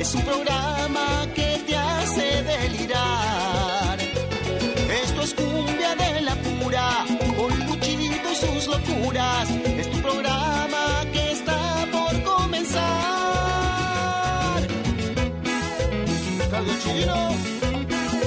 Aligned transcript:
Es 0.00 0.14
un 0.14 0.22
programa 0.22 1.26
que 1.34 1.62
te 1.64 1.76
hace 1.76 2.42
delirar. 2.42 3.98
Esto 5.02 5.22
es 5.22 5.34
cumbia 5.34 5.94
de 5.94 6.20
la 6.22 6.34
pura, 6.34 7.04
con 7.36 7.66
Luchito 7.66 8.32
y 8.32 8.34
sus 8.34 8.66
locuras. 8.66 9.48
Es 9.78 9.90
tu 9.90 10.00
programa 10.00 11.04
que 11.12 11.32
está 11.32 11.86
por 11.92 12.22
comenzar. 12.24 12.80
Carlos 16.50 16.76
Chirino 16.82 17.30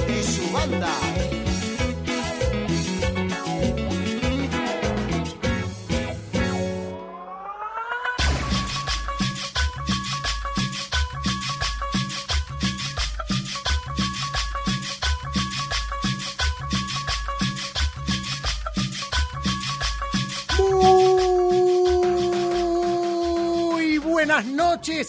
y 0.08 0.22
su 0.22 0.50
banda. 0.50 1.13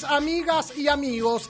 Amigas 0.05 0.77
y 0.77 0.87
amigos. 0.87 1.49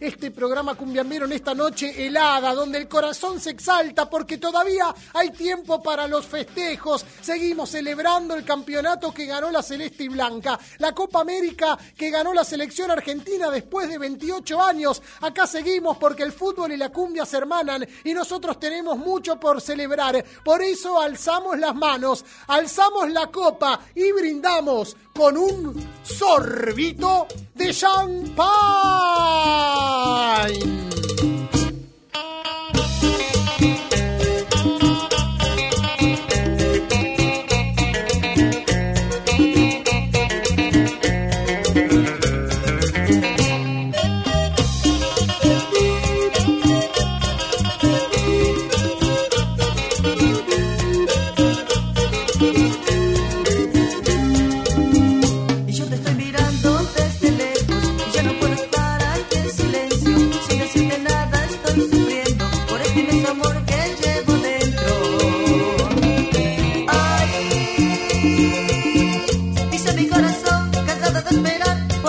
este 0.01 0.31
programa 0.31 0.73
cumbiambero 0.73 1.25
en 1.25 1.33
esta 1.33 1.53
noche 1.53 2.07
helada, 2.07 2.55
donde 2.55 2.79
el 2.79 2.87
corazón 2.87 3.39
se 3.39 3.51
exalta 3.51 4.09
porque 4.09 4.39
todavía 4.39 4.93
hay 5.13 5.29
tiempo 5.29 5.81
para 5.81 6.07
los 6.07 6.25
festejos. 6.25 7.05
Seguimos 7.21 7.69
celebrando 7.69 8.35
el 8.35 8.43
campeonato 8.43 9.13
que 9.13 9.27
ganó 9.27 9.51
la 9.51 9.61
Celeste 9.61 10.05
y 10.05 10.07
Blanca, 10.07 10.59
la 10.79 10.93
Copa 10.93 11.21
América 11.21 11.77
que 11.95 12.09
ganó 12.09 12.33
la 12.33 12.43
selección 12.43 12.89
argentina 12.89 13.51
después 13.51 13.87
de 13.87 13.99
28 13.99 14.61
años. 14.61 15.03
Acá 15.21 15.45
seguimos 15.45 15.97
porque 15.97 16.23
el 16.23 16.31
fútbol 16.31 16.71
y 16.71 16.77
la 16.77 16.89
cumbia 16.89 17.23
se 17.23 17.37
hermanan 17.37 17.87
y 18.03 18.13
nosotros 18.15 18.59
tenemos 18.59 18.97
mucho 18.97 19.39
por 19.39 19.61
celebrar. 19.61 20.25
Por 20.43 20.63
eso 20.63 20.99
alzamos 20.99 21.59
las 21.59 21.75
manos, 21.75 22.25
alzamos 22.47 23.11
la 23.11 23.27
copa 23.27 23.79
y 23.93 24.11
brindamos 24.11 24.97
con 25.13 25.37
un 25.37 25.87
sorbito 26.03 27.27
de 27.65 27.73
champán. 27.73 28.41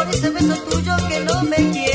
por 0.04 0.14
ese 0.14 0.30
beso 0.30 0.54
tuyo 0.64 0.96
que 1.08 1.20
no 1.20 1.42
me 1.44 1.56
quiere. 1.70 1.91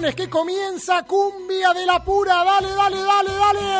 Corazones 0.00 0.14
que 0.14 0.28
comienza 0.28 1.02
cumbia 1.04 1.72
de 1.74 1.86
la 1.86 2.02
pura. 2.02 2.44
Dale, 2.44 2.68
dale, 2.70 2.96
dale, 3.02 3.30
dale. 3.32 3.70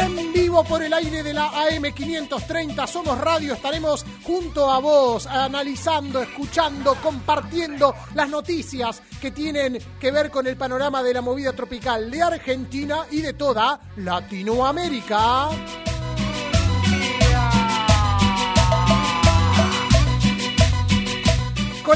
En 0.00 0.32
vivo 0.32 0.64
por 0.64 0.82
el 0.82 0.92
aire 0.92 1.22
de 1.22 1.32
la 1.32 1.50
AM530 1.50 2.86
Somos 2.86 3.18
Radio. 3.18 3.54
Estaremos 3.54 4.04
junto 4.24 4.70
a 4.70 4.80
vos, 4.80 5.26
analizando, 5.26 6.20
escuchando, 6.20 6.96
compartiendo 7.02 7.94
las 8.14 8.28
noticias 8.28 9.02
que 9.20 9.30
tienen 9.30 9.78
que 10.00 10.10
ver 10.10 10.30
con 10.30 10.46
el 10.46 10.56
panorama 10.56 11.02
de 11.02 11.14
la 11.14 11.22
movida 11.22 11.52
tropical 11.52 12.10
de 12.10 12.22
Argentina 12.22 13.06
y 13.10 13.20
de 13.22 13.34
toda 13.34 13.80
Latinoamérica. 13.96 15.50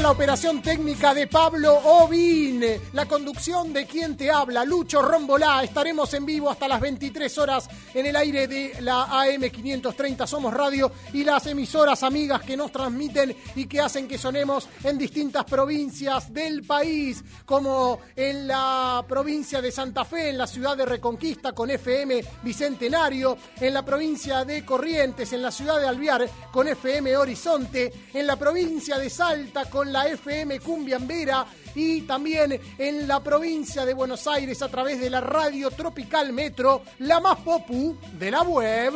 La 0.02 0.12
operación 0.12 0.62
técnica 0.62 1.12
de 1.12 1.26
Pablo 1.26 1.74
Ovin, 1.74 2.62
la 2.92 3.06
conducción 3.06 3.72
de 3.72 3.84
quien 3.84 4.16
te 4.16 4.30
habla, 4.30 4.64
Lucho 4.64 5.02
Rombolá. 5.02 5.62
Estaremos 5.64 6.14
en 6.14 6.24
vivo 6.24 6.48
hasta 6.48 6.68
las 6.68 6.80
23 6.80 7.36
horas 7.38 7.68
en 7.92 8.06
el 8.06 8.14
aire 8.14 8.46
de 8.46 8.80
la 8.80 9.06
AM530 9.06 10.26
Somos 10.26 10.54
Radio 10.54 10.92
y 11.12 11.24
las 11.24 11.46
emisoras 11.48 12.04
amigas 12.04 12.42
que 12.42 12.56
nos 12.56 12.70
transmiten 12.70 13.36
y 13.56 13.66
que 13.66 13.80
hacen 13.80 14.06
que 14.06 14.18
sonemos 14.18 14.68
en 14.84 14.96
distintas 14.96 15.44
provincias 15.44 16.32
del 16.32 16.62
país, 16.62 17.22
como 17.44 18.00
en 18.14 18.46
la 18.46 19.04
provincia 19.06 19.60
de 19.60 19.72
Santa 19.72 20.04
Fe, 20.04 20.30
en 20.30 20.38
la 20.38 20.46
ciudad 20.46 20.76
de 20.76 20.86
Reconquista 20.86 21.52
con 21.52 21.70
FM 21.70 22.24
Bicentenario, 22.42 23.36
en 23.60 23.74
la 23.74 23.84
provincia 23.84 24.44
de 24.44 24.64
Corrientes, 24.64 25.32
en 25.32 25.42
la 25.42 25.50
ciudad 25.50 25.80
de 25.80 25.88
Alvear 25.88 26.28
con 26.52 26.68
FM 26.68 27.16
Horizonte, 27.16 27.92
en 28.14 28.26
la 28.26 28.36
provincia 28.36 28.96
de 28.96 29.10
Salta 29.10 29.68
con 29.68 29.87
la 29.92 30.06
FM 30.08 30.60
Cumbiambera 30.60 31.46
y 31.74 32.02
también 32.02 32.60
en 32.78 33.08
la 33.08 33.22
provincia 33.22 33.84
de 33.84 33.94
Buenos 33.94 34.26
Aires 34.26 34.62
a 34.62 34.68
través 34.68 35.00
de 35.00 35.10
la 35.10 35.20
radio 35.20 35.70
Tropical 35.70 36.32
Metro, 36.32 36.82
la 37.00 37.20
más 37.20 37.38
popu 37.38 37.96
de 38.18 38.30
la 38.30 38.42
web. 38.42 38.94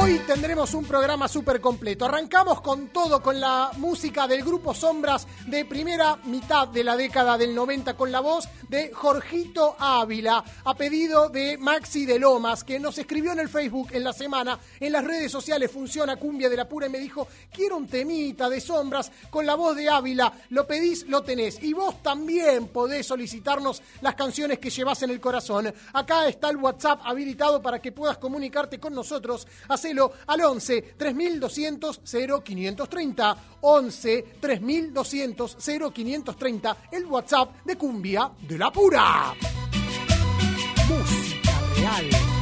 Hoy 0.00 0.20
tendremos 0.20 0.74
un 0.74 0.84
programa 0.84 1.26
súper 1.26 1.60
completo. 1.60 2.04
Arrancamos 2.04 2.60
con 2.60 2.88
todo, 2.88 3.20
con 3.20 3.40
la 3.40 3.72
música 3.78 4.28
del 4.28 4.44
grupo 4.44 4.72
Sombras 4.72 5.26
de 5.46 5.64
primera 5.64 6.16
mitad 6.24 6.68
de 6.68 6.84
la 6.84 6.96
década 6.96 7.36
del 7.36 7.52
90, 7.52 7.94
con 7.94 8.12
la 8.12 8.20
voz 8.20 8.48
de 8.68 8.92
Jorgito 8.92 9.74
Ávila, 9.76 10.44
a 10.64 10.74
pedido 10.74 11.28
de 11.30 11.58
Maxi 11.58 12.06
de 12.06 12.20
Lomas, 12.20 12.62
que 12.62 12.78
nos 12.78 12.96
escribió 12.96 13.32
en 13.32 13.40
el 13.40 13.48
Facebook 13.48 13.88
en 13.90 14.04
la 14.04 14.12
semana, 14.12 14.60
en 14.78 14.92
las 14.92 15.04
redes 15.04 15.32
sociales 15.32 15.70
funciona 15.70 16.16
Cumbia 16.16 16.48
de 16.48 16.56
la 16.56 16.68
Pura 16.68 16.86
y 16.86 16.90
me 16.90 17.00
dijo, 17.00 17.26
quiero 17.52 17.76
un 17.76 17.88
temita 17.88 18.48
de 18.48 18.60
Sombras 18.60 19.10
con 19.30 19.46
la 19.46 19.56
voz 19.56 19.74
de 19.74 19.88
Ávila, 19.88 20.32
lo 20.50 20.64
pedís, 20.64 21.08
lo 21.08 21.22
tenés. 21.22 21.60
Y 21.60 21.72
vos 21.72 22.02
también 22.04 22.68
podés 22.68 23.04
solicitarnos 23.04 23.82
las 24.00 24.14
canciones 24.14 24.60
que 24.60 24.70
llevas 24.70 25.02
en 25.02 25.10
el 25.10 25.20
corazón. 25.20 25.74
Acá 25.92 26.28
está 26.28 26.50
el 26.50 26.56
WhatsApp 26.58 27.00
habilitado 27.04 27.60
para 27.60 27.80
que 27.80 27.90
puedas 27.90 28.18
comunicarte 28.18 28.78
con 28.78 28.94
nosotros. 28.94 29.46
Hacelo 29.88 30.12
al 30.26 30.40
11 30.40 30.82
3200 30.96 32.00
0530. 32.04 33.36
11 33.62 34.24
3200 34.40 35.56
0530. 35.94 36.76
El 36.92 37.06
WhatsApp 37.06 37.64
de 37.64 37.76
Cumbia 37.76 38.30
de 38.46 38.58
la 38.58 38.70
Pura. 38.70 39.34
Música 40.88 41.60
real. 41.76 42.37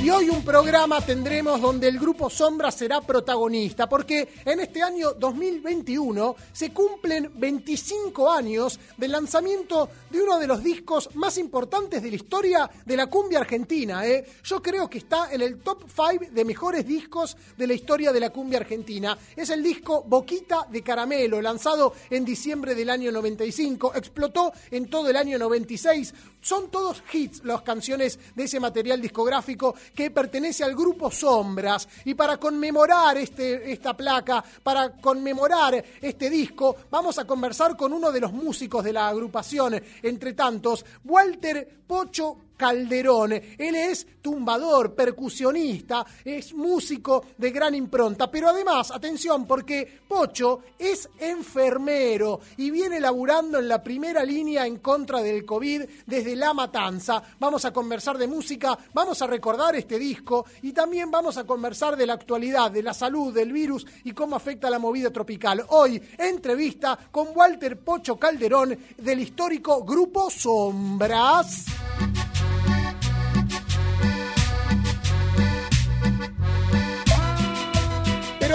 Y 0.00 0.10
hoy 0.10 0.30
un 0.30 0.44
programa 0.44 1.00
tendremos 1.00 1.60
donde 1.60 1.88
el 1.88 1.98
grupo 1.98 2.30
Sombra 2.30 2.70
será 2.70 3.00
protagonista, 3.00 3.88
porque 3.88 4.28
en 4.44 4.60
este 4.60 4.80
año 4.80 5.12
2021 5.14 6.36
se 6.52 6.72
cumplen 6.72 7.32
25 7.34 8.30
años 8.30 8.78
del 8.96 9.10
lanzamiento 9.10 9.90
de 10.08 10.22
uno 10.22 10.38
de 10.38 10.46
los 10.46 10.62
discos 10.62 11.10
más 11.16 11.36
importantes 11.36 12.00
de 12.00 12.10
la 12.10 12.16
historia 12.16 12.70
de 12.86 12.96
la 12.96 13.08
cumbia 13.08 13.40
argentina. 13.40 14.06
¿eh? 14.06 14.24
Yo 14.44 14.62
creo 14.62 14.88
que 14.88 14.98
está 14.98 15.32
en 15.32 15.42
el 15.42 15.58
top 15.58 15.82
5 15.88 16.32
de 16.32 16.44
mejores 16.44 16.86
discos 16.86 17.36
de 17.56 17.66
la 17.66 17.74
historia 17.74 18.12
de 18.12 18.20
la 18.20 18.30
cumbia 18.30 18.60
argentina. 18.60 19.18
Es 19.34 19.50
el 19.50 19.64
disco 19.64 20.04
Boquita 20.06 20.68
de 20.70 20.80
Caramelo, 20.80 21.42
lanzado 21.42 21.92
en 22.08 22.24
diciembre 22.24 22.76
del 22.76 22.90
año 22.90 23.10
95, 23.10 23.94
explotó 23.96 24.52
en 24.70 24.88
todo 24.88 25.10
el 25.10 25.16
año 25.16 25.38
96. 25.38 26.14
Son 26.40 26.70
todos 26.70 27.02
hits 27.12 27.44
las 27.44 27.62
canciones 27.62 28.18
de 28.34 28.44
ese 28.44 28.60
material 28.60 29.00
discográfico 29.00 29.74
que 29.94 30.10
pertenece 30.10 30.64
al 30.64 30.74
grupo 30.74 31.10
Sombras. 31.10 31.88
Y 32.04 32.14
para 32.14 32.38
conmemorar 32.38 33.16
este, 33.18 33.72
esta 33.72 33.96
placa, 33.96 34.44
para 34.62 34.92
conmemorar 34.92 35.84
este 36.00 36.30
disco, 36.30 36.76
vamos 36.90 37.18
a 37.18 37.24
conversar 37.24 37.76
con 37.76 37.92
uno 37.92 38.12
de 38.12 38.20
los 38.20 38.32
músicos 38.32 38.84
de 38.84 38.92
la 38.92 39.08
agrupación, 39.08 39.80
entre 40.02 40.32
tantos, 40.32 40.84
Walter 41.04 41.82
Pocho 41.86 42.47
Calderón. 42.58 43.32
Él 43.32 43.74
es 43.74 44.06
tumbador, 44.20 44.94
percusionista, 44.94 46.04
es 46.22 46.52
músico 46.52 47.24
de 47.38 47.50
gran 47.50 47.74
impronta, 47.74 48.30
pero 48.30 48.48
además, 48.50 48.90
atención, 48.90 49.46
porque 49.46 50.00
Pocho 50.06 50.60
es 50.78 51.08
enfermero 51.18 52.40
y 52.56 52.70
viene 52.70 53.00
laburando 53.00 53.58
en 53.58 53.68
la 53.68 53.82
primera 53.82 54.24
línea 54.24 54.66
en 54.66 54.78
contra 54.78 55.22
del 55.22 55.46
COVID 55.46 55.82
desde 56.06 56.36
La 56.36 56.52
Matanza. 56.52 57.22
Vamos 57.38 57.64
a 57.64 57.72
conversar 57.72 58.18
de 58.18 58.26
música, 58.26 58.76
vamos 58.92 59.22
a 59.22 59.26
recordar 59.26 59.76
este 59.76 59.98
disco 59.98 60.44
y 60.62 60.72
también 60.72 61.10
vamos 61.10 61.38
a 61.38 61.44
conversar 61.44 61.96
de 61.96 62.06
la 62.06 62.14
actualidad, 62.14 62.70
de 62.70 62.82
la 62.82 62.92
salud, 62.92 63.32
del 63.32 63.52
virus 63.52 63.86
y 64.04 64.12
cómo 64.12 64.36
afecta 64.36 64.68
la 64.68 64.78
movida 64.78 65.10
tropical. 65.10 65.64
Hoy, 65.68 66.02
entrevista 66.18 66.98
con 67.10 67.28
Walter 67.34 67.78
Pocho 67.78 68.16
Calderón 68.16 68.76
del 68.98 69.20
histórico 69.20 69.84
Grupo 69.84 70.28
Sombras. 70.28 71.66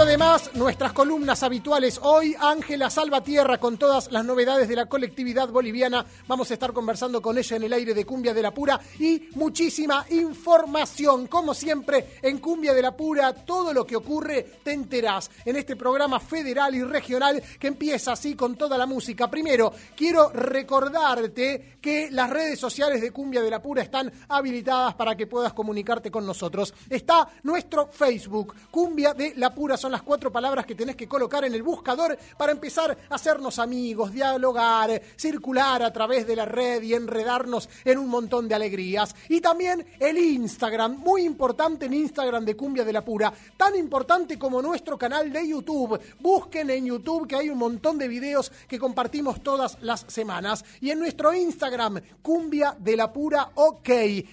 Pero 0.04 0.18
lo 0.18 0.22
demás, 0.22 0.50
nuestras 0.52 0.92
columnas 0.92 1.42
habituales 1.42 1.98
hoy, 2.02 2.36
Ángela 2.38 2.90
Salvatierra 2.90 3.56
con 3.58 3.78
todas 3.78 4.12
las 4.12 4.22
novedades 4.22 4.68
de 4.68 4.76
la 4.76 4.84
colectividad 4.84 5.48
boliviana. 5.48 6.04
Vamos 6.28 6.50
a 6.50 6.54
estar 6.54 6.74
conversando 6.74 7.22
con 7.22 7.38
ella 7.38 7.56
en 7.56 7.62
el 7.62 7.72
aire 7.72 7.94
de 7.94 8.04
Cumbia 8.04 8.34
de 8.34 8.42
la 8.42 8.52
Pura 8.52 8.78
y 8.98 9.30
muchísima 9.34 10.04
información. 10.10 11.26
Como 11.26 11.54
siempre, 11.54 12.18
en 12.20 12.36
Cumbia 12.36 12.74
de 12.74 12.82
la 12.82 12.94
Pura, 12.94 13.32
todo 13.32 13.72
lo 13.72 13.86
que 13.86 13.96
ocurre 13.96 14.42
te 14.62 14.72
enterás 14.72 15.30
en 15.42 15.56
este 15.56 15.74
programa 15.74 16.20
federal 16.20 16.74
y 16.74 16.82
regional 16.82 17.42
que 17.58 17.68
empieza 17.68 18.12
así 18.12 18.34
con 18.34 18.56
toda 18.56 18.76
la 18.76 18.84
música. 18.84 19.30
Primero, 19.30 19.72
quiero 19.96 20.28
recordarte 20.28 21.78
que 21.80 22.10
las 22.10 22.28
redes 22.28 22.58
sociales 22.58 23.00
de 23.00 23.10
Cumbia 23.10 23.40
de 23.40 23.50
la 23.50 23.62
Pura 23.62 23.80
están 23.80 24.12
habilitadas 24.28 24.94
para 24.96 25.16
que 25.16 25.26
puedas 25.26 25.54
comunicarte 25.54 26.10
con 26.10 26.26
nosotros. 26.26 26.74
Está 26.90 27.26
nuestro 27.42 27.86
Facebook, 27.86 28.54
Cumbia 28.70 29.14
de 29.14 29.32
la 29.36 29.54
Pura, 29.54 29.78
son 29.78 29.93
las 29.94 30.02
cuatro 30.02 30.32
palabras 30.32 30.66
que 30.66 30.74
tenés 30.74 30.96
que 30.96 31.06
colocar 31.06 31.44
en 31.44 31.54
el 31.54 31.62
buscador 31.62 32.18
para 32.36 32.50
empezar 32.50 32.98
a 33.08 33.14
hacernos 33.14 33.60
amigos, 33.60 34.12
dialogar, 34.12 35.00
circular 35.14 35.84
a 35.84 35.92
través 35.92 36.26
de 36.26 36.34
la 36.34 36.44
red 36.44 36.82
y 36.82 36.94
enredarnos 36.94 37.68
en 37.84 37.98
un 37.98 38.08
montón 38.08 38.48
de 38.48 38.56
alegrías. 38.56 39.14
Y 39.28 39.40
también 39.40 39.86
el 40.00 40.18
Instagram, 40.18 40.98
muy 40.98 41.22
importante 41.22 41.86
en 41.86 41.94
Instagram 41.94 42.44
de 42.44 42.56
Cumbia 42.56 42.84
de 42.84 42.92
la 42.92 43.04
Pura, 43.04 43.32
tan 43.56 43.76
importante 43.76 44.36
como 44.36 44.60
nuestro 44.60 44.98
canal 44.98 45.32
de 45.32 45.46
YouTube. 45.46 46.00
Busquen 46.18 46.70
en 46.70 46.86
YouTube 46.86 47.28
que 47.28 47.36
hay 47.36 47.48
un 47.48 47.58
montón 47.58 47.96
de 47.96 48.08
videos 48.08 48.50
que 48.66 48.80
compartimos 48.80 49.44
todas 49.44 49.78
las 49.80 50.04
semanas. 50.08 50.64
Y 50.80 50.90
en 50.90 50.98
nuestro 50.98 51.32
Instagram, 51.32 52.00
Cumbia 52.20 52.76
de 52.80 52.96
la 52.96 53.12
Pura 53.12 53.52
OK. 53.54 53.90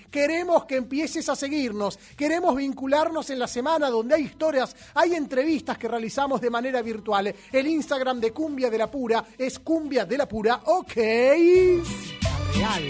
Queremos 0.09 0.65
que 0.65 0.77
empieces 0.77 1.29
a 1.29 1.35
seguirnos, 1.35 1.99
queremos 2.17 2.55
vincularnos 2.55 3.29
en 3.29 3.37
la 3.37 3.47
semana 3.47 3.91
donde 3.91 4.15
hay 4.15 4.23
historias, 4.23 4.75
hay 4.95 5.13
entrevistas 5.13 5.50
que 5.51 5.87
realizamos 5.87 6.39
de 6.39 6.49
manera 6.49 6.81
virtual. 6.81 7.33
El 7.51 7.67
Instagram 7.67 8.19
de 8.19 8.31
Cumbia 8.31 8.69
de 8.69 8.77
la 8.77 8.89
Pura 8.89 9.23
es 9.37 9.59
Cumbia 9.59 10.05
de 10.05 10.17
la 10.17 10.27
Pura 10.27 10.61
OK. 10.65 10.95
Real. 12.55 12.87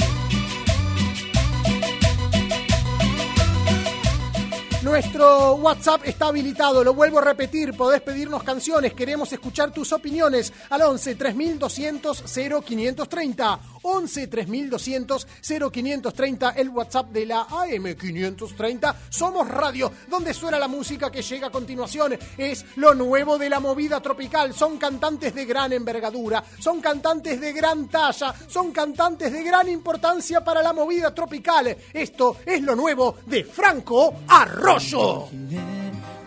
Nuestro 4.83 5.55
WhatsApp 5.55 6.01
está 6.05 6.27
habilitado, 6.27 6.83
lo 6.83 6.95
vuelvo 6.95 7.19
a 7.19 7.23
repetir, 7.23 7.75
podés 7.75 8.01
pedirnos 8.01 8.41
canciones, 8.41 8.95
queremos 8.95 9.31
escuchar 9.31 9.71
tus 9.71 9.93
opiniones 9.93 10.51
al 10.71 10.81
11 10.81 11.15
3200 11.15 12.23
0530. 12.65 13.59
11 13.83 14.27
3200 14.27 15.27
0530, 15.71 16.49
el 16.51 16.69
WhatsApp 16.69 17.11
de 17.11 17.25
la 17.25 17.41
AM 17.49 17.95
530. 17.95 18.95
Somos 19.09 19.47
radio, 19.47 19.91
donde 20.09 20.33
suena 20.33 20.59
la 20.59 20.67
música 20.67 21.11
que 21.11 21.21
llega 21.21 21.47
a 21.47 21.51
continuación. 21.51 22.17
Es 22.37 22.65
lo 22.75 22.93
nuevo 22.93 23.37
de 23.37 23.49
la 23.49 23.59
movida 23.59 24.01
tropical. 24.01 24.53
Son 24.53 24.77
cantantes 24.77 25.33
de 25.33 25.45
gran 25.45 25.73
envergadura, 25.73 26.43
son 26.59 26.81
cantantes 26.81 27.39
de 27.39 27.53
gran 27.53 27.87
talla, 27.87 28.33
son 28.47 28.71
cantantes 28.71 29.31
de 29.31 29.43
gran 29.43 29.69
importancia 29.69 30.43
para 30.43 30.61
la 30.61 30.73
movida 30.73 31.13
tropical. 31.13 31.75
Esto 31.93 32.37
es 32.45 32.61
lo 32.61 32.75
nuevo 32.75 33.17
de 33.25 33.43
Franco 33.43 34.21
Arroyo. 34.27 35.27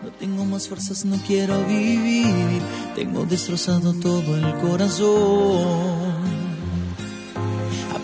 No 0.03 0.11
tengo 0.19 0.45
más 0.45 0.67
fuerzas, 0.67 1.03
no 1.05 1.17
quiero 1.25 1.63
vivir. 1.65 2.61
Tengo 2.95 3.25
destrozado 3.25 3.93
todo 3.93 4.35
el 4.35 4.55
corazón. 4.61 6.24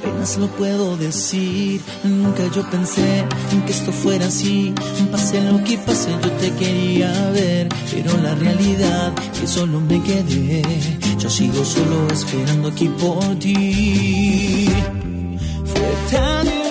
Apenas 0.01 0.37
lo 0.37 0.47
puedo 0.47 0.97
decir. 0.97 1.79
Nunca 2.03 2.43
yo 2.55 2.67
pensé 2.71 3.19
en 3.51 3.61
que 3.65 3.71
esto 3.71 3.91
fuera 3.91 4.25
así. 4.25 4.73
Pase 5.11 5.39
lo 5.41 5.63
que 5.63 5.77
pase, 5.77 6.09
yo 6.23 6.31
te 6.31 6.51
quería 6.53 7.29
ver. 7.29 7.69
Pero 7.91 8.17
la 8.17 8.33
realidad 8.33 9.13
que 9.39 9.45
solo 9.45 9.79
me 9.79 10.01
quedé. 10.01 10.63
Yo 11.19 11.29
sigo 11.29 11.63
solo 11.63 12.07
esperando 12.11 12.69
aquí 12.69 12.87
por 12.87 13.35
ti. 13.37 14.69
Fue 15.65 16.17
tan 16.17 16.70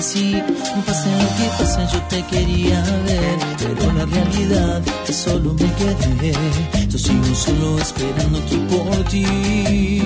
así. 0.00 0.42
Pase 0.86 1.10
lo 1.20 1.28
que 1.36 1.46
pase, 1.58 1.82
yo 1.92 2.00
te 2.08 2.22
quería 2.32 2.82
ver. 3.08 3.38
Pero 3.58 3.92
la 3.92 4.06
realidad 4.06 4.82
que 5.06 5.12
solo 5.12 5.54
me 5.54 5.68
quedé. 5.78 6.32
Yo 6.88 6.98
sigo 6.98 7.34
solo 7.34 7.78
esperando 7.78 8.38
aquí 8.38 8.56
por 8.70 9.04
ti. 9.12 10.02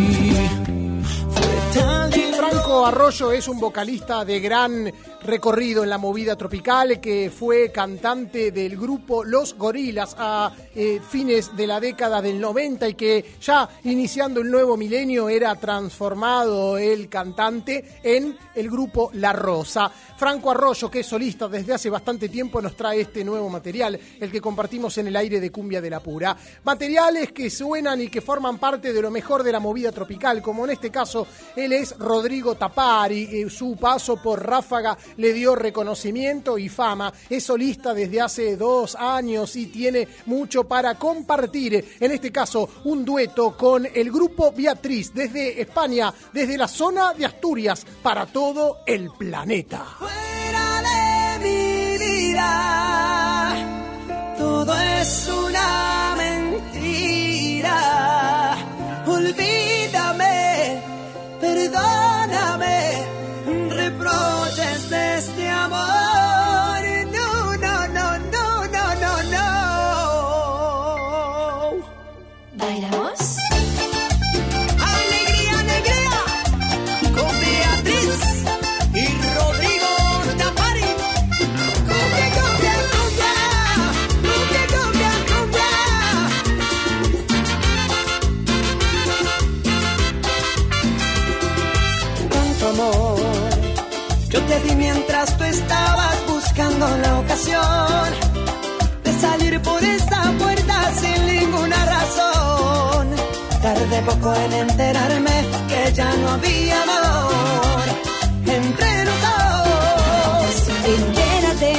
Fue 1.35 1.81
tan. 1.81 2.13
Franco 2.37 2.87
Arroyo 2.87 3.33
es 3.33 3.49
un 3.49 3.59
vocalista 3.59 4.25
de 4.25 4.41
gran 4.41 4.93
recorrido 5.25 5.83
en 5.83 5.91
la 5.91 5.99
movida 5.99 6.37
tropical 6.37 7.01
que 7.01 7.33
fue 7.35 7.73
cantante 7.73 8.53
del 8.53 8.77
grupo 8.77 9.25
Los 9.25 9.57
Gorilas 9.57 10.15
a 10.19 10.53
eh, 10.75 11.01
fines 11.09 11.57
de 11.57 11.67
la 11.67 11.81
década 11.81 12.21
del 12.21 12.39
90 12.39 12.89
y 12.89 12.95
que 12.95 13.25
ya 13.41 13.69
iniciando 13.85 14.43
el 14.43 14.51
nuevo 14.51 14.77
milenio 14.77 15.31
era 15.31 15.55
transformado 15.55 16.77
el 16.77 17.09
cantante 17.09 18.01
en 18.03 18.37
el 18.55 18.71
grupo 18.71 19.11
La 19.15 19.33
Rosa. 19.33 19.91
Franco 20.17 20.51
Arroyo, 20.51 20.91
que 20.91 21.01
es 21.01 21.07
solista 21.07 21.49
desde 21.49 21.75
hace 21.75 21.91
bastante 21.91 22.29
tiempo, 22.29 22.63
nos 22.63 22.77
trae 22.77 23.01
este 23.01 23.25
nuevo 23.25 23.49
material, 23.49 23.99
el 24.21 24.31
que 24.31 24.41
compartimos 24.41 24.97
en 24.99 25.09
el 25.09 25.17
aire 25.17 25.41
de 25.41 25.51
Cumbia 25.51 25.81
de 25.81 25.91
la 25.91 26.01
Pura. 26.01 26.37
Materiales 26.65 27.33
que 27.33 27.51
suenan 27.51 28.01
y 28.01 28.09
que 28.09 28.21
forman 28.21 28.59
parte 28.59 28.93
de 28.93 29.03
lo 29.03 29.11
mejor 29.11 29.43
de 29.43 29.53
la 29.53 29.61
movida 29.61 29.91
tropical, 29.91 30.41
como 30.41 30.65
en 30.65 30.73
este 30.73 30.91
caso 30.91 31.27
él 31.57 31.73
es 31.73 31.99
Rodrigo 31.99 32.55
Tapari, 32.55 33.25
eh, 33.25 33.51
su 33.51 33.77
paso 33.77 34.17
por 34.23 34.45
Ráfaga 34.47 34.97
le 35.17 35.33
dio 35.33 35.55
reconocimiento 35.55 36.59
y 36.59 36.69
fama, 36.69 37.13
es 37.29 37.45
solista 37.45 37.95
desde 37.95 38.21
hace 38.21 38.57
dos 38.57 38.95
años 38.95 39.57
y 39.57 39.67
tiene 39.67 40.09
mucho 40.27 40.65
para 40.65 40.95
compartir, 40.97 41.97
en 42.01 42.13
este 42.13 42.31
caso 42.33 42.69
un 42.85 43.05
dueto 43.05 43.57
con 43.57 43.87
el 43.87 44.11
grupo 44.11 44.53
Beatriz 44.53 45.13
desde 45.15 45.61
España, 45.61 46.13
desde 46.33 46.59
la 46.59 46.69
zona 46.69 47.13
de 47.15 47.27
Asturias, 47.27 47.87
para 48.03 48.27
todo 48.27 48.79
el 48.87 49.11
planeta. 49.11 49.85
fuera 49.99 50.83
de 50.83 51.39
mi 51.41 51.99
vida. 51.99 52.45
Todo 54.39 54.75
es 54.75 55.29
una 55.29 55.44
tentación 97.35 98.15
de 99.03 99.13
salir 99.21 99.61
por 99.61 99.83
esta 99.83 100.23
puerta 100.39 100.93
sin 100.95 101.27
ninguna 101.27 101.85
razón. 101.85 103.09
Tardé 103.61 104.03
poco 104.03 104.35
en 104.35 104.53
enterarme 104.53 105.45
que 105.69 105.93
ya 105.95 106.15
no 106.17 106.29
había 106.31 106.83
amor 106.83 107.85
entre 108.47 109.05
nosotros. 109.05 110.69
Entérate. 110.97 111.75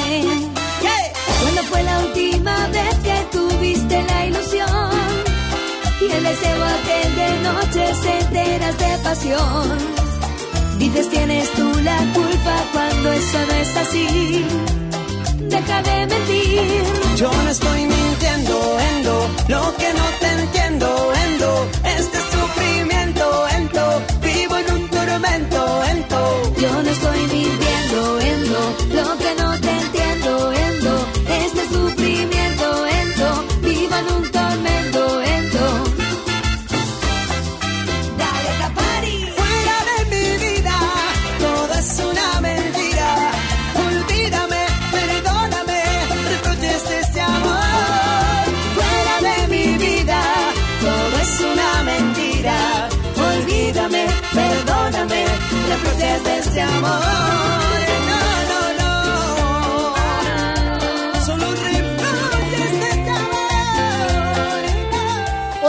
¿Cuándo 1.40 1.62
fue 1.70 1.82
la 1.84 1.98
última 2.00 2.66
vez 2.68 2.94
que 3.06 3.26
tuviste 3.32 4.02
la 4.02 4.26
ilusión? 4.26 4.90
Y 6.02 6.12
el 6.12 6.22
deseo 6.22 6.64
aquel 6.76 7.16
de 7.16 7.28
noches 7.48 8.04
enteras 8.20 8.78
de 8.78 8.98
pasión. 9.02 9.78
Dices 10.78 11.08
tienes 11.08 11.50
tú 11.52 11.72
la 11.82 11.98
culpa 12.12 12.54
cuando 12.72 13.12
eso 13.12 13.38
no 13.48 13.54
es 13.54 13.76
así. 13.76 14.85
Deja 15.48 15.82
de 15.82 16.06
mentir. 16.06 16.82
Yo 17.16 17.30
no 17.32 17.50
estoy 17.50 17.80
mintiendo, 17.86 18.78
Endo, 18.90 19.28
lo 19.48 19.76
que 19.76 19.92
no 19.94 20.04
te 20.20 20.28
entiendo, 20.42 21.12
de 56.24 56.38
este 56.38 56.60
amor. 56.60 57.85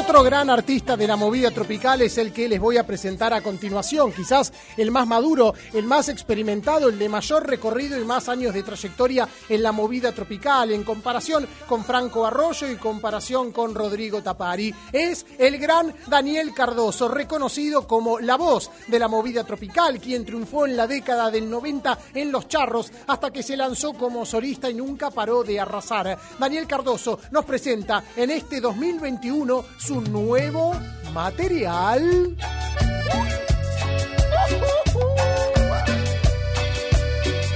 Otro 0.08 0.24
gran 0.24 0.50
artista 0.50 0.96
de 0.96 1.06
la 1.06 1.18
movida 1.18 1.52
tropical 1.52 2.02
es 2.02 2.18
el 2.18 2.32
que 2.32 2.48
les 2.48 2.62
voy 2.62 2.78
a 2.78 2.88
presentar 2.88 3.34
a 3.34 3.42
continuación, 3.42 4.14
quizás 4.14 4.54
el 4.78 4.90
más 4.90 5.06
maduro, 5.06 5.54
el 5.74 5.84
más 5.84 6.08
experimentado, 6.08 6.88
el 6.88 6.98
de 6.98 7.10
mayor 7.10 7.46
recorrido 7.46 8.00
y 8.00 8.06
más 8.06 8.30
años 8.30 8.54
de 8.54 8.64
trayectoria 8.64 9.28
en 9.50 9.62
la 9.62 9.74
movida 9.74 10.14
tropical, 10.14 10.72
en 10.72 10.86
comparación 10.86 11.46
con 11.68 11.84
Franco 11.84 12.26
Arroyo 12.26 12.72
y 12.72 12.78
comparación 12.78 13.52
con 13.52 13.76
Rodrigo 13.76 14.24
Tapari. 14.24 14.74
Es 14.94 15.26
el 15.38 15.58
gran 15.58 15.94
Daniel 16.08 16.54
Cardoso, 16.54 17.10
reconocido 17.10 17.86
como 17.86 18.18
la 18.22 18.38
voz 18.38 18.72
de 18.88 19.00
la 19.00 19.10
movida 19.10 19.44
tropical, 19.44 20.00
quien 20.00 20.24
triunfó 20.24 20.66
en 20.66 20.78
la 20.78 20.88
década 20.88 21.30
del 21.30 21.50
90 21.50 22.00
en 22.14 22.32
Los 22.32 22.48
Charros 22.48 22.94
hasta 23.08 23.30
que 23.32 23.44
se 23.44 23.58
lanzó 23.58 23.92
como 23.92 24.26
solista 24.26 24.70
y 24.70 24.74
nunca 24.74 25.12
paró 25.12 25.44
de 25.44 25.60
arrasar. 25.60 26.18
Daniel 26.40 26.66
Cardoso 26.66 27.20
nos 27.32 27.44
presenta 27.44 28.06
en 28.16 28.32
este 28.32 28.62
2021 28.62 29.66
su 29.78 29.97
nuevo 30.02 30.74
material. 31.14 32.36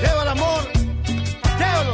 Lleva 0.02 0.24
el 0.24 0.30
amor, 0.30 0.64
llévalo. 1.60 1.94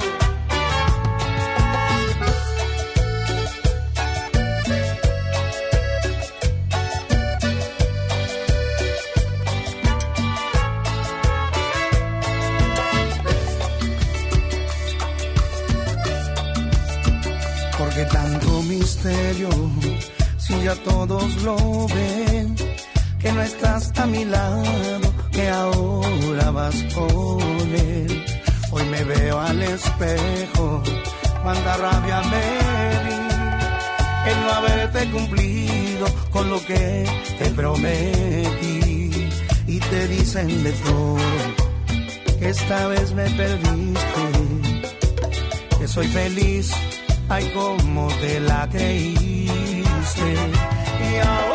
Porque 17.77 18.05
tanto 18.05 18.63
misterio, 18.63 19.49
si 20.47 20.63
ya 20.63 20.75
todos 20.75 21.43
lo 21.43 21.57
ven, 21.87 22.55
que 23.19 23.31
no 23.33 23.41
estás 23.41 23.91
a 23.99 24.05
mi 24.05 24.23
lado, 24.23 25.13
que 25.31 25.49
ahora 25.49 26.51
vas 26.51 26.75
con 26.95 27.75
él. 27.75 28.25
Hoy 28.71 28.83
me 28.85 29.03
veo 29.03 29.39
al 29.39 29.61
espejo, 29.61 30.83
cuánta 31.43 31.77
rabia 31.77 32.21
me 32.31 32.45
di, 33.05 34.31
el 34.31 34.41
no 34.43 34.51
haberte 34.59 35.11
cumplido 35.11 36.05
con 36.31 36.49
lo 36.49 36.59
que 36.65 37.05
te 37.39 37.49
prometí. 37.51 39.29
Y 39.67 39.79
te 39.79 40.07
dicen 40.07 40.63
de 40.63 40.71
todo, 40.71 42.39
que 42.39 42.49
esta 42.49 42.87
vez 42.87 43.13
me 43.13 43.29
perdiste 43.31 43.97
que 45.77 45.87
soy 45.87 46.07
feliz, 46.07 46.71
ay 47.29 47.51
como 47.53 48.07
te 48.21 48.39
la 48.39 48.67
creíste. 48.69 49.46
Y 50.15 51.17
ahora 51.17 51.46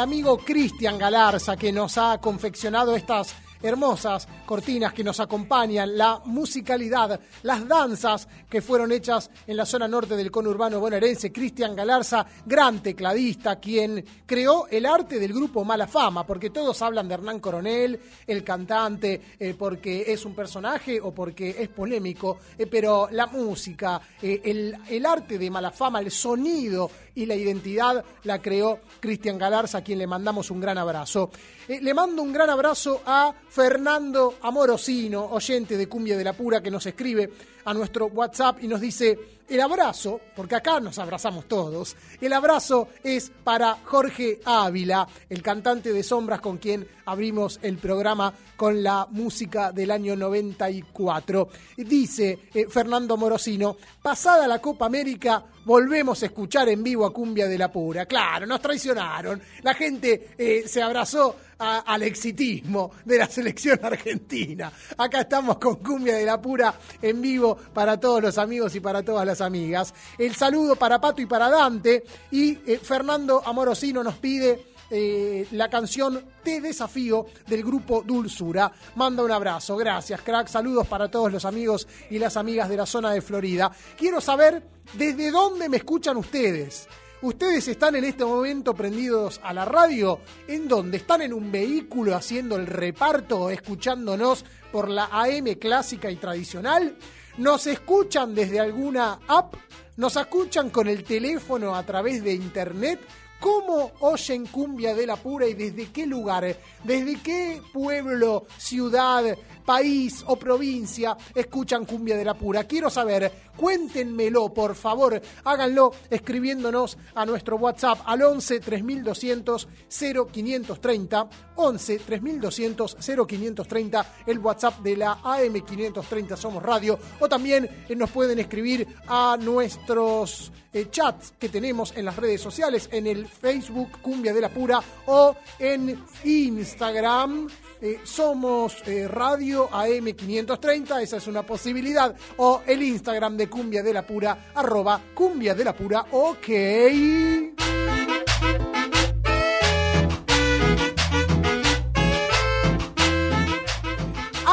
amigo 0.00 0.38
Cristian 0.38 0.98
Galarza 0.98 1.56
que 1.56 1.72
nos 1.72 1.98
ha 1.98 2.18
confeccionado 2.18 2.96
estas 2.96 3.34
hermosas 3.62 4.26
cortinas 4.46 4.92
que 4.92 5.04
nos 5.04 5.20
acompañan, 5.20 5.96
la 5.96 6.20
musicalidad, 6.24 7.20
las 7.42 7.68
danzas 7.68 8.26
que 8.48 8.62
fueron 8.62 8.90
hechas 8.92 9.30
en 9.46 9.56
la 9.56 9.66
zona 9.66 9.86
norte 9.86 10.16
del 10.16 10.30
conurbano 10.30 10.80
bonaerense. 10.80 11.30
Cristian 11.30 11.76
Galarza, 11.76 12.26
gran 12.46 12.82
tecladista, 12.82 13.56
quien 13.56 14.04
creó 14.26 14.66
el 14.68 14.86
arte 14.86 15.18
del 15.18 15.32
grupo 15.32 15.64
Mala 15.64 15.86
Fama, 15.86 16.26
porque 16.26 16.50
todos 16.50 16.80
hablan 16.82 17.06
de 17.08 17.14
Hernán 17.14 17.40
Coronel, 17.40 18.00
el 18.26 18.42
cantante, 18.42 19.20
eh, 19.38 19.54
porque 19.56 20.04
es 20.06 20.24
un 20.24 20.34
personaje 20.34 21.00
o 21.00 21.12
porque 21.12 21.56
es 21.58 21.68
polémico, 21.68 22.38
eh, 22.56 22.66
pero 22.66 23.08
la 23.12 23.26
música, 23.26 24.00
eh, 24.22 24.40
el, 24.44 24.76
el 24.88 25.06
arte 25.06 25.38
de 25.38 25.50
Mala 25.50 25.70
Fama, 25.70 26.00
el 26.00 26.10
sonido 26.10 26.90
y 27.14 27.26
la 27.26 27.34
identidad 27.34 28.04
la 28.24 28.40
creó 28.40 28.80
Cristian 29.00 29.38
Galarza, 29.38 29.78
a 29.78 29.82
quien 29.82 29.98
le 29.98 30.06
mandamos 30.06 30.50
un 30.50 30.60
gran 30.60 30.78
abrazo. 30.78 31.30
Eh, 31.68 31.80
le 31.80 31.94
mando 31.94 32.22
un 32.22 32.32
gran 32.32 32.50
abrazo 32.50 33.02
a 33.06 33.32
Fernando 33.48 34.34
Amorosino, 34.42 35.26
oyente 35.26 35.76
de 35.76 35.88
Cumbia 35.88 36.16
de 36.16 36.24
la 36.24 36.32
Pura, 36.32 36.60
que 36.60 36.70
nos 36.70 36.86
escribe 36.86 37.30
a 37.64 37.74
nuestro 37.74 38.06
WhatsApp 38.06 38.62
y 38.62 38.68
nos 38.68 38.80
dice, 38.80 39.18
el 39.50 39.60
abrazo, 39.60 40.20
porque 40.36 40.54
acá 40.54 40.78
nos 40.78 40.98
abrazamos 41.00 41.46
todos, 41.46 41.96
el 42.20 42.32
abrazo 42.32 42.88
es 43.02 43.32
para 43.42 43.78
Jorge 43.84 44.40
Ávila, 44.44 45.08
el 45.28 45.42
cantante 45.42 45.92
de 45.92 46.04
Sombras 46.04 46.40
con 46.40 46.58
quien 46.58 46.86
abrimos 47.06 47.58
el 47.62 47.78
programa 47.78 48.32
con 48.56 48.82
la 48.82 49.08
música 49.10 49.72
del 49.72 49.90
año 49.90 50.14
94. 50.14 51.48
Dice 51.76 52.38
eh, 52.54 52.66
Fernando 52.68 53.16
Morosino, 53.16 53.76
pasada 54.00 54.46
la 54.46 54.60
Copa 54.60 54.86
América, 54.86 55.44
volvemos 55.70 56.20
a 56.20 56.26
escuchar 56.26 56.68
en 56.68 56.82
vivo 56.82 57.06
a 57.06 57.12
Cumbia 57.12 57.46
de 57.46 57.56
la 57.56 57.70
Pura. 57.70 58.04
Claro, 58.04 58.44
nos 58.44 58.60
traicionaron. 58.60 59.40
La 59.62 59.72
gente 59.72 60.30
eh, 60.36 60.64
se 60.66 60.82
abrazó 60.82 61.36
al 61.58 62.02
exitismo 62.02 62.90
de 63.04 63.18
la 63.18 63.26
selección 63.28 63.78
argentina. 63.80 64.72
Acá 64.96 65.20
estamos 65.20 65.58
con 65.58 65.76
Cumbia 65.76 66.16
de 66.16 66.24
la 66.26 66.42
Pura 66.42 66.74
en 67.00 67.22
vivo 67.22 67.56
para 67.72 68.00
todos 68.00 68.20
los 68.20 68.36
amigos 68.38 68.74
y 68.74 68.80
para 68.80 69.04
todas 69.04 69.24
las 69.24 69.40
amigas. 69.40 69.94
El 70.18 70.34
saludo 70.34 70.74
para 70.74 71.00
Pato 71.00 71.22
y 71.22 71.26
para 71.26 71.48
Dante. 71.48 72.02
Y 72.32 72.58
eh, 72.66 72.80
Fernando 72.82 73.40
Amorosino 73.46 74.02
nos 74.02 74.16
pide 74.16 74.70
eh, 74.90 75.46
la 75.52 75.70
canción 75.70 76.24
Te 76.42 76.60
Desafío 76.60 77.26
del 77.46 77.62
grupo 77.62 78.02
Dulzura. 78.02 78.72
Manda 78.96 79.22
un 79.22 79.30
abrazo, 79.30 79.76
gracias, 79.76 80.20
crack. 80.22 80.48
Saludos 80.48 80.86
para 80.86 81.10
todos 81.10 81.32
los 81.32 81.44
amigos 81.44 81.86
y 82.10 82.18
las 82.18 82.36
amigas 82.36 82.68
de 82.68 82.76
la 82.76 82.86
zona 82.86 83.12
de 83.12 83.20
Florida. 83.20 83.70
Quiero 83.96 84.20
saber 84.20 84.62
desde 84.94 85.30
dónde 85.30 85.68
me 85.68 85.78
escuchan 85.78 86.16
ustedes. 86.16 86.88
Ustedes 87.22 87.68
están 87.68 87.96
en 87.96 88.04
este 88.04 88.24
momento 88.24 88.74
prendidos 88.74 89.40
a 89.44 89.52
la 89.52 89.66
radio, 89.66 90.20
en 90.48 90.66
donde 90.66 90.96
están 90.96 91.20
en 91.20 91.34
un 91.34 91.52
vehículo 91.52 92.16
haciendo 92.16 92.56
el 92.56 92.66
reparto, 92.66 93.50
escuchándonos 93.50 94.44
por 94.72 94.88
la 94.88 95.04
AM 95.12 95.54
clásica 95.60 96.10
y 96.10 96.16
tradicional. 96.16 96.96
Nos 97.36 97.66
escuchan 97.66 98.34
desde 98.34 98.58
alguna 98.58 99.20
app, 99.28 99.54
nos 99.98 100.16
escuchan 100.16 100.70
con 100.70 100.88
el 100.88 101.04
teléfono 101.04 101.76
a 101.76 101.84
través 101.84 102.24
de 102.24 102.32
internet. 102.32 103.00
¿Cómo 103.40 103.92
oyen 104.00 104.46
cumbia 104.46 104.94
de 104.94 105.06
la 105.06 105.16
pura 105.16 105.46
y 105.46 105.54
desde 105.54 105.90
qué 105.90 106.06
lugar? 106.06 106.56
¿Desde 106.84 107.18
qué 107.20 107.62
pueblo, 107.72 108.44
ciudad, 108.58 109.24
país 109.64 110.24
o 110.26 110.36
provincia 110.36 111.16
escuchan 111.34 111.84
cumbia 111.84 112.16
de 112.16 112.24
la 112.24 112.34
pura? 112.34 112.64
Quiero 112.64 112.90
saber, 112.90 113.50
cuéntenmelo 113.56 114.52
por 114.52 114.74
favor, 114.74 115.20
háganlo 115.44 115.92
escribiéndonos 116.08 116.98
a 117.14 117.24
nuestro 117.26 117.56
WhatsApp 117.56 118.00
al 118.06 118.22
11 118.22 118.60
3200 118.60 119.68
0530, 119.88 121.28
11 121.56 121.98
3200 121.98 122.96
0530, 123.26 124.14
el 124.26 124.38
WhatsApp 124.38 124.80
de 124.80 124.96
la 124.96 125.18
AM 125.22 125.60
530 125.60 126.36
Somos 126.36 126.62
Radio, 126.62 126.98
o 127.18 127.28
también 127.28 127.68
eh, 127.88 127.94
nos 127.94 128.10
pueden 128.10 128.38
escribir 128.38 128.86
a 129.06 129.36
nuestros 129.40 130.52
eh, 130.72 130.86
chats 130.90 131.34
que 131.38 131.48
tenemos 131.48 131.92
en 131.96 132.04
las 132.04 132.16
redes 132.16 132.40
sociales, 132.40 132.88
en 132.92 133.06
el 133.06 133.26
Facebook 133.26 134.00
Cumbia 134.00 134.32
de 134.32 134.40
la 134.40 134.48
Pura 134.48 134.80
o 135.06 135.36
en 135.58 136.04
Instagram. 136.24 137.48
Eh, 137.80 138.00
somos 138.04 138.82
eh, 138.86 139.08
Radio 139.08 139.68
AM530, 139.70 141.02
esa 141.02 141.16
es 141.16 141.26
una 141.26 141.44
posibilidad, 141.44 142.14
o 142.36 142.62
el 142.66 142.82
Instagram 142.82 143.36
de 143.36 143.48
Cumbia 143.48 143.82
de 143.82 143.94
la 143.94 144.06
Pura, 144.06 144.52
arroba 144.54 145.00
Cumbia 145.14 145.54
de 145.54 145.64
la 145.64 145.74
Pura, 145.74 146.06
ok. 146.10 146.48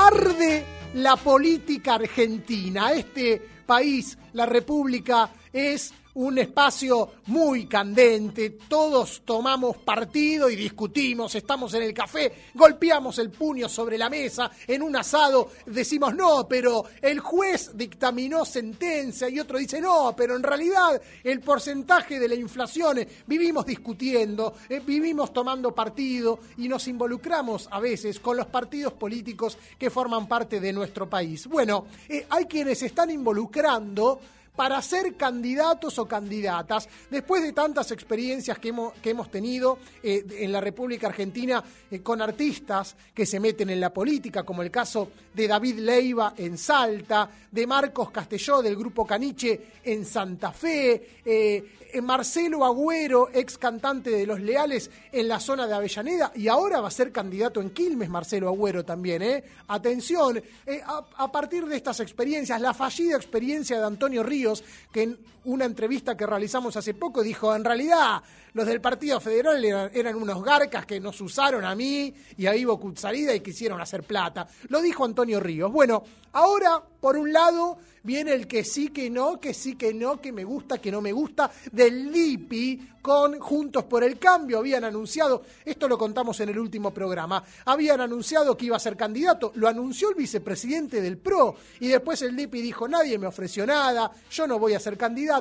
arde 0.08 0.66
la 0.94 1.18
política 1.18 1.96
argentina. 1.96 2.92
Este 2.92 3.42
país, 3.66 4.18
la 4.34 4.46
República, 4.46 5.30
es 5.52 5.94
un 6.18 6.40
espacio 6.40 7.12
muy 7.28 7.68
candente, 7.68 8.58
todos 8.68 9.22
tomamos 9.24 9.78
partido 9.78 10.50
y 10.50 10.56
discutimos, 10.56 11.36
estamos 11.36 11.76
en 11.76 11.84
el 11.84 11.94
café, 11.94 12.34
golpeamos 12.56 13.20
el 13.20 13.30
puño 13.30 13.70
sobre 13.70 14.00
la 14.00 14.10
mesa, 14.10 14.50
en 14.66 14.82
un 14.82 14.96
asado 14.96 15.52
decimos 15.68 16.16
no, 16.16 16.48
pero 16.48 16.86
el 17.04 17.20
juez 17.20 17.72
dictaminó 17.76 18.46
sentencia 18.46 19.30
y 19.30 19.40
otro 19.40 19.60
dice 19.60 19.80
no, 19.80 20.16
pero 20.18 20.36
en 20.36 20.42
realidad 20.42 21.00
el 21.24 21.40
porcentaje 21.42 22.20
de 22.20 22.28
la 22.28 22.36
inflación, 22.36 22.98
eh, 22.98 23.08
vivimos 23.28 23.68
discutiendo, 23.68 24.56
eh, 24.70 24.82
vivimos 24.84 25.32
tomando 25.32 25.76
partido 25.76 26.40
y 26.58 26.68
nos 26.68 26.88
involucramos 26.88 27.68
a 27.70 27.80
veces 27.80 28.20
con 28.20 28.38
los 28.38 28.48
partidos 28.48 28.94
políticos 28.94 29.56
que 29.78 29.92
forman 29.92 30.28
parte 30.28 30.60
de 30.60 30.74
nuestro 30.74 31.08
país. 31.08 31.46
Bueno, 31.46 31.86
eh, 32.10 32.26
hay 32.28 32.46
quienes 32.46 32.82
están 32.82 33.12
involucrando 33.12 34.20
para 34.58 34.82
ser 34.82 35.16
candidatos 35.16 36.00
o 36.00 36.08
candidatas, 36.08 36.90
después 37.12 37.44
de 37.44 37.54
tantas 37.54 37.92
experiencias 37.92 38.58
que 38.58 38.70
hemos, 38.70 38.94
que 38.96 39.12
hemos 39.12 39.30
tenido 39.30 39.78
eh, 40.02 40.26
en 40.32 40.52
la 40.52 40.60
República 40.60 41.08
Argentina 41.08 41.64
eh, 41.92 42.02
con 42.02 42.24
artistas 42.24 42.96
que 43.14 43.28
se 43.28 43.40
meten 43.40 43.70
en 43.70 43.80
la 43.80 43.94
política, 43.94 44.42
como 44.42 44.64
el 44.64 44.72
caso 44.72 45.12
de 45.32 45.48
David 45.48 45.78
Leiva 45.78 46.34
en 46.36 46.58
Salta, 46.58 47.30
de 47.52 47.68
Marcos 47.68 48.10
Castelló 48.10 48.64
del 48.64 48.76
Grupo 48.76 49.06
Caniche 49.06 49.74
en 49.84 50.04
Santa 50.04 50.52
Fe, 50.52 51.20
eh, 51.24 51.78
Marcelo 52.02 52.66
Agüero, 52.66 53.30
ex 53.34 53.58
cantante 53.58 54.10
de 54.10 54.26
Los 54.26 54.40
Leales 54.40 54.92
en 55.12 55.28
la 55.28 55.40
zona 55.40 55.68
de 55.68 55.74
Avellaneda, 55.74 56.32
y 56.36 56.48
ahora 56.48 56.82
va 56.82 56.88
a 56.88 56.92
ser 56.92 57.12
candidato 57.12 57.62
en 57.62 57.72
Quilmes, 57.72 58.10
Marcelo 58.10 58.48
Agüero 58.48 58.86
también, 58.86 59.22
¿eh? 59.22 59.44
Atención, 59.68 60.42
eh, 60.66 60.82
a, 60.86 61.06
a 61.18 61.32
partir 61.32 61.66
de 61.66 61.76
estas 61.76 62.00
experiencias, 62.00 62.62
la 62.62 62.74
fallida 62.74 63.16
experiencia 63.16 63.80
de 63.80 63.86
Antonio 63.86 64.24
Ríos, 64.24 64.64
que 64.92 65.04
en 65.04 65.18
una 65.48 65.66
entrevista 65.66 66.16
que 66.16 66.26
realizamos 66.26 66.76
hace 66.76 66.94
poco 66.94 67.24
dijo, 67.24 67.56
en 67.56 67.64
realidad 67.64 68.22
los 68.54 68.66
del 68.66 68.82
Partido 68.82 69.20
Federal 69.20 69.64
eran, 69.94 70.16
unos 70.16 70.44
garcas 70.44 70.86
que 70.86 71.00
nos 71.00 71.22
usaron 71.22 71.64
a 71.64 71.74
mí 71.74 72.14
y 72.38 72.48
a 72.48 72.56
Ivo 72.56 72.80
Kutsarida 72.80 73.34
y 73.34 73.40
quisieron 73.40 73.80
hacer 73.80 74.04
plata. 74.04 74.48
Lo 74.70 74.82
dijo 74.82 75.06
Antonio 75.06 75.40
Ríos. 75.40 75.72
Bueno, 75.72 76.04
ahora, 76.34 76.82
por 77.00 77.18
un 77.18 77.32
lado, 77.32 77.78
viene 78.08 78.34
el 78.34 78.48
que 78.48 78.64
sí, 78.64 78.88
que 78.88 79.10
no, 79.10 79.40
que 79.40 79.54
sí, 79.54 79.76
que 79.76 79.94
no, 79.94 80.20
que 80.20 80.32
me 80.32 80.44
gusta, 80.44 80.80
que 80.80 80.92
no 80.92 81.02
me 81.02 81.12
gusta, 81.12 81.52
del 81.72 82.12
LIPI 82.12 82.94
con 83.02 83.40
Juntos 83.40 83.84
por 83.84 84.04
el 84.04 84.18
Cambio. 84.18 84.60
Habían 84.60 84.86
anunciado, 84.86 85.44
esto 85.64 85.88
lo 85.88 85.98
contamos 85.98 86.40
en 86.40 86.50
el 86.50 86.58
último 86.58 86.92
programa, 86.92 87.44
habían 87.66 88.02
anunciado 88.02 88.58
que 88.58 88.66
iba 88.66 88.78
a 88.78 88.80
ser 88.80 88.96
candidato, 88.96 89.52
lo 89.56 89.68
anunció 89.68 90.10
el 90.10 90.16
vicepresidente 90.16 91.02
del 91.02 91.18
PRO 91.18 91.56
y 91.80 91.88
después 91.88 92.22
el 92.22 92.36
LIPI 92.36 92.62
dijo, 92.62 92.88
nadie 92.88 93.18
me 93.18 93.28
ofreció 93.28 93.66
nada, 93.66 94.10
yo 94.32 94.48
no 94.48 94.58
voy 94.58 94.74
a 94.74 94.80
ser 94.80 94.98
candidato, 94.98 95.37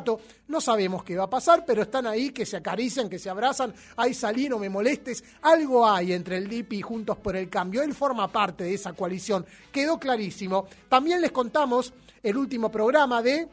no 0.48 0.60
sabemos 0.60 1.04
qué 1.04 1.16
va 1.16 1.24
a 1.24 1.30
pasar, 1.30 1.64
pero 1.66 1.82
están 1.82 2.06
ahí 2.06 2.30
que 2.30 2.46
se 2.46 2.56
acarician, 2.56 3.08
que 3.08 3.18
se 3.18 3.30
abrazan, 3.30 3.74
ahí 3.96 4.14
salí, 4.14 4.48
no 4.48 4.58
me 4.58 4.68
molestes, 4.68 5.22
algo 5.42 5.88
hay 5.88 6.12
entre 6.12 6.38
el 6.38 6.48
LIPI 6.48 6.78
y 6.78 6.82
Juntos 6.82 7.18
por 7.18 7.36
el 7.36 7.48
Cambio, 7.48 7.82
él 7.82 7.94
forma 7.94 8.30
parte 8.30 8.64
de 8.64 8.74
esa 8.74 8.92
coalición, 8.92 9.46
quedó 9.72 9.98
clarísimo. 9.98 10.66
También 10.88 11.20
les 11.20 11.32
contamos 11.32 11.92
el 12.22 12.36
último 12.36 12.70
programa 12.70 13.22
de 13.22 13.48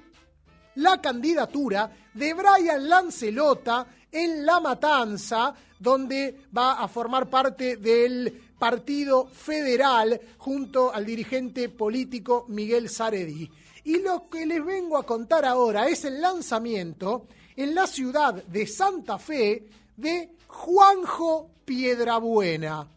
la 0.75 0.99
candidatura 1.01 1.91
de 2.13 2.33
Brian 2.33 2.89
Lancelota 2.89 3.85
en 4.13 4.45
La 4.45 4.59
Matanza, 4.59 5.53
donde 5.79 6.45
va 6.55 6.73
a 6.73 6.87
formar 6.87 7.29
parte 7.29 7.77
del 7.77 8.41
Partido 8.57 9.27
Federal 9.27 10.19
junto 10.37 10.93
al 10.93 11.05
dirigente 11.05 11.67
político 11.67 12.45
Miguel 12.47 12.87
Saredi. 12.87 13.49
Y 13.83 13.99
lo 13.99 14.29
que 14.29 14.45
les 14.45 14.63
vengo 14.63 14.97
a 14.97 15.05
contar 15.05 15.43
ahora 15.43 15.87
es 15.87 16.05
el 16.05 16.21
lanzamiento 16.21 17.27
en 17.57 17.75
la 17.75 17.87
ciudad 17.87 18.35
de 18.35 18.65
Santa 18.65 19.17
Fe 19.17 19.67
de 19.97 20.29
Juanjo 20.47 21.49
Piedrabuena. 21.65 22.87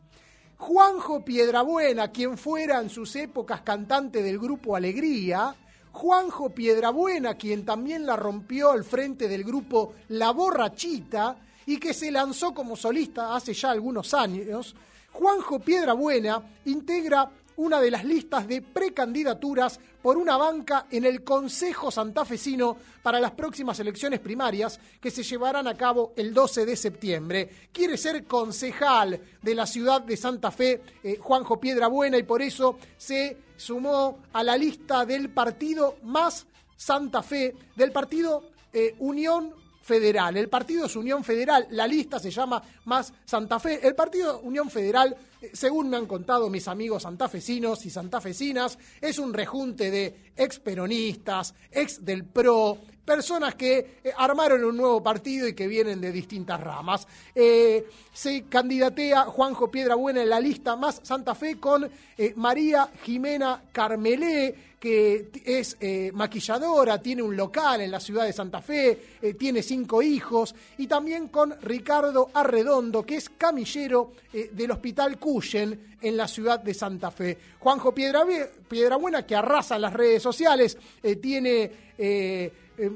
Juanjo 0.59 1.25
Piedrabuena, 1.25 2.13
quien 2.13 2.39
fuera 2.39 2.81
en 2.81 2.89
sus 2.89 3.17
épocas 3.17 3.63
cantante 3.63 4.23
del 4.23 4.39
grupo 4.39 4.77
Alegría, 4.77 5.55
Juanjo 5.97 6.51
Piedrabuena, 6.51 7.37
quien 7.37 7.65
también 7.65 8.05
la 8.05 8.17
rompió 8.17 8.71
al 8.71 8.85
frente 8.85 9.29
del 9.29 9.45
grupo 9.45 9.95
La 10.09 10.31
Borrachita 10.31 11.39
y 11.65 11.79
que 11.79 11.95
se 11.95 12.11
lanzó 12.11 12.53
como 12.53 12.77
solista 12.77 13.35
hace 13.35 13.55
ya 13.55 13.71
algunos 13.71 14.13
años, 14.13 14.77
Juanjo 15.11 15.59
Piedrabuena 15.59 16.43
integra 16.67 17.31
una 17.57 17.81
de 17.81 17.91
las 17.91 18.05
listas 18.05 18.47
de 18.47 18.63
precandidaturas 18.63 19.81
por 20.03 20.17
una 20.17 20.37
banca 20.37 20.87
en 20.91 21.05
el 21.05 21.25
Consejo 21.25 21.91
Santafesino 21.91 22.77
para 23.03 23.19
las 23.19 23.33
próximas 23.33 23.79
elecciones 23.81 24.21
primarias 24.21 24.79
que 25.01 25.11
se 25.11 25.23
llevarán 25.23 25.67
a 25.67 25.77
cabo 25.77 26.13
el 26.17 26.33
12 26.33 26.67
de 26.67 26.77
septiembre. 26.77 27.51
Quiere 27.73 27.97
ser 27.97 28.25
concejal 28.25 29.21
de 29.43 29.55
la 29.55 29.67
ciudad 29.67 30.03
de 30.03 30.17
Santa 30.17 30.51
Fe, 30.51 30.83
eh, 31.03 31.19
Juanjo 31.21 31.59
Piedrabuena, 31.59 32.19
y 32.19 32.23
por 32.23 32.43
eso 32.43 32.79
se 32.97 33.37
sumó 33.57 34.19
a 34.33 34.43
la 34.43 34.57
lista 34.57 35.05
del 35.05 35.31
partido 35.31 35.97
más 36.03 36.47
Santa 36.77 37.23
Fe, 37.23 37.55
del 37.75 37.91
partido 37.91 38.51
eh, 38.73 38.95
Unión 38.99 39.66
Federal. 39.87 40.37
El 40.37 40.49
partido 40.49 40.87
es 40.87 40.97
Unión 40.97 41.23
Federal, 41.23 41.69
la 41.71 41.87
lista 41.87 42.19
se 42.19 42.33
llama 42.33 42.61
Más 42.87 43.15
Santa 43.25 43.61
Fe. 43.61 43.87
El 43.87 43.95
partido 43.95 44.41
Unión 44.41 44.69
Federal, 44.69 45.17
eh, 45.41 45.51
según 45.53 45.89
me 45.89 45.97
han 45.97 46.07
contado 46.07 46.51
mis 46.51 46.67
amigos 46.67 47.05
santafesinos 47.05 47.87
y 47.87 47.91
santafesinas, 47.91 48.79
es 49.01 49.21
un 49.21 49.33
rejunte 49.33 49.93
de 49.93 50.33
ex 50.37 50.59
peronistas, 50.59 51.55
ex 51.71 52.05
del 52.05 52.25
PRO, 52.25 52.79
personas 53.07 53.55
que 53.55 54.01
eh, 54.03 54.13
armaron 54.19 54.63
un 54.65 54.77
nuevo 54.77 55.03
partido 55.03 55.47
y 55.47 55.55
que 55.55 55.69
vienen 55.69 56.01
de 56.01 56.11
distintas 56.11 56.61
ramas. 56.61 57.07
Eh, 57.35 57.87
se 58.13 58.43
candidatea 58.45 59.23
Juanjo 59.27 59.71
Piedrabuena 59.71 60.23
en 60.23 60.29
la 60.29 60.41
lista 60.41 60.75
Más 60.77 61.01
Santa 61.05 61.35
Fe 61.35 61.59
con 61.59 61.89
eh, 62.19 62.33
María 62.37 62.91
Jimena 63.05 63.63
Carmelé, 63.73 64.55
que 64.79 65.31
es 65.45 65.77
maquilladora, 66.13 67.01
tiene 67.01 67.23
un 67.23 67.35
local 67.35 67.81
en 67.81 67.91
la 67.91 67.99
ciudad 67.99 68.25
de 68.25 68.33
Santa 68.33 68.61
Fe, 68.61 69.17
tiene 69.37 69.61
cinco 69.61 70.01
hijos, 70.01 70.55
y 70.79 70.87
también 70.87 71.27
con 71.27 71.61
Ricardo 71.63 72.31
Arredondo, 72.33 73.05
que 73.05 73.17
es 73.17 73.31
camillero 73.31 74.13
del 74.33 74.71
Hospital 74.71 75.19
Cuyen 75.19 75.97
en 76.01 76.17
la 76.17 76.29
ciudad 76.29 76.61
de 76.61 76.73
Santa 76.73 77.11
Fe. 77.11 77.37
Juanjo 77.59 77.93
Piedrabuena, 77.93 79.27
que 79.27 79.35
arrasa 79.35 79.77
las 79.79 79.93
redes 79.93 80.23
sociales, 80.23 80.79
tiene... 81.21 82.66
eh, 82.79 82.91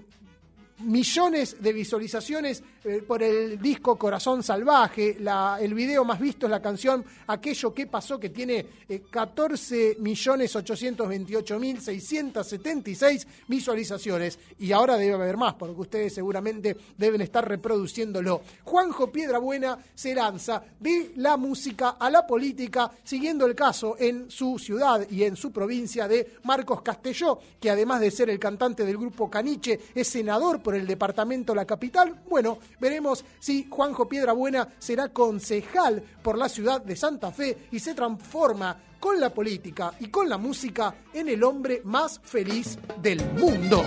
millones 0.81 1.63
de 1.63 1.73
visualizaciones 1.73 2.63
eh, 2.85 3.03
por 3.07 3.23
el 3.23 3.61
disco 3.61 3.97
Corazón 3.97 4.43
Salvaje. 4.43 5.17
La- 5.21 5.59
el 5.61 5.75
video 5.75 6.05
más 6.05 6.19
visto 6.21 6.47
es 6.47 6.51
la 6.51 6.61
canción 6.63 7.05
Aquello 7.27 7.73
que 7.75 7.87
pasó, 7.87 8.19
que 8.19 8.31
tiene 8.31 8.67
eh, 8.89 9.03
14 9.11 9.97
millones 10.01 10.55
828 10.57 11.59
mil 11.59 11.81
676 11.81 13.27
visualizaciones. 13.49 14.39
Y 14.59 14.73
ahora 14.73 14.97
debe 14.97 15.15
haber 15.15 15.37
más, 15.37 15.55
porque 15.55 15.81
ustedes 15.81 16.15
seguramente 16.15 16.77
deben 16.97 17.21
estar 17.21 17.47
reproduciéndolo. 17.47 18.43
Juanjo 18.65 19.11
Piedrabuena 19.11 19.79
se 19.95 20.15
lanza 20.15 20.63
de 20.79 21.13
la 21.17 21.37
música 21.37 21.91
a 21.91 22.11
la 22.11 22.27
política, 22.27 22.91
siguiendo 23.05 23.47
el 23.47 23.55
caso 23.55 23.97
en 23.99 24.31
su 24.31 24.59
ciudad 24.59 25.07
y 25.11 25.25
en 25.25 25.37
su 25.37 25.53
provincia 25.53 26.09
de 26.09 26.35
Marcos 26.45 26.83
Castelló, 26.83 27.39
que 27.61 27.71
además 27.71 28.01
de 28.01 28.11
ser 28.11 28.31
el 28.31 28.39
cantante 28.39 28.85
del 28.85 28.97
grupo 28.99 29.29
Caniche, 29.31 29.79
es 29.95 30.09
senador 30.09 30.63
por 30.63 30.75
el 30.75 30.87
departamento 30.87 31.55
La 31.55 31.65
Capital. 31.65 32.21
Bueno, 32.29 32.59
veremos 32.81 33.25
si 33.39 33.69
Juanjo 33.69 34.09
Piedrabuena 34.09 34.69
será 34.79 35.11
concejal 35.11 36.03
por 36.23 36.39
la 36.39 36.49
ciudad 36.49 36.83
de 36.83 36.97
Santa 36.97 37.31
Fe 37.31 37.69
y 37.71 37.79
se 37.79 37.95
transforma 37.95 38.77
con 38.99 39.19
la 39.21 39.31
política 39.31 39.95
y 40.01 40.09
con 40.09 40.29
la 40.29 40.39
música 40.39 40.95
en 41.13 41.29
el 41.29 41.43
hombre 41.43 41.81
más 41.85 42.21
feliz 42.23 42.79
del 43.01 43.25
mundo. 43.33 43.83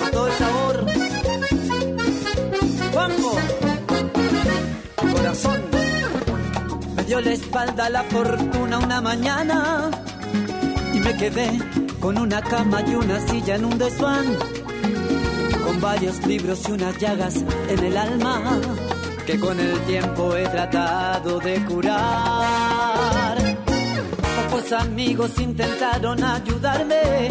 con 0.00 0.10
todo 0.10 0.26
el 0.26 0.32
sabor. 0.34 0.86
Juanjo, 2.92 3.36
corazón, 5.14 5.62
me 6.96 7.04
dio 7.04 7.20
la 7.20 7.32
espalda 7.32 7.90
la 7.90 8.02
fortuna 8.04 8.78
una 8.78 9.00
mañana 9.00 9.90
y 10.92 11.00
me 11.00 11.16
quedé 11.16 11.58
con 12.00 12.18
una 12.18 12.42
cama 12.42 12.82
y 12.86 12.94
una 12.94 13.26
silla 13.28 13.56
en 13.56 13.64
un 13.66 13.78
desván, 13.78 14.36
varios 15.80 16.24
libros 16.26 16.68
y 16.68 16.72
unas 16.72 16.98
llagas 16.98 17.36
en 17.68 17.84
el 17.84 17.96
alma 17.96 18.60
que 19.26 19.38
con 19.38 19.58
el 19.58 19.78
tiempo 19.80 20.36
he 20.36 20.46
tratado 20.48 21.38
de 21.38 21.64
curar. 21.64 23.38
Pocos 24.50 24.72
amigos 24.72 25.38
intentaron 25.38 26.22
ayudarme 26.22 27.30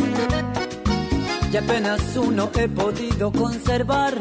y 1.52 1.58
apenas 1.58 2.02
uno 2.16 2.50
he 2.56 2.68
podido 2.70 3.32
conservar. 3.32 4.14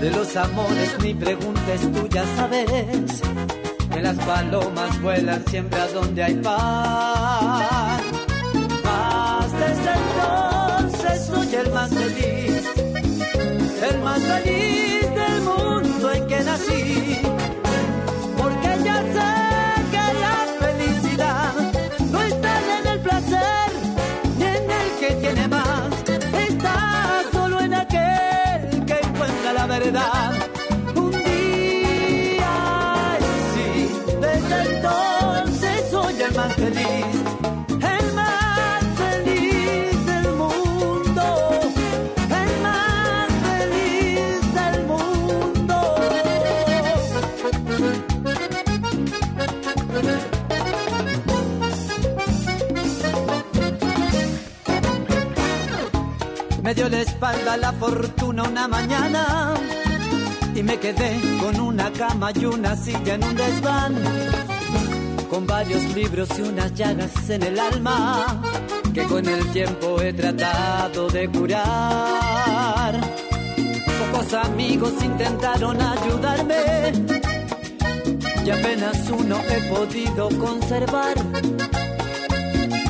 De 0.00 0.10
los 0.10 0.36
amores 0.36 0.96
ni 1.02 1.14
preguntes, 1.14 1.80
tú 1.92 2.08
ya 2.08 2.24
sabes 2.36 3.22
que 3.90 4.02
las 4.02 4.16
palomas 4.16 5.00
vuelan 5.00 5.44
siempre 5.46 5.80
a 5.80 5.88
donde 5.88 6.22
hay 6.22 6.34
paz. 6.34 8.02
Mas 8.84 9.52
desde 9.52 9.92
entonces 9.94 11.26
soy 11.26 11.54
el 11.54 11.72
más 11.72 11.90
feliz, 11.90 12.25
el 13.88 13.98
más 14.00 14.22
la 57.56 57.72
fortuna 57.72 58.42
una 58.44 58.68
mañana 58.68 59.54
y 60.54 60.62
me 60.62 60.78
quedé 60.78 61.20
con 61.40 61.60
una 61.60 61.90
cama 61.92 62.30
y 62.34 62.44
una 62.44 62.76
silla 62.76 63.14
en 63.14 63.24
un 63.24 63.34
desván, 63.34 63.94
con 65.30 65.46
varios 65.46 65.82
libros 65.94 66.28
y 66.38 66.42
unas 66.42 66.74
llagas 66.74 67.30
en 67.30 67.42
el 67.42 67.58
alma 67.58 68.42
que 68.92 69.02
con 69.04 69.26
el 69.26 69.46
tiempo 69.52 70.00
he 70.00 70.12
tratado 70.12 71.08
de 71.08 71.28
curar. 71.28 73.00
Pocos 73.98 74.34
amigos 74.34 74.92
intentaron 75.02 75.80
ayudarme 75.80 76.92
y 78.44 78.50
apenas 78.50 79.10
uno 79.10 79.38
he 79.50 79.60
podido 79.68 80.28
conservar. 80.38 81.14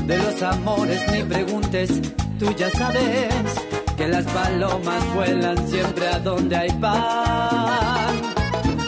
De 0.06 0.18
los 0.18 0.42
amores 0.42 1.00
ni 1.12 1.22
preguntes, 1.24 1.90
tú 2.38 2.52
ya 2.56 2.70
sabes 2.70 3.75
que 3.96 4.08
las 4.08 4.24
palomas 4.26 5.14
vuelan 5.14 5.68
siempre 5.68 6.06
a 6.08 6.18
donde 6.18 6.56
hay 6.56 6.70
paz. 6.72 8.14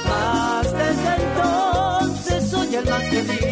Mas 0.08 0.72
desde 0.72 1.14
entonces 1.24 2.50
soy 2.50 2.74
el 2.74 2.84
más 2.84 3.02
feliz, 3.04 3.47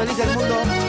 feliz 0.00 0.16
del 0.16 0.28
mundo, 0.34 0.79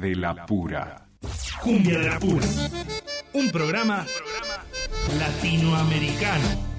de 0.00 0.16
la 0.16 0.46
pura. 0.46 1.06
Cumbia 1.62 1.98
de 1.98 2.08
la 2.08 2.18
Pura. 2.18 2.46
Un 3.34 3.50
programa 3.50 4.06
latinoamericano. 5.18 6.69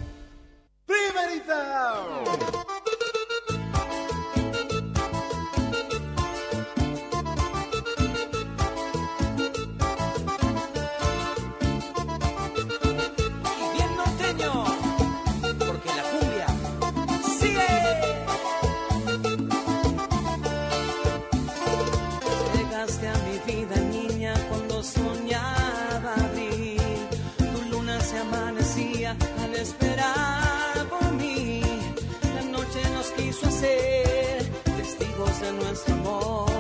Niña, 23.68 24.34
cuando 24.50 24.84
soñaba 24.84 26.16
abrir. 26.16 26.80
Tu 27.38 27.70
luna 27.70 28.00
se 28.02 28.18
amanecía 28.18 29.16
al 29.44 29.56
esperar 29.56 30.88
por 30.90 31.12
mí. 31.14 31.62
La 32.36 32.44
noche 32.44 32.80
nos 32.94 33.08
quiso 33.12 33.48
hacer 33.48 34.46
testigos 34.64 35.42
de 35.42 35.54
nuestro 35.54 35.94
amor. 35.96 36.51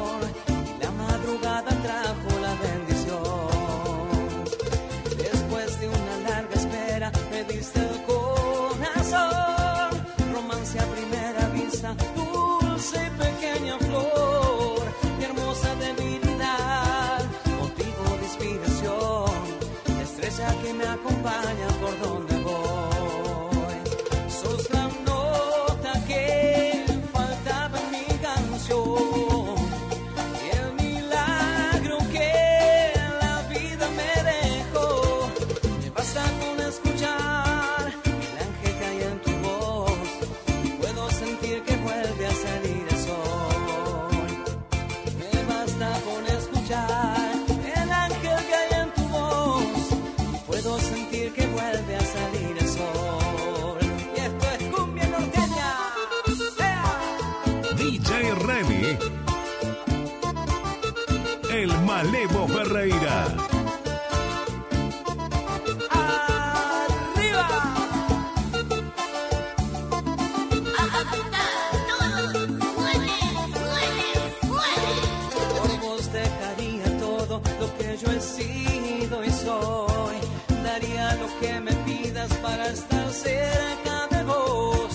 Cerca 83.23 84.07
de 84.13 84.23
vos. 84.23 84.91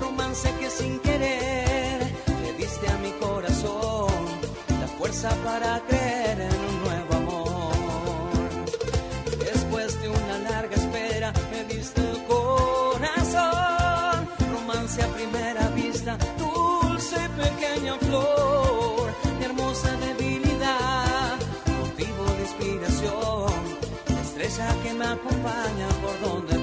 Romance 0.00 0.48
que 0.60 0.70
sin 0.70 0.98
querer 1.00 1.98
le 2.42 2.52
diste 2.54 2.86
a 2.88 2.96
mi 2.98 3.12
corazón 3.24 4.12
la 4.80 4.88
fuerza 4.98 5.30
para 5.44 5.80
creer 5.88 6.40
en 6.40 6.58
un 6.70 6.76
nuevo 6.86 7.12
amor. 7.22 7.72
Después 9.50 10.00
de 10.02 10.08
una 10.08 10.38
larga 10.50 10.74
espera 10.76 11.32
me 11.52 11.64
diste 11.72 12.00
el 12.00 12.18
corazón. 12.24 14.16
Romance 14.54 15.02
a 15.02 15.08
primera 15.18 15.68
vista, 15.68 16.18
dulce 16.38 17.20
pequeña 17.42 17.94
flor. 18.06 19.06
Mi 19.38 19.44
hermosa 19.44 19.90
debilidad, 20.06 21.36
motivo 21.80 22.24
de 22.36 22.42
inspiración. 22.48 23.52
Estrella 24.24 24.68
que 24.82 24.92
me 24.94 25.06
acompaña 25.06 25.88
por 26.02 26.14
donde 26.28 26.61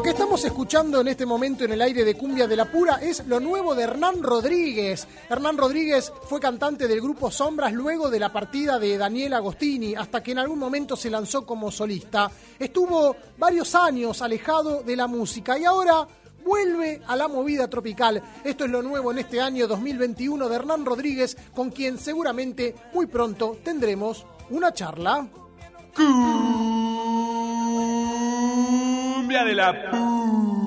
Lo 0.00 0.04
que 0.04 0.10
estamos 0.12 0.42
escuchando 0.46 1.02
en 1.02 1.08
este 1.08 1.26
momento 1.26 1.62
en 1.66 1.72
el 1.72 1.82
aire 1.82 2.06
de 2.06 2.14
Cumbia 2.14 2.46
de 2.46 2.56
la 2.56 2.64
Pura 2.64 3.00
es 3.02 3.26
lo 3.26 3.38
nuevo 3.38 3.74
de 3.74 3.82
Hernán 3.82 4.22
Rodríguez. 4.22 5.06
Hernán 5.28 5.58
Rodríguez 5.58 6.10
fue 6.22 6.40
cantante 6.40 6.88
del 6.88 7.02
grupo 7.02 7.30
Sombras 7.30 7.74
luego 7.74 8.08
de 8.08 8.18
la 8.18 8.32
partida 8.32 8.78
de 8.78 8.96
Daniel 8.96 9.34
Agostini, 9.34 9.94
hasta 9.94 10.22
que 10.22 10.32
en 10.32 10.38
algún 10.38 10.58
momento 10.58 10.96
se 10.96 11.10
lanzó 11.10 11.44
como 11.44 11.70
solista. 11.70 12.30
Estuvo 12.58 13.14
varios 13.36 13.74
años 13.74 14.22
alejado 14.22 14.82
de 14.82 14.96
la 14.96 15.06
música 15.06 15.58
y 15.58 15.66
ahora 15.66 16.08
vuelve 16.42 17.02
a 17.06 17.14
la 17.14 17.28
movida 17.28 17.68
tropical. 17.68 18.22
Esto 18.42 18.64
es 18.64 18.70
lo 18.70 18.80
nuevo 18.80 19.12
en 19.12 19.18
este 19.18 19.38
año 19.38 19.68
2021 19.68 20.48
de 20.48 20.56
Hernán 20.56 20.86
Rodríguez, 20.86 21.36
con 21.54 21.68
quien 21.68 21.98
seguramente 21.98 22.74
muy 22.94 23.04
pronto 23.04 23.58
tendremos 23.62 24.24
una 24.48 24.72
charla. 24.72 25.28
Cumbia 29.30 29.44
de 29.44 29.54
la 29.54 30.59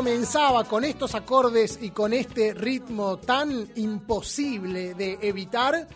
comenzaba 0.00 0.64
con 0.64 0.82
estos 0.84 1.14
acordes 1.14 1.78
y 1.82 1.90
con 1.90 2.14
este 2.14 2.54
ritmo 2.54 3.18
tan 3.18 3.68
imposible 3.74 4.94
de 4.94 5.18
evitar, 5.20 5.86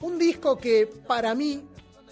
un 0.00 0.18
disco 0.18 0.56
que 0.56 0.86
para 0.86 1.34
mí 1.34 1.62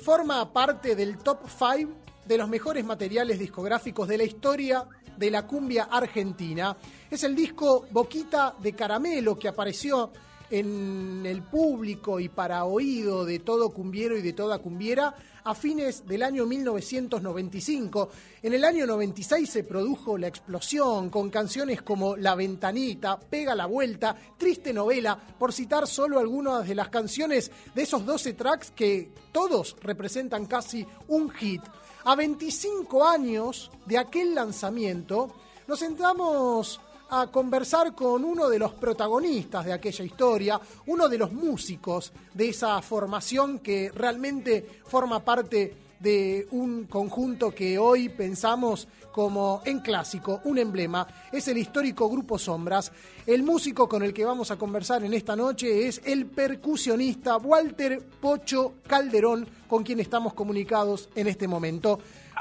forma 0.02 0.52
parte 0.52 0.94
del 0.94 1.16
top 1.16 1.38
5 1.48 1.92
de 2.26 2.36
los 2.36 2.46
mejores 2.46 2.84
materiales 2.84 3.38
discográficos 3.38 4.06
de 4.06 4.18
la 4.18 4.24
historia 4.24 4.86
de 5.16 5.30
la 5.30 5.46
cumbia 5.46 5.84
argentina. 5.84 6.76
Es 7.10 7.24
el 7.24 7.34
disco 7.34 7.86
Boquita 7.90 8.54
de 8.58 8.74
Caramelo 8.74 9.38
que 9.38 9.48
apareció 9.48 10.12
en 10.50 11.24
el 11.24 11.42
público 11.42 12.18
y 12.18 12.28
para 12.28 12.64
oído 12.64 13.24
de 13.24 13.38
todo 13.38 13.70
cumbiero 13.70 14.16
y 14.16 14.22
de 14.22 14.32
toda 14.32 14.58
cumbiera 14.58 15.14
a 15.44 15.54
fines 15.54 16.06
del 16.06 16.22
año 16.22 16.46
1995. 16.46 18.10
En 18.42 18.54
el 18.54 18.64
año 18.64 18.86
96 18.86 19.48
se 19.48 19.64
produjo 19.64 20.18
La 20.18 20.28
Explosión 20.28 21.08
con 21.08 21.30
canciones 21.30 21.82
como 21.82 22.16
La 22.16 22.34
Ventanita, 22.34 23.18
Pega 23.18 23.54
la 23.54 23.66
Vuelta, 23.66 24.16
Triste 24.36 24.72
Novela, 24.72 25.18
por 25.38 25.52
citar 25.52 25.86
solo 25.86 26.18
algunas 26.18 26.66
de 26.66 26.74
las 26.74 26.88
canciones 26.88 27.50
de 27.74 27.82
esos 27.82 28.04
12 28.04 28.34
tracks 28.34 28.72
que 28.72 29.12
todos 29.32 29.76
representan 29.82 30.46
casi 30.46 30.86
un 31.08 31.30
hit. 31.30 31.62
A 32.04 32.16
25 32.16 33.06
años 33.06 33.70
de 33.86 33.98
aquel 33.98 34.34
lanzamiento, 34.34 35.34
nos 35.66 35.78
sentamos 35.78 36.80
a 37.10 37.26
conversar 37.26 37.94
con 37.94 38.24
uno 38.24 38.48
de 38.48 38.58
los 38.58 38.72
protagonistas 38.72 39.64
de 39.64 39.72
aquella 39.72 40.04
historia, 40.04 40.60
uno 40.86 41.08
de 41.08 41.18
los 41.18 41.32
músicos 41.32 42.12
de 42.32 42.50
esa 42.50 42.80
formación 42.82 43.58
que 43.58 43.90
realmente 43.92 44.80
forma 44.84 45.18
parte 45.24 45.74
de 45.98 46.46
un 46.52 46.84
conjunto 46.84 47.50
que 47.54 47.78
hoy 47.78 48.08
pensamos 48.08 48.88
como 49.12 49.60
en 49.64 49.80
clásico, 49.80 50.40
un 50.44 50.58
emblema, 50.58 51.06
es 51.32 51.48
el 51.48 51.58
histórico 51.58 52.08
Grupo 52.08 52.38
Sombras. 52.38 52.90
El 53.26 53.42
músico 53.42 53.88
con 53.88 54.02
el 54.02 54.14
que 54.14 54.24
vamos 54.24 54.50
a 54.50 54.56
conversar 54.56 55.04
en 55.04 55.12
esta 55.12 55.34
noche 55.36 55.88
es 55.88 56.00
el 56.04 56.26
percusionista 56.26 57.36
Walter 57.36 58.02
Pocho 58.20 58.74
Calderón, 58.86 59.46
con 59.68 59.82
quien 59.82 60.00
estamos 60.00 60.32
comunicados 60.32 61.10
en 61.14 61.26
este 61.26 61.48
momento. 61.48 61.98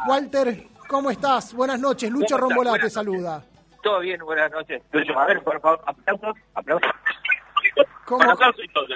Walter, 0.07 0.67
¿cómo 0.87 1.09
estás? 1.11 1.53
Buenas 1.53 1.79
noches, 1.79 2.09
Lucho 2.09 2.37
Rombolá 2.37 2.79
te 2.79 2.89
saluda. 2.89 3.43
Todo 3.81 3.99
bien, 3.99 4.19
buenas 4.23 4.51
noches. 4.51 4.81
A 5.15 5.25
ver, 5.25 5.43
por 5.43 5.59
favor, 5.61 5.81
aplausos, 5.85 6.35
aplausos. 6.53 6.91
¿Cómo? 8.05 8.23
Un 8.23 8.29
aplauso 8.29 8.61
y 8.61 8.67
todo. 8.69 8.87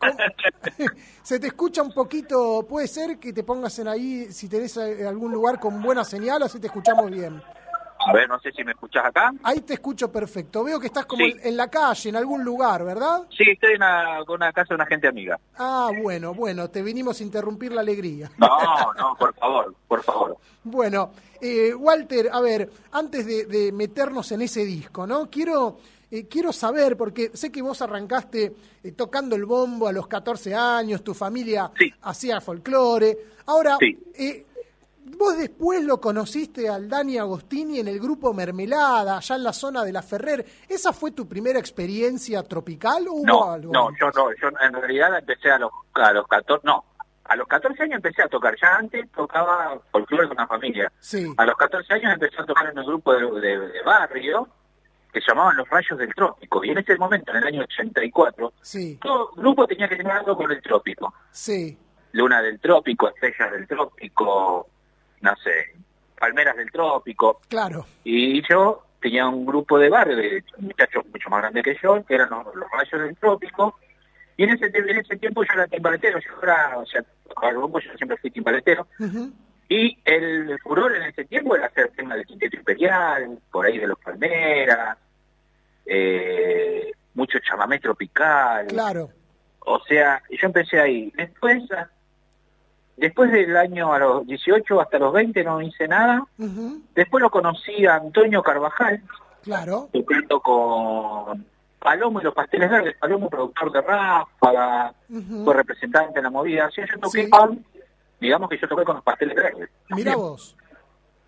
Se 1.22 1.40
te 1.40 1.46
escucha 1.48 1.82
un 1.82 1.92
poquito, 1.92 2.66
puede 2.68 2.86
ser 2.86 3.18
que 3.18 3.32
te 3.32 3.42
pongas 3.44 3.78
en 3.78 3.88
ahí, 3.88 4.32
si 4.32 4.48
tenés 4.48 4.76
eh, 4.76 5.06
algún 5.06 5.32
lugar 5.32 5.58
con 5.58 5.80
buena 5.80 6.04
señal, 6.04 6.42
así 6.42 6.60
te 6.60 6.66
escuchamos 6.66 7.10
bien. 7.10 7.42
A 8.08 8.12
ver, 8.12 8.28
no 8.28 8.38
sé 8.40 8.52
si 8.52 8.62
me 8.62 8.70
escuchás 8.72 9.04
acá. 9.06 9.32
Ahí 9.42 9.60
te 9.62 9.74
escucho 9.74 10.10
perfecto. 10.12 10.62
Veo 10.62 10.78
que 10.78 10.86
estás 10.86 11.06
como 11.06 11.24
Sí. 11.24 11.32
en, 11.32 11.48
en 11.48 11.56
la 11.56 11.68
calle, 11.68 12.08
en 12.08 12.16
algún 12.16 12.44
lugar, 12.44 12.84
¿verdad? 12.84 13.22
Sí, 13.36 13.44
estoy 13.50 13.72
en 13.74 13.82
una, 14.28 14.52
casa 14.52 14.68
de 14.70 14.74
una 14.76 14.86
gente 14.86 15.08
amiga. 15.08 15.38
Ah, 15.58 15.90
bueno, 16.02 16.32
bueno, 16.34 16.70
te 16.70 16.82
vinimos 16.82 17.20
a 17.20 17.24
interrumpir 17.24 17.72
la 17.72 17.80
alegría. 17.80 18.30
No, 18.38 18.48
no, 18.96 19.16
por 19.18 19.34
favor, 19.34 19.74
por 19.88 20.02
favor. 20.02 20.36
Bueno, 20.68 21.12
eh, 21.40 21.72
Walter, 21.74 22.28
a 22.32 22.40
ver, 22.40 22.68
antes 22.90 23.24
de, 23.24 23.44
de 23.46 23.70
meternos 23.70 24.32
en 24.32 24.42
ese 24.42 24.64
disco, 24.64 25.06
¿no? 25.06 25.30
Quiero, 25.30 25.78
eh, 26.10 26.26
quiero 26.26 26.52
saber, 26.52 26.96
porque 26.96 27.30
sé 27.34 27.52
que 27.52 27.62
vos 27.62 27.80
arrancaste 27.82 28.52
eh, 28.82 28.90
tocando 28.92 29.36
el 29.36 29.44
bombo 29.44 29.86
a 29.86 29.92
los 29.92 30.08
14 30.08 30.56
años, 30.56 31.04
tu 31.04 31.14
familia 31.14 31.70
Sí. 31.78 31.92
hacía 32.02 32.40
folclore. 32.40 33.16
Ahora, 33.46 33.76
Sí. 33.78 33.96
Vos 35.18 35.36
después 35.38 35.82
lo 35.84 36.00
conociste 36.00 36.68
al 36.68 36.88
Dani 36.88 37.18
Agostini 37.18 37.78
en 37.80 37.88
el 37.88 38.00
grupo 38.00 38.32
Mermelada, 38.34 39.18
allá 39.18 39.36
en 39.36 39.42
la 39.44 39.52
zona 39.52 39.84
de 39.84 39.92
la 39.92 40.02
Ferrer. 40.02 40.44
¿Esa 40.68 40.92
fue 40.92 41.12
tu 41.12 41.28
primera 41.28 41.58
experiencia 41.58 42.42
tropical 42.42 43.06
o 43.08 43.12
hubo 43.14 43.26
No, 43.26 43.50
algo? 43.52 43.72
no, 43.72 43.90
yo 43.98 44.10
no, 44.14 44.28
yo 44.40 44.48
en 44.60 44.72
realidad 44.74 45.18
empecé 45.18 45.50
a 45.50 45.58
los, 45.58 45.70
a 45.94 46.12
los 46.12 46.26
14, 46.26 46.66
no, 46.66 46.84
a 47.24 47.36
los 47.36 47.46
14 47.48 47.82
años 47.82 47.96
empecé 47.96 48.22
a 48.22 48.28
tocar, 48.28 48.54
ya 48.60 48.76
antes 48.76 49.10
tocaba 49.12 49.80
folclore 49.90 50.28
con 50.28 50.36
la 50.36 50.46
familia. 50.46 50.92
Sí, 51.00 51.32
A 51.36 51.44
los 51.44 51.56
14 51.56 51.94
años 51.94 52.12
empecé 52.12 52.40
a 52.40 52.44
tocar 52.46 52.68
en 52.70 52.78
un 52.78 52.86
grupo 52.86 53.12
de, 53.14 53.40
de- 53.40 53.68
de 53.68 53.82
barrio 53.84 54.48
que 55.12 55.20
se 55.20 55.28
llamaban 55.28 55.56
Los 55.56 55.68
Rayos 55.70 55.98
del 55.98 56.14
Trópico, 56.14 56.62
y 56.64 56.70
en 56.70 56.78
ese 56.78 56.96
momento, 56.98 57.30
en 57.30 57.38
el 57.38 57.44
año 57.44 57.62
84, 57.62 58.52
sí, 58.60 58.98
todo 59.00 59.30
grupo 59.34 59.66
tenía 59.66 59.88
que 59.88 59.96
tener 59.96 60.12
algo 60.12 60.36
con 60.36 60.50
el 60.52 60.60
trópico. 60.60 61.14
sí, 61.30 61.78
Luna 62.12 62.40
del 62.42 62.60
Trópico, 62.60 63.08
Estrellas 63.08 63.50
del 63.52 63.66
Trópico, 63.66 64.68
no 65.26 65.36
sé, 65.36 65.74
Palmeras 66.18 66.56
del 66.56 66.70
Trópico. 66.70 67.40
claro. 67.48 67.84
Y 68.04 68.42
yo 68.48 68.84
tenía 69.00 69.28
un 69.28 69.44
grupo 69.44 69.78
de 69.78 69.88
barrio 69.88 70.16
de 70.16 70.42
muchachos 70.58 71.04
mucho 71.12 71.28
más 71.28 71.42
grandes 71.42 71.64
que 71.64 71.76
yo, 71.82 72.04
que 72.04 72.14
eran 72.14 72.30
los, 72.30 72.54
los 72.54 72.70
rayos 72.70 73.00
del 73.02 73.16
Trópico. 73.16 73.78
Y 74.36 74.44
en 74.44 74.50
ese, 74.50 74.66
en 74.66 74.98
ese 74.98 75.16
tiempo 75.16 75.42
yo 75.44 75.52
era 75.54 75.66
timbaletero, 75.66 76.18
yo 76.20 76.30
era, 76.42 76.78
o 76.78 76.86
sea, 76.86 77.02
yo 77.52 77.80
siempre 77.96 78.16
fui 78.18 78.30
timbaletero. 78.30 78.86
Y 79.68 79.98
el 80.04 80.58
furor 80.60 80.94
en 80.94 81.02
ese 81.04 81.24
tiempo 81.24 81.56
era 81.56 81.66
hacer 81.66 81.90
temas 81.96 82.18
de 82.18 82.24
Quinteto 82.24 82.56
Imperial, 82.56 83.38
por 83.50 83.66
ahí 83.66 83.78
de 83.78 83.86
los 83.88 83.98
Palmeras, 83.98 84.96
eh, 85.86 86.92
mucho 87.14 87.38
chamamé 87.40 87.80
tropical. 87.80 88.66
Claro. 88.68 89.10
O 89.60 89.80
sea, 89.80 90.22
yo 90.30 90.46
empecé 90.46 90.78
ahí. 90.78 91.12
Después, 91.16 91.64
después 92.96 93.30
del 93.32 93.56
año 93.56 93.92
a 93.92 93.98
los 93.98 94.26
18 94.26 94.80
hasta 94.80 94.98
los 94.98 95.12
20 95.12 95.44
no 95.44 95.60
hice 95.60 95.86
nada. 95.88 96.24
Después 96.94 97.22
lo 97.22 97.30
conocí 97.30 97.86
a 97.86 97.96
Antonio 97.96 98.42
Carvajal, 98.42 99.02
Claro. 99.42 99.88
tocando 99.92 100.40
con 100.40 101.46
Palomo 101.78 102.20
y 102.20 102.24
los 102.24 102.34
Pasteles 102.34 102.70
Verdes. 102.70 102.96
Palomo, 102.98 103.28
productor 103.30 103.70
de 103.72 103.80
Ráfaga, 103.80 104.92
fue 105.44 105.54
representante 105.54 106.18
en 106.18 106.24
la 106.24 106.30
movida. 106.30 106.66
Así 106.66 106.80
yo 106.90 106.98
toqué 106.98 107.24
Sí. 107.24 107.30
con, 107.30 107.64
digamos 108.20 108.48
que 108.48 108.58
yo 108.58 108.66
toqué 108.68 108.84
con 108.84 108.96
los 108.96 109.04
Pasteles 109.04 109.36
Verdes. 109.36 109.70
Mira 109.90 110.16
vos. 110.16 110.56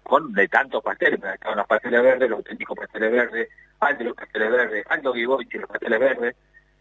Con 0.02 0.32
de 0.32 0.48
tantos 0.48 0.82
pasteles, 0.82 1.20
pero 1.20 1.34
estaban 1.34 1.58
los 1.58 1.66
Pasteles 1.66 2.02
Verdes, 2.02 2.30
los 2.30 2.38
auténticos 2.38 2.78
Pasteles 2.78 3.12
Verdes, 3.12 3.48
Aldo 3.78 4.04
los 4.04 4.14
Pasteles 4.16 4.50
Verdes, 4.50 4.86
Aldo 4.88 5.12
Guiboich 5.12 5.54
y 5.54 5.58
los 5.58 5.68
Pasteles 5.68 6.00
Verdes. 6.00 6.36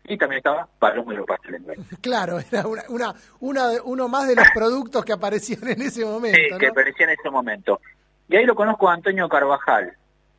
Y 0.07 0.17
también 0.17 0.37
estaba 0.37 0.67
Palomo 0.79 1.11
y 1.11 1.17
los 1.17 1.25
Pasteles. 1.25 1.61
Claro, 2.01 2.39
era 2.39 2.65
una, 2.65 2.83
una, 2.89 3.13
una 3.41 3.69
uno 3.83 4.07
más 4.07 4.27
de 4.27 4.35
los 4.35 4.49
productos 4.53 5.03
que 5.03 5.13
aparecían 5.13 5.67
en 5.67 5.81
ese 5.81 6.05
momento. 6.05 6.37
Sí, 6.37 6.57
que 6.57 6.65
¿no? 6.65 6.71
aparecía 6.71 7.05
en 7.07 7.11
ese 7.19 7.29
momento. 7.29 7.81
Y 8.29 8.37
ahí 8.37 8.45
lo 8.45 8.55
conozco 8.55 8.89
a 8.89 8.93
Antonio 8.93 9.27
Carvajal, 9.27 9.93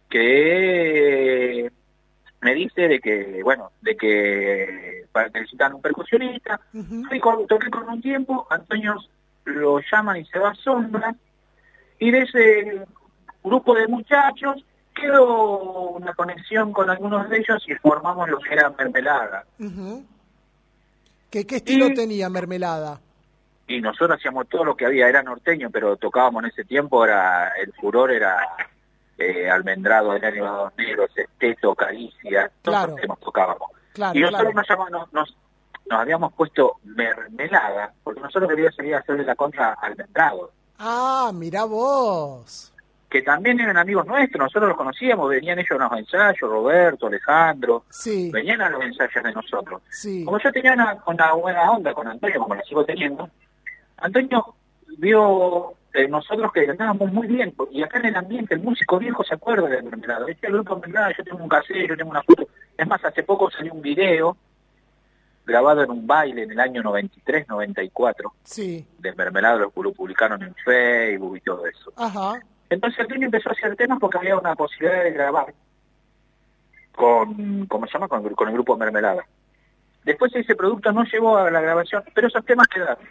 que 0.09 1.71
me 2.41 2.55
dice 2.55 2.89
de 2.89 3.01
que, 3.01 3.43
bueno, 3.43 3.73
de 3.83 3.97
que 3.97 5.05
para 5.13 5.31
que 5.31 5.41
necesitan 5.41 5.75
un 5.75 5.83
percusionista. 5.83 6.61
Ujú. 6.73 7.05
Fui 7.09 7.21
con, 7.21 7.47
toqué 7.47 7.71
con 7.71 7.89
un 7.89 8.01
tiempo, 8.01 8.47
Antonio 8.51 8.97
lo 9.45 9.81
llaman 9.81 10.19
y 10.19 10.25
se 10.27 10.39
va 10.39 10.51
a 10.51 10.55
Sombra, 10.55 11.15
y 11.99 12.11
de 12.11 12.23
ese 12.23 12.87
grupo 13.43 13.75
de 13.75 13.89
muchachos 13.89 14.65
quedó 15.01 15.91
una 15.91 16.13
conexión 16.15 16.73
con 16.73 16.89
algunos 16.91 17.29
de 17.29 17.39
ellos 17.39 17.63
y 17.69 17.75
formamos 17.77 18.29
lo 18.29 18.39
que 18.39 18.53
era 18.55 18.71
Mermelada. 18.71 19.45
Ujú. 19.59 20.05
¿Qué, 21.31 21.47
¿Qué 21.47 21.57
estilo 21.57 21.87
Y- 21.89 21.95
tenía 21.95 22.29
Mermelada? 22.29 23.01
y 23.71 23.83
nosotros 23.83 24.17
hacíamos 24.19 24.49
todo 24.49 24.65
lo 24.65 24.75
que 24.75 24.87
había, 24.87 25.09
era 25.11 25.23
norteño, 25.23 25.69
pero 25.71 25.95
tocábamos 25.99 26.43
en 26.43 26.49
ese 26.49 26.65
tiempo, 26.65 27.05
era 27.05 27.49
el 27.63 27.71
furor 27.75 28.11
era 28.11 28.39
eh, 29.19 29.51
Almendrado, 29.51 30.15
Enanimados 30.15 30.73
Negros, 30.79 31.11
Esteto, 31.15 31.75
Caricia, 31.75 32.51
todos 32.63 32.77
Claro. 32.79 32.93
los 32.93 33.01
temas 33.03 33.21
tocábamos. 33.21 33.69
Claro, 33.93 34.19
y 34.19 34.23
nosotros 34.23 34.53
claro. 34.53 34.55
nos, 34.57 34.69
llamamos, 34.71 35.13
nos, 35.13 35.37
nos, 35.91 36.01
habíamos 36.01 36.33
puesto 36.33 36.77
mermelada, 36.85 37.93
porque 38.03 38.21
nosotros 38.21 38.49
queríamos 38.49 38.75
salir 38.75 38.95
a 38.95 38.99
hacerle 39.01 39.25
la 39.25 39.35
contra 39.35 39.73
Almendrado, 39.75 40.51
Ah, 40.79 41.31
mirá 41.35 41.65
vos. 41.65 42.73
Que 43.09 43.23
también 43.23 43.59
eran 43.61 43.77
amigos 43.79 44.05
nuestros, 44.07 44.39
nosotros 44.45 44.69
los 44.69 44.77
conocíamos, 44.77 45.31
venían 45.31 45.59
ellos 45.59 45.71
a 45.73 45.85
los 45.89 45.93
ensayos, 45.99 46.41
Roberto, 46.51 47.07
Alejandro, 47.07 47.85
Sí, 47.89 48.31
venían 48.31 48.61
a 48.61 48.69
los 48.71 48.83
ensayos 48.83 49.25
de 49.25 49.33
nosotros. 49.33 49.81
sí. 49.89 50.25
Como 50.25 50.39
yo 50.39 50.53
tenía 50.53 50.75
una, 50.75 50.99
una 51.07 51.33
buena 51.33 51.71
onda 51.71 51.95
con 51.95 52.07
Antonio, 52.07 52.41
como 52.41 52.55
la 52.55 52.63
sigo 52.65 52.85
teniendo, 52.85 53.29
Antonio 53.97 54.55
vio 54.99 55.73
eh, 55.95 56.07
nosotros 56.07 56.53
que 56.53 56.69
andábamos 56.69 57.11
muy 57.13 57.27
bien, 57.27 57.55
y 57.71 57.83
acá 57.83 57.99
en 57.99 58.07
el 58.07 58.17
ambiente 58.17 58.55
el 58.55 58.61
músico 58.61 58.99
viejo 58.99 59.25
se 59.25 59.35
acuerda 59.35 59.69
de 59.69 59.81
Mermelada. 59.83 60.27
Este 60.29 60.49
grupo 60.49 60.77
Mermelada, 60.77 61.13
yo 61.17 61.25
tengo 61.25 61.43
un 61.43 61.49
casero, 61.49 61.87
yo 61.89 61.97
tengo 61.97 62.11
una 62.11 62.23
foto. 62.23 62.47
Es 62.77 62.87
más, 62.87 63.03
hace 63.05 63.23
poco 63.23 63.51
salió 63.51 63.73
un 63.73 63.81
video 63.83 64.37
grabado 65.47 65.83
en 65.83 65.91
un 65.91 66.07
baile 66.07 66.43
en 66.43 66.51
el 66.53 66.61
año 66.61 66.83
93, 66.83 67.49
94, 67.49 68.35
Sí. 68.45 68.87
de 68.99 69.15
Mermelada, 69.15 69.57
lo 69.57 69.73
lo 69.83 69.93
publicaron 69.93 70.43
en 70.43 70.55
Facebook 70.57 71.39
y 71.39 71.41
todo 71.41 71.65
eso. 71.67 71.91
Ajá. 71.97 72.39
Entonces 72.71 73.01
Antonio 73.01 73.27
empezó 73.27 73.49
a 73.49 73.53
hacer 73.53 73.77
temas 73.77 73.99
porque 73.99 74.19
había 74.19 74.37
una 74.37 74.55
posibilidad 74.55 75.03
de 75.05 75.11
grabar 75.13 75.55
con, 76.95 77.67
¿cómo 77.67 77.87
se 77.87 77.93
llama? 77.93 78.09
Con, 78.09 78.27
el- 78.27 78.35
con 78.35 78.49
el 78.49 78.55
grupo 78.55 78.77
Mermelada. 78.77 79.25
Después 80.05 80.35
ese 80.35 80.55
producto 80.57 80.93
no 80.93 81.05
llegó 81.05 81.37
a 81.37 81.51
la 81.51 81.61
grabación, 81.61 82.03
pero 82.15 82.29
esos 82.29 82.45
temas 82.45 82.67
quedaron. 82.69 83.05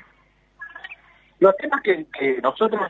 Los 1.40 1.56
temas 1.58 1.82
que, 1.82 2.06
que 2.08 2.40
nosotros, 2.42 2.82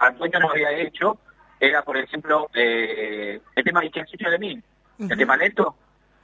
Antonio 0.00 0.38
nos 0.40 0.50
había 0.52 0.70
hecho, 0.72 1.18
era, 1.60 1.82
por 1.82 1.96
ejemplo, 1.96 2.48
eh, 2.54 3.40
el 3.56 3.64
tema 3.64 3.80
de 3.80 3.90
de 4.30 4.38
mí, 4.38 4.62
el 4.98 5.16
tema 5.18 5.36
lento. 5.36 5.74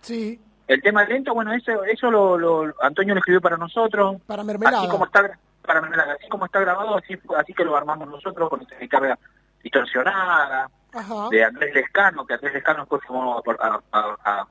Sí, 0.01 0.41
El 0.69 0.81
tema 0.83 1.05
lento, 1.05 1.35
bueno, 1.35 1.53
eso, 1.53 1.83
eso 1.85 2.11
lo, 2.11 2.39
lo- 2.39 2.75
Antonio 2.81 3.15
lo 3.15 3.19
escribió 3.19 3.41
para 3.41 3.57
nosotros. 3.57 4.21
para 4.27 4.45
mermelada. 4.45 4.79
Así 4.79 4.89
como 4.89 5.05
está 5.07 5.39
para 5.63 5.81
Mermelada, 5.81 6.13
así 6.15 6.29
como 6.29 6.45
está 6.45 6.61
grabado, 6.61 6.97
así, 6.99 7.19
así 7.39 7.55
que 7.55 7.65
lo 7.65 7.75
armamos 7.75 8.07
nosotros 8.07 8.51
con 8.51 8.61
esta 8.63 8.77
guitarra 8.79 9.19
distorsionada, 9.65 10.69
Ajá. 10.93 11.29
de 11.31 11.45
Andrés 11.45 11.75
Lescano, 11.75 12.25
que 12.27 12.35
Andrés 12.35 12.55
Lescano 12.55 12.81
después 12.81 13.03
formó 13.07 13.43
a- 13.61 13.81
a- 13.93 14.17
a- 14.25 14.47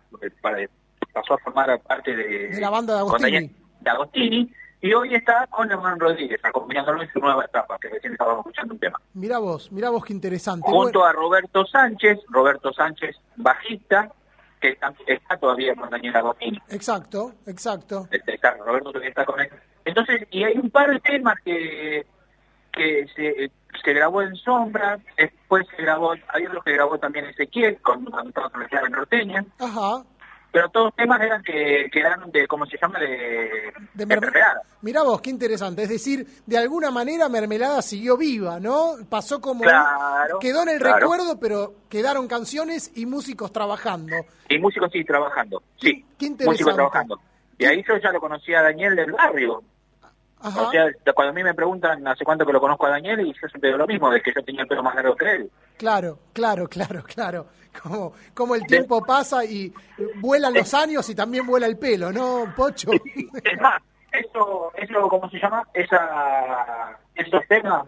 pasó 1.14 1.36
a 1.36 1.38
formar 1.38 1.80
parte 1.84 2.16
de, 2.16 2.50
De 2.50 2.60
la 2.62 2.70
banda 2.70 2.94
de 2.96 3.00
Agostini. 3.00 3.32
Daniel- 3.32 3.56
de 3.82 3.90
Agostini, 3.90 4.54
y 4.82 4.94
hoy 4.94 5.16
está 5.16 5.48
con 5.48 5.72
Hernán 5.72 6.00
Rodríguez, 6.00 6.40
acompañándolo 6.44 7.02
en 7.04 7.12
su 7.14 7.20
nueva 7.20 7.46
etapa, 7.46 7.78
que 7.80 7.88
recién 7.90 8.14
estábamos 8.14 8.40
escuchando 8.40 8.74
un 8.74 8.80
tema. 8.80 9.00
Mirá 9.14 9.38
vos, 9.40 9.72
mirá 9.72 9.90
vos 9.92 10.04
qué 10.04 10.12
interesante. 10.14 10.66
Junto 10.70 11.00
Bueno, 11.00 11.06
a 11.06 11.14
Roberto 11.14 11.66
Sánchez, 11.66 12.20
Roberto 12.30 12.74
Sánchez, 12.74 13.16
bajista, 13.38 14.12
que 14.60 14.70
está, 14.70 14.94
está 15.08 15.38
todavía 15.38 15.76
con 15.76 15.90
Daniel 15.90 16.16
Agostini. 16.16 16.60
exacto, 16.70 17.34
exacto. 17.46 18.08
Está, 18.12 18.56
Roberto 18.58 18.90
todavía 18.90 19.10
está 19.10 19.26
con 19.26 19.40
él. 19.40 19.50
Entonces, 19.86 20.26
y 20.32 20.44
hay 20.44 20.58
un 20.58 20.70
par 20.70 20.90
de 20.90 21.00
temas 21.02 21.36
que, 21.46 22.06
que 22.72 23.06
se, 23.16 23.52
se 23.84 23.94
grabó 23.94 24.22
en 24.22 24.36
Sombra, 24.36 25.00
después 25.18 25.66
se 25.76 25.82
grabó, 25.82 26.14
hay 26.30 26.46
otros 26.46 26.64
que 26.64 26.74
grabó 26.74 26.98
también 26.98 27.26
Ezequiel, 27.26 27.80
con, 27.82 28.06
cuando 28.06 28.30
estaba 28.30 28.50
con 28.50 28.62
la 28.62 28.68
clave 28.68 28.90
norteña, 28.90 29.46
Ajá. 29.60 30.04
pero 30.52 30.70
todos 30.70 30.96
temas 30.96 31.22
eran 31.22 31.42
que, 31.44 31.90
que 31.92 32.00
eran 32.00 32.32
de, 32.32 32.48
¿cómo 32.48 32.66
se 32.66 32.78
llama?, 32.82 33.00
de, 33.00 33.08
De 33.08 33.74
de 33.94 34.06
mermelada. 34.06 34.62
Mirá 34.82 35.04
vos, 35.04 35.22
qué 35.22 35.30
interesante. 35.30 35.84
Es 35.84 35.90
decir, 35.90 36.28
de 36.46 36.58
alguna 36.58 36.92
manera 36.92 37.30
Mermelada 37.30 37.82
siguió 37.82 38.18
viva, 38.18 38.60
¿no? 38.60 38.96
Pasó 39.10 39.40
como... 39.40 39.62
Claro, 39.62 40.40
quedó 40.40 40.64
en 40.64 40.70
el 40.70 40.80
claro. 40.80 40.98
recuerdo, 41.00 41.40
pero 41.40 41.74
quedaron 41.90 42.28
canciones 42.28 42.92
y 42.96 43.06
músicos 43.06 43.54
trabajando. 43.54 44.14
Y 44.50 44.60
músicos 44.60 44.90
sí 44.92 45.06
trabajando, 45.06 45.64
sí, 45.80 46.06
Qué 46.18 46.26
interesante. 46.26 46.46
músicos 46.46 46.76
trabajando. 46.76 47.20
Y 47.58 47.66
ahí 47.66 47.84
yo 47.88 47.96
ya 47.98 48.12
lo 48.12 48.20
conocía 48.20 48.60
a 48.60 48.64
Daniel 48.64 48.96
del 48.96 49.12
barrio. 49.14 49.64
Ajá. 50.44 50.62
O 50.64 50.72
sea, 50.72 50.86
cuando 51.16 51.32
a 51.32 51.34
mí 51.34 51.42
me 51.44 51.54
preguntan 51.54 52.06
hace 52.08 52.26
cuánto 52.26 52.46
que 52.46 52.52
lo 52.54 52.60
conozco 52.60 52.86
a 52.86 52.90
Daniel, 52.92 53.22
y 53.22 53.34
yo 53.34 53.48
siempre 53.48 53.70
digo 53.70 53.78
lo 53.78 53.88
mismo, 53.88 54.10
de 54.12 54.22
que 54.22 54.34
yo 54.36 54.44
tenía 54.44 54.62
el 54.64 54.68
pelo 54.68 54.84
más 54.84 54.94
largo 54.96 55.16
que 55.16 55.32
él. 55.32 55.52
Claro, 55.78 56.20
claro, 56.34 56.68
claro, 56.68 57.02
claro. 57.04 57.48
Como, 57.82 58.14
como 58.36 58.54
el 58.54 58.66
tiempo 58.68 59.04
pasa 59.04 59.44
y 59.46 59.74
vuelan 60.18 60.54
los 60.54 60.74
años 60.76 61.10
y 61.10 61.16
también 61.16 61.48
vuela 61.48 61.66
el 61.66 61.78
pelo, 61.80 62.12
¿no, 62.12 62.54
Pocho? 62.56 62.92
Es 63.44 63.60
más, 63.62 63.82
eso, 64.12 64.72
eso 64.76 65.08
¿cómo 65.10 65.28
se 65.30 65.40
llama? 65.40 65.68
Esa, 65.74 67.00
esos 67.16 67.42
temas 67.48 67.86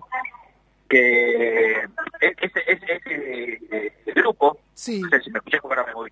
que 0.89 1.71
e- 1.81 2.35
ese, 2.41 2.59
ese, 2.67 2.85
ese, 2.95 3.59
eh, 3.71 3.93
grupo, 4.15 4.57
Sí. 4.73 5.01
no 5.01 5.09
sé 5.09 5.21
si 5.21 5.29
me 5.31 5.37
escuchás 5.39 5.61
porque 5.61 5.79
ahora 5.79 5.87
me 5.87 5.93
voy. 5.93 6.11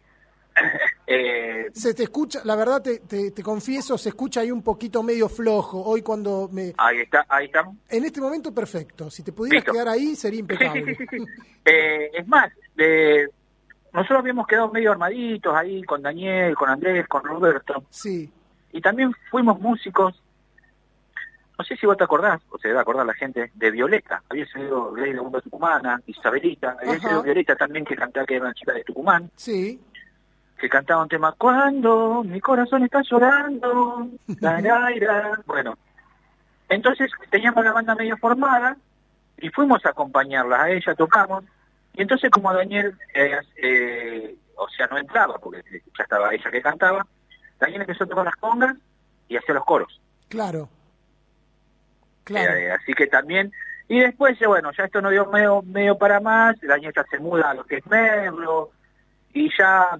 eh, 1.07 1.69
Se 1.73 1.93
te 1.93 2.03
escucha, 2.03 2.41
la 2.43 2.55
verdad 2.55 2.81
te, 2.81 2.99
te, 2.99 3.31
te 3.31 3.43
confieso, 3.43 3.97
se 3.97 4.09
escucha 4.09 4.41
ahí 4.41 4.51
un 4.51 4.61
poquito 4.63 5.03
medio 5.03 5.29
flojo. 5.29 5.81
Hoy 5.83 6.01
cuando 6.01 6.49
me... 6.51 6.73
ahí 6.77 6.99
está, 7.01 7.25
ahí 7.29 7.45
estamos. 7.45 7.75
En 7.89 8.03
este 8.05 8.21
momento 8.21 8.53
perfecto. 8.53 9.09
Si 9.09 9.23
te 9.23 9.31
pudieras 9.31 9.61
Listo. 9.63 9.71
quedar 9.73 9.87
ahí 9.89 10.15
sería 10.15 10.39
impecable. 10.39 10.95
sí, 10.95 11.05
sí, 11.09 11.17
sí. 11.17 11.25
Eh, 11.65 12.11
es 12.13 12.27
más, 12.27 12.51
de, 12.75 13.29
nosotros 13.93 14.19
habíamos 14.19 14.47
quedado 14.47 14.69
medio 14.71 14.91
armaditos 14.91 15.55
ahí 15.55 15.83
con 15.83 16.01
Daniel, 16.01 16.55
con 16.55 16.69
Andrés, 16.69 17.07
con 17.07 17.23
Roberto, 17.23 17.85
Sí, 17.89 18.29
y 18.71 18.81
también 18.81 19.13
fuimos 19.29 19.59
músicos. 19.59 20.19
No 21.57 21.63
sé 21.63 21.77
si 21.77 21.85
vos 21.85 21.95
te 21.95 22.03
acordás, 22.03 22.41
o 22.49 22.57
se 22.57 22.69
debe 22.69 22.79
acordar 22.79 23.05
la 23.05 23.13
gente, 23.13 23.51
de 23.53 23.71
Violeta. 23.71 24.23
Había 24.27 24.47
salido 24.47 24.93
Ley 24.95 25.13
de 25.13 25.21
Mundo 25.21 25.39
Tucumana, 25.39 26.01
Isabelita, 26.07 26.75
había 26.79 26.93
Ajá. 26.93 27.01
salido 27.01 27.21
Violeta 27.23 27.55
también 27.55 27.85
que 27.85 27.95
cantaba, 27.95 28.25
que 28.25 28.35
era 28.35 28.45
una 28.45 28.53
chica 28.55 28.73
de 28.73 28.83
Tucumán, 28.83 29.29
sí. 29.35 29.79
Que 30.63 30.69
cantaba 30.69 31.03
un 31.03 31.09
tema, 31.09 31.33
cuando 31.37 32.23
mi 32.23 32.39
corazón 32.39 32.83
está 32.83 33.01
llorando, 33.01 34.07
la, 34.39 34.61
la, 34.61 34.89
la". 34.91 35.41
bueno. 35.45 35.77
Entonces 36.69 37.11
teníamos 37.29 37.65
la 37.65 37.73
banda 37.73 37.93
medio 37.95 38.15
formada 38.15 38.77
y 39.39 39.49
fuimos 39.49 39.85
a 39.85 39.89
acompañarla, 39.89 40.63
a 40.63 40.69
ella 40.69 40.95
tocamos, 40.95 41.43
y 41.93 42.01
entonces 42.01 42.31
como 42.31 42.53
Daniel, 42.53 42.97
eh, 43.13 43.41
eh, 43.57 44.37
o 44.55 44.69
sea, 44.69 44.87
no 44.87 44.97
entraba, 44.97 45.37
porque 45.37 45.61
ya 45.97 46.03
estaba 46.03 46.33
ella 46.33 46.49
que 46.49 46.61
cantaba, 46.61 47.05
Daniel 47.59 47.81
empezó 47.81 48.05
a 48.05 48.07
tocar 48.07 48.23
las 48.23 48.37
congas 48.37 48.77
y 49.27 49.35
hacía 49.35 49.55
los 49.55 49.65
coros. 49.65 49.99
Claro. 50.29 50.69
Claro. 52.23 52.53
Eh, 52.53 52.71
así 52.71 52.93
que 52.93 53.07
también, 53.07 53.51
y 53.89 53.99
después, 53.99 54.39
bueno, 54.47 54.71
ya 54.71 54.85
esto 54.85 55.01
no 55.01 55.09
dio 55.09 55.25
medio, 55.25 55.61
medio 55.61 55.97
para 55.97 56.21
más, 56.21 56.55
Daniel 56.61 56.93
ya 56.95 57.03
se 57.11 57.19
muda 57.19 57.49
a 57.49 57.53
lo 57.53 57.65
que 57.65 57.79
es 57.79 57.85
Merlo, 57.87 58.71
y 59.33 59.49
ya 59.57 59.99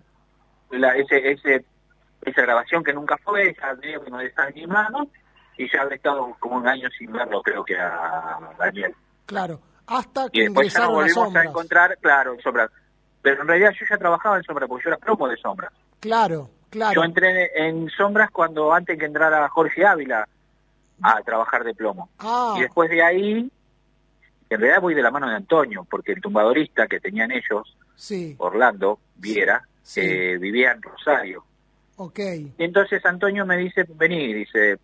la, 0.80 0.96
ese, 0.96 1.32
ese, 1.32 1.66
esa 2.24 2.42
grabación 2.42 2.84
que 2.84 2.94
nunca 2.94 3.18
fue, 3.18 3.56
ya 3.60 3.74
medio 3.76 4.04
que 4.04 4.10
no 4.12 4.20
está 4.20 4.48
en 4.50 4.56
mis 4.56 4.68
manos, 4.68 5.08
y 5.58 5.70
ya 5.72 5.82
habré 5.82 5.96
estado 5.96 6.36
como 6.40 6.58
un 6.58 6.68
año 6.68 6.90
sin 6.98 7.12
verlo, 7.12 7.42
creo 7.42 7.64
que 7.64 7.78
a 7.80 8.40
Daniel. 8.58 8.94
Claro. 9.26 9.60
Hasta 9.88 10.30
que 10.30 10.40
Y 10.40 10.44
después 10.44 10.74
ya 10.74 10.80
nos 10.82 10.90
volvimos 10.90 11.18
a 11.18 11.24
sombras. 11.26 11.46
encontrar, 11.46 11.98
claro, 12.00 12.34
en 12.34 12.42
Sombra. 12.42 12.70
Pero 13.22 13.42
en 13.42 13.48
realidad 13.48 13.72
yo 13.80 13.86
ya 13.90 13.98
trabajaba 13.98 14.38
en 14.38 14.44
Sombra, 14.44 14.68
porque 14.68 14.86
yo 14.86 14.90
era 14.90 14.98
promo 14.98 15.28
de 15.28 15.38
Sombra. 15.38 15.72
Claro, 16.00 16.50
claro. 16.70 16.94
Yo 16.96 17.04
entré 17.04 17.52
en 17.68 17.90
Sombras 17.90 18.32
cuando 18.32 18.74
antes 18.74 18.98
que 18.98 19.06
entrara 19.06 19.48
Jorge 19.50 19.86
Ávila 19.86 20.28
a 21.02 21.22
trabajar 21.22 21.64
de 21.64 21.74
plomo. 21.76 22.10
Ah, 22.20 22.54
Y 22.58 22.62
después 22.62 22.90
de 22.90 23.04
ahí, 23.04 23.52
en 24.50 24.60
realidad 24.60 24.82
voy 24.82 24.94
de 24.94 25.02
la 25.02 25.12
mano 25.12 25.28
de 25.30 25.36
Antonio, 25.36 25.86
porque 25.90 26.14
el 26.14 26.22
tumbadorista 26.22 26.88
que 26.88 27.00
tenían 27.00 27.32
ellos, 27.32 27.78
sí, 27.96 28.36
Orlando 28.40 29.00
Viera, 29.16 29.68
Sí. 29.84 30.02
vivía 30.38 30.72
en 30.72 30.82
Rosario. 30.82 31.44
ok. 31.98 32.20
Y 32.58 32.64
entonces 32.64 33.06
Antonio 33.06 33.46
me 33.46 33.58
dice, 33.58 33.86
vení, 33.88 34.34
dice, 34.34 34.80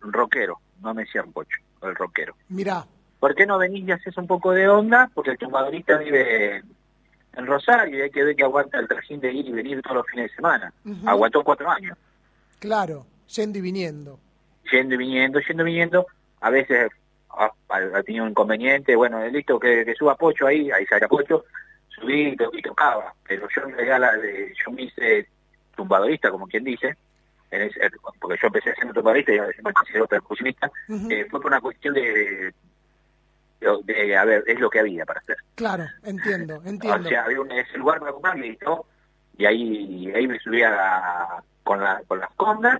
rockero, 0.00 0.58
no 0.82 0.92
me 0.92 1.04
decían 1.04 1.32
pocho, 1.32 1.56
el 1.82 1.94
rockero. 1.94 2.34
Mirá, 2.48 2.84
¿Por 3.20 3.34
qué 3.34 3.46
no 3.46 3.56
venís 3.56 3.88
y 3.88 3.92
haces 3.92 4.18
un 4.18 4.26
poco 4.26 4.52
de 4.52 4.68
onda? 4.68 5.10
Porque 5.14 5.30
el 5.30 5.38
tumbadorista 5.38 5.96
vive 5.96 6.62
en 7.32 7.46
Rosario 7.46 7.96
y 7.98 8.02
hay 8.02 8.10
que 8.10 8.22
ver 8.22 8.36
que 8.36 8.42
aguanta 8.44 8.78
el 8.78 8.86
trajín 8.86 9.18
de 9.20 9.32
ir 9.32 9.46
y 9.46 9.52
venir 9.52 9.80
todos 9.80 9.96
los 9.96 10.06
fines 10.06 10.28
de 10.30 10.36
semana. 10.36 10.74
Ujú. 10.84 11.08
Aguantó 11.08 11.42
cuatro 11.42 11.70
años. 11.70 11.96
claro. 12.58 13.06
Yendo 13.34 13.58
y 13.58 13.62
viniendo. 13.62 14.20
yendo 14.70 14.94
y 14.94 14.98
viniendo, 14.98 15.40
yendo 15.40 15.62
y 15.62 15.66
viniendo, 15.66 16.06
a 16.42 16.50
veces 16.50 16.90
ha, 17.30 17.50
ha 17.70 18.02
tenido 18.02 18.24
un 18.24 18.30
inconveniente, 18.32 18.94
bueno, 18.94 19.26
listo, 19.28 19.58
que, 19.58 19.84
que 19.86 19.94
suba 19.94 20.14
Pocho 20.16 20.46
ahí, 20.46 20.70
ahí 20.70 20.84
sale 20.84 21.08
Pocho, 21.08 21.46
subí 21.94 22.28
y, 22.28 22.36
to- 22.36 22.50
y 22.52 22.62
tocaba, 22.62 23.14
pero 23.26 23.48
yo 23.54 23.62
en 23.62 23.76
realidad 23.76 24.12
yo 24.64 24.70
me 24.72 24.82
hice 24.82 25.28
tumbadorista, 25.76 26.30
como 26.30 26.46
quien 26.46 26.64
dice, 26.64 26.96
en 27.50 27.62
ese- 27.62 27.80
porque 28.20 28.38
yo 28.40 28.46
empecé 28.48 28.74
siendo 28.74 28.94
tumbadorista 28.94 29.32
y 29.32 29.38
ahora 29.38 29.52
me 29.62 29.72
considero 29.72 30.06
percusionista, 30.06 30.70
Ujú. 30.88 31.08
eh, 31.10 31.26
fue 31.30 31.40
por 31.40 31.50
una 31.50 31.60
cuestión 31.60 31.94
de, 31.94 32.52
de, 33.60 33.82
de, 33.84 34.16
a 34.16 34.24
ver, 34.24 34.44
es 34.46 34.58
lo 34.60 34.68
que 34.70 34.80
había 34.80 35.04
para 35.04 35.20
hacer. 35.20 35.36
Claro, 35.54 35.86
entiendo, 36.02 36.62
entiendo. 36.64 37.06
O 37.06 37.08
sea, 37.10 37.24
había 37.24 37.40
un, 37.40 37.50
ese 37.52 37.78
lugar 37.78 37.98
para 38.00 38.12
ocupar, 38.12 38.36
listo, 38.38 38.86
y 39.36 39.46
ahí, 39.46 40.12
ahí 40.14 40.26
me 40.28 40.38
subía 40.38 41.42
con, 41.62 41.80
la, 41.82 42.02
con 42.06 42.20
las 42.20 42.30
condas, 42.34 42.78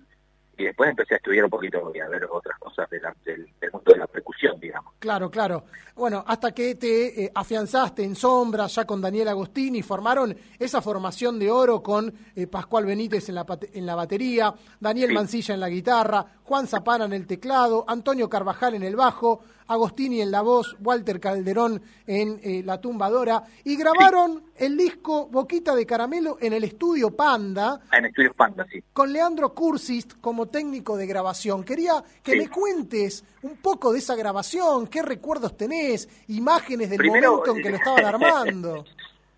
y 0.57 0.65
después 0.65 0.91
empecé 0.91 1.15
a 1.15 1.17
estudiar 1.19 1.45
un 1.45 1.51
poquito 1.51 1.91
y 1.95 2.01
a 2.01 2.09
ver 2.09 2.25
otras 2.31 2.59
cosas 2.59 2.89
de 2.91 3.01
la- 3.01 3.15
del, 3.25 3.49
del 3.61 3.73
mundo 3.73 3.93
de 3.93 3.99
la 3.99 4.07
percusión, 4.07 4.59
digamos. 4.61 4.93
Claro, 4.99 5.31
claro. 5.31 5.65
Bueno, 5.97 6.25
hasta 6.27 6.53
que 6.53 6.75
te 6.75 7.25
eh, 7.25 7.33
afianzaste 7.35 8.03
en 8.03 8.17
sombra 8.17 8.67
ya 8.67 8.85
con 8.85 9.01
Daniel 9.01 9.29
Agostini, 9.29 9.83
formaron 9.83 10.37
esa 10.59 10.81
formación 10.81 11.39
de 11.39 11.51
oro 11.51 11.83
con 11.83 12.13
eh, 12.35 12.47
Pascual 12.49 12.85
Benítez 12.87 13.29
en 13.29 13.37
la, 13.37 13.47
en 13.73 13.87
la 13.87 13.95
batería, 13.95 14.53
Daniel 14.81 15.09
Sí. 15.11 15.15
Mancilla 15.15 15.55
en 15.55 15.61
la 15.61 15.69
guitarra, 15.69 16.25
Juan 16.43 16.67
Zapana 16.67 17.05
en 17.05 17.13
el 17.13 17.27
teclado, 17.27 17.85
Antonio 17.87 18.29
Carvajal 18.29 18.75
en 18.75 18.83
el 18.83 18.97
bajo, 18.97 19.41
Agostini 19.67 20.21
en 20.21 20.31
la 20.31 20.43
voz, 20.43 20.77
Walter 20.81 21.19
Calderón 21.21 21.81
en 22.07 22.39
eh, 22.43 22.63
la 22.65 22.81
tumbadora, 22.81 23.45
y 23.65 23.77
grabaron 23.77 24.43
el 24.57 24.77
disco 24.77 25.27
Boquita 25.29 25.75
de 25.75 25.87
Caramelo 25.87 26.37
en 26.41 26.53
el 26.53 26.65
estudio 26.65 27.11
Panda 27.17 27.81
En 27.93 28.05
Estudios 28.05 28.35
Panda, 28.37 28.67
sí. 28.71 28.83
con 28.93 29.13
Leandro 29.13 29.55
Cursist 29.55 30.15
como 30.21 30.47
técnico 30.47 30.97
de 30.97 31.07
grabación. 31.07 31.65
Quería 31.65 32.05
que 32.23 32.33
Sí. 32.33 32.39
me 32.39 32.49
cuentes 32.49 33.25
un 33.43 33.57
poco 33.57 33.93
de 33.93 33.99
esa 34.01 34.15
grabación, 34.17 34.87
qué 34.87 35.03
recuerdos 35.03 35.57
tenés, 35.57 36.09
imágenes 36.29 36.91
del 36.91 36.99
Primero, 36.99 37.33
momento 37.37 37.57
en 37.57 37.63
que 37.63 37.71
lo 37.71 37.77
estaban 37.77 38.05
armando. 38.05 38.85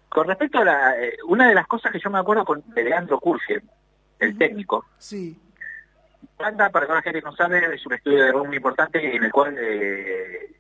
Con 0.09 0.27
respecto 0.27 0.59
a 0.59 0.65
la, 0.65 1.01
eh, 1.03 1.13
una 1.29 1.49
de 1.49 1.55
las 1.55 1.67
cosas 1.67 1.93
que 1.93 1.99
yo 2.03 2.11
me 2.11 2.19
acuerdo 2.19 2.45
con 2.45 2.63
Leandro 2.75 3.21
Curge, 3.21 3.63
el 4.19 4.37
técnico, 4.39 4.85
Sí, 4.99 5.37
Panda, 6.37 6.71
para 6.71 7.01
que 7.03 7.21
no 7.23 7.35
sabe, 7.35 7.75
es 7.75 7.87
un 7.87 7.95
estudio 7.95 8.25
de 8.25 8.33
rock 8.33 8.47
muy 8.47 8.57
importante 8.57 9.17
en 9.17 9.25
el 9.25 9.33
cual 9.33 9.57
eh, 9.59 10.55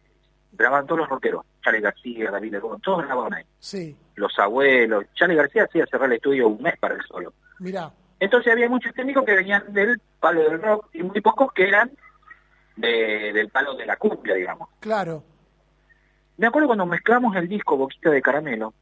grababan 0.52 0.86
todos 0.86 1.00
los 1.00 1.08
rockeros, 1.08 1.44
Charlie 1.62 1.80
García, 1.82 2.30
David 2.30 2.52
Lebón, 2.52 2.80
todos 2.80 3.04
grababan 3.04 3.34
ahí. 3.34 3.44
sí, 3.58 3.96
Los 4.14 4.38
abuelos, 4.38 5.04
Charlie 5.14 5.36
García 5.36 5.64
hacía 5.64 5.86
cerrar 5.86 6.06
el 6.08 6.16
estudio 6.16 6.48
un 6.48 6.62
mes 6.62 6.76
para 6.78 6.94
él 6.94 7.02
solo. 7.06 7.32
mirá, 7.58 7.90
Entonces 8.18 8.50
había 8.52 8.68
muchos 8.70 8.94
técnicos 8.94 9.24
que 9.24 9.34
venían 9.34 9.64
del 9.72 10.00
palo 10.18 10.42
del 10.48 10.62
rock 10.62 10.88
y 10.94 11.02
muy 11.02 11.20
pocos 11.20 11.52
que 11.52 11.68
eran 11.68 11.90
de- 12.76 13.32
del 13.34 13.48
palo 13.50 13.74
de 13.74 13.84
la 13.86 13.96
cumbia, 13.96 14.34
digamos. 14.34 14.68
claro, 14.80 15.22
me 16.38 16.46
acuerdo 16.46 16.68
cuando 16.68 16.86
mezclamos 16.86 17.34
el 17.36 17.48
disco 17.48 17.76
Boquita 17.76 18.10
de 18.10 18.20
Caramelo, 18.22 18.72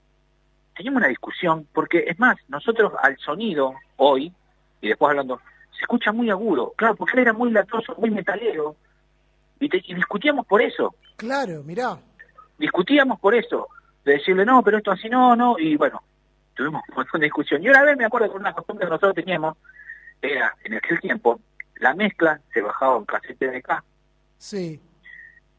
teníamos 0.76 0.99
una 0.99 1.09
discusión, 1.09 1.66
porque 1.72 2.05
es 2.07 2.18
más, 2.18 2.36
nosotros 2.49 2.92
al 3.01 3.16
sonido 3.18 3.74
hoy, 3.97 4.32
y 4.80 4.88
después 4.88 5.11
hablando, 5.11 5.40
se 5.76 5.82
escucha 5.82 6.12
muy 6.12 6.30
agudo, 6.30 6.72
claro, 6.76 6.94
porque 6.96 7.14
él 7.14 7.20
era 7.20 7.32
muy 7.32 7.50
latoso, 7.50 7.94
muy 7.98 8.10
metalero, 8.10 8.76
y, 9.60 9.68
te- 9.68 9.82
y 9.86 9.94
discutíamos 9.94 10.46
por 10.46 10.62
eso, 10.62 10.94
Claro, 11.16 11.62
mirá. 11.64 11.98
discutíamos 12.58 13.18
por 13.20 13.34
eso, 13.34 13.68
de 14.04 14.12
decirle, 14.14 14.44
no, 14.44 14.62
pero 14.62 14.78
esto 14.78 14.90
así 14.90 15.08
no, 15.08 15.34
no, 15.36 15.58
y 15.58 15.76
bueno, 15.76 16.02
tuvimos 16.54 16.82
un 16.88 16.94
montón 16.96 17.20
de 17.20 17.26
discusión. 17.26 17.62
Y 17.62 17.68
una 17.68 17.82
vez 17.82 17.96
me 17.96 18.04
acuerdo 18.04 18.30
que 18.30 18.36
una 18.38 18.52
costumbre 18.52 18.86
que 18.86 18.90
nosotros 18.90 19.14
teníamos, 19.14 19.56
era, 20.22 20.54
en 20.64 20.74
aquel 20.74 21.00
tiempo, 21.00 21.40
la 21.76 21.94
mezcla 21.94 22.40
se 22.52 22.60
bajaba 22.60 22.96
en 22.98 23.04
casete 23.04 23.48
de 23.50 23.56
acá, 23.58 23.82
Sí, 24.38 24.80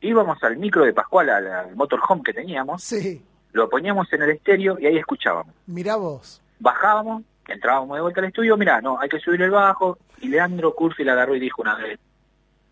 íbamos 0.01 0.41
al 0.43 0.57
micro 0.57 0.85
de 0.85 0.93
Pascual, 0.93 1.29
al, 1.29 1.47
al 1.47 1.75
motorhome 1.75 2.21
que 2.23 2.33
teníamos, 2.33 2.83
sí. 2.83 3.23
lo 3.53 3.67
poníamos 3.69 4.11
en 4.13 4.21
el 4.21 4.29
estéreo 4.31 4.77
y 4.79 4.85
ahí 4.85 4.97
escuchábamos. 4.97 5.53
Mirá 5.65 5.95
vos. 5.95 6.41
Bajábamos, 6.59 7.23
entrábamos 7.47 7.95
de 7.95 8.01
vuelta 8.01 8.21
al 8.21 8.27
estudio, 8.27 8.57
mirá, 8.57 8.81
no, 8.81 8.99
hay 8.99 9.09
que 9.09 9.19
subir 9.19 9.41
el 9.41 9.51
bajo, 9.51 9.97
y 10.21 10.29
Leandro 10.29 10.73
Curfi 10.73 11.03
la 11.03 11.13
agarró 11.13 11.35
y 11.35 11.39
dijo 11.39 11.61
una 11.61 11.75
vez, 11.75 11.99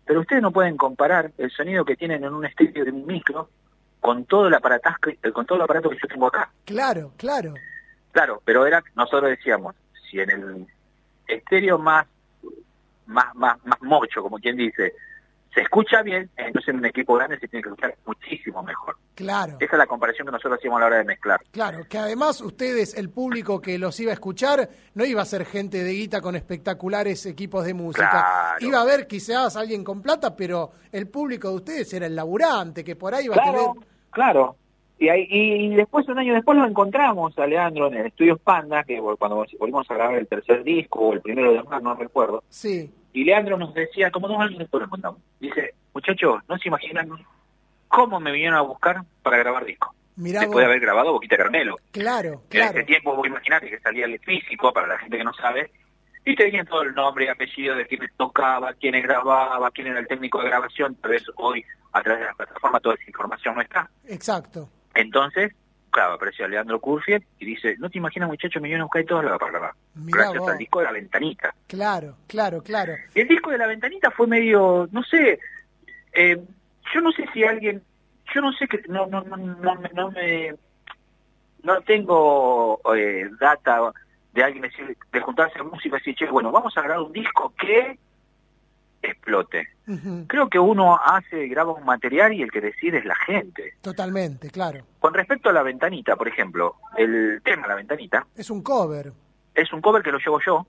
pero 0.04 0.20
ustedes 0.20 0.42
no 0.42 0.50
pueden 0.50 0.76
comparar 0.76 1.32
el 1.38 1.50
sonido 1.50 1.84
que 1.84 1.96
tienen 1.96 2.24
en 2.24 2.34
un 2.34 2.44
estéreo 2.44 2.84
de 2.84 2.90
un 2.90 3.06
micro 3.06 3.48
con 4.00 4.24
todo 4.26 4.48
el 4.48 4.54
aparato, 4.54 4.90
con 5.32 5.46
todo 5.46 5.56
el 5.56 5.62
aparato 5.62 5.88
que 5.88 5.98
yo 6.02 6.08
tengo 6.08 6.26
acá. 6.26 6.50
Claro, 6.64 7.12
claro. 7.16 7.54
Claro, 8.12 8.42
pero 8.44 8.66
era, 8.66 8.82
nosotros 8.94 9.30
decíamos, 9.30 9.74
si 10.08 10.20
en 10.20 10.30
el 10.30 10.66
estéreo 11.26 11.78
más, 11.78 12.06
más, 13.06 13.34
más, 13.34 13.64
más 13.64 13.80
mocho, 13.82 14.22
como 14.22 14.38
quien 14.38 14.56
dice, 14.56 14.92
se 15.54 15.60
escucha 15.60 16.02
bien, 16.02 16.28
entonces 16.36 16.68
en 16.68 16.76
un 16.80 16.86
equipo 16.86 17.14
grande 17.14 17.38
se 17.38 17.46
tiene 17.48 17.62
que 17.62 17.68
escuchar 17.70 17.94
muchísimo 18.06 18.62
mejor. 18.62 18.96
Claro, 19.14 19.56
Esa 19.60 19.72
es 19.72 19.78
la 19.78 19.86
comparación 19.86 20.26
que 20.26 20.32
nosotros 20.32 20.58
hacíamos 20.58 20.78
a 20.78 20.80
la 20.80 20.86
hora 20.86 20.96
de 20.98 21.04
mezclar. 21.04 21.40
claro. 21.52 21.84
Que 21.88 21.98
además 21.98 22.40
ustedes, 22.40 22.94
el 22.98 23.10
público 23.10 23.60
que 23.60 23.78
los 23.78 23.98
iba 24.00 24.10
a 24.10 24.14
escuchar, 24.14 24.68
no 24.94 25.04
iba 25.04 25.22
a 25.22 25.24
ser 25.24 25.44
gente 25.44 25.84
de 25.84 25.92
guita 25.92 26.20
con 26.20 26.34
espectaculares 26.34 27.24
equipos 27.26 27.64
de 27.64 27.74
música. 27.74 28.10
Claro. 28.10 28.66
Iba 28.66 28.78
a 28.78 28.82
haber 28.82 29.06
quizás 29.06 29.56
alguien 29.56 29.84
con 29.84 30.02
plata, 30.02 30.34
pero 30.34 30.72
el 30.90 31.08
público 31.08 31.48
de 31.50 31.54
ustedes 31.56 31.92
era 31.94 32.06
el 32.06 32.16
laburante, 32.16 32.82
que 32.82 32.96
por 32.96 33.14
ahí 33.14 33.26
iba 33.26 33.36
a 33.36 33.42
Claro, 33.42 33.72
tener... 33.74 33.86
claro. 34.10 34.56
Y, 34.98 35.08
ahí, 35.08 35.26
y 35.30 35.74
después, 35.74 36.08
un 36.08 36.18
año 36.18 36.34
después, 36.34 36.56
lo 36.56 36.66
encontramos 36.66 37.36
a 37.38 37.46
Leandro 37.46 37.88
en 37.88 37.94
el 37.94 38.06
Estudios 38.06 38.40
Panda, 38.40 38.84
que 38.84 39.00
cuando 39.18 39.44
volvimos 39.58 39.90
a 39.90 39.94
grabar 39.94 40.16
el 40.16 40.26
tercer 40.28 40.62
disco, 40.62 41.00
o 41.00 41.12
el 41.12 41.20
primero 41.20 41.52
de 41.52 41.62
más, 41.64 41.82
no 41.82 41.94
recuerdo, 41.94 42.42
Sí, 42.48 42.92
y 43.14 43.24
Leandro 43.24 43.56
nos 43.56 43.72
decía, 43.72 44.10
como 44.10 44.28
dos 44.28 44.38
años 44.40 44.58
después 44.58 44.80
lo 44.80 44.86
encontramos, 44.86 45.20
dice, 45.40 45.72
muchachos, 45.94 46.42
no 46.48 46.58
se 46.58 46.68
imaginan 46.68 47.08
cómo 47.88 48.20
me 48.20 48.30
vinieron 48.32 48.58
a 48.58 48.60
buscar 48.62 49.02
para 49.22 49.38
grabar 49.38 49.64
disco. 49.64 49.94
mirá 50.16 50.40
Después 50.40 50.54
vos. 50.56 50.60
de 50.60 50.66
haber 50.66 50.80
grabado 50.80 51.12
Boquita 51.12 51.36
Carmelo. 51.36 51.76
Claro, 51.92 52.42
En 52.44 52.48
claro. 52.50 52.78
ese 52.78 52.84
tiempo, 52.84 53.14
vos 53.16 53.26
imaginate 53.26 53.70
que 53.70 53.78
salía 53.80 54.04
el 54.04 54.18
físico, 54.18 54.72
para 54.72 54.86
la 54.88 54.98
gente 54.98 55.16
que 55.16 55.24
no 55.24 55.32
sabe, 55.32 55.70
y 56.26 56.34
te 56.34 56.44
venían 56.44 56.66
todo 56.66 56.82
el 56.82 56.94
nombre 56.94 57.26
y 57.26 57.28
apellido 57.28 57.74
de 57.76 57.86
quién 57.86 58.00
tocaba, 58.16 58.72
quién 58.74 59.00
grababa, 59.02 59.70
quién 59.70 59.86
era 59.88 60.00
el 60.00 60.06
técnico 60.08 60.40
de 60.42 60.48
grabación, 60.48 60.96
pero 61.00 61.14
eso 61.14 61.32
hoy, 61.36 61.64
a 61.92 62.02
través 62.02 62.20
de 62.20 62.26
la 62.26 62.34
plataforma, 62.34 62.80
toda 62.80 62.94
esa 62.96 63.04
información 63.06 63.54
no 63.54 63.60
está. 63.62 63.88
Exacto. 64.08 64.68
Entonces, 64.94 65.52
claro, 65.94 66.14
apareció 66.14 66.46
Leandro 66.48 66.80
Curfiet 66.80 67.22
y 67.38 67.46
dice, 67.46 67.76
no 67.78 67.88
te 67.88 67.98
imaginas 67.98 68.28
muchachos, 68.28 68.60
me 68.60 68.68
vienen 68.68 68.82
a 68.82 68.84
buscar 68.84 69.02
y 69.02 69.06
todo 69.06 69.22
lo 69.22 69.38
para 69.38 69.50
grabar. 69.52 69.72
Mirá 69.94 70.18
Gracias 70.18 70.40
vos. 70.40 70.50
al 70.50 70.58
disco 70.58 70.78
de 70.80 70.84
La 70.86 70.92
Ventanita. 70.92 71.54
Claro, 71.68 72.16
claro, 72.26 72.62
claro. 72.62 72.94
Y 73.14 73.20
el 73.20 73.28
disco 73.28 73.50
de 73.50 73.58
La 73.58 73.66
Ventanita 73.68 74.10
fue 74.10 74.26
medio, 74.26 74.88
no 74.92 75.02
sé, 75.04 75.38
eh, 76.12 76.40
yo 76.92 77.00
no 77.00 77.12
sé 77.12 77.24
si 77.32 77.44
alguien, 77.44 77.82
yo 78.34 78.40
no 78.40 78.52
sé 78.52 78.66
que, 78.68 78.82
no, 78.88 79.06
no, 79.06 79.22
no, 79.22 79.36
no, 79.36 79.74
me- 79.76 79.90
no 79.94 80.10
me, 80.10 80.54
no 81.62 81.80
tengo 81.82 82.80
eh, 82.94 83.28
data 83.40 83.92
de 84.32 84.42
alguien 84.42 84.62
decir, 84.62 84.96
de 85.12 85.20
juntarse 85.20 85.58
a 85.60 85.62
música 85.62 85.96
y 85.96 85.98
decir, 86.00 86.14
che, 86.16 86.26
bueno, 86.26 86.50
vamos 86.50 86.76
a 86.76 86.82
grabar 86.82 87.04
un 87.06 87.12
disco 87.12 87.52
que 87.56 87.98
explote. 89.04 89.68
Creo 90.26 90.48
que 90.48 90.58
uno 90.58 90.96
hace, 90.96 91.46
graba 91.48 91.72
un 91.72 91.84
material 91.84 92.32
y 92.32 92.42
el 92.42 92.50
que 92.50 92.60
decide 92.60 92.98
es 92.98 93.04
la 93.04 93.14
gente. 93.16 93.74
Totalmente, 93.82 94.50
claro. 94.50 94.84
Con 94.98 95.12
respecto 95.14 95.50
a 95.50 95.52
La 95.52 95.62
Ventanita, 95.62 96.16
por 96.16 96.26
ejemplo, 96.28 96.76
el 96.96 97.40
tema 97.44 97.66
La 97.66 97.74
Ventanita 97.74 98.26
Es 98.36 98.50
un 98.50 98.62
cover. 98.62 99.12
es 99.54 99.72
un 99.72 99.80
cover 99.80 100.02
que 100.02 100.10
lo 100.12 100.18
llevo 100.18 100.40
yo, 100.44 100.66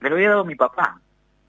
me 0.00 0.10
lo 0.10 0.16
había 0.16 0.30
dado 0.30 0.44
mi 0.44 0.54
papá, 0.54 1.00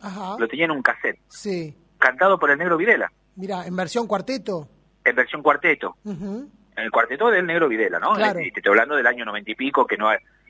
Ajá. 0.01 0.35
lo 0.39 0.47
tenía 0.47 0.65
en 0.65 0.71
un 0.71 0.81
cassette, 0.81 1.19
Sí. 1.27 1.75
cantado 1.97 2.39
por 2.39 2.49
el 2.51 2.57
Negro 2.57 2.77
Videla, 2.77 3.11
Mira, 3.35 3.65
en 3.65 3.75
versión 3.75 4.07
cuarteto. 4.07 4.67
en 5.03 5.15
versión 5.15 5.41
cuarteto, 5.41 5.97
en 6.05 6.49
el 6.75 6.91
cuarteto 6.91 7.29
del 7.29 7.45
Negro 7.45 7.67
Videla, 7.67 7.99
¿no? 7.99 8.13
Claro. 8.13 8.39
Te 8.39 8.47
estoy 8.47 8.69
hablando 8.69 8.95
del 8.95 9.07
año 9.07 9.25
noventa 9.25 9.51
y 9.51 9.55
pico, 9.55 9.85
que 9.85 9.97
no 9.97 10.09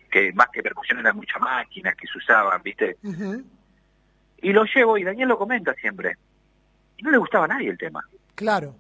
que 0.10 0.32
más 0.34 0.48
que 0.54 0.64
percusión 0.64 1.00
eran 1.00 1.18
muchas 1.18 1.42
máquinas 1.42 1.94
que 1.96 2.08
se 2.08 2.18
usaban, 2.18 2.62
¿viste? 2.64 2.96
Y 4.42 4.52
lo 4.54 4.64
llevo 4.66 4.98
y 4.98 5.04
Daniel 5.04 5.30
lo 5.30 5.38
comenta 5.38 5.74
siempre. 5.76 6.16
Y 6.98 7.04
no 7.04 7.12
le 7.12 7.18
gustaba 7.18 7.46
a 7.46 7.50
nadie 7.50 7.70
el 7.70 7.78
tema. 7.78 8.04
Claro. 8.36 8.76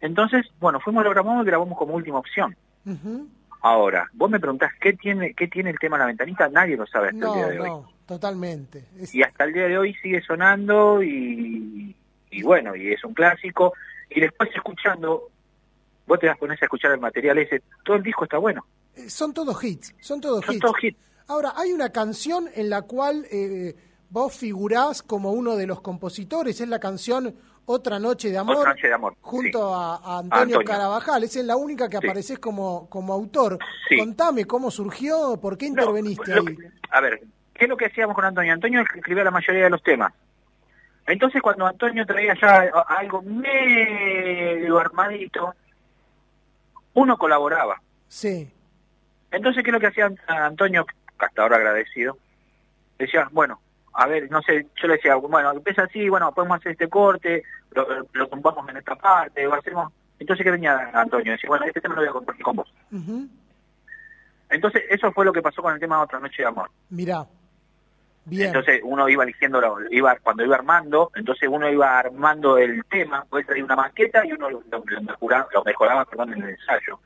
Entonces, 0.00 0.46
bueno, 0.60 0.80
fuimos, 0.80 1.02
lo 1.04 1.10
grabamos 1.10 1.42
y 1.44 1.46
grabamos 1.46 1.78
como 1.78 1.94
última 1.94 2.18
opción. 2.18 2.56
Ahora, 3.62 4.08
vos 4.12 4.30
me 4.30 4.38
preguntás 4.38 4.72
qué 4.80 4.92
tiene, 4.92 5.32
qué 5.34 5.48
tiene 5.48 5.70
el 5.70 5.78
tema 5.78 5.96
La 5.96 6.06
Ventanita, 6.06 6.48
nadie 6.48 6.76
lo 6.76 6.86
sabe 6.86 7.08
hasta 7.08 7.26
el 7.28 7.34
día 7.34 7.48
de 7.48 7.60
hoy. 7.60 7.68
no, 7.68 7.90
totalmente. 8.06 8.84
Es- 8.98 9.14
y 9.14 9.22
hasta 9.22 9.44
el 9.44 9.54
día 9.54 9.66
de 9.68 9.78
hoy 9.78 9.94
sigue 10.02 10.20
sonando 10.20 11.02
y, 11.02 11.96
y 12.30 12.42
bueno, 12.42 12.76
y 12.76 12.92
es 12.92 13.02
un 13.04 13.14
clásico. 13.14 13.72
Y 14.10 14.20
después 14.20 14.50
escuchando, 14.54 15.30
vos 16.06 16.18
te 16.20 16.26
das 16.26 16.36
pones 16.36 16.60
a 16.60 16.66
escuchar 16.66 16.92
el 16.92 17.00
material 17.00 17.38
ese, 17.38 17.62
todo 17.84 17.96
el 17.96 18.02
disco 18.02 18.24
está 18.24 18.36
bueno, 18.36 18.66
eh, 18.96 19.08
son 19.08 19.32
todos 19.32 19.64
hits, 19.64 19.94
son 20.00 20.20
todos 20.20 20.44
son 20.44 20.54
hits. 20.54 20.60
todos 20.62 20.84
hits. 20.84 20.98
Ahora, 21.26 21.54
hay 21.56 21.72
una 21.72 21.88
canción 21.88 22.48
en 22.54 22.68
la 22.68 22.82
cual 22.82 23.24
eh, 23.32 23.74
vos 24.10 24.36
figurás 24.36 25.02
como 25.02 25.32
uno 25.32 25.56
de 25.56 25.66
los 25.66 25.80
compositores, 25.80 26.60
es 26.60 26.68
la 26.68 26.78
canción 26.78 27.34
Otra 27.66 27.98
Noche 27.98 28.30
de 28.30 28.38
Amor, 28.38 28.56
Otra 28.58 28.70
Noche 28.74 28.88
de 28.88 28.94
Amor, 28.94 29.16
junto 29.20 29.58
sí. 29.58 29.74
a, 29.76 29.94
a 29.94 30.18
Antonio, 30.18 30.56
Antonio. 30.58 30.64
Carabajal, 30.64 31.24
esa 31.24 31.40
es 31.40 31.46
la 31.46 31.56
única 31.56 31.88
que 31.88 31.98
Sí. 31.98 32.06
apareces 32.06 32.38
como, 32.38 32.88
como 32.90 33.12
autor. 33.12 33.58
Sí. 33.88 33.98
Contame 33.98 34.44
cómo 34.44 34.70
surgió, 34.70 35.38
por 35.40 35.56
qué 35.58 35.66
interveniste 35.66 36.32
ahí. 36.32 36.44
que- 36.56 36.70
a 36.90 37.00
ver, 37.00 37.20
¿qué 37.54 37.64
es 37.64 37.68
lo 37.68 37.76
que 37.76 37.86
hacíamos 37.86 38.14
con 38.14 38.24
Antonio? 38.24 38.52
Antonio 38.52 38.82
escribía 38.82 39.24
la 39.24 39.30
mayoría 39.30 39.64
de 39.64 39.70
los 39.70 39.82
temas. 39.82 40.12
Entonces 41.06 41.42
cuando 41.42 41.66
Antonio 41.66 42.06
traía 42.06 42.34
ya 42.40 42.70
algo 42.88 43.20
medio 43.22 44.78
armadito, 44.78 45.54
uno 46.94 47.16
colaboraba. 47.18 47.80
Sí, 48.08 48.50
Entonces, 49.30 49.64
¿qué 49.64 49.70
es 49.70 49.74
lo 49.74 49.80
que 49.80 49.88
hacía 49.88 50.08
Antonio, 50.28 50.86
hasta 51.18 51.42
ahora 51.42 51.56
agradecido? 51.56 52.16
Decía, 52.98 53.28
bueno, 53.32 53.60
a 53.94 54.06
ver, 54.06 54.30
no 54.30 54.42
sé, 54.42 54.66
yo 54.80 54.88
le 54.88 54.94
decía, 54.94 55.14
bueno, 55.16 55.50
empieza 55.52 55.84
así, 55.84 56.08
bueno, 56.08 56.32
podemos 56.34 56.58
hacer 56.58 56.72
este 56.72 56.88
corte, 56.88 57.42
lo, 57.72 57.86
lo 58.12 58.28
tumbamos 58.28 58.68
en 58.68 58.76
esta 58.78 58.96
parte, 58.96 59.46
o 59.46 59.54
hacemos... 59.54 59.92
Entonces, 60.18 60.44
¿qué 60.44 60.50
venía 60.50 60.90
Antonio? 60.94 61.32
Decía, 61.32 61.48
bueno, 61.48 61.64
este 61.66 61.80
tema 61.80 61.94
lo 61.96 62.00
voy 62.02 62.08
a 62.08 62.12
compartir 62.12 62.44
con 62.44 62.56
vos. 62.56 62.72
Entonces, 64.50 64.82
eso 64.90 65.10
fue 65.12 65.24
lo 65.24 65.32
que 65.32 65.42
pasó 65.42 65.62
con 65.62 65.74
el 65.74 65.80
tema 65.80 66.00
Otra 66.02 66.20
Noche 66.20 66.42
de 66.42 66.48
Amor. 66.48 66.70
mirá. 66.90 67.26
Bien, 68.26 68.46
Entonces, 68.48 68.80
uno 68.84 69.06
iba 69.10 69.22
eligiendo, 69.22 69.60
iba 69.90 70.16
cuando 70.22 70.42
iba 70.44 70.54
armando, 70.56 71.10
entonces 71.14 71.46
uno 71.52 71.68
iba 71.68 71.98
armando 71.98 72.56
el 72.56 72.82
tema, 72.86 73.26
pues 73.28 73.44
traía 73.46 73.62
una 73.62 73.76
maqueta 73.76 74.24
y 74.24 74.32
uno 74.32 74.48
lo, 74.48 74.62
lo- 74.70 74.82
lo 74.86 75.00
mejoraba, 75.02 75.46
lo 75.52 75.62
mejoraba 75.62 76.04
perdón, 76.06 76.32
en 76.32 76.42
el 76.44 76.48
ensayo. 76.50 77.00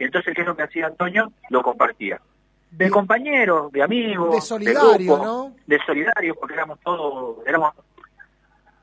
Y 0.00 0.04
entonces, 0.04 0.34
¿qué 0.34 0.40
es 0.40 0.46
lo 0.48 0.56
que 0.56 0.64
hacía 0.64 0.86
Antonio? 0.88 1.30
Lo 1.48 1.62
compartía. 1.62 2.20
De 2.76 2.90
compañeros, 2.90 3.70
de 3.72 3.82
amigos, 3.82 4.34
De 4.34 4.40
solidario, 4.40 5.12
grupo, 5.14 5.24
¿no? 5.24 5.56
De 5.66 5.78
solidario, 5.86 6.34
porque 6.34 6.54
éramos 6.54 6.80
todos, 6.80 7.36
éramos 7.46 7.72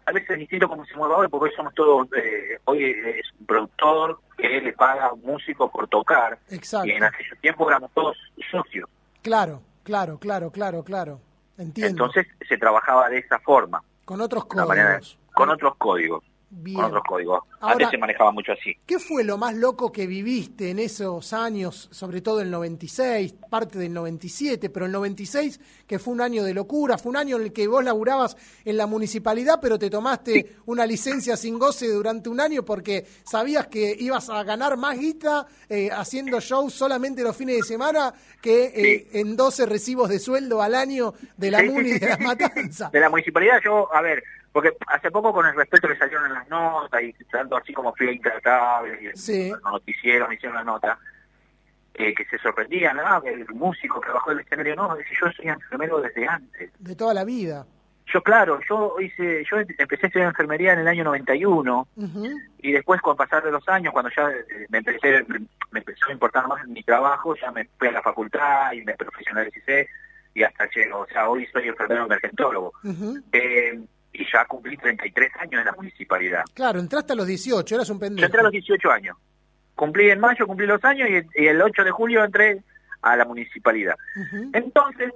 a 0.06 0.12
veces 0.14 0.38
distinto 0.40 0.68
como 0.68 0.86
se 0.86 0.96
mueve 0.96 1.14
hoy, 1.16 1.28
porque 1.28 1.50
hoy 1.50 1.56
somos 1.56 1.74
todos, 1.74 2.08
eh, 2.18 2.58
hoy 2.66 2.84
es 2.86 3.26
un 3.40 3.46
productor 3.46 4.20
que 4.38 4.48
le 4.62 4.74
paga 4.74 5.08
a 5.08 5.14
un 5.14 5.22
músico 5.22 5.70
por 5.70 5.88
tocar, 5.88 6.40
exacto. 6.50 6.88
y 6.88 6.92
en 6.92 7.04
aquellos 7.04 7.38
tiempos 7.40 7.68
éramos 7.68 7.92
todos 7.94 8.18
socios. 8.50 8.90
Claro, 9.22 9.62
claro, 9.84 10.18
claro, 10.20 10.52
claro, 10.52 10.84
claro. 10.84 11.20
Entiendo. 11.58 12.06
Entonces 12.06 12.28
se 12.48 12.58
trabajaba 12.58 13.10
de 13.10 13.20
esa 13.20 13.40
forma. 13.40 13.84
con 14.06 14.20
otros 14.22 14.48
de 14.50 14.66
manera- 14.66 14.88
códigos. 15.00 15.20
con 15.34 15.50
otros 15.50 15.76
códigos. 15.78 16.24
Bien. 16.54 16.76
Con 16.76 16.86
otros 16.86 17.04
códigos. 17.08 17.40
Ahora- 17.62 17.74
Antes 17.76 17.90
se 17.92 17.98
manejaba 17.98 18.32
mucho 18.34 18.52
así. 18.52 18.76
¿Qué 18.86 19.00
fue 19.00 19.24
lo 19.24 19.38
más 19.38 19.56
loco 19.56 19.90
que 19.92 20.06
viviste 20.06 20.70
en 20.70 20.80
esos 20.80 21.32
años, 21.32 21.88
sobre 21.92 22.20
todo 22.22 22.42
el 22.42 22.52
96, 22.52 23.34
parte 23.50 23.80
del 23.80 23.94
97, 23.94 24.70
pero 24.70 24.86
el 24.86 24.92
96 24.92 25.60
que 25.88 25.98
fue 25.98 26.14
un 26.14 26.20
año 26.22 26.44
de 26.44 26.54
locura, 26.54 26.98
fue 26.98 27.10
un 27.12 27.16
año 27.18 27.38
en 27.38 27.44
el 27.44 27.54
que 27.54 27.68
vos 27.68 27.84
laburabas 27.84 28.36
en 28.66 28.76
la 28.76 28.86
municipalidad, 28.86 29.60
pero 29.62 29.80
te 29.80 29.90
tomaste 29.90 30.58
una 30.66 30.86
licencia 30.86 31.38
sin 31.38 31.58
goce 31.58 31.88
durante 31.88 32.28
un 32.30 32.42
año 32.42 32.66
porque 32.66 33.06
sabías 33.24 33.68
que 33.68 33.96
ibas 33.98 34.30
a 34.30 34.44
ganar 34.44 34.76
más 34.76 35.00
guita 35.00 35.48
eh, 35.70 35.90
haciendo 35.92 36.40
shows 36.42 36.74
solamente 36.74 37.24
los 37.24 37.36
fines 37.38 37.56
de 37.58 37.64
semana 37.64 38.14
que 38.42 38.66
eh, 38.76 39.08
en 39.14 39.38
12 39.38 39.66
recibos 39.68 40.10
de 40.10 40.20
sueldo 40.20 40.62
al 40.62 40.76
año 40.76 41.14
de 41.38 41.50
la 41.52 41.60
Sí, 41.60 41.70
MUNI 41.70 41.92
de 42.00 42.16
sí. 42.18 42.24
matanzas. 42.24 42.92
De 42.92 43.00
la 43.00 43.10
municipalidad 43.10 43.60
yo, 43.64 43.94
a 43.94 44.02
ver, 44.02 44.22
Porque 44.52 44.76
hace 44.88 45.10
poco 45.12 45.32
con 45.34 45.46
el 45.46 45.56
respeto 45.56 45.88
que 45.88 45.96
salieron 45.96 46.26
en 46.26 46.34
las 46.34 46.50
notas 46.50 47.02
y 47.02 47.14
tanto 47.32 47.56
así 47.56 47.72
como 47.74 47.94
fui 47.96 48.10
intratable 48.10 49.12
Sí. 49.16 49.50
los 49.50 49.62
noticieros 49.62 50.28
me 50.28 50.36
hicieron 50.36 50.58
la 50.58 50.64
nota, 50.64 51.00
eh, 51.94 52.14
que 52.14 52.26
se 52.26 52.38
sorprendían, 52.40 52.98
¿no? 52.98 53.22
que 53.22 53.30
el 53.34 53.46
músico 53.54 54.02
que 54.02 54.12
bajó 54.12 54.32
del 54.32 54.42
escenario, 54.42 54.76
no, 54.76 54.96
dice, 54.98 55.10
yo 55.20 55.32
soy 55.32 55.48
enfermero 55.48 56.02
desde 56.02 56.28
antes. 56.28 56.72
De 56.80 56.96
toda 56.96 57.14
la 57.14 57.24
vida. 57.24 57.66
Yo, 58.08 58.22
claro, 58.24 58.60
yo 58.68 58.96
hice, 59.00 59.46
yo 59.50 59.58
empecé 59.60 60.06
a 60.06 60.08
estudiar 60.08 60.28
enfermería 60.28 60.74
en 60.74 60.80
el 60.80 60.88
año 60.90 61.06
91 61.06 61.88
Ujú. 61.96 62.30
y 62.58 62.72
después 62.74 63.00
con 63.02 63.16
pasar 63.16 63.42
de 63.44 63.52
los 63.52 63.66
años, 63.70 63.94
cuando 63.94 64.12
ya 64.14 64.30
eh, 64.32 64.66
me 64.68 64.80
empecé, 64.80 65.26
me 65.72 65.80
empezó 65.80 66.08
a 66.10 66.12
importar 66.12 66.46
más 66.48 66.68
mi 66.68 66.84
trabajo, 66.84 67.36
ya 67.38 67.52
me 67.52 67.70
fui 67.78 67.88
a 67.88 67.92
la 67.94 68.02
facultad 68.02 68.74
y 68.74 68.84
me 68.84 68.96
profesionalicé 68.96 69.88
y 70.34 70.44
hasta 70.44 70.68
llego, 70.76 71.00
o 71.00 71.08
sea, 71.08 71.30
hoy 71.30 71.46
soy 71.54 71.70
enfermero 71.70 72.06
emergentólogo. 72.06 72.74
Eh, 73.32 73.80
y 74.14 74.26
ya 74.32 74.46
cumplí 74.46 74.78
33 74.78 75.32
años 75.40 75.60
en 75.60 75.66
la 75.66 75.72
municipalidad. 75.74 76.44
Claro, 76.54 76.80
entraste 76.80 77.14
a 77.14 77.16
los 77.16 77.28
18, 77.28 77.76
eras 77.76 77.90
un 77.90 77.98
Yo 77.98 78.00
pendejo. 78.00 78.26
entré 78.26 78.40
a 78.40 78.44
los 78.44 78.52
18 78.52 78.92
años. 78.92 79.18
Cumplí 79.76 80.10
en 80.10 80.20
mayo, 80.20 80.46
cumplí 80.46 80.68
los 80.68 80.84
años 80.84 81.10
y, 81.10 81.46
el 81.46 81.62
8 81.62 81.84
de 81.84 81.92
julio 81.92 82.24
entré 82.24 82.62
a 83.02 83.16
la 83.16 83.26
municipalidad. 83.26 83.96
Entonces, 84.54 85.12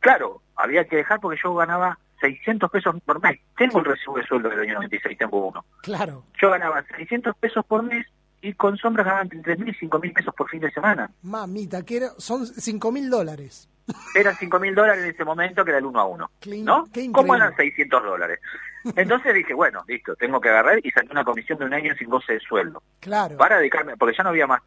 claro, 0.00 0.42
había 0.56 0.84
que 0.84 0.96
dejar 0.96 1.20
porque 1.20 1.40
yo 1.42 1.54
ganaba 1.54 1.98
600 2.20 2.70
pesos 2.70 2.94
por 3.04 3.22
mes. 3.22 3.40
Tengo 3.56 3.78
el 3.78 3.84
recibo 3.84 4.16
de 4.16 4.24
sueldo 4.24 4.48
del 4.50 4.60
año 4.60 4.74
96, 4.74 5.16
tengo 5.18 5.46
uno. 5.46 5.64
Claro, 5.82 6.24
Yo 6.40 6.50
ganaba 6.50 6.82
600 6.96 7.34
pesos 7.36 7.64
por 7.64 7.82
mes 7.82 8.06
y 8.42 8.52
con 8.54 8.76
sombras 8.76 9.06
ganaban 9.06 9.28
entre 9.32 9.56
3.000 9.56 9.68
y 9.82 9.86
5.000 9.88 10.12
pesos 10.14 10.34
por 10.34 10.48
fin 10.50 10.60
de 10.60 10.70
semana. 10.70 11.10
mamita, 11.22 11.82
que 11.84 11.96
era, 11.98 12.08
son 12.18 12.44
5 12.46 12.92
mil 12.92 13.08
dólares. 13.08 13.68
Eran 14.14 14.34
5.000 14.36 14.74
dólares 14.74 15.04
en 15.04 15.10
ese 15.10 15.24
momento 15.24 15.64
que 15.64 15.70
era 15.70 15.78
el 15.78 15.86
uno 15.86 16.00
a 16.00 16.04
uno. 16.06 16.30
Qué 16.40 16.54
in- 16.56 16.64
¿No? 16.64 16.84
qué 16.92 17.10
¿Cómo 17.12 17.34
eran 17.34 17.54
600 17.56 18.02
dólares? 18.02 18.38
Entonces 18.96 19.34
dije, 19.34 19.54
bueno, 19.54 19.82
listo, 19.88 20.14
tengo 20.16 20.40
que 20.40 20.48
agarrar 20.50 20.78
y 20.84 20.90
saqué 20.90 21.08
una 21.10 21.24
comisión 21.24 21.58
de 21.58 21.64
un 21.64 21.74
año 21.74 21.94
sin 21.96 22.08
goce 22.08 22.34
de 22.34 22.40
sueldo. 22.40 22.82
Claro. 23.00 23.36
para 23.36 23.58
dedicarme, 23.58 23.96
porque 23.96 24.16
ya 24.16 24.22
no 24.24 24.30
había 24.30 24.46
más, 24.46 24.60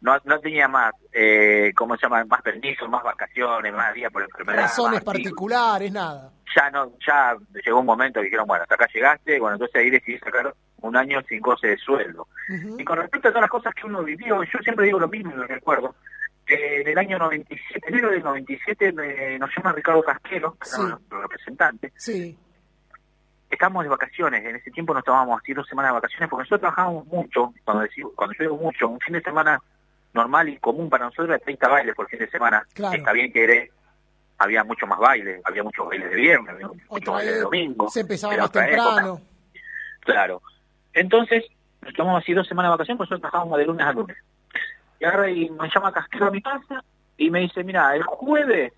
no, 0.00 0.16
no 0.24 0.38
tenía 0.40 0.66
más, 0.68 0.92
eh, 1.12 1.72
¿cómo 1.76 1.96
se 1.96 2.02
llama? 2.02 2.24
Más 2.24 2.42
permisos, 2.42 2.88
más 2.88 3.02
vacaciones, 3.04 3.72
más 3.72 3.92
días 3.94 4.12
por 4.12 4.22
enfermedad. 4.22 4.62
Razones 4.62 5.00
particulares, 5.02 5.92
nada. 5.92 6.32
Ya 6.56 6.70
no, 6.70 6.92
ya 7.06 7.36
llegó 7.64 7.80
un 7.80 7.86
momento 7.86 8.20
que 8.20 8.24
dijeron, 8.24 8.46
bueno, 8.46 8.62
hasta 8.64 8.74
acá 8.74 8.88
llegaste, 8.92 9.38
bueno, 9.40 9.54
entonces 9.54 9.76
ahí 9.76 9.90
decidí 9.90 10.18
sacar 10.18 10.52
un 10.82 10.96
año 10.96 11.20
sin 11.28 11.40
goce 11.40 11.68
de 11.68 11.76
sueldo. 11.78 12.28
Y 12.78 12.84
con 12.84 12.98
respecto 12.98 13.28
a 13.28 13.30
todas 13.30 13.42
las 13.42 13.50
cosas 13.50 13.74
que 13.74 13.86
uno 13.86 14.02
vivió, 14.02 14.42
yo 14.44 14.58
siempre 14.62 14.86
digo 14.86 14.98
lo 15.00 15.08
mismo 15.08 15.32
y 15.32 15.36
lo 15.36 15.44
recuerdo, 15.44 15.94
que 16.44 16.80
en 16.82 16.88
el 16.88 16.98
año 16.98 17.18
97, 17.18 17.88
enero 17.88 18.10
del 18.10 18.22
97, 18.22 18.92
me- 18.92 19.38
nos 19.38 19.50
llama 19.56 19.72
Ricardo 19.72 20.02
Casquero, 20.02 20.56
Sí. 20.62 20.80
nuestro 20.82 21.22
representante, 21.22 21.92
Sí, 21.96 22.36
estábamos 23.50 23.84
de 23.84 23.90
vacaciones, 23.90 24.44
en 24.44 24.56
ese 24.56 24.70
tiempo 24.70 24.92
nos 24.94 25.04
tomábamos 25.04 25.40
así 25.40 25.52
dos 25.52 25.66
semanas 25.68 25.90
de 25.90 25.94
vacaciones, 25.94 26.28
porque 26.28 26.40
nosotros 26.42 26.60
trabajábamos 26.60 27.06
mucho, 27.06 27.52
cuando, 27.64 27.82
decimos, 27.84 28.12
cuando 28.16 28.34
yo 28.34 28.42
digo 28.44 28.56
mucho, 28.56 28.88
un 28.88 28.98
fin 29.00 29.14
de 29.14 29.22
semana 29.22 29.58
normal 30.14 30.48
y 30.48 30.58
común 30.58 30.90
para 30.90 31.04
nosotros 31.04 31.28
era 31.28 31.38
30 31.38 31.68
bailes 31.68 31.94
por 31.94 32.08
fin 32.08 32.18
de 32.18 32.28
semana. 32.30 32.66
Claro. 32.74 32.96
Está 32.96 33.12
bien 33.12 33.32
que 33.32 33.44
era- 33.44 33.72
había 34.38 34.64
mucho 34.64 34.86
más 34.86 34.98
bailes, 34.98 35.40
había 35.44 35.62
muchos 35.62 35.86
bailes 35.86 36.10
de 36.10 36.16
viernes, 36.16 36.48
había 36.54 36.68
muchos 36.90 37.14
bailes 37.14 37.34
de 37.34 37.40
domingo. 37.40 37.88
se 37.90 38.00
empezaba 38.00 38.36
más 38.36 38.50
temprano. 38.52 39.14
época, 39.14 39.22
claro. 40.00 40.42
Entonces, 40.94 41.44
nos 41.82 41.94
tomamos 41.94 42.22
así 42.22 42.32
dos 42.32 42.46
semanas 42.46 42.70
de 42.70 42.74
vacaciones, 42.74 42.98
porque 42.98 43.14
nosotros 43.14 43.30
trabajábamos 43.30 43.58
de 43.58 43.66
lunes 43.66 43.86
a 43.86 43.92
lunes. 43.92 44.16
Y 45.00 45.04
ahora 45.04 45.30
y 45.30 45.50
me 45.50 45.68
llama 45.68 45.92
Casquero 45.92 46.26
a 46.26 46.30
mi 46.30 46.40
casa 46.40 46.84
y 47.16 47.30
me 47.30 47.40
dice, 47.40 47.64
mira, 47.64 47.94
el 47.96 48.02
jueves 48.04 48.72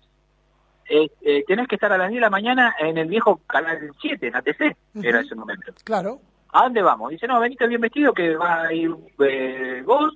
eh, 0.87 1.09
eh, 1.21 1.43
tenés 1.47 1.67
que 1.67 1.75
estar 1.75 1.91
a 1.91 1.97
las 1.97 2.09
10 2.09 2.17
de 2.17 2.21
la 2.21 2.29
mañana 2.29 2.75
en 2.79 2.97
el 2.97 3.07
viejo 3.07 3.41
canal 3.47 3.91
7, 4.01 4.27
en 4.27 4.35
ATC, 4.35 4.77
era 5.03 5.21
ese 5.21 5.35
momento. 5.35 5.73
Claro. 5.83 6.19
¿A 6.51 6.63
dónde 6.63 6.81
vamos? 6.81 7.11
Dice, 7.11 7.27
no, 7.27 7.39
venite 7.39 7.67
bien 7.67 7.81
vestido 7.81 8.13
que 8.13 8.35
va 8.35 8.63
a 8.63 8.73
ir 8.73 8.95
eh, 9.19 9.83
vos, 9.85 10.13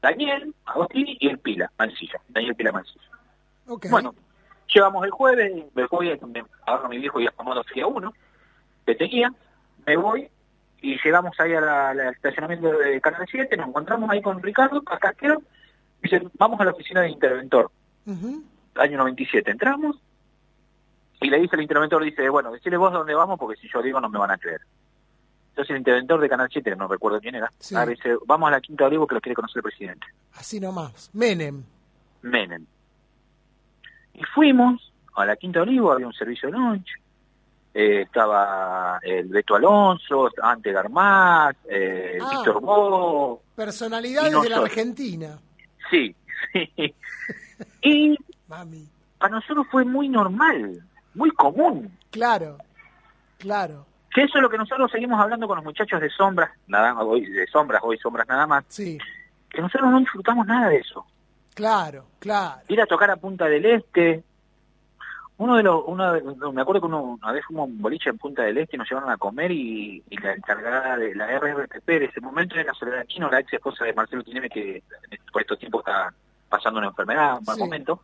Daniel, 0.00 0.54
Agostini 0.64 1.16
y 1.20 1.28
el 1.28 1.38
Pila, 1.38 1.70
Mancilla, 1.78 2.20
Daniel 2.28 2.54
Pila 2.54 2.72
Mancilla. 2.72 3.04
Bueno, 3.90 4.14
llevamos 4.72 5.04
el 5.04 5.10
jueves, 5.10 5.64
me 5.74 5.86
voy, 5.86 6.18
me 6.26 6.44
agarro 6.66 6.86
a 6.86 6.88
mi 6.88 6.98
viejo 6.98 7.20
y 7.20 7.26
acomodo 7.26 7.62
FIA 7.64 7.86
1, 7.86 8.12
que 8.86 8.94
tenía, 8.94 9.32
me 9.86 9.96
voy 9.96 10.28
y 10.82 10.98
llegamos 11.02 11.38
ahí 11.40 11.54
al 11.54 12.00
estacionamiento 12.00 12.70
de 12.76 13.00
Canal 13.00 13.26
7, 13.30 13.56
nos 13.56 13.68
encontramos 13.68 14.10
ahí 14.10 14.20
con 14.20 14.42
Ricardo, 14.42 14.82
Casquero, 14.82 15.40
dice, 16.02 16.20
vamos 16.38 16.60
a 16.60 16.64
la 16.64 16.72
oficina 16.72 17.00
de 17.00 17.08
interventor, 17.10 17.70
Ujú. 18.06 18.42
año 18.74 18.98
97, 18.98 19.50
entramos 19.50 19.96
y 21.20 21.30
le 21.30 21.38
dice 21.38 21.54
el 21.56 21.62
interventor, 21.62 22.02
dice, 22.02 22.28
bueno, 22.28 22.50
decirle 22.52 22.76
vos 22.78 22.92
dónde 22.92 23.14
vamos 23.14 23.38
porque 23.38 23.60
si 23.60 23.68
yo 23.72 23.80
digo 23.80 24.00
no 24.00 24.08
me 24.08 24.18
van 24.18 24.32
a 24.32 24.38
creer. 24.38 24.60
Entonces 25.50 25.70
el 25.70 25.78
interventor 25.78 26.20
de 26.20 26.28
Canal 26.28 26.48
7, 26.50 26.74
no 26.76 26.88
recuerdo 26.88 27.20
quién 27.20 27.36
era, 27.36 27.50
Sí. 27.58 27.76
ahora 27.76 27.90
dice, 27.92 28.16
vamos 28.26 28.48
a 28.48 28.50
la 28.52 28.60
Quinta 28.60 28.84
de 28.84 28.88
Olivo 28.88 29.06
que 29.06 29.14
lo 29.14 29.20
quiere 29.20 29.36
conocer 29.36 29.58
el 29.58 29.62
presidente. 29.64 30.06
Así 30.34 30.58
nomás. 30.58 31.10
Menem. 31.12 31.62
Menem. 32.22 32.66
Y 34.14 34.22
fuimos 34.34 34.92
a 35.14 35.24
la 35.26 35.36
Quinta 35.36 35.60
de 35.60 35.62
Olivo, 35.64 35.92
había 35.92 36.06
un 36.06 36.12
servicio 36.14 36.50
de 36.50 36.58
lunch, 36.58 36.88
eh, 37.74 38.02
estaba 38.02 38.98
el 39.02 39.28
Beto 39.28 39.54
Alonso, 39.56 40.28
Ante 40.42 40.72
Garmaz, 40.72 41.56
eh, 41.68 42.18
Ah. 42.20 42.28
Víctor 42.30 42.60
Bo, 42.60 43.42
Personalidades 43.56 44.40
de 44.42 44.48
la. 44.48 44.58
Argentina. 44.58 45.38
sí, 45.90 46.14
sí. 46.52 46.94
Y 47.82 48.16
Mami. 48.48 48.88
para 49.18 49.36
nosotros 49.36 49.66
fue 49.70 49.84
muy 49.84 50.08
normal, 50.08 50.82
muy 51.14 51.30
común. 51.30 51.96
Claro. 52.10 52.58
Claro. 53.38 53.86
Que 54.14 54.22
eso 54.22 54.36
es 54.38 54.42
lo 54.42 54.50
que 54.50 54.58
nosotros 54.58 54.90
seguimos 54.90 55.18
hablando 55.20 55.46
con 55.48 55.56
los 55.56 55.64
muchachos 55.64 56.00
de 56.00 56.10
sombras, 56.10 56.50
nada 56.66 56.94
hoy 57.02 57.24
de 57.26 57.46
sombras, 57.46 57.80
hoy 57.84 57.96
sombras 57.98 58.28
nada 58.28 58.46
más, 58.46 58.64
Sí. 58.68 58.98
que 59.48 59.60
nosotros 59.60 59.90
no 59.90 59.98
disfrutamos 60.00 60.46
nada 60.46 60.68
de 60.68 60.76
eso. 60.78 61.04
Claro. 61.54 62.04
Claro. 62.18 62.60
Ir 62.68 62.80
a 62.80 62.86
tocar 62.86 63.10
a 63.10 63.16
Punta 63.16 63.46
del 63.46 63.64
Este. 63.64 64.22
Uno 65.42 65.56
de 65.56 65.62
los, 65.62 65.82
uno 65.86 66.12
de- 66.12 66.22
me 66.52 66.62
acuerdo 66.62 66.80
que 66.82 66.86
uno, 66.86 67.02
una 67.20 67.32
vez 67.32 67.44
fuimos 67.44 67.62
a 67.68 67.72
un 67.72 67.82
boliche 67.82 68.10
en 68.10 68.18
Punta 68.18 68.42
del 68.42 68.58
Este 68.58 68.76
y 68.76 68.78
nos 68.78 68.88
llevaron 68.88 69.10
a 69.10 69.16
comer 69.16 69.50
y, 69.50 70.02
y 70.08 70.16
la 70.18 70.34
encargada 70.34 70.96
de 70.96 71.14
la 71.14 71.26
RRTP 71.38 71.86
de 71.86 72.04
ese 72.04 72.20
momento 72.20 72.54
era 72.56 72.72
Soledad 72.74 73.00
Aquino, 73.00 73.28
la 73.30 73.40
ex 73.40 73.52
esposa 73.52 73.84
de 73.84 73.92
Marcelo 73.92 74.22
Tineme 74.22 74.48
que 74.48 74.82
por 75.32 75.42
estos 75.42 75.58
tiempos 75.58 75.80
está 75.80 76.12
pasando 76.48 76.78
una 76.78 76.88
enfermedad, 76.88 77.38
un 77.38 77.44
mal 77.44 77.56
Sí. 77.56 77.62
momento. 77.62 78.00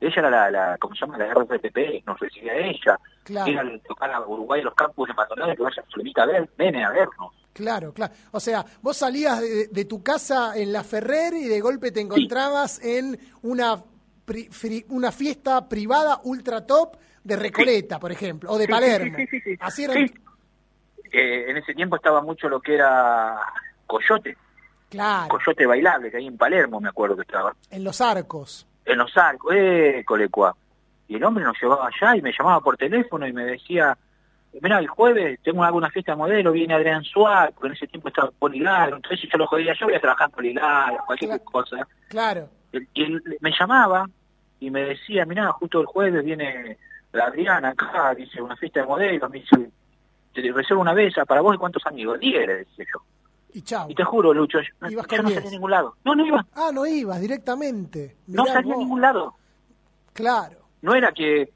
Ella 0.00 0.14
era 0.16 0.30
la, 0.30 0.50
la, 0.50 0.76
¿cómo 0.78 0.94
se 0.94 1.00
llama? 1.00 1.18
La 1.18 1.32
RRTP, 1.34 2.06
nos 2.06 2.20
recibía 2.20 2.54
ella. 2.54 2.98
Claro. 3.24 3.50
Ir 3.50 3.58
a 3.58 3.78
tocar 3.88 4.12
a 4.12 4.20
Uruguay, 4.20 4.62
los 4.62 4.74
campus 4.74 5.08
de 5.08 5.14
Maldonado, 5.14 5.56
que 5.56 5.62
vaya 5.62 5.82
Soledita 5.88 6.22
a 6.22 6.26
ver, 6.26 6.48
ven 6.56 6.76
a 6.76 6.90
vernos. 6.90 7.32
Claro, 7.52 7.92
claro. 7.92 8.12
O 8.30 8.38
sea, 8.38 8.64
vos 8.82 8.96
salías 8.96 9.40
de, 9.40 9.66
de 9.68 9.84
tu 9.86 10.00
casa 10.02 10.56
en 10.56 10.72
la 10.72 10.84
Ferrer 10.84 11.34
y 11.34 11.48
de 11.48 11.60
golpe 11.60 11.90
te 11.90 12.00
encontrabas 12.00 12.80
en 12.84 13.18
una, 13.42 13.82
pri- 14.28 14.48
fri- 14.50 14.84
una 14.90 15.10
fiesta 15.10 15.66
privada 15.66 16.20
ultra 16.24 16.66
top 16.66 16.96
de 17.24 17.34
Recoleta, 17.36 17.98
por 17.98 18.12
ejemplo, 18.12 18.50
o 18.52 18.58
de 18.58 18.66
Sí, 18.66 18.70
Palermo. 18.70 19.16
sí, 19.16 19.26
sí, 19.26 19.40
sí, 19.40 19.50
sí. 19.52 19.58
Así 19.60 19.84
era. 19.84 19.94
Eh, 21.10 21.50
en 21.50 21.56
ese 21.56 21.74
tiempo 21.74 21.96
estaba 21.96 22.20
mucho 22.20 22.48
lo 22.48 22.60
que 22.60 22.74
era 22.74 23.38
Coyote, 23.86 24.36
Claro, 24.90 25.28
Coyote 25.28 25.66
Bailable, 25.66 26.10
que 26.10 26.18
ahí 26.18 26.26
en 26.26 26.36
Palermo 26.36 26.80
me 26.80 26.88
acuerdo 26.90 27.16
que 27.16 27.22
estaba. 27.22 27.54
en 27.70 27.82
los 27.84 28.00
arcos. 28.00 28.66
En 28.84 28.98
los 28.98 29.14
arcos, 29.16 29.54
eh, 29.56 30.02
colecua. 30.06 30.54
Y 31.08 31.16
el 31.16 31.24
hombre 31.24 31.44
nos 31.44 31.56
llevaba 31.60 31.88
allá 31.88 32.16
y 32.16 32.20
me 32.22 32.32
llamaba 32.38 32.60
por 32.60 32.76
teléfono 32.76 33.26
y 33.26 33.32
me 33.32 33.44
decía, 33.44 33.96
mira, 34.60 34.78
el 34.78 34.88
jueves 34.88 35.40
tengo 35.42 35.64
alguna 35.64 35.88
fiesta 35.90 36.12
de 36.12 36.16
modelo, 36.18 36.52
viene 36.52 36.74
Adrián 36.74 37.02
Suárez, 37.04 37.54
porque 37.54 37.68
en 37.68 37.74
ese 37.74 37.86
tiempo 37.86 38.08
estaba 38.08 38.30
Polilar, 38.30 38.90
entonces 38.94 39.20
yo 39.30 39.38
lo 39.38 39.46
jodía, 39.46 39.74
yo 39.78 39.86
voy 39.86 39.94
a 39.94 40.00
trabajar 40.00 40.30
Polilar, 40.30 40.98
cualquier 41.06 41.30
Claro. 41.30 41.44
cosa. 41.44 41.88
Claro, 42.08 42.48
Y 42.94 43.02
él 43.02 43.22
me 43.40 43.50
llamaba 43.58 44.06
y 44.60 44.70
me 44.70 44.82
decía, 44.84 45.24
mira, 45.24 45.50
justo 45.52 45.80
el 45.80 45.86
jueves 45.86 46.24
viene 46.24 46.78
la 47.12 47.24
Adriana 47.26 47.70
acá, 47.70 48.14
dice, 48.14 48.40
una 48.42 48.56
fiesta 48.56 48.80
de 48.80 48.86
modelos, 48.86 49.30
me 49.30 49.38
dice, 49.40 49.70
te 50.34 50.52
reservo 50.52 50.82
una 50.82 50.94
besa 50.94 51.24
para 51.24 51.40
vos 51.40 51.54
y 51.54 51.58
cuántos 51.58 51.84
amigos, 51.86 52.18
diez, 52.20 52.46
le 52.46 52.54
decía 52.58 52.84
yo. 52.92 53.02
y 53.54 53.62
chau. 53.62 53.90
Y 53.90 53.94
te 53.94 54.04
juro, 54.04 54.34
Lucho, 54.34 54.58
yo, 54.60 54.88
Ibas 54.88 55.06
yo 55.08 55.22
no 55.22 55.28
salía 55.30 55.48
a 55.48 55.50
ningún 55.52 55.70
lado. 55.70 55.94
No, 56.04 56.14
no 56.14 56.26
iba, 56.26 56.46
Ah, 56.54 56.70
no 56.72 56.86
ibas 56.86 57.20
directamente. 57.20 58.16
no 58.26 58.42
Mirá 58.42 58.54
salía 58.54 58.74
a 58.74 58.78
ningún 58.78 59.00
lado. 59.00 59.34
Claro, 60.12 60.58
No 60.82 60.94
era 60.94 61.12
que, 61.12 61.50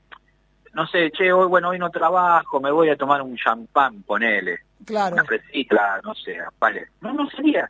no 0.73 0.87
sé, 0.87 1.11
che, 1.11 1.33
hoy, 1.33 1.47
bueno, 1.49 1.69
hoy 1.71 1.79
no 1.79 1.91
trabajo, 1.91 2.61
me 2.61 2.71
voy 2.71 2.89
a 2.91 2.97
tomar 2.97 3.21
un 3.23 3.37
champán, 3.37 4.03
ponele, 4.05 4.61
claro, 4.87 5.15
una 5.17 5.25
fresita, 5.25 6.01
no 6.03 6.15
sé, 6.15 6.39
vale. 6.59 6.87
No, 7.01 7.13
no 7.13 7.29
salía. 7.31 7.69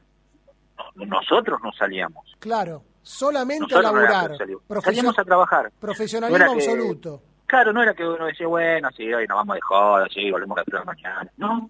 No, 0.97 1.05
nosotros 1.07 1.59
no 1.63 1.73
salíamos. 1.73 2.37
claro. 2.39 2.85
Solamente 3.03 3.65
a 3.75 3.83
Nosotros 3.83 3.93
no 3.93 4.01
era 4.01 4.11
laburar. 4.13 4.31
que 4.31 4.81
salíamos. 4.83 5.19
A 5.19 5.25
trabajar. 5.25 5.73
Profesionalismo 5.81 6.45
No 6.47 6.53
que- 6.55 6.59
absoluto. 6.65 7.23
Claro, 7.47 7.73
no 7.73 7.83
era 7.83 7.93
que 7.95 8.07
uno 8.07 8.25
decía, 8.27 8.47
bueno, 8.47 8.89
sí, 8.97 9.13
hoy 9.13 9.27
nos 9.27 9.37
vamos 9.37 9.55
de 9.57 9.61
joda, 9.61 10.07
sí, 10.13 10.31
volvemos 10.31 10.57
a 10.59 10.63
la 10.73 10.85
mañana. 10.85 11.31
No, 11.37 11.69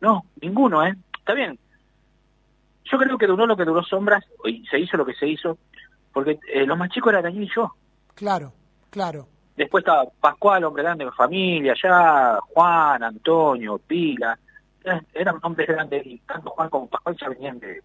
no, 0.00 0.24
ninguno, 0.40 0.84
¿eh? 0.86 0.94
Está 1.18 1.34
bien. 1.34 1.58
Yo 2.84 2.98
creo 2.98 3.18
que 3.18 3.26
duró 3.26 3.46
lo 3.46 3.56
que 3.56 3.64
duró 3.64 3.82
Sombras, 3.82 4.24
y 4.44 4.64
se 4.66 4.78
hizo 4.78 4.96
lo 4.96 5.04
que 5.06 5.14
se 5.14 5.26
hizo, 5.26 5.58
porque 6.12 6.38
eh, 6.52 6.64
los 6.66 6.76
más 6.78 6.90
chicos 6.90 7.10
eran 7.12 7.24
Daniel 7.24 7.44
y 7.44 7.50
yo. 7.54 7.74
Claro, 8.14 8.52
claro. 8.90 9.26
Después 9.56 9.82
estaba 9.82 10.04
Pascual, 10.20 10.64
hombre 10.64 10.82
grande 10.84 11.04
de 11.04 11.12
familia, 11.12 11.74
ya 11.82 12.38
Juan, 12.54 13.02
Antonio, 13.02 13.78
Pila. 13.78 14.38
Eran, 14.84 15.06
eran 15.12 15.38
hombres 15.42 15.68
grandes 15.68 16.06
y 16.06 16.18
tanto 16.20 16.50
Juan 16.50 16.70
como 16.70 16.88
Pascual 16.88 17.16
ya 17.20 17.28
venían 17.28 17.58
de, 17.58 17.82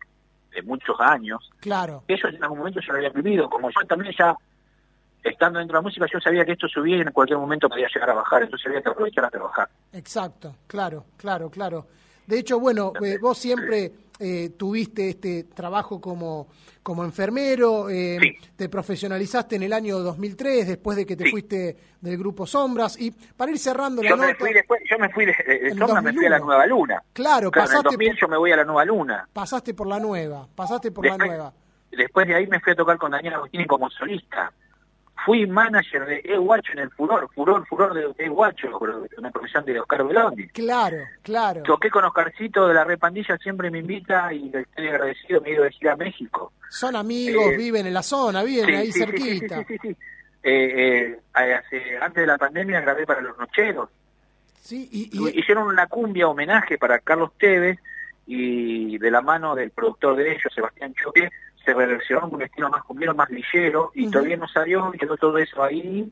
de 0.55 0.63
muchos 0.63 0.95
años. 0.99 1.51
Claro. 1.59 2.03
Ellos 2.07 2.33
en 2.33 2.43
algún 2.43 2.59
momento 2.59 2.79
ya 2.79 2.93
lo 2.93 2.97
habían 2.97 3.13
vivido, 3.13 3.49
como 3.49 3.69
yo 3.69 3.85
también 3.87 4.13
ya 4.17 4.35
estando 5.23 5.59
dentro 5.59 5.75
de 5.75 5.79
la 5.79 5.87
música, 5.87 6.05
yo 6.11 6.19
sabía 6.19 6.45
que 6.45 6.53
esto 6.53 6.67
subía 6.67 6.97
y 6.97 7.01
en 7.01 7.11
cualquier 7.11 7.39
momento 7.39 7.67
podía 7.67 7.87
llegar 7.93 8.09
a 8.11 8.13
bajar, 8.13 8.43
entonces 8.43 8.67
había 8.67 8.81
que 8.81 8.89
aprovechar 8.89 9.25
a 9.25 9.29
trabajar. 9.29 9.69
Exacto, 9.91 10.55
claro, 10.67 11.05
claro, 11.17 11.49
claro. 11.49 11.87
De 12.27 12.39
hecho, 12.39 12.59
bueno, 12.59 12.91
eh, 13.03 13.17
vos 13.21 13.37
siempre 13.37 13.91
eh, 14.19 14.51
tuviste 14.57 15.09
este 15.09 15.43
trabajo 15.43 15.99
como, 16.01 16.47
como 16.81 17.03
enfermero, 17.03 17.89
eh, 17.89 18.17
te 18.55 18.69
profesionalizaste 18.69 19.57
en 19.57 19.63
el 19.63 19.73
año 19.73 19.99
2003 19.99 20.67
después 20.67 20.97
de 20.97 21.05
que 21.05 21.15
te 21.15 21.29
fuiste 21.29 21.77
del 22.01 22.17
grupo 22.17 22.45
Sombras 22.47 22.99
y 22.99 23.11
para 23.11 23.51
ir 23.51 23.59
cerrando 23.59 24.01
la 24.01 24.09
Yo 24.09 24.15
nota... 24.15 24.27
me 24.29 24.35
fui 24.35 24.53
después, 24.53 24.81
yo 24.89 24.97
me 24.97 25.09
fui 25.09 25.25
de, 25.25 25.33
de 25.33 25.75
me 25.75 26.13
fui 26.13 26.25
a 26.25 26.29
la 26.29 26.39
2001. 26.39 26.45
Nueva 26.45 26.65
Luna. 26.65 27.03
Claro, 27.13 27.13
Claro, 27.13 27.47
en 27.47 27.47
el 27.47 27.51
pasaste 27.51 27.89
2000 27.89 28.09
por, 28.09 28.19
yo 28.21 28.27
me 28.29 28.37
voy 28.37 28.51
a 28.51 28.55
la 28.57 28.63
Nueva 28.63 28.85
Luna. 28.85 29.29
pasaste 29.33 29.73
por 29.73 29.87
la 29.87 29.99
nueva, 29.99 30.47
pasaste 30.55 30.91
por 30.91 31.03
Después- 31.03 31.19
la 31.19 31.25
nueva. 31.27 31.53
Después 31.91 32.27
de 32.27 32.35
ahí 32.35 32.47
me 32.47 32.59
fui 32.59 32.73
a 32.73 32.75
tocar 32.75 32.97
con 32.97 33.11
Daniel 33.11 33.35
Agostini 33.35 33.65
como 33.65 33.89
solista. 33.89 34.51
Fui 35.25 35.47
manager 35.47 36.05
de 36.05 36.21
E 36.23 36.37
Guacho 36.37 36.73
en 36.73 36.79
el 36.79 36.91
Furor, 36.91 37.27
Furor, 37.33 37.65
Furor 37.67 37.93
de 37.95 38.23
E 38.23 38.29
Guacho, 38.29 38.77
una 39.17 39.31
profesión 39.31 39.65
de 39.65 39.79
Oscar 39.79 40.05
Velondi. 40.05 40.47
Claro, 40.49 40.97
claro. 41.23 41.63
Toqué 41.63 41.89
con 41.89 42.05
Oscarcito 42.05 42.67
de 42.67 42.75
la 42.75 42.83
Repandilla, 42.83 43.35
siempre 43.37 43.71
me 43.71 43.79
invita 43.79 44.31
y 44.31 44.49
le 44.49 44.61
estoy 44.61 44.87
agradecido, 44.87 45.41
me 45.41 45.49
he 45.49 45.53
ido 45.53 45.63
de 45.63 45.71
gira 45.71 45.93
a 45.93 45.95
México. 45.95 46.53
Son 46.69 46.95
amigos, 46.95 47.53
Eh, 47.53 47.57
viven 47.57 47.87
en 47.87 47.93
la 47.95 48.03
zona, 48.03 48.43
viven 48.43 48.65
Sí, 48.67 48.73
ahí 48.75 48.91
sí, 48.91 48.99
cerquita. 48.99 49.57
sí, 49.59 49.63
sí, 49.67 49.77
sí, 49.81 49.87
sí. 49.89 49.97
Eh, 50.43 51.17
eh, 51.17 51.19
hace- 51.33 51.97
antes 51.99 52.21
de 52.21 52.27
la 52.27 52.37
pandemia 52.37 52.79
grabé 52.81 53.05
para 53.07 53.21
Los 53.21 53.35
Nocheros. 53.39 53.89
Sí, 54.61 54.87
y, 54.91 55.09
y- 55.11 55.39
Hicieron 55.39 55.67
una 55.67 55.87
cumbia 55.87 56.27
homenaje 56.27 56.77
para 56.77 56.99
Carlos 56.99 57.31
Tevez 57.39 57.79
y 58.27 58.97
de 58.99 59.09
la 59.11 59.21
mano 59.21 59.55
del 59.55 59.71
productor 59.71 60.15
de 60.17 60.31
ellos, 60.33 60.53
Sebastián 60.53 60.93
Choque, 60.93 61.29
se 61.65 61.73
reversionó 61.73 62.27
un 62.27 62.41
estilo 62.41 62.69
más 62.69 62.83
cumbiero, 62.83 63.13
más 63.15 63.29
lillero, 63.29 63.91
y 63.95 64.09
todavía 64.09 64.37
no 64.37 64.47
salió, 64.47 64.91
y 64.93 64.97
quedó 64.97 65.17
todo 65.17 65.37
eso 65.37 65.63
ahí. 65.63 66.09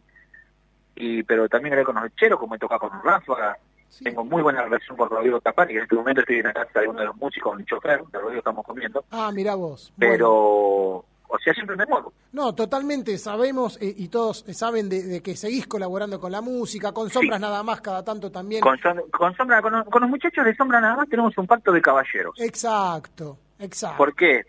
Y, 0.96 1.24
pero 1.24 1.48
también 1.48 1.72
grabé 1.72 1.86
con 1.86 1.96
los 1.96 2.04
lecheros, 2.04 2.40
como 2.40 2.56
he 2.56 2.60
tocado 2.60 2.82
con 2.82 3.04
Ráfaga. 3.04 3.58
Tengo 4.04 4.26
muy 4.26 4.42
buena 4.42 4.64
relación 4.64 4.98
con 4.98 5.08
Rodrigo 5.10 5.40
Tapari, 5.40 5.74
que 5.74 5.78
en 5.78 5.84
este 5.84 5.96
momento 5.96 6.22
estoy 6.22 6.38
en 6.38 6.46
la 6.46 6.54
casa 6.54 6.80
de 6.82 6.88
uno 6.88 7.00
de 7.00 7.06
los 7.06 7.16
músicos, 7.16 7.52
con 7.52 7.60
el 7.60 7.66
chofer, 7.68 8.04
de 8.12 8.20
Rodrigo 8.20 8.40
estamos 8.40 8.66
comiendo. 8.66 9.06
Ah, 9.12 9.32
mira 9.34 9.54
vos. 9.54 9.94
Bueno. 9.96 10.12
Pero, 10.14 10.32
o 10.32 11.40
sea, 11.44 11.54
siempre 11.54 11.76
me 11.76 11.86
muevo. 11.86 12.12
No, 12.32 12.56
totalmente 12.56 13.18
sabemos 13.20 13.78
eh, 13.82 13.94
y 13.96 14.08
todos 14.08 14.46
saben 14.52 14.90
de, 14.90 15.04
de 15.04 15.22
que 15.22 15.36
seguís 15.36 15.68
colaborando 15.68 16.20
con 16.20 16.32
la 16.32 16.42
música, 16.42 16.92
con 16.92 17.12
sombras 17.12 17.40
nada 17.40 17.62
más, 17.62 17.82
cada 17.82 18.04
tanto 18.04 18.32
también. 18.32 18.62
Con, 18.62 18.80
Som- 18.80 19.10
con 19.12 19.36
Sombra, 19.36 19.62
con, 19.62 19.84
con 19.84 20.02
los 20.02 20.10
muchachos 20.10 20.44
de 20.44 20.56
Sombra 20.56 20.82
nada 20.82 20.96
más 20.96 21.08
tenemos 21.08 21.38
un 21.38 21.46
pacto 21.46 21.72
de 21.72 21.82
caballeros. 21.82 22.34
Exacto, 22.40 23.38
exacto. 23.60 23.98
¿Por 23.98 24.16
qué? 24.16 24.42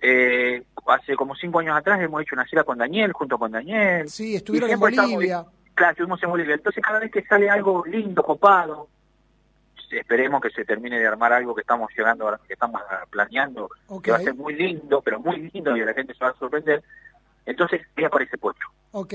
Eh, 0.00 0.62
hace 0.86 1.16
como 1.16 1.34
cinco 1.34 1.58
años 1.58 1.76
atrás 1.76 2.00
hemos 2.00 2.22
hecho 2.22 2.34
una 2.34 2.44
gira 2.44 2.64
con 2.64 2.78
Daniel, 2.78 3.12
junto 3.12 3.38
con 3.38 3.50
Daniel. 3.50 4.08
Sí, 4.08 4.36
estuvieron 4.36 4.70
en 4.70 4.74
estamos- 4.74 5.10
Bolivia. 5.12 5.44
claro, 5.74 5.90
estuvimos 5.92 6.22
en 6.22 6.30
Bolivia. 6.30 6.54
Entonces 6.54 6.82
cada 6.84 7.00
vez 7.00 7.10
que 7.10 7.22
sale 7.24 7.50
algo 7.50 7.84
lindo, 7.86 8.22
copado, 8.22 8.88
esperemos 9.90 10.40
que 10.40 10.50
se 10.50 10.64
termine 10.64 10.98
de 10.98 11.06
armar 11.06 11.32
algo 11.32 11.54
que 11.54 11.62
estamos 11.62 11.90
llegando, 11.96 12.38
que 12.46 12.52
estamos 12.52 12.80
planeando, 13.10 13.70
Ok. 13.88 14.04
que 14.04 14.10
va 14.10 14.18
a 14.18 14.20
ser 14.20 14.34
muy 14.34 14.54
lindo, 14.54 15.00
pero 15.02 15.18
muy 15.18 15.50
lindo 15.52 15.76
y 15.76 15.80
la 15.84 15.94
gente 15.94 16.14
se 16.14 16.24
va 16.24 16.30
a 16.30 16.34
sorprender. 16.34 16.82
Entonces 17.46 17.80
ahí 17.96 18.04
aparece 18.04 18.36
Pocho. 18.38 18.68
Ok. 18.92 19.14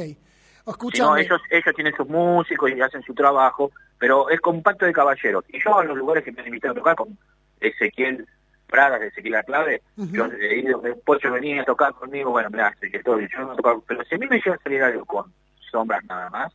Si 0.94 1.00
no, 1.02 1.18
ellos, 1.18 1.42
ellos 1.50 1.76
tienen 1.76 1.94
sus 1.96 2.08
músicos 2.08 2.72
y 2.72 2.80
hacen 2.82 3.04
su 3.04 3.14
trabajo, 3.14 3.72
pero 4.00 4.30
es 4.30 4.40
con 4.40 4.56
un 4.56 4.64
pacto 4.64 4.86
de 4.86 4.94
caballeros. 4.94 5.44
Y 5.50 5.62
yo 5.62 5.78
a 5.78 5.84
los 5.84 5.98
lugares 5.98 6.24
que 6.24 6.32
me 6.32 6.40
han 6.42 6.48
invitado 6.48 6.72
a 6.72 6.76
tocar, 6.76 6.96
con 6.96 7.18
Ezequiel 7.60 8.26
Pradas, 8.74 9.04
Ezequiel 9.04 9.34
La 9.34 9.44
Clave, 9.44 9.84
Ujú. 9.98 10.16
yo 10.16 10.26
he 10.26 10.58
ido, 10.58 10.82
Pocho 11.06 11.32
venía 11.32 11.62
a 11.62 11.66
tocar 11.66 11.94
conmigo, 11.94 12.32
bueno, 12.32 12.50
Ezequiel, 12.50 13.04
todo 13.04 13.18
bien, 13.18 13.30
yo 13.32 13.46
no 13.46 13.54
he 13.54 13.56
tocado, 13.56 13.84
pero 13.88 14.04
si 14.04 14.16
a 14.16 14.18
mí 14.18 14.26
me 14.26 14.38
llega 14.38 14.56
a 14.56 14.64
salir 14.64 14.82
algo 14.82 15.06
con 15.06 15.32
sombras 15.72 16.04
nada 16.06 16.32
más, 16.32 16.52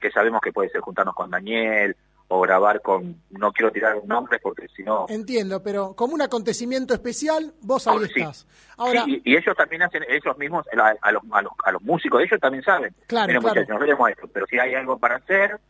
que 0.00 0.10
sabemos 0.10 0.40
que 0.40 0.52
puede 0.52 0.70
ser 0.70 0.80
juntarnos 0.80 1.14
con 1.14 1.30
Daniel, 1.30 1.94
o 2.26 2.40
grabar 2.40 2.80
con, 2.80 3.22
no 3.30 3.52
quiero 3.52 3.70
tirar 3.70 3.96
nombres 4.06 4.40
porque 4.42 4.66
si 4.74 4.82
no... 4.82 5.06
Entiendo, 5.08 5.62
pero 5.62 5.94
como 5.94 6.14
un 6.14 6.22
acontecimiento 6.22 6.94
especial, 6.94 7.52
vos 7.60 7.86
ahí 7.86 7.98
sí. 8.06 8.20
estás. 8.20 8.48
Ahora, 8.76 9.04
Sí, 9.04 9.22
y, 9.24 9.32
y 9.32 9.36
ellos 9.36 9.54
también 9.56 9.82
hacen, 9.82 10.02
ellos 10.08 10.36
mismos, 10.36 10.66
a, 10.76 10.94
a 11.00 11.12
los, 11.12 11.22
a, 11.30 11.42
los, 11.42 11.52
a 11.64 11.70
los 11.70 11.82
músicos, 11.82 12.22
ellos 12.22 12.40
también 12.40 12.64
saben. 12.64 12.92
Claro, 13.06 13.28
Miren, 13.28 13.42
claro. 13.42 13.60
muchachos, 13.60 13.80
veremos 13.80 14.10
esto, 14.10 14.28
pero 14.32 14.46
si 14.46 14.58
hay 14.58 14.74
algo 14.74 14.98
para 14.98 15.16
hacer, 15.16 15.60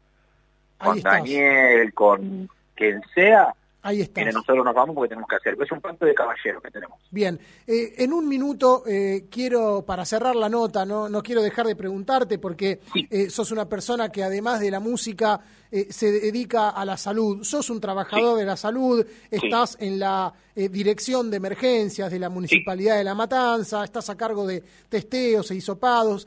con. 0.78 1.02
Daniel, 1.02 1.92
con 1.92 2.48
quien 2.74 3.02
sea, 3.14 3.54
Ahí 3.84 4.00
estás. 4.00 4.24
mire, 4.24 4.32
nosotros 4.32 4.64
nos 4.64 4.74
vamos 4.74 4.94
porque 4.94 5.10
tenemos 5.10 5.28
que 5.28 5.36
hacer. 5.36 5.54
Es 5.60 5.70
un 5.70 5.78
pacto 5.78 6.06
de 6.06 6.14
caballeros 6.14 6.62
que 6.62 6.70
tenemos. 6.70 6.98
Bien, 7.10 7.38
eh, 7.66 7.92
en 7.98 8.14
un 8.14 8.26
minuto 8.26 8.82
eh, 8.86 9.26
quiero, 9.30 9.84
para 9.84 10.06
cerrar 10.06 10.34
la 10.34 10.48
nota, 10.48 10.86
no, 10.86 11.10
no 11.10 11.22
quiero 11.22 11.42
dejar 11.42 11.66
de 11.66 11.76
preguntarte 11.76 12.38
porque 12.38 12.80
eh, 13.10 13.28
sos 13.28 13.52
una 13.52 13.68
persona 13.68 14.08
que 14.08 14.24
además 14.24 14.60
de 14.60 14.70
la 14.70 14.80
música 14.80 15.38
eh, 15.70 15.88
se 15.90 16.10
dedica 16.10 16.70
a 16.70 16.82
la 16.86 16.96
salud, 16.96 17.44
sos 17.44 17.68
un 17.68 17.78
trabajador 17.78 18.38
de 18.38 18.46
la 18.46 18.56
salud, 18.56 19.06
estás 19.30 19.76
en 19.78 19.98
la 19.98 20.32
dirección 20.54 21.30
de 21.30 21.36
emergencias 21.36 22.10
de 22.10 22.18
la 22.18 22.30
Municipalidad 22.30 22.96
de 22.96 23.04
La 23.04 23.14
Matanza, 23.14 23.84
estás 23.84 24.08
a 24.08 24.16
cargo 24.16 24.46
de 24.46 24.62
testeos 24.88 25.50
e 25.50 25.56
hisopados, 25.56 26.26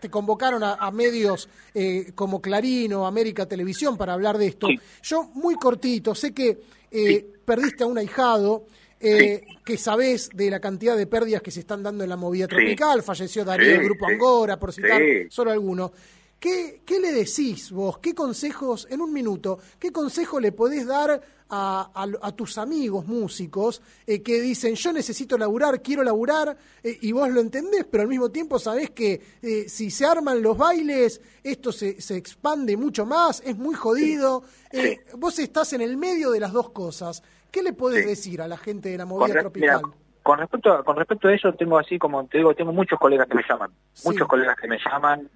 te 0.00 0.10
convocaron 0.10 0.62
a, 0.62 0.74
a 0.74 0.90
medios 0.90 1.48
eh, 1.74 2.12
como 2.14 2.40
Clarín 2.40 2.92
o 2.94 3.06
América 3.06 3.46
Televisión 3.46 3.96
para 3.96 4.14
hablar 4.14 4.38
de 4.38 4.46
esto. 4.46 4.68
Yo, 5.02 5.24
muy 5.34 5.56
cortito, 5.56 6.14
sé 6.14 6.32
que 6.32 6.60
eh, 6.90 7.26
perdiste 7.44 7.84
a 7.84 7.86
un 7.86 7.98
ahijado, 7.98 8.66
eh, 8.98 9.42
que 9.64 9.78
sabés 9.78 10.30
de 10.34 10.50
la 10.50 10.60
cantidad 10.60 10.96
de 10.96 11.06
pérdidas 11.06 11.42
que 11.42 11.50
se 11.50 11.60
están 11.60 11.82
dando 11.82 12.04
en 12.04 12.10
la 12.10 12.16
movida 12.16 12.46
tropical, 12.48 13.02
falleció 13.02 13.44
Darío 13.44 13.70
del 13.70 13.84
Grupo. 13.84 14.06
Angora, 14.06 14.58
por 14.58 14.72
citar 14.72 15.00
solo 15.28 15.50
alguno. 15.50 15.92
¿Qué, 16.38 16.80
¿Qué 16.86 16.98
le 17.00 17.12
decís 17.12 17.70
vos? 17.70 17.98
¿Qué 17.98 18.14
consejos, 18.14 18.88
en 18.90 19.02
un 19.02 19.12
minuto, 19.12 19.58
qué 19.78 19.92
consejo 19.92 20.40
le 20.40 20.52
podés 20.52 20.86
dar 20.86 21.20
a, 21.50 21.90
a- 21.94 22.26
a 22.28 22.32
tus 22.32 22.56
amigos 22.58 23.06
músicos 23.06 23.82
eh, 24.06 24.22
que 24.22 24.40
dicen 24.40 24.74
yo 24.76 24.92
necesito 24.92 25.36
laburar, 25.36 25.82
quiero 25.82 26.02
laburar, 26.04 26.56
eh, 26.82 26.96
y 27.02 27.12
vos 27.12 27.28
lo 27.28 27.40
entendés, 27.40 27.84
pero 27.90 28.02
al 28.02 28.08
mismo 28.08 28.30
tiempo 28.30 28.58
sabés 28.58 28.90
que 28.90 29.20
eh, 29.42 29.68
si 29.68 29.90
se 29.90 30.06
arman 30.06 30.40
los 30.42 30.56
bailes, 30.56 31.20
esto 31.42 31.72
se, 31.72 32.00
se 32.00 32.16
expande 32.16 32.76
mucho 32.76 33.04
más, 33.04 33.42
es 33.44 33.56
muy 33.56 33.74
jodido. 33.74 34.42
Eh, 34.72 34.98
Vos 35.18 35.38
estás 35.40 35.72
en 35.72 35.80
el 35.80 35.96
medio 35.96 36.30
de 36.30 36.40
las 36.40 36.52
dos 36.52 36.70
cosas. 36.70 37.22
¿Qué 37.50 37.62
le 37.62 37.72
podés 37.72 38.06
decir 38.06 38.40
a 38.40 38.46
la 38.48 38.56
gente 38.56 38.88
de 38.90 38.98
la 38.98 39.04
movida 39.04 39.40
tropical? 39.40 39.80
mira, 39.82 39.94
con 40.22 40.38
respecto 40.38 40.72
a, 40.72 40.84
con 40.84 40.96
respecto 40.96 41.26
a 41.28 41.34
eso, 41.34 41.52
tengo 41.54 41.76
así 41.78 41.98
como 41.98 42.24
te 42.26 42.38
digo, 42.38 42.54
tengo 42.54 42.72
muchos 42.72 42.98
colegas 42.98 43.26
que 43.26 43.34
me 43.34 43.42
llaman. 43.48 43.70
Muchos 44.04 44.28
colegas 44.28 44.56
que 44.60 44.68
me 44.68 44.78
llaman 44.78 45.28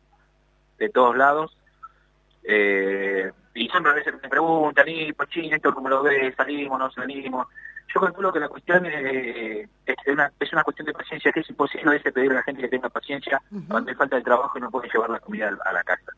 de 0.78 0.88
todos 0.90 1.16
lados. 1.16 1.56
Eh, 2.44 3.32
y 3.54 3.68
siempre 3.68 3.92
a 3.92 3.94
veces 3.94 4.14
me 4.20 4.28
preguntan, 4.28 4.88
y 4.88 5.12
Pochín, 5.12 5.52
esto 5.52 5.72
cómo 5.72 5.88
lo 5.88 6.02
ves, 6.02 6.34
salimos, 6.34 6.78
no 6.78 6.90
salimos. 6.90 7.46
Yo 7.94 8.00
calculo 8.00 8.32
que 8.32 8.40
la 8.40 8.48
cuestión 8.48 8.84
eh, 8.86 9.68
es, 9.86 9.96
una, 10.08 10.32
es 10.40 10.52
una 10.52 10.64
cuestión 10.64 10.86
de 10.86 10.92
paciencia, 10.92 11.30
que 11.30 11.40
es 11.40 11.50
imposible 11.50 11.90
a 11.90 11.92
veces 11.92 12.12
pedirle 12.12 12.34
a 12.34 12.38
la 12.38 12.42
gente 12.42 12.62
que 12.62 12.68
tenga 12.68 12.88
paciencia 12.88 13.40
cuando 13.68 13.90
hay 13.90 13.96
falta 13.96 14.16
de 14.16 14.22
trabajo 14.22 14.58
y 14.58 14.60
no 14.60 14.70
puede 14.70 14.88
llevar 14.92 15.10
la 15.10 15.20
comida 15.20 15.56
a 15.64 15.72
la 15.72 15.84
casa. 15.84 16.12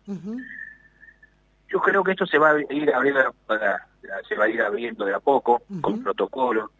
Yo 1.68 1.80
creo 1.80 2.02
que 2.02 2.12
esto 2.12 2.26
se 2.26 2.38
va 2.38 2.50
a 2.52 2.72
ir 2.72 2.94
abriendo, 2.94 3.34
se 4.28 4.36
va 4.36 4.44
a 4.44 4.48
ir 4.48 4.62
abriendo 4.62 5.04
de 5.04 5.14
a 5.14 5.20
poco, 5.20 5.62
con 5.82 6.02
protocolo. 6.02 6.70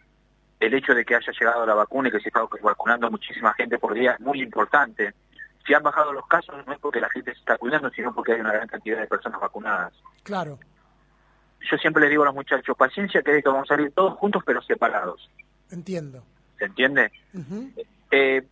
El 0.59 0.73
hecho 0.73 0.95
de 0.95 1.05
que 1.05 1.17
haya 1.17 1.33
llegado 1.39 1.67
la 1.67 1.75
vacuna 1.75 2.09
y 2.09 2.13
que 2.13 2.21
se 2.21 2.29
está 2.29 2.41
vacunando 2.63 3.11
muchísima 3.11 3.53
gente 3.53 3.79
por 3.79 3.93
día 3.93 4.13
es 4.13 4.21
muy 4.21 4.41
importante. 4.41 5.13
Si 5.67 5.75
han 5.75 5.83
bajado 5.83 6.13
los 6.13 6.27
casos 6.27 6.55
no 6.67 6.73
es 6.73 6.79
porque 6.79 7.01
la 7.01 7.11
gente 7.11 7.33
se 7.33 7.41
está 7.41 7.59
cuidando, 7.59 7.91
sino 7.91 8.15
porque 8.15 8.33
hay 8.33 8.41
una 8.41 8.53
gran 8.53 8.69
cantidad 8.69 8.99
de 8.99 9.07
personas 9.07 9.41
vacunadas. 9.41 9.93
Claro. 10.23 10.59
Yo 11.71 11.77
siempre 11.79 12.05
le 12.05 12.11
digo 12.11 12.23
a 12.23 12.27
los 12.27 12.35
muchachos, 12.35 12.77
paciencia, 12.77 13.23
que 13.23 13.43
vamos 13.45 13.65
a 13.71 13.75
salir 13.75 13.91
todos 13.93 14.15
juntos 14.19 14.43
pero 14.47 14.63
separados. 14.63 15.29
Entiendo. 15.71 16.23
¿Se 16.59 16.67
entiende? 16.67 17.11
Eh, 18.11 18.47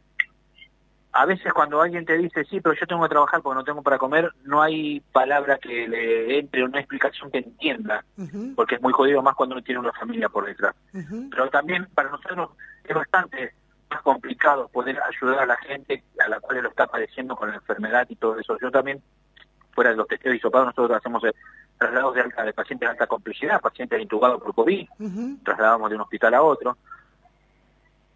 a 1.13 1.27
veces 1.27 1.53
cuando 1.53 1.81
alguien 1.81 2.05
te 2.05 2.19
dice, 2.19 2.45
sí, 2.45 2.61
pero 2.61 2.75
yo 2.75 2.87
tengo 2.89 3.03
que 3.05 3.09
trabajar 3.09 3.41
porque 3.41 3.57
no 3.57 3.65
tengo 3.65 3.83
para 3.83 3.99
comer, 3.99 4.33
no 4.43 4.61
hay 4.61 5.01
palabra 5.13 5.59
que 5.59 5.87
le 5.87 6.41
entre, 6.41 6.65
una 6.65 6.81
explicación 6.81 7.31
que 7.31 7.39
entienda, 7.39 8.05
porque 8.57 8.75
es 8.75 8.83
muy 8.83 8.93
jodido 8.93 9.23
más 9.23 9.37
cuando 9.37 9.55
uno 9.55 9.65
tiene 9.65 9.81
una 9.81 9.93
familia 9.93 10.29
por 10.29 10.45
detrás. 10.45 10.75
Pero 11.31 11.49
también 11.51 11.87
para 11.95 12.11
nosotros 12.11 12.51
es 12.85 12.95
bastante 12.95 13.55
más 13.95 14.03
complicado 14.03 14.69
poder 14.69 15.01
ayudar 15.03 15.41
a 15.41 15.47
la 15.47 15.57
gente 15.57 16.03
a 16.25 16.29
la 16.29 16.41
cual 16.41 16.63
lo 16.63 16.69
está 16.69 16.87
padeciendo 16.87 17.37
con 17.37 17.51
la 17.51 17.57
enfermedad 17.57 18.07
y 18.09 18.17
todo 18.17 18.39
eso. 18.39 18.59
Yo 18.61 18.71
también, 18.71 19.03
fuera 19.73 19.91
de 19.91 19.97
los 19.97 20.09
testeos 20.09 20.35
hisopados, 20.37 20.69
nosotros 20.69 20.99
hacemos 20.99 21.23
eh, 21.25 21.33
traslados 21.79 22.15
de, 22.15 22.23
alta, 22.23 22.45
de 22.45 22.53
pacientes 22.53 22.87
de 22.87 22.93
alta 22.93 23.07
complejidad, 23.07 23.61
pacientes 23.61 24.01
intubados 24.01 24.43
por 24.43 24.55
COVID, 24.55 24.89
trasladamos 25.45 25.91
de 25.91 25.97
un 25.97 26.03
hospital 26.03 26.35
a 26.35 26.43
otro. 26.43 26.77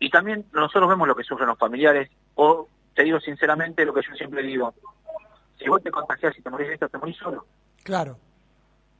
Y 0.01 0.11
también 0.11 0.47
nosotros 0.53 0.89
vemos 0.89 1.07
lo 1.07 1.15
que 1.15 1.25
sufren 1.25 1.49
los 1.49 1.59
familiares, 1.59 2.11
o 2.35 2.69
te 2.95 3.05
digo 3.05 3.21
sinceramente 3.21 3.85
lo 3.85 3.95
que 3.95 4.03
yo 4.03 4.15
siempre 4.15 4.43
digo, 4.43 4.75
Si 5.59 5.69
vos 5.69 5.83
te 5.83 5.91
contagias 5.91 6.37
y 6.39 6.43
te 6.43 6.51
morís 6.51 6.71
esto, 6.71 6.89
te 6.89 6.99
morís 6.99 7.17
solo. 7.17 7.47
Claro, 7.83 8.19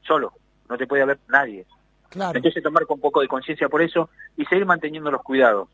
Solo. 0.03 0.33
No 0.69 0.77
te 0.77 0.87
puede 0.87 1.03
haber 1.03 1.19
nadie. 1.29 1.67
Claro. 2.09 2.37
Entonces 2.37 2.63
tomar 2.63 2.85
con 2.87 2.97
un 2.97 3.01
poco 3.01 3.21
de 3.21 3.29
conciencia 3.29 3.69
por 3.69 3.83
eso 3.83 4.11
y 4.37 4.45
seguir 4.47 4.67
manteniendo 4.67 5.11
los 5.11 5.23
cuidados. 5.23 5.69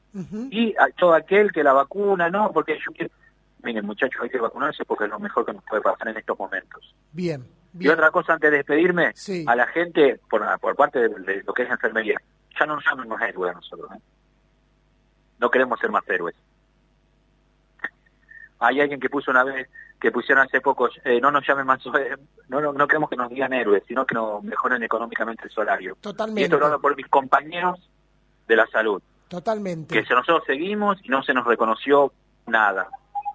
Y 0.50 0.74
a 0.78 0.88
todo 0.96 1.14
aquel 1.14 1.52
que 1.52 1.62
la 1.64 1.72
vacuna, 1.72 2.28
no, 2.30 2.52
porque 2.52 2.74
yo 2.84 2.92
quiero... 2.92 3.12
Miren, 3.62 3.86
muchachos, 3.86 4.20
hay 4.22 4.28
que 4.28 4.38
vacunarse 4.38 4.84
porque 4.84 5.04
es 5.04 5.10
lo 5.10 5.18
mejor 5.18 5.46
que 5.46 5.54
nos 5.54 5.64
puede 5.64 5.80
pasar 5.82 6.08
en 6.08 6.18
estos 6.18 6.38
momentos. 6.38 6.94
Bien, 7.12 7.44
Y 7.78 7.88
otra 7.88 8.10
cosa 8.10 8.34
antes 8.34 8.50
de 8.50 8.58
despedirme, 8.58 9.12
Sí. 9.14 9.44
a 9.48 9.56
la 9.56 9.66
gente, 9.68 10.20
por, 10.28 10.42
por 10.60 10.76
parte 10.76 10.98
de, 11.00 11.08
de 11.08 11.42
lo 11.46 11.54
que 11.54 11.62
es 11.62 11.70
enfermería, 11.70 12.20
ya 12.60 12.66
no 12.66 12.74
nos 12.76 12.84
llamen 12.84 13.08
más 13.08 13.22
héroes 13.22 13.52
a 13.52 13.54
nosotros. 13.54 13.90
¿eh? 13.96 14.00
No 15.38 15.50
queremos 15.50 15.80
ser 15.80 15.90
más 15.90 16.06
héroes. 16.08 16.34
Hay 18.66 18.80
alguien 18.80 19.00
que 19.00 19.10
puso 19.10 19.30
una 19.30 19.44
vez, 19.44 19.68
que 20.00 20.10
pusieron 20.10 20.44
hace 20.44 20.60
poco, 20.60 20.88
eh, 21.04 21.20
no 21.20 21.30
nos 21.30 21.46
llamen 21.46 21.66
más, 21.66 21.80
eh, 21.98 22.16
no, 22.48 22.60
no, 22.60 22.72
no 22.72 22.86
queremos 22.86 23.10
que 23.10 23.16
nos 23.16 23.30
digan 23.30 23.52
héroes, 23.52 23.82
sino 23.86 24.06
que 24.06 24.14
nos 24.14 24.42
mejoren 24.42 24.82
económicamente 24.82 25.44
el 25.44 25.50
salario. 25.50 25.96
Y 25.98 26.02
Totalmente, 26.02 26.42
esto 26.44 26.58
lo 26.58 26.66
hablo 26.66 26.80
por 26.80 26.96
mis 26.96 27.08
compañeros 27.08 27.90
de 28.46 28.56
la 28.56 28.66
salud, 28.66 29.02
totalmente. 29.28 29.94
que 29.94 30.14
nosotros 30.14 30.42
seguimos 30.46 30.98
y 31.02 31.08
no 31.08 31.22
se 31.22 31.32
nos 31.32 31.46
reconoció 31.46 32.12
nada 32.46 32.88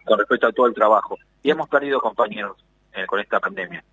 con 0.06 0.20
respecto 0.20 0.48
a 0.48 0.52
todo 0.52 0.68
el 0.68 0.74
trabajo. 0.74 1.18
Y 1.42 1.52
hemos 1.52 1.70
perdido 1.70 2.00
compañeros 2.00 2.58
eh, 2.94 3.06
con 3.06 3.20
esta 3.20 3.40
pandemia. 3.40 3.84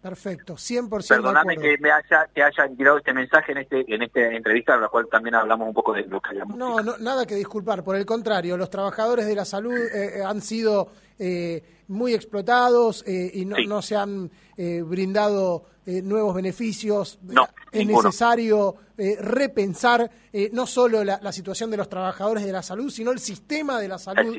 Perfecto, 0.00 0.54
100% 0.54 0.88
de 1.02 1.08
Perdóname 1.08 1.56
que 1.56 1.76
me 1.80 1.90
haya, 1.90 2.28
que 2.32 2.40
haya 2.42 2.68
tirado 2.76 2.98
este 2.98 3.12
mensaje 3.12 3.50
en 3.52 3.58
este 3.58 3.94
en 3.94 4.02
esta 4.02 4.20
entrevista, 4.20 4.74
en 4.76 4.82
la 4.82 4.88
cual 4.88 5.08
también 5.10 5.34
hablamos 5.34 5.66
un 5.68 5.74
poco 5.74 5.92
de 5.92 6.02
lo 6.04 6.20
que 6.20 6.30
hablamos. 6.30 6.56
No, 6.56 6.80
no, 6.80 6.96
nada 6.98 7.26
que 7.26 7.34
disculpar. 7.34 7.82
Por 7.82 7.96
el 7.96 8.06
contrario, 8.06 8.56
los 8.56 8.70
trabajadores 8.70 9.26
de 9.26 9.34
la 9.34 9.44
salud 9.44 9.74
eh, 9.76 10.18
eh, 10.18 10.22
han 10.24 10.40
sido 10.40 10.88
eh, 11.18 11.62
muy 11.88 12.14
explotados 12.14 13.02
eh, 13.08 13.30
y 13.34 13.44
no, 13.44 13.56
Sí. 13.56 13.66
no 13.66 13.82
se 13.82 13.96
han 13.96 14.30
eh, 14.56 14.82
brindado 14.82 15.64
eh, 15.84 16.00
nuevos 16.00 16.32
beneficios. 16.34 17.18
No, 17.22 17.48
es 17.72 17.84
ninguno. 17.86 18.06
necesario 18.08 18.76
eh, 18.96 19.16
repensar 19.20 20.08
eh, 20.32 20.50
no 20.52 20.66
solo 20.66 21.02
la, 21.02 21.18
la 21.20 21.32
situación 21.32 21.70
de 21.72 21.76
los 21.76 21.88
trabajadores 21.88 22.44
de 22.44 22.52
la 22.52 22.62
salud, 22.62 22.88
sino 22.90 23.10
el 23.10 23.18
sistema 23.18 23.80
de 23.80 23.88
la 23.88 23.98
salud 23.98 24.36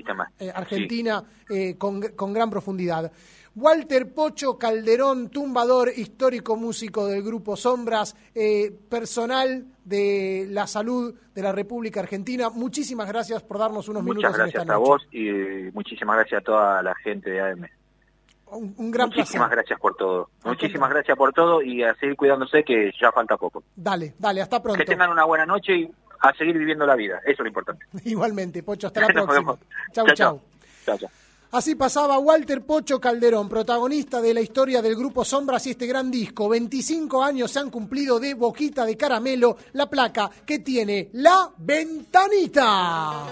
argentina 0.55 1.23
eh, 1.49 1.75
con, 1.77 2.01
con 2.15 2.31
gran 2.33 2.49
profundidad. 2.49 3.11
Walter 3.55 4.13
Pocho 4.13 4.57
Calderón, 4.57 5.29
tumbador, 5.29 5.89
histórico 5.95 6.55
músico 6.55 7.07
del 7.07 7.23
grupo 7.23 7.55
Sombras, 7.55 8.15
eh, 8.35 8.71
personal 8.89 9.65
de 9.83 10.47
la 10.49 10.67
salud 10.67 11.13
de 11.33 11.41
la 11.41 11.51
República 11.51 11.99
Argentina. 11.99 12.49
Muchísimas 12.49 13.07
gracias 13.07 13.41
por 13.43 13.57
darnos 13.59 13.89
unos 13.89 14.03
Muchas 14.03 14.15
minutos 14.17 14.35
en 14.35 14.43
gracias 14.43 14.61
esta 14.63 14.73
a 14.73 14.77
noche. 14.77 14.89
vos 14.89 15.07
y 15.11 15.71
muchísimas 15.73 16.15
gracias 16.17 16.41
a 16.41 16.43
toda 16.43 16.83
la 16.83 16.95
gente 16.95 17.29
de 17.31 17.41
AM. 17.41 17.67
Un, 18.51 18.73
un 18.77 18.91
gran 18.91 19.09
Muchísimas 19.09 19.47
placer. 19.47 19.57
gracias 19.57 19.79
por 19.79 19.95
todo. 19.95 20.29
Muchísimas 20.43 20.89
gracias 20.89 21.17
por 21.17 21.33
todo 21.33 21.61
y 21.61 21.83
a 21.83 21.93
seguir 21.95 22.15
cuidándose 22.15 22.63
que 22.63 22.91
ya 22.99 23.11
falta 23.11 23.37
poco. 23.37 23.63
Dale, 23.75 24.13
dale, 24.17 24.41
hasta 24.41 24.61
pronto. 24.61 24.77
Que 24.79 24.85
tengan 24.85 25.11
una 25.11 25.23
buena 25.25 25.45
noche 25.45 25.75
y 25.75 25.91
a 26.21 26.33
seguir 26.33 26.57
viviendo 26.57 26.85
la 26.85 26.95
vida. 26.95 27.17
Eso 27.23 27.31
es 27.33 27.39
lo 27.39 27.47
importante. 27.47 27.85
Igualmente, 28.05 28.63
Pocho, 28.63 28.87
hasta 28.87 29.01
la 29.07 29.07
próxima. 29.07 29.55
Chau, 29.93 30.05
Chau, 30.07 30.15
chau. 30.15 30.41
Chao, 30.85 30.97
chao. 30.97 31.09
Así 31.51 31.73
pasaba 31.73 32.19
Walter 32.19 32.63
Pocho 32.63 32.99
Calderón, 33.01 33.49
protagonista 33.49 34.21
de 34.21 34.35
la 34.35 34.41
historia 34.41 34.83
del 34.83 34.95
grupo 34.95 35.25
Sombras 35.25 35.65
y 35.65 35.71
este 35.71 35.87
gran 35.87 36.11
disco. 36.11 36.47
25 36.47 37.23
años 37.23 37.49
se 37.49 37.57
han 37.57 37.71
cumplido 37.71 38.19
de 38.19 38.35
Boquita 38.35 38.85
de 38.85 38.95
Caramelo, 38.95 39.57
la 39.73 39.89
placa 39.89 40.29
que 40.45 40.59
tiene 40.59 41.09
la 41.13 41.51
ventanita. 41.57 43.25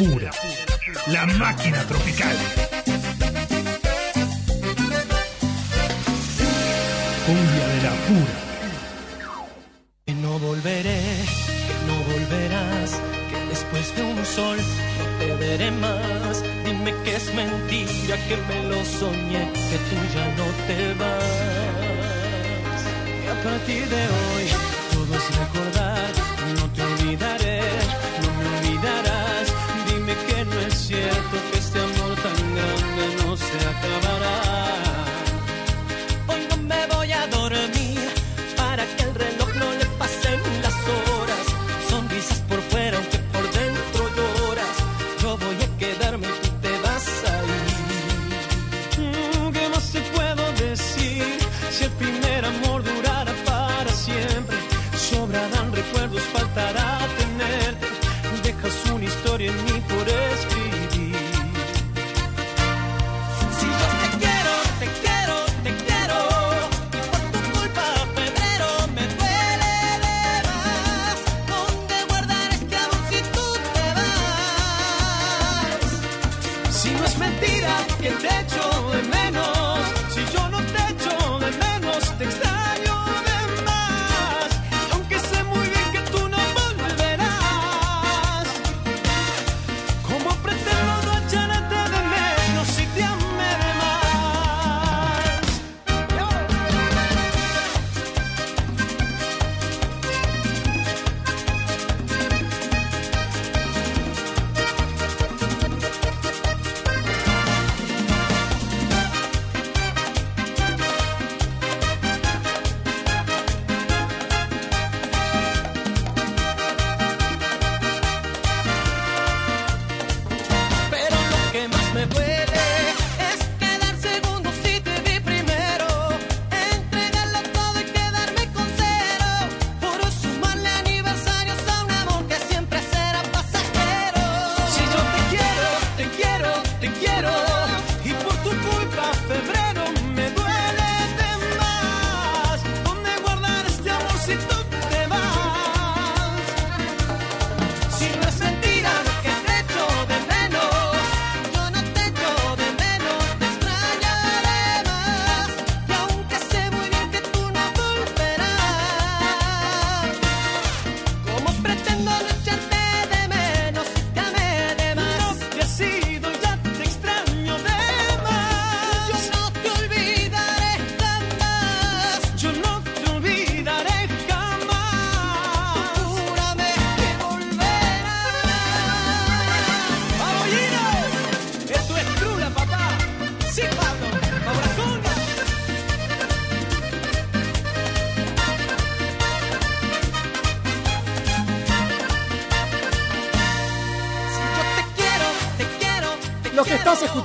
pura. 0.00 0.30
pura. 0.30 0.69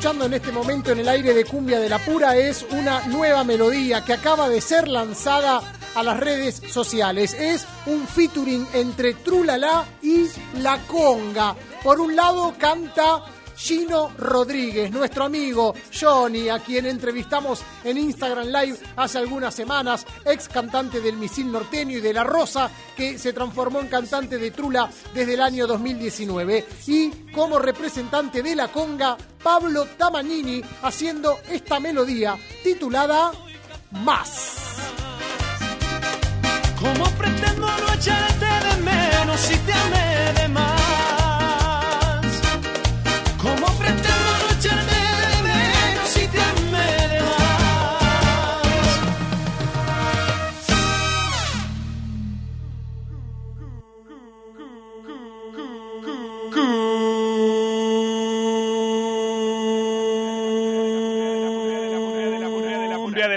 en 0.06 0.36
este 0.36 0.52
momento 0.52 0.92
en 0.92 1.00
el 1.00 1.10
aire 1.10 1.34
de 1.34 1.46
Cumbia 1.46 1.80
de 1.80 1.90
la 1.90 1.98
Pura 1.98 2.38
es 2.38 2.64
una 2.70 3.08
nueva 3.08 3.44
melodía 3.44 4.06
que 4.06 4.14
acaba 4.14 4.48
de 4.48 4.62
ser 4.62 4.88
lanzada 4.88 5.62
a 5.96 6.04
las 6.04 6.20
redes 6.20 6.62
sociales. 6.70 7.34
Es 7.34 7.66
un 7.88 8.06
featuring 8.06 8.68
entre 8.76 9.16
Trulala 9.16 9.84
y 10.04 10.28
La 10.60 10.78
Conga. 10.86 11.56
Por 11.84 12.00
un 12.00 12.16
lado 12.16 12.54
canta 12.60 13.24
Gino 13.58 14.12
Rodríguez, 14.16 14.92
nuestro 14.92 15.24
amigo 15.24 15.74
Johnny, 15.92 16.50
a 16.50 16.60
quien 16.60 16.86
entrevistamos 16.86 17.64
en 17.84 17.98
Instagram 17.98 18.46
Live 18.46 18.78
hace 18.96 19.18
algunas 19.18 19.56
semanas, 19.56 20.06
ex 20.24 20.48
cantante 20.50 21.02
del 21.02 21.18
Misil 21.18 21.52
Norteño 21.52 21.98
y 21.98 22.02
de 22.02 22.14
La 22.14 22.24
Rosa, 22.24 22.70
que 22.96 23.18
se 23.18 23.34
transformó 23.34 23.80
en 23.80 23.88
cantante 23.88 24.38
de 24.38 24.52
Trula 24.52 24.88
desde 25.16 25.34
el 25.34 25.42
año 25.42 25.66
2019. 25.66 26.64
Y 26.86 27.10
como 27.32 27.58
representante 27.58 28.44
de 28.44 28.56
la 28.56 28.68
conga, 28.68 29.18
Pablo 29.46 29.86
Tamanini 29.86 30.64
haciendo 30.82 31.38
esta 31.48 31.80
melodía 31.80 32.36
titulada 32.64 33.32
Más. 33.92 34.56
¿Cómo 36.80 37.06
pretendo 37.12 37.68
no 37.68 37.94
echarte 37.94 38.46
de 38.46 38.82
menos 38.82 39.40
si 39.40 39.56
te 39.58 39.72
amé 39.72 40.42
de 40.42 40.48
más? 40.48 40.75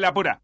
locura 0.09 0.12
pura. 0.12 0.43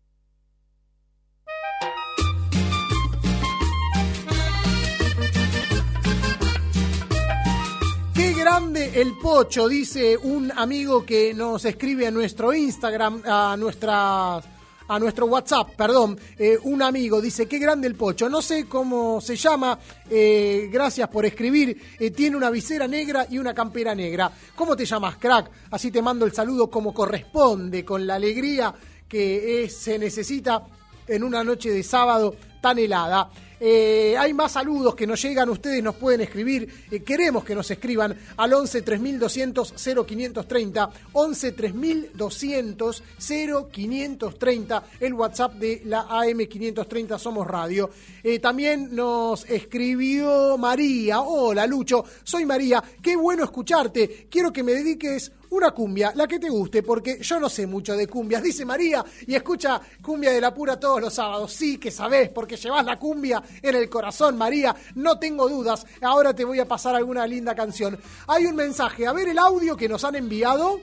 grande 8.36 9.00
el 9.00 9.16
pocho, 9.16 9.68
dice 9.68 10.18
un 10.18 10.52
amigo 10.52 11.06
que 11.06 11.32
nos 11.32 11.64
escribe 11.64 12.06
a 12.06 12.10
nuestro 12.10 12.52
Instagram, 12.52 13.22
a 13.24 13.56
nuestra 13.58 14.38
a 14.86 14.98
nuestro 14.98 15.26
WhatsApp, 15.26 15.70
perdón, 15.76 16.18
eh, 16.38 16.58
un 16.64 16.82
amigo 16.82 17.20
dice, 17.20 17.46
qué 17.46 17.58
grande 17.58 17.88
el 17.88 17.94
pocho, 17.94 18.28
no 18.28 18.42
sé 18.42 18.66
cómo 18.66 19.20
se 19.20 19.36
llama, 19.36 19.78
eh, 20.10 20.68
gracias 20.70 21.08
por 21.08 21.24
escribir, 21.24 21.80
eh, 21.98 22.10
tiene 22.10 22.36
una 22.36 22.50
visera 22.50 22.86
negra 22.86 23.26
y 23.30 23.38
una 23.38 23.54
campera 23.54 23.94
negra. 23.94 24.30
¿Cómo 24.54 24.76
te 24.76 24.84
llamas, 24.84 25.16
crack? 25.16 25.50
Así 25.70 25.90
te 25.90 26.02
mando 26.02 26.26
el 26.26 26.32
saludo 26.32 26.70
como 26.70 26.92
corresponde, 26.92 27.84
con 27.84 28.06
la 28.06 28.16
alegría 28.16 28.74
que 29.08 29.68
se 29.68 29.98
necesita 29.98 30.62
en 31.06 31.22
una 31.22 31.44
noche 31.44 31.70
de 31.70 31.82
sábado 31.82 32.34
tan 32.60 32.78
helada. 32.78 33.30
Eh, 33.60 34.16
hay 34.18 34.34
más 34.34 34.52
saludos 34.52 34.94
que 34.94 35.06
nos 35.06 35.22
llegan, 35.22 35.48
ustedes 35.48 35.82
nos 35.82 35.94
pueden 35.94 36.20
escribir, 36.20 36.86
eh, 36.90 37.00
queremos 37.02 37.44
que 37.44 37.54
nos 37.54 37.70
escriban 37.70 38.14
al 38.36 38.52
11 38.52 38.82
3200 38.82 39.74
0530, 40.06 40.90
11 41.12 41.52
3200 41.52 43.02
0530, 43.16 44.84
el 45.00 45.14
WhatsApp 45.14 45.54
de 45.54 45.82
la 45.86 46.06
AM530 46.08 47.18
Somos 47.18 47.46
Radio. 47.46 47.90
Eh, 48.22 48.38
también 48.40 48.94
nos 48.94 49.48
escribió 49.48 50.58
María, 50.58 51.20
hola 51.20 51.66
Lucho, 51.66 52.04
soy 52.24 52.44
María, 52.44 52.82
qué 53.00 53.16
bueno 53.16 53.44
escucharte, 53.44 54.26
quiero 54.28 54.52
que 54.52 54.62
me 54.62 54.72
dediques 54.72 55.32
una 55.54 55.70
cumbia, 55.70 56.12
la 56.14 56.26
que 56.26 56.38
te 56.38 56.48
guste, 56.48 56.82
porque 56.82 57.18
yo 57.20 57.38
no 57.40 57.48
sé 57.48 57.66
mucho 57.66 57.96
de 57.96 58.06
cumbias, 58.06 58.42
dice 58.42 58.64
María, 58.64 59.04
y 59.26 59.34
escucha 59.34 59.80
cumbia 60.02 60.30
de 60.32 60.40
la 60.40 60.52
pura 60.52 60.78
todos 60.78 61.00
los 61.00 61.14
sábados. 61.14 61.52
Sí 61.52 61.78
que 61.78 61.90
sabés, 61.90 62.28
porque 62.30 62.56
llevas 62.56 62.84
la 62.84 62.98
cumbia 62.98 63.42
en 63.62 63.74
el 63.76 63.88
corazón, 63.88 64.36
María, 64.36 64.74
no 64.96 65.18
tengo 65.18 65.48
dudas. 65.48 65.86
Ahora 66.02 66.34
te 66.34 66.44
voy 66.44 66.60
a 66.60 66.66
pasar 66.66 66.94
alguna 66.94 67.26
linda 67.26 67.54
canción. 67.54 67.98
Hay 68.26 68.46
un 68.46 68.56
mensaje, 68.56 69.06
a 69.06 69.12
ver 69.12 69.28
el 69.28 69.38
audio 69.38 69.76
que 69.76 69.88
nos 69.88 70.04
han 70.04 70.16
enviado. 70.16 70.80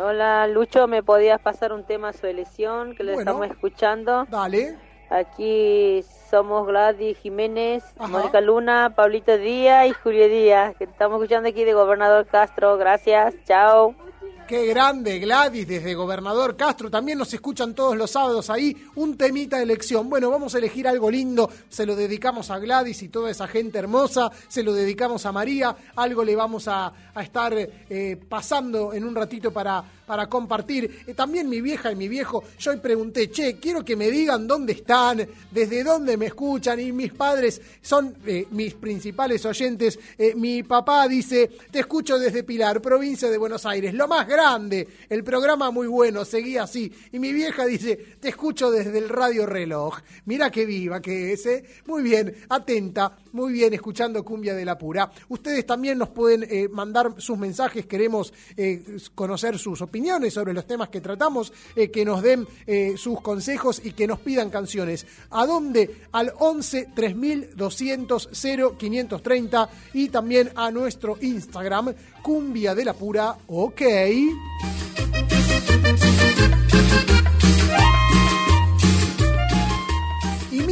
Hola 0.00 0.46
Lucho, 0.46 0.86
¿me 0.86 1.02
podías 1.02 1.40
pasar 1.40 1.72
un 1.72 1.84
tema 1.84 2.10
a 2.10 2.12
su 2.12 2.26
elección 2.26 2.94
que 2.94 3.02
lo 3.02 3.14
Bueno. 3.14 3.30
estamos 3.32 3.50
escuchando? 3.50 4.24
Dale. 4.30 4.78
Aquí 5.10 6.04
somos 6.30 6.66
Gladys 6.66 7.16
Jiménez, 7.18 7.82
Mónica 7.98 8.40
Luna, 8.40 8.92
Pablito 8.94 9.38
Díaz 9.38 9.88
y 9.88 9.92
Julio 9.94 10.28
Díaz, 10.28 10.76
que 10.76 10.84
estamos 10.84 11.18
escuchando 11.18 11.48
aquí 11.48 11.64
de 11.64 11.72
Gobernador 11.72 12.26
Castro. 12.26 12.76
Gracias, 12.76 13.34
chao. 13.46 13.94
Qué 14.46 14.64
grande, 14.64 15.18
Gladys, 15.18 15.68
desde 15.68 15.94
Gobernador 15.94 16.56
Castro. 16.56 16.90
También 16.90 17.18
nos 17.18 17.34
escuchan 17.34 17.74
todos 17.74 17.94
los 17.94 18.10
sábados 18.10 18.48
ahí. 18.48 18.74
Un 18.94 19.18
temita 19.18 19.58
de 19.58 19.64
elección. 19.64 20.08
Bueno, 20.08 20.30
vamos 20.30 20.54
a 20.54 20.58
elegir 20.58 20.88
algo 20.88 21.10
lindo. 21.10 21.50
Se 21.68 21.84
lo 21.84 21.94
dedicamos 21.94 22.50
a 22.50 22.58
Gladys 22.58 23.02
y 23.02 23.10
toda 23.10 23.30
esa 23.30 23.46
gente 23.46 23.78
hermosa. 23.78 24.30
Se 24.48 24.62
lo 24.62 24.72
dedicamos 24.72 25.26
a 25.26 25.32
María. 25.32 25.76
Algo 25.96 26.24
le 26.24 26.34
vamos 26.34 26.66
a, 26.66 26.90
a 27.14 27.22
estar 27.22 27.52
eh, 27.54 28.16
pasando 28.26 28.94
en 28.94 29.04
un 29.04 29.14
ratito 29.14 29.52
para, 29.52 29.84
para 30.08 30.26
compartir. 30.26 31.04
Eh, 31.06 31.12
también 31.12 31.48
mi 31.48 31.60
vieja 31.60 31.92
y 31.92 31.96
mi 31.96 32.08
viejo. 32.08 32.42
Yo 32.58 32.70
hoy 32.70 32.78
pregunté, 32.78 33.30
che, 33.30 33.58
quiero 33.58 33.84
que 33.84 33.94
me 33.94 34.10
digan 34.10 34.46
dónde 34.46 34.72
están, 34.72 35.28
desde 35.50 35.84
dónde 35.84 36.16
me 36.16 36.26
escuchan. 36.26 36.80
Y 36.80 36.90
mis 36.92 37.12
padres 37.12 37.60
son 37.82 38.16
eh, 38.26 38.46
mis 38.50 38.74
principales 38.74 39.44
oyentes. 39.44 39.98
Eh, 40.16 40.34
mi 40.34 40.62
papá 40.62 41.06
dice, 41.06 41.50
te 41.70 41.80
escucho 41.80 42.18
desde 42.18 42.42
Pilar, 42.42 42.80
provincia 42.80 43.30
de 43.30 43.36
Buenos 43.36 43.66
Aires. 43.66 43.92
Lo 43.92 44.08
más 44.08 44.26
grande, 44.26 44.88
el 45.10 45.22
programa 45.22 45.70
muy 45.70 45.86
bueno, 45.86 46.24
seguí 46.24 46.56
así. 46.56 46.90
Y 47.12 47.18
mi 47.18 47.34
vieja 47.34 47.66
dice, 47.66 47.96
te 48.18 48.30
escucho 48.30 48.70
desde 48.70 48.96
el 48.96 49.10
radio 49.10 49.44
reloj. 49.44 49.98
Mira 50.24 50.50
qué 50.50 50.64
viva 50.64 51.02
que 51.02 51.34
es, 51.34 51.44
¿eh? 51.44 51.64
Muy 51.84 52.02
bien, 52.02 52.34
atenta, 52.48 53.18
muy 53.32 53.52
bien, 53.52 53.74
escuchando 53.74 54.24
Cumbia 54.24 54.54
de 54.54 54.64
la 54.64 54.78
Pura. 54.78 55.10
Ustedes 55.28 55.66
también 55.66 55.98
nos 55.98 56.08
pueden 56.10 56.44
eh, 56.48 56.68
mandar 56.68 57.14
sus 57.18 57.38
mensajes, 57.38 57.86
queremos 57.86 58.32
eh, 58.56 58.98
conocer 59.14 59.58
sus 59.58 59.80
opiniones 59.82 60.34
sobre 60.34 60.52
los 60.52 60.66
temas 60.66 60.88
que 60.88 61.00
tratamos, 61.00 61.52
eh, 61.76 61.90
que 61.90 62.04
nos 62.04 62.22
den 62.22 62.46
sus 62.96 63.20
consejos 63.20 63.80
y 63.84 63.92
que 63.92 64.06
nos 64.06 64.20
pidan 64.20 64.50
canciones. 64.50 65.06
¿A 65.30 65.46
dónde? 65.46 66.02
Al 66.12 66.32
11 66.38 66.90
3200 66.94 68.28
0530 68.32 69.70
y 69.94 70.08
también 70.08 70.50
a 70.54 70.70
nuestro 70.70 71.16
Instagram, 71.20 71.94
Cumbia 72.22 72.74
de 72.74 72.84
la 72.84 72.94
Pura, 72.94 73.36
ok. 73.46 73.82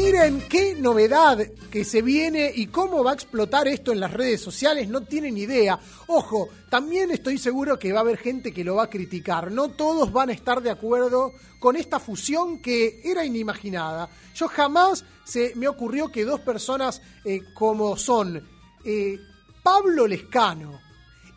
Miren 0.07 0.41
qué 0.49 0.77
novedad 0.77 1.45
que 1.69 1.85
se 1.85 2.01
viene 2.01 2.53
y 2.55 2.69
cómo 2.69 3.03
va 3.03 3.11
a 3.11 3.15
explotar 3.15 3.67
esto 3.67 3.91
en 3.91 3.99
las 3.99 4.13
redes 4.13 4.41
sociales, 4.41 4.89
no 4.89 5.01
tienen 5.01 5.37
idea. 5.37 5.81
Ojo, 6.07 6.49
también 6.71 7.11
estoy 7.11 7.39
seguro 7.39 7.77
que 7.77 7.93
va 7.93 7.99
a 7.99 8.03
haber 8.03 8.17
gente 8.17 8.53
que 8.53 8.63
lo 8.63 8.77
va 8.77 8.85
a 8.85 8.91
criticar. 8.91 9.51
No 9.51 9.71
todos 9.71 10.13
van 10.13 10.31
a 10.31 10.33
estar 10.33 10.63
de 10.63 10.71
acuerdo 10.71 11.33
con 11.59 11.75
esta 11.75 11.99
fusión 11.99 12.61
que 12.63 13.01
era 13.03 13.25
inimaginada. 13.25 14.09
Yo 14.33 14.47
jamás 14.47 15.05
se 15.25 15.55
me 15.57 15.67
ocurrió 15.67 16.13
que 16.13 16.25
dos 16.25 16.39
personas 16.39 17.03
eh, 17.25 17.41
como 17.53 17.97
son 17.97 18.47
eh, 18.85 19.19
Pablo 19.65 20.07
Lescano 20.07 20.81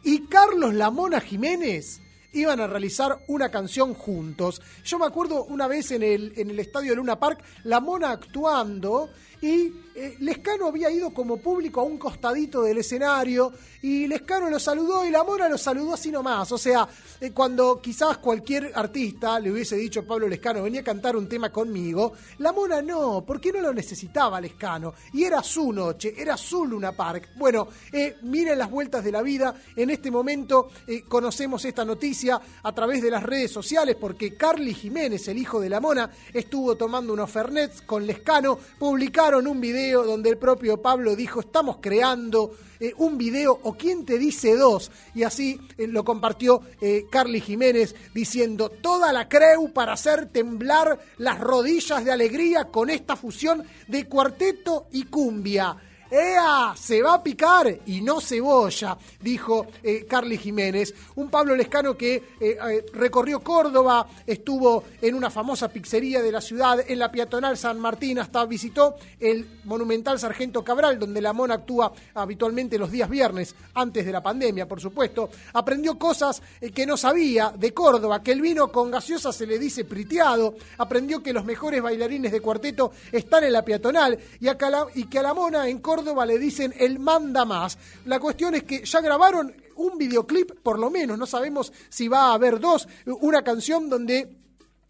y 0.03 0.27
Carlos 0.27 0.75
Lamona 0.75 1.21
Jiménez 1.21 2.01
iban 2.33 2.59
a 2.59 2.67
realizar 2.67 3.19
una 3.27 3.49
canción 3.49 3.93
juntos. 3.93 4.61
Yo 4.83 4.99
me 4.99 5.05
acuerdo 5.05 5.45
una 5.45 5.67
vez 5.67 5.91
en 5.91 6.03
el, 6.03 6.33
en 6.35 6.49
el 6.49 6.59
estadio 6.59 6.95
Luna 6.95 7.19
Park, 7.19 7.43
La 7.63 7.79
Mona 7.79 8.11
actuando 8.11 9.09
y 9.41 9.71
eh, 9.95 10.15
Lescano 10.19 10.67
había 10.67 10.91
ido 10.91 11.09
como 11.11 11.37
público 11.37 11.81
a 11.81 11.83
un 11.83 11.97
costadito 11.97 12.61
del 12.61 12.77
escenario 12.77 13.51
y 13.81 14.07
Lescano 14.07 14.49
lo 14.49 14.59
saludó 14.59 15.05
y 15.05 15.09
La 15.09 15.23
Mona 15.23 15.49
lo 15.49 15.57
saludó 15.57 15.93
así 15.93 16.11
nomás. 16.11 16.51
O 16.51 16.57
sea, 16.57 16.87
eh, 17.19 17.31
cuando 17.31 17.81
quizás 17.81 18.17
cualquier 18.17 18.71
artista 18.75 19.39
le 19.39 19.51
hubiese 19.51 19.75
dicho 19.77 20.01
a 20.01 20.03
Pablo 20.03 20.27
Lescano, 20.27 20.63
venía 20.63 20.81
a 20.81 20.83
cantar 20.83 21.15
un 21.15 21.27
tema 21.27 21.51
conmigo, 21.51 22.13
La 22.39 22.51
Mona 22.51 22.81
no, 22.81 23.23
porque 23.25 23.51
no 23.51 23.61
lo 23.61 23.73
necesitaba 23.73 24.41
Lescano. 24.41 24.93
Y 25.13 25.23
era 25.23 25.41
su 25.41 25.71
noche, 25.71 26.13
era 26.17 26.35
su 26.37 26.65
Luna 26.65 26.91
Park. 26.91 27.29
Bueno, 27.35 27.67
eh, 27.91 28.17
miren 28.23 28.57
las 28.57 28.69
vueltas 28.69 29.03
de 29.03 29.11
la 29.11 29.21
vida. 29.21 29.55
En 29.75 29.89
este 29.89 30.11
momento 30.11 30.69
conocemos 31.07 31.63
esta 31.65 31.85
noticia 31.85 32.39
a 32.63 32.71
través 32.73 33.01
de 33.01 33.11
las 33.11 33.23
redes 33.23 33.51
sociales 33.51 33.95
porque 33.99 34.35
Carly 34.35 34.73
Jiménez, 34.73 35.27
el 35.27 35.37
hijo 35.37 35.59
de 35.59 35.69
La 35.69 35.79
Mona, 35.79 36.09
estuvo 36.33 36.75
tomando 36.75 37.13
unos 37.13 37.29
Fernets 37.29 37.81
con 37.81 38.05
Lescano, 38.05 38.57
publicaron 38.77 39.28
un 39.37 39.61
video 39.61 40.03
donde 40.03 40.29
el 40.29 40.37
propio 40.37 40.81
Pablo 40.81 41.15
dijo, 41.15 41.39
estamos 41.39 41.77
creando 41.79 42.55
eh, 42.79 42.93
un 42.97 43.17
video 43.17 43.59
o 43.63 43.73
quién 43.73 44.05
te 44.05 44.17
dice 44.17 44.55
dos. 44.55 44.91
Y 45.13 45.23
así 45.23 45.59
eh, 45.77 45.87
lo 45.87 46.03
compartió 46.03 46.61
eh, 46.81 47.05
Carly 47.11 47.39
Jiménez 47.39 47.95
diciendo, 48.13 48.69
toda 48.69 49.13
la 49.13 49.29
creu 49.29 49.71
para 49.71 49.93
hacer 49.93 50.27
temblar 50.27 50.99
las 51.17 51.39
rodillas 51.39 52.03
de 52.03 52.11
alegría 52.11 52.65
con 52.65 52.89
esta 52.89 53.15
fusión 53.15 53.63
de 53.87 54.05
cuarteto 54.05 54.87
y 54.91 55.03
cumbia. 55.03 55.77
¡Ea! 56.11 56.73
Se 56.75 57.03
va 57.03 57.13
a 57.13 57.23
picar 57.23 57.81
y 57.85 58.01
no 58.01 58.19
cebolla, 58.19 58.97
dijo 59.21 59.67
eh, 59.83 60.07
Carly 60.09 60.39
Jiménez. 60.39 60.91
Un 61.15 61.29
Pablo 61.29 61.55
Lescano 61.55 61.95
que 61.95 62.15
eh, 62.15 62.23
eh, 62.39 62.85
recorrió 62.93 63.41
Córdoba, 63.41 64.07
estuvo 64.25 64.85
en 64.99 65.13
una 65.13 65.29
famosa 65.29 65.69
pizzería 65.69 66.23
de 66.23 66.31
la 66.31 66.41
ciudad, 66.41 66.79
en 66.87 66.97
la 66.97 67.11
peatonal 67.11 67.57
San 67.57 67.79
Martín, 67.79 68.17
hasta 68.17 68.43
visitó 68.45 68.95
el 69.19 69.59
monumental 69.65 70.17
Sargento 70.17 70.63
Cabral, 70.63 70.97
donde 70.97 71.21
la 71.21 71.31
mona 71.31 71.55
actúa 71.55 71.93
habitualmente 72.15 72.79
los 72.79 72.89
días 72.89 73.07
viernes, 73.07 73.53
antes 73.75 74.03
de 74.03 74.11
la 74.11 74.23
pandemia, 74.23 74.67
por 74.67 74.81
supuesto. 74.81 75.29
Aprendió 75.53 75.99
cosas 75.99 76.41
que 76.73 76.87
no 76.87 76.97
sabía 76.97 77.53
de 77.55 77.71
Córdoba, 77.71 78.23
que 78.23 78.31
el 78.31 78.41
vino 78.41 78.71
con 78.71 78.89
gaseosa 78.89 79.31
se 79.31 79.45
le 79.45 79.59
dice 79.59 79.85
priteado. 79.85 80.55
Aprendió 80.79 81.21
que 81.21 81.33
los 81.33 81.45
mejores 81.45 81.83
bailarines 81.83 82.31
de 82.31 82.41
cuarteto 82.41 82.93
están 83.11 83.43
en 83.43 83.53
la 83.53 83.63
peatonal 83.63 84.17
y, 84.39 84.47
y 84.95 85.03
que 85.05 85.19
a 85.19 85.21
la 85.21 85.35
mona 85.35 85.69
en 85.69 85.77
Córdoba 85.77 85.98
le 86.25 86.39
dicen 86.39 86.73
el 86.77 86.99
manda 86.99 87.45
más. 87.45 87.77
La 88.05 88.19
cuestión 88.19 88.55
es 88.55 88.63
que 88.63 88.83
ya 88.85 89.01
grabaron 89.01 89.53
un 89.75 89.97
videoclip, 89.97 90.51
por 90.61 90.77
lo 90.77 90.89
menos, 90.89 91.17
no 91.17 91.25
sabemos 91.25 91.71
si 91.89 92.07
va 92.07 92.27
a 92.27 92.33
haber 92.33 92.59
dos, 92.59 92.87
una 93.05 93.43
canción 93.43 93.89
donde 93.89 94.35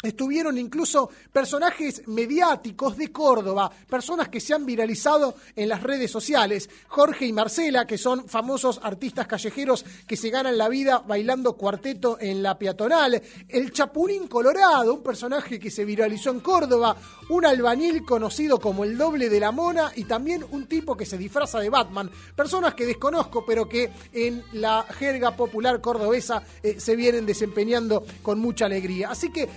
Estuvieron 0.01 0.57
incluso 0.57 1.09
personajes 1.33 2.07
mediáticos 2.07 2.95
de 2.95 3.11
Córdoba, 3.11 3.69
personas 3.89 4.29
que 4.29 4.39
se 4.39 4.53
han 4.53 4.65
viralizado 4.65 5.35
en 5.57 5.67
las 5.67 5.83
redes 5.83 6.09
sociales. 6.09 6.69
Jorge 6.87 7.25
y 7.25 7.33
Marcela, 7.33 7.85
que 7.85 7.97
son 7.97 8.29
famosos 8.29 8.79
artistas 8.81 9.27
callejeros 9.27 9.83
que 10.07 10.15
se 10.15 10.29
ganan 10.29 10.57
la 10.57 10.69
vida 10.69 10.99
bailando 11.05 11.57
cuarteto 11.57 12.17
en 12.17 12.41
la 12.41 12.57
peatonal. 12.57 13.21
El 13.49 13.73
Chapulín 13.73 14.29
Colorado, 14.29 14.93
un 14.93 15.03
personaje 15.03 15.59
que 15.59 15.69
se 15.69 15.83
viralizó 15.83 16.29
en 16.29 16.39
Córdoba. 16.39 16.95
Un 17.27 17.45
albañil 17.45 18.05
conocido 18.05 18.57
como 18.57 18.85
el 18.85 18.97
doble 18.97 19.27
de 19.27 19.41
la 19.41 19.51
mona 19.51 19.91
y 19.95 20.05
también 20.05 20.45
un 20.51 20.67
tipo 20.67 20.95
que 20.95 21.05
se 21.05 21.17
disfraza 21.17 21.59
de 21.59 21.69
Batman. 21.69 22.09
Personas 22.37 22.73
que 22.73 22.85
desconozco, 22.85 23.45
pero 23.45 23.67
que 23.67 23.91
en 24.13 24.45
la 24.53 24.83
jerga 24.83 25.35
popular 25.35 25.81
cordobesa 25.81 26.41
eh, 26.63 26.79
se 26.79 26.95
vienen 26.95 27.25
desempeñando 27.25 28.05
con 28.23 28.39
mucha 28.39 28.65
alegría. 28.65 29.09
Así 29.09 29.29
que 29.29 29.49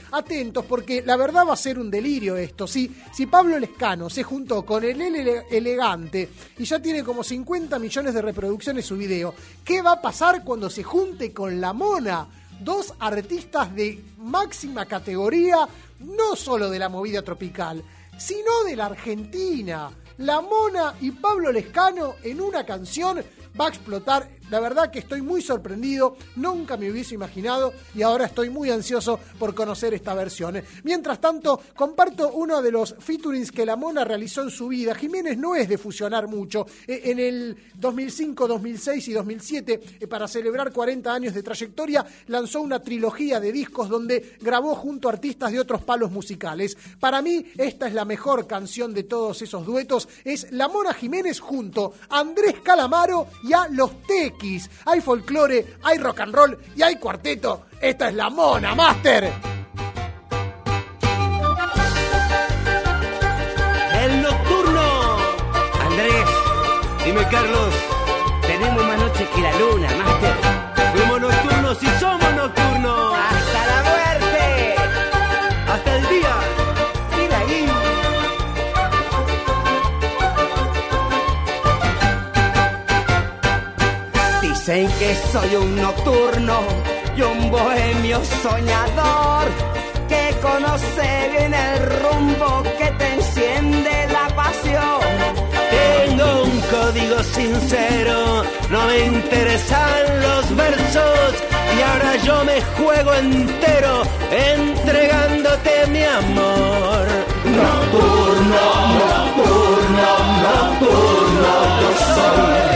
porque 0.67 1.03
la 1.03 1.17
verdad 1.17 1.47
va 1.47 1.53
a 1.53 1.57
ser 1.57 1.79
un 1.79 1.91
delirio 1.91 2.37
esto. 2.37 2.67
Si, 2.67 2.91
si 3.13 3.27
Pablo 3.27 3.59
Lescano 3.59 4.09
se 4.09 4.23
juntó 4.23 4.65
con 4.65 4.83
el 4.83 5.01
Ele 5.01 5.43
Elegante 5.51 6.29
y 6.59 6.65
ya 6.65 6.81
tiene 6.81 7.05
como 7.05 7.23
50 7.23 7.79
millones 7.79 8.15
de 8.15 8.23
reproducciones 8.23 8.87
su 8.87 8.97
video, 8.97 9.35
¿qué 9.65 9.83
va 9.83 9.93
a 9.93 10.01
pasar 10.01 10.43
cuando 10.43 10.71
se 10.71 10.83
junte 10.83 11.33
con 11.33 11.61
la 11.61 11.73
mona? 11.73 12.27
Dos 12.61 12.95
artistas 12.99 13.75
de 13.75 14.03
máxima 14.19 14.87
categoría, 14.87 15.69
no 16.01 16.35
solo 16.37 16.71
de 16.71 16.79
la 16.79 16.89
movida 16.89 17.23
tropical, 17.23 17.83
sino 18.17 18.65
de 18.65 18.77
la 18.77 18.87
Argentina. 18.87 19.91
La 20.19 20.41
Mona 20.41 20.95
y 21.01 21.11
Pablo 21.11 21.51
Lescano 21.51 22.15
en 22.23 22.41
una 22.41 22.65
canción 22.65 23.23
va 23.59 23.67
a 23.67 23.69
explotar 23.69 24.29
La 24.53 24.61
verdad 24.61 24.91
que 24.91 24.99
estoy 24.99 25.23
muy 25.23 25.41
sorprendido, 25.41 26.15
nunca 26.37 26.77
me 26.77 26.91
hubiese 26.91 27.15
imaginado 27.15 27.73
y 27.95 28.03
ahora 28.03 28.27
estoy 28.27 28.51
muy 28.51 28.69
ansioso 28.69 29.19
por 29.39 29.55
conocer 29.55 29.95
esta 29.95 30.13
versión. 30.13 30.63
Mientras 30.85 31.23
tanto, 31.23 31.59
comparto 31.75 32.35
uno 32.35 32.61
de 32.61 32.71
los 32.71 32.95
featurings 32.99 33.51
que 33.51 33.65
la 33.65 33.77
Mona 33.77 34.05
realizó 34.05 34.43
en 34.43 34.51
su 34.51 34.69
vida. 34.69 34.95
Jiménez 34.95 35.39
no 35.39 35.57
es 35.57 35.71
de 35.71 35.79
fusionar 35.79 36.29
mucho. 36.29 36.67
Eh, 36.87 37.01
En 37.05 37.19
el 37.19 37.57
2005, 37.77 38.47
2006 38.47 39.09
y 39.09 39.13
2007, 39.15 39.81
eh, 40.01 40.07
para 40.07 40.29
celebrar 40.29 40.71
40 40.71 41.11
años 41.11 41.33
de 41.33 41.43
trayectoria, 41.43 42.05
lanzó 42.27 42.61
una 42.61 42.83
trilogía 42.83 43.41
de 43.41 43.53
discos 43.53 43.89
donde 43.89 44.37
grabó 44.39 44.75
junto 44.75 45.09
a 45.09 45.13
artistas 45.13 45.51
de 45.51 45.61
otros 45.61 45.83
palos 45.83 46.11
musicales. 46.11 46.77
Para 47.01 47.23
mí, 47.23 47.47
esta 47.57 47.89
es 47.89 47.95
la 47.95 48.05
mejor 48.05 48.47
canción 48.47 48.93
de 48.93 49.05
todos 49.05 49.41
esos 49.41 49.65
duetos. 49.65 50.11
Es 50.25 50.53
La 50.53 50.69
Mona 50.69 50.93
Jiménez 50.93 51.41
junto 51.41 51.95
a 52.11 52.21
Andrés 52.21 52.57
Calamaro 52.63 53.29
y 53.45 53.55
a 53.55 53.67
Los 53.69 53.93
Hay 54.87 55.01
folclore, 55.01 55.77
hay 55.85 55.99
rock 55.99 56.21
and 56.21 56.35
roll 56.35 56.59
y 56.75 56.83
hay 56.83 56.97
cuarteto. 56.97 57.67
Esta 57.81 58.09
es 58.09 58.15
La 58.15 58.29
Mona, 58.29 58.75
Master. 58.75 59.33
El 64.03 64.23
nocturno. 64.23 65.17
Andrés, 65.81 66.27
dime 67.05 67.29
Carlos, 67.31 67.75
tenemos 68.43 68.85
más 68.85 68.99
noches 68.99 69.29
que 69.29 69.41
la 69.41 69.59
luna, 69.59 69.89
Master. 69.97 70.35
Fuimos 70.93 71.21
nocturnos 71.21 71.83
y 71.83 71.87
somos 72.01 72.22
Dicen 84.65 84.89
que 84.97 85.17
soy 85.33 85.57
un 85.57 85.75
nocturno 85.75 86.61
y 87.17 87.23
un 87.23 87.51
bohemio 87.51 88.25
soñador 88.25 89.49
que 90.09 90.39
conoce 90.41 91.31
bien 91.33 91.53
el 91.53 92.01
rumbo 92.01 92.63
que 92.79 92.87
te 92.97 93.13
enciende 93.13 94.07
la 94.13 94.29
pasión. 94.37 95.01
Tengo 95.69 96.45
un 96.45 96.61
código 96.61 97.25
sincero, 97.25 98.45
no 98.71 98.87
me 98.87 98.99
interesan 99.07 100.21
los 100.23 100.55
versos 100.55 101.33
y 101.77 101.83
ahora 101.83 102.17
yo 102.25 102.45
me 102.45 102.63
juego 102.63 103.15
entero 103.15 104.03
entregándote 104.31 105.87
mi 105.89 106.05
amor. 106.05 107.07
Nocturno, 107.47 108.65
nocturno, 109.03 110.09
nocturno, 110.47 111.53
yo 111.81 112.15
soy 112.15 112.73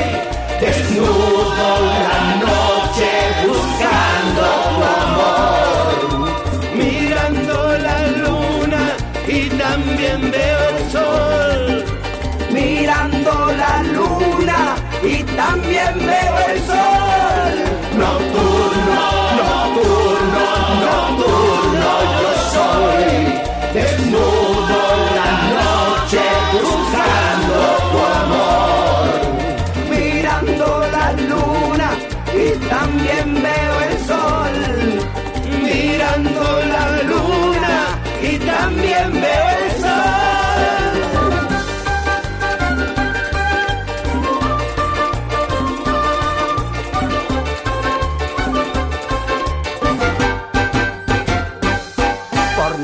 desnudo 0.97 1.68
la 2.06 2.20
noche 2.44 3.10
buscando 3.47 4.44
tu 4.70 4.85
amor, 5.05 6.28
mirando 6.74 7.56
la 7.78 7.98
luna 8.23 8.82
y 9.28 9.48
también 9.51 10.31
veo 10.31 10.60
el 10.70 10.90
sol. 10.90 11.85
Mirando 12.51 13.32
la 13.52 13.82
luna 13.82 14.77
y 15.02 15.23
también 15.23 15.98
veo 15.98 16.35
el 16.39 16.44
sol. 16.44 16.45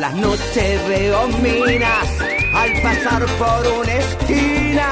Las 0.03 0.15
noches 0.15 0.89
veo 0.89 1.29
minas 1.29 2.09
al 2.55 2.73
pasar 2.83 3.25
por 3.39 3.63
una 3.79 3.95
esquina. 3.95 4.89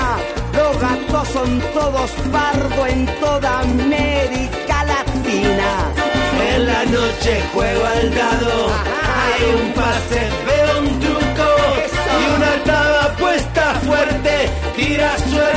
Los 0.57 0.81
gatos 0.81 1.29
son 1.31 1.61
todos 1.75 2.11
pardo 2.31 2.87
en 2.87 3.07
toda 3.19 3.59
América 3.59 4.85
Latina. 4.85 5.71
En 6.55 6.65
la 6.65 6.85
noche 6.85 7.43
juego 7.53 7.85
al 7.87 8.15
dado, 8.15 8.69
hay 9.19 9.43
un 9.61 9.73
pase, 9.73 10.21
veo 10.47 10.79
un 10.79 11.01
truco 11.01 11.49
y 12.21 12.37
una 12.37 12.53
altada 12.53 13.17
puesta 13.17 13.75
fuerte, 13.87 14.49
tira 14.77 15.19
suerte 15.19 15.50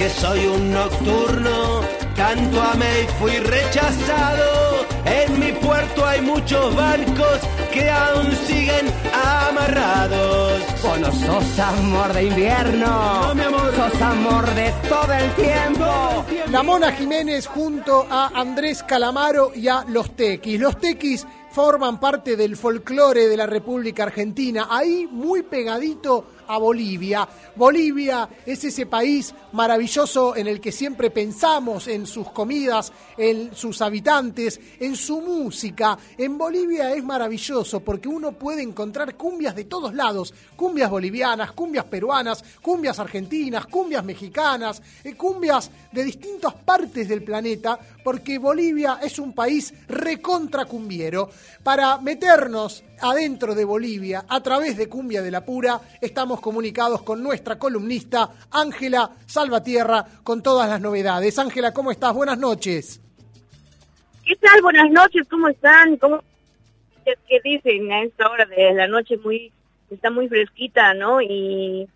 que 0.00 0.08
soy 0.08 0.46
un 0.46 0.72
nocturno, 0.72 1.82
tanto 2.16 2.62
amé 2.62 3.02
y 3.02 3.06
fui 3.18 3.32
rechazado. 3.32 4.86
En 5.04 5.38
mi 5.38 5.52
puerto 5.52 6.06
hay 6.06 6.22
muchos 6.22 6.74
barcos 6.74 7.40
que 7.70 7.90
aún 7.90 8.32
siguen 8.46 8.86
amarrados. 9.12 10.62
Vos 10.82 11.00
no 11.00 11.12
sos 11.12 11.58
amor 11.58 12.14
de 12.14 12.24
invierno, 12.24 13.34
sos 13.76 14.00
amor 14.00 14.46
de 14.54 14.72
todo 14.88 15.12
el 15.12 15.30
tiempo. 15.34 16.24
La 16.50 16.62
Mona 16.62 16.92
Jiménez 16.92 17.46
junto 17.46 18.06
a 18.08 18.28
Andrés 18.28 18.82
Calamaro 18.82 19.52
y 19.54 19.68
a 19.68 19.84
Los 19.86 20.16
Tequis. 20.16 20.58
Los 20.58 20.78
Tequis 20.78 21.26
forman 21.50 22.00
parte 22.00 22.36
del 22.36 22.56
folclore 22.56 23.28
de 23.28 23.36
la 23.36 23.46
República 23.46 24.04
Argentina, 24.04 24.68
ahí 24.70 25.06
muy 25.10 25.42
pegadito 25.42 26.24
a 26.50 26.58
Bolivia. 26.58 27.28
Bolivia 27.54 28.28
es 28.44 28.64
ese 28.64 28.86
país 28.86 29.32
maravilloso 29.52 30.34
en 30.34 30.48
el 30.48 30.60
que 30.60 30.72
siempre 30.72 31.10
pensamos 31.10 31.86
en 31.86 32.06
sus 32.06 32.30
comidas, 32.32 32.92
en 33.16 33.54
sus 33.54 33.80
habitantes, 33.80 34.58
en 34.80 34.96
su 34.96 35.20
música. 35.20 35.96
En 36.18 36.36
Bolivia 36.36 36.92
es 36.92 37.04
maravilloso 37.04 37.80
porque 37.80 38.08
uno 38.08 38.32
puede 38.32 38.62
encontrar 38.62 39.14
cumbias 39.14 39.54
de 39.54 39.64
todos 39.64 39.94
lados, 39.94 40.34
cumbias 40.56 40.90
bolivianas, 40.90 41.52
cumbias 41.52 41.84
peruanas, 41.84 42.42
cumbias 42.60 42.98
argentinas, 42.98 43.66
cumbias 43.66 44.04
mexicanas, 44.04 44.82
eh, 45.04 45.14
cumbias 45.14 45.70
de 45.92 46.02
distintas 46.02 46.54
partes 46.54 47.08
del 47.08 47.22
planeta, 47.22 47.78
porque 48.02 48.38
Bolivia 48.38 48.98
es 49.00 49.20
un 49.20 49.32
país 49.32 49.72
recontra 49.86 50.64
cumbiero. 50.64 51.30
Para 51.62 51.98
meternos 51.98 52.82
adentro 53.00 53.54
de 53.54 53.64
Bolivia 53.64 54.24
a 54.28 54.42
través 54.42 54.76
de 54.76 54.88
Cumbia 54.88 55.22
de 55.22 55.30
la 55.30 55.44
Pura, 55.44 55.80
estamos 56.00 56.40
comunicados 56.40 57.02
con 57.02 57.22
nuestra 57.22 57.58
columnista 57.58 58.30
Ángela 58.50 59.10
Salvatierra 59.26 60.04
con 60.22 60.42
todas 60.42 60.68
las 60.68 60.80
novedades. 60.80 61.38
Ángela, 61.38 61.72
¿cómo 61.72 61.90
estás? 61.90 62.14
Buenas 62.14 62.38
noches. 62.38 63.00
¿Qué 64.24 64.36
tal? 64.36 64.62
Buenas 64.62 64.90
noches, 64.90 65.26
¿cómo 65.28 65.48
están? 65.48 65.96
¿Cómo 65.96 66.22
qué 67.04 67.40
dicen 67.42 67.90
a 67.92 68.02
esta 68.02 68.30
hora 68.30 68.46
de 68.46 68.74
la 68.74 68.86
noche 68.86 69.16
muy 69.16 69.52
está 69.90 70.10
muy 70.10 70.28
fresquita, 70.28 70.94
¿no? 70.94 71.20
Y 71.20 71.88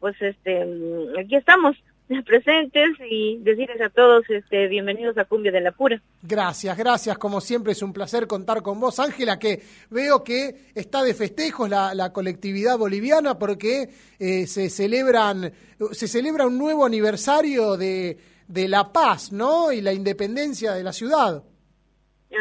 pues 0.00 0.20
este 0.20 0.64
mm, 0.64 1.18
aquí 1.18 1.36
estamos 1.36 1.76
presentes 2.26 2.90
y 3.08 3.38
decirles 3.38 3.80
a 3.80 3.88
todos 3.88 4.28
este 4.28 4.68
bienvenidos 4.68 5.16
a 5.18 5.24
Cumbia 5.24 5.52
de 5.52 5.60
la 5.60 5.72
Pura. 5.72 6.00
Gracias, 6.22 6.76
gracias. 6.76 7.18
Como 7.18 7.40
siempre 7.40 7.72
es 7.72 7.82
un 7.82 7.92
placer 7.92 8.26
contar 8.26 8.62
con 8.62 8.78
vos, 8.80 8.98
Ángela, 8.98 9.38
que 9.38 9.62
veo 9.90 10.22
que 10.22 10.70
está 10.74 11.02
de 11.02 11.14
festejos 11.14 11.68
la, 11.68 11.94
la 11.94 12.12
colectividad 12.12 12.76
boliviana 12.76 13.38
porque 13.38 13.88
eh, 14.18 14.46
se 14.46 14.68
celebran 14.70 15.52
se 15.92 16.08
celebra 16.08 16.46
un 16.46 16.58
nuevo 16.58 16.84
aniversario 16.84 17.76
de, 17.76 18.18
de 18.46 18.68
la 18.68 18.92
paz, 18.92 19.32
¿no? 19.32 19.72
Y 19.72 19.80
la 19.80 19.92
independencia 19.92 20.72
de 20.72 20.84
la 20.84 20.92
ciudad. 20.92 21.42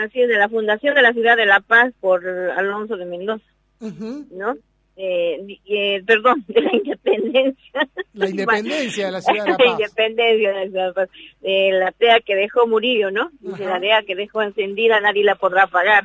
Así 0.06 0.22
es, 0.22 0.28
de 0.28 0.38
la 0.38 0.50
fundación 0.50 0.96
de 0.96 1.02
la 1.02 1.14
ciudad 1.14 1.38
de 1.38 1.46
La 1.46 1.60
Paz 1.60 1.94
por 2.00 2.28
Alonso 2.28 2.98
de 2.98 3.06
Mendoza, 3.06 3.46
¿no? 3.80 4.56
Eh, 4.96 5.60
eh, 5.66 6.04
perdón, 6.06 6.44
de 6.48 6.62
la 6.62 6.76
independencia. 6.76 7.90
La 8.14 8.30
independencia 8.30 9.06
de 9.08 9.12
la 9.12 9.22
ciudad 9.22 9.44
de 9.46 9.52
La 9.52 9.58
la 9.58 9.66
Paz. 9.66 9.80
independencia 9.80 10.50
de 10.50 10.54
la 10.56 10.64
ciudad 10.70 10.82
de 10.84 10.88
La 10.90 10.94
Paz. 10.94 11.10
Eh, 11.42 11.72
la 11.72 11.92
tea 11.92 12.20
que 12.20 12.36
dejó 12.36 12.68
Murillo, 12.68 13.10
¿no? 13.12 13.32
Dice, 13.40 13.66
la 13.66 13.80
tea 13.80 14.04
que 14.04 14.16
dejó 14.16 14.42
encendida 14.44 15.00
nadie 15.00 15.24
la 15.24 15.36
podrá 15.36 15.64
apagar. 15.64 16.04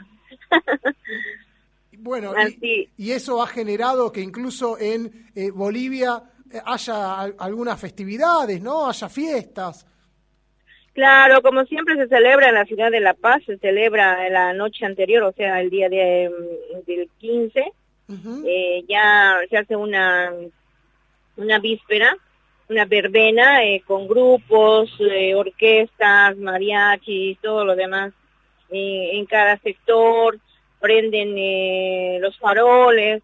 Bueno, 1.98 2.32
y, 2.62 2.88
y 2.96 3.10
eso 3.12 3.42
ha 3.42 3.46
generado 3.46 4.12
que 4.12 4.20
incluso 4.20 4.78
en 4.78 5.10
eh, 5.34 5.50
Bolivia 5.50 6.22
eh, 6.52 6.58
haya 6.64 7.20
al- 7.20 7.34
algunas 7.38 7.80
festividades, 7.80 8.60
¿no? 8.62 8.88
Haya 8.88 9.08
fiestas. 9.08 9.86
Claro, 10.94 11.42
como 11.42 11.64
siempre 11.64 11.94
se 11.96 12.08
celebra 12.08 12.48
en 12.48 12.54
la 12.56 12.64
ciudad 12.64 12.90
de 12.90 13.00
La 13.00 13.14
Paz, 13.14 13.42
se 13.46 13.56
celebra 13.58 14.28
la 14.30 14.52
noche 14.52 14.84
anterior, 14.84 15.22
o 15.24 15.32
sea, 15.32 15.60
el 15.60 15.70
día 15.70 15.88
de, 15.88 16.28
mm, 16.30 16.86
del 16.86 17.08
15, 17.18 17.72
eh, 18.46 18.84
ya 18.88 19.38
se 19.50 19.56
hace 19.58 19.76
una, 19.76 20.32
una 21.36 21.58
víspera, 21.58 22.16
una 22.68 22.84
verbena 22.84 23.64
eh, 23.64 23.82
con 23.86 24.06
grupos, 24.08 24.90
eh, 25.00 25.34
orquestas, 25.34 26.36
mariachis, 26.36 27.38
todo 27.40 27.64
lo 27.64 27.74
demás 27.76 28.12
en 28.70 29.24
cada 29.24 29.56
sector, 29.58 30.38
prenden 30.78 31.34
eh, 31.38 32.18
los 32.20 32.36
faroles, 32.38 33.22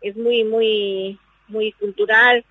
es 0.00 0.16
muy, 0.16 0.42
muy, 0.44 1.18
muy 1.48 1.72
cultural 1.72 2.42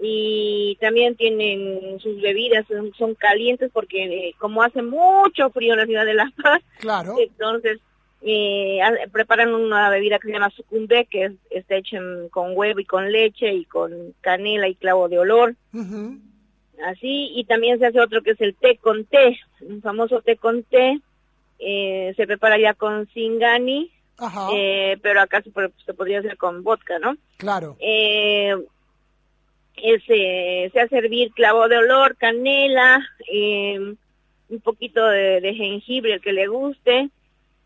y 0.00 0.76
también 0.80 1.14
tienen 1.14 2.00
sus 2.00 2.20
bebidas, 2.20 2.66
son, 2.66 2.92
son 2.94 3.14
calientes 3.14 3.70
porque 3.72 4.28
eh, 4.28 4.34
como 4.38 4.62
hace 4.62 4.80
mucho 4.82 5.50
frío 5.50 5.74
en 5.74 5.80
la 5.80 5.86
ciudad 5.86 6.06
de 6.06 6.14
La 6.14 6.32
Paz, 6.42 6.62
Claro. 6.78 7.14
entonces 7.18 7.80
eh, 8.26 8.80
ha- 8.82 9.06
preparan 9.12 9.54
una 9.54 9.90
bebida 9.90 10.18
que 10.18 10.28
se 10.28 10.32
llama 10.32 10.50
sucumbe, 10.50 11.06
que 11.06 11.24
es, 11.26 11.32
está 11.50 11.76
hecha 11.76 11.98
con 12.30 12.56
huevo 12.56 12.80
y 12.80 12.84
con 12.86 13.12
leche 13.12 13.52
y 13.52 13.64
con 13.66 14.14
canela 14.22 14.66
y 14.68 14.74
clavo 14.74 15.08
de 15.08 15.18
olor. 15.18 15.54
Así, 16.84 17.30
y 17.34 17.44
también 17.44 17.78
se 17.78 17.86
hace 17.86 18.00
otro 18.00 18.22
que 18.22 18.32
es 18.32 18.40
el 18.40 18.54
té 18.56 18.76
con 18.78 19.04
té, 19.04 19.38
un 19.60 19.80
famoso 19.80 20.20
té 20.22 20.36
con 20.36 20.64
té, 20.64 20.98
eh, 21.58 22.12
se 22.16 22.26
prepara 22.26 22.58
ya 22.58 22.74
con 22.74 23.06
singani, 23.14 23.90
eh, 24.54 24.96
pero 25.02 25.20
acá 25.20 25.40
se, 25.42 25.50
po- 25.50 25.60
se 25.84 25.94
podría 25.94 26.18
hacer 26.20 26.36
con 26.36 26.62
vodka, 26.64 26.98
¿no? 26.98 27.16
Claro. 27.36 27.76
Eh, 27.80 28.54
es, 29.76 30.02
eh, 30.08 30.70
se 30.72 30.80
hace 30.80 30.98
hervir 30.98 31.30
clavo 31.32 31.68
de 31.68 31.78
olor, 31.78 32.16
canela, 32.16 33.00
eh, 33.32 33.78
un 34.48 34.60
poquito 34.62 35.06
de, 35.06 35.40
de 35.40 35.54
jengibre, 35.54 36.14
el 36.14 36.20
que 36.20 36.32
le 36.32 36.46
guste, 36.46 37.08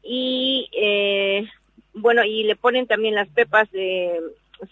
y 0.03 0.69
eh, 0.77 1.47
bueno, 1.95 2.25
y 2.25 2.45
le 2.45 2.57
ponen 2.57 2.87
también 2.87 3.15
las 3.15 3.29
pepas 3.29 3.71
de, 3.73 4.21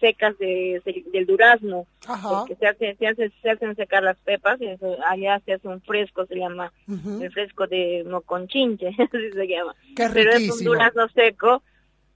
secas 0.00 0.36
de, 0.38 0.80
del 1.12 1.26
durazno, 1.26 1.86
porque 2.28 2.54
se, 2.56 2.66
hace, 2.66 2.94
se, 2.96 3.06
hace, 3.06 3.30
se 3.42 3.50
hacen 3.50 3.74
secar 3.76 4.02
las 4.02 4.16
pepas, 4.18 4.60
y 4.60 4.66
eso- 4.66 4.96
allá 5.06 5.40
se 5.44 5.54
hace 5.54 5.68
un 5.68 5.80
fresco, 5.82 6.26
se 6.26 6.36
llama 6.36 6.72
el 7.22 7.32
fresco 7.32 7.66
de 7.66 8.04
moconchinche, 8.08 8.88
así 8.98 9.32
se 9.32 9.46
llama. 9.48 9.74
Qué 9.94 10.08
Pero 10.12 10.30
es 10.32 10.36
un 10.50 10.58
durazno 10.64 11.08
seco, 11.08 11.62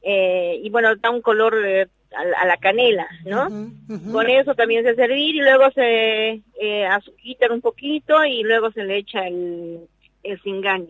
eh, 0.03 0.61
y 0.63 0.71
bueno, 0.71 0.95
da 0.97 1.11
un 1.11 1.21
color 1.23 1.57
eh, 1.65 1.87
a, 2.17 2.25
la- 2.25 2.39
a 2.39 2.47
la 2.47 2.57
canela, 2.57 3.07
¿no? 3.25 3.49
Con 4.13 4.29
eso 4.31 4.55
también 4.55 4.83
se 4.85 4.91
hace 4.91 5.05
hervir 5.05 5.35
y 5.37 5.41
luego 5.41 5.71
se 5.73 6.41
eh, 6.61 6.87
azuquitan 6.87 7.53
un 7.53 7.61
poquito 7.61 8.25
y 8.25 8.43
luego 8.43 8.71
se 8.73 8.85
le 8.85 8.97
echa 8.99 9.27
el, 9.27 9.81
el 10.23 10.41
singani. 10.43 10.89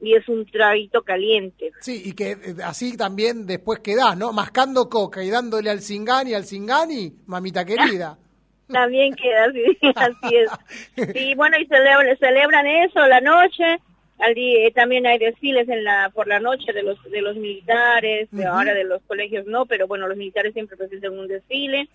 Y 0.00 0.14
es 0.14 0.28
un 0.28 0.46
traguito 0.46 1.02
caliente. 1.02 1.70
Sí, 1.80 2.02
y 2.04 2.12
que 2.12 2.32
eh, 2.32 2.38
así 2.64 2.96
también 2.96 3.46
después 3.46 3.80
quedás, 3.80 4.16
¿no? 4.16 4.32
Mascando 4.32 4.88
coca 4.88 5.22
y 5.22 5.30
dándole 5.30 5.70
al 5.70 5.80
Singani, 5.80 6.34
al 6.34 6.44
Singani, 6.44 7.12
mamita 7.26 7.64
querida. 7.64 8.18
También 8.68 9.14
queda 9.14 9.44
así, 9.44 9.64
así 9.96 10.36
es. 10.36 11.14
Y 11.14 11.34
bueno, 11.34 11.56
y 11.58 11.66
celebran, 11.66 12.16
celebran 12.18 12.66
eso 12.66 13.06
la 13.06 13.20
noche. 13.20 13.78
Al 14.18 14.34
día, 14.34 14.68
eh, 14.68 14.70
también 14.70 15.04
hay 15.04 15.18
desfiles 15.18 15.68
en 15.68 15.82
la 15.82 16.10
por 16.14 16.28
la 16.28 16.38
noche 16.38 16.72
de 16.72 16.84
los 16.84 17.02
de 17.10 17.22
los 17.22 17.34
militares, 17.36 18.28
de 18.30 18.42
Ujú. 18.44 18.52
ahora 18.52 18.72
de 18.72 18.84
los 18.84 19.02
colegios 19.02 19.46
no, 19.46 19.66
pero 19.66 19.88
bueno, 19.88 20.06
los 20.06 20.16
militares 20.16 20.52
siempre 20.52 20.76
presentan 20.76 21.18
un 21.18 21.26
desfile. 21.26 21.88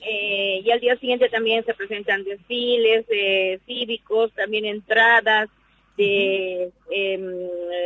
Eh, 0.00 0.62
y 0.64 0.70
al 0.70 0.80
día 0.80 0.96
siguiente 0.96 1.28
también 1.28 1.64
se 1.64 1.74
presentan 1.74 2.24
desfiles 2.24 3.06
eh, 3.08 3.60
cívicos, 3.66 4.32
también 4.32 4.64
entradas 4.64 5.48
de 6.00 6.72
em, 6.90 7.22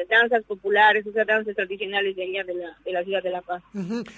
danzas 0.08 0.44
populares, 0.44 1.06
o 1.06 1.12
sea, 1.12 1.24
danzas 1.24 1.54
tradicionales 1.56 2.14
de 2.14 2.22
allá 2.22 2.44
de 2.44 2.54
la, 2.54 2.76
de 2.84 2.92
la 2.92 3.04
ciudad 3.04 3.22
de 3.22 3.30
La 3.30 3.42
Paz. 3.42 3.62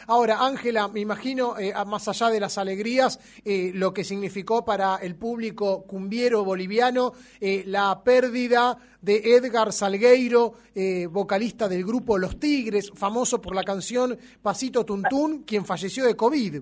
Ahora, 0.07 0.39
Ángela, 0.41 0.89
me 0.89 1.01
imagino, 1.01 1.59
eh, 1.59 1.73
más 1.87 2.09
allá 2.09 2.31
de 2.31 2.41
las 2.41 2.59
alegrías, 2.59 3.19
eh, 3.45 3.71
lo 3.75 3.93
que 3.93 4.05
significó 4.05 4.65
para 4.65 4.97
el 4.97 5.17
público 5.17 5.87
cumbiero 5.87 6.45
boliviano 6.45 7.13
eh, 7.41 7.65
la 7.67 8.03
pérdida 8.05 8.79
de 9.01 9.17
Edgar 9.37 9.73
Salgueiro, 9.73 10.55
eh, 10.75 11.07
vocalista 11.07 11.69
del 11.69 11.85
grupo 11.85 12.19
Los 12.19 12.39
Tigres, 12.39 12.91
famoso 12.95 13.41
por 13.41 13.55
la 13.55 13.63
canción 13.63 14.19
Pasito 14.43 14.85
Tuntún, 14.85 15.45
quien 15.45 15.65
falleció 15.65 16.05
de 16.05 16.17
COVID. 16.17 16.61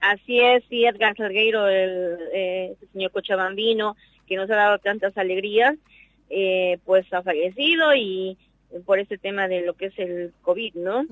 Así 0.00 0.40
es, 0.40 0.64
sí, 0.68 0.84
Edgar 0.84 1.16
Salgueiro, 1.16 1.68
el, 1.68 2.18
eh, 2.34 2.76
el 2.80 2.88
señor 2.92 3.12
Cochabambino, 3.12 3.96
que 4.26 4.36
nos 4.36 4.50
ha 4.50 4.56
dado 4.56 4.78
tantas 4.78 5.16
alegrías, 5.16 5.76
eh, 6.34 6.78
pues 6.86 7.04
ha 7.12 7.22
fallecido 7.22 7.94
y 7.94 8.38
por 8.86 8.98
este 8.98 9.18
tema 9.18 9.48
de 9.48 9.60
lo 9.60 9.74
que 9.74 9.86
es 9.86 9.98
el 9.98 10.32
COVID, 10.40 10.74
¿no? 10.76 11.04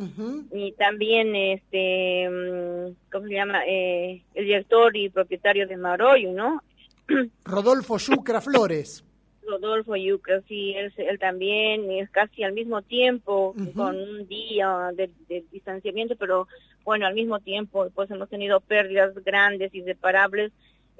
Y 0.50 0.72
también, 0.72 1.36
este, 1.36 2.26
mm, 2.26 2.96
¿cómo 3.12 3.26
se 3.26 3.34
llama? 3.34 3.60
Eh, 3.66 4.22
el 4.34 4.44
director 4.46 4.96
y 4.96 5.10
propietario 5.10 5.68
de 5.68 5.76
Maroyo, 5.76 6.32
¿no? 6.32 6.62
Rodolfo 7.44 7.98
Yucra 7.98 8.40
Flores. 8.40 9.04
Rodolfo 9.46 9.94
Yucra, 9.94 10.40
sí, 10.48 10.72
él, 10.74 10.90
él 10.96 11.18
también, 11.18 11.90
es 11.90 12.08
casi 12.08 12.42
al 12.42 12.54
mismo 12.54 12.80
tiempo, 12.80 13.54
con 13.74 13.96
un 13.96 14.26
día 14.26 14.90
de, 14.94 15.10
de 15.28 15.44
distanciamiento, 15.52 16.16
pero 16.16 16.48
bueno, 16.84 17.06
al 17.06 17.14
mismo 17.14 17.40
tiempo, 17.40 17.90
pues 17.94 18.10
hemos 18.10 18.30
tenido 18.30 18.60
pérdidas 18.60 19.12
grandes, 19.22 19.74
inseparables, 19.74 20.52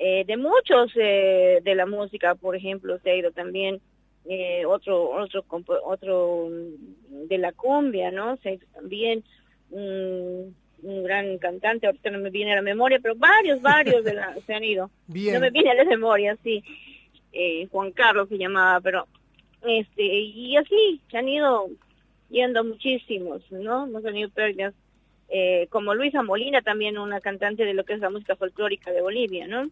eh, 0.02 0.24
de 0.26 0.38
muchos 0.38 0.90
eh, 0.96 1.60
de 1.62 1.74
la 1.74 1.84
música, 1.84 2.34
por 2.34 2.56
ejemplo, 2.56 2.98
se 3.02 3.10
ha 3.10 3.16
ido 3.16 3.32
también 3.32 3.82
eh, 4.26 4.64
otro, 4.66 5.10
otro, 5.10 5.44
otro 5.84 6.48
mm, 6.50 7.28
de 7.28 7.38
la 7.38 7.52
cumbia, 7.52 8.10
¿no? 8.10 8.36
Se 8.38 8.58
también 8.74 9.24
un, 9.70 10.54
un 10.82 11.02
gran 11.02 11.38
cantante, 11.38 11.86
ahorita 11.86 12.10
no 12.10 12.18
me 12.18 12.30
viene 12.30 12.52
a 12.52 12.56
la 12.56 12.62
memoria, 12.62 12.98
pero 13.02 13.14
varios, 13.16 13.60
varios 13.62 14.04
de 14.04 14.14
la, 14.14 14.34
se 14.46 14.54
han 14.54 14.64
ido. 14.64 14.90
Bien. 15.06 15.34
No 15.34 15.40
me 15.40 15.50
viene 15.50 15.70
a 15.70 15.74
la 15.74 15.84
memoria, 15.84 16.36
sí. 16.42 16.62
Eh, 17.32 17.68
Juan 17.70 17.92
Carlos 17.92 18.28
se 18.28 18.38
llamaba, 18.38 18.80
pero 18.80 19.06
este 19.62 20.02
y 20.02 20.56
así 20.56 21.00
se 21.10 21.18
han 21.18 21.28
ido 21.28 21.68
yendo 22.28 22.64
muchísimos, 22.64 23.42
¿no? 23.50 23.86
Hemos 23.86 24.02
tenido 24.02 24.30
pérdidas 24.30 24.74
eh, 25.28 25.68
como 25.70 25.94
Luisa 25.94 26.22
Molina, 26.22 26.60
también 26.60 26.98
una 26.98 27.20
cantante 27.20 27.64
de 27.64 27.74
lo 27.74 27.84
que 27.84 27.92
es 27.92 28.00
la 28.00 28.10
música 28.10 28.34
folclórica 28.34 28.90
de 28.90 29.00
Bolivia, 29.00 29.46
¿no? 29.46 29.70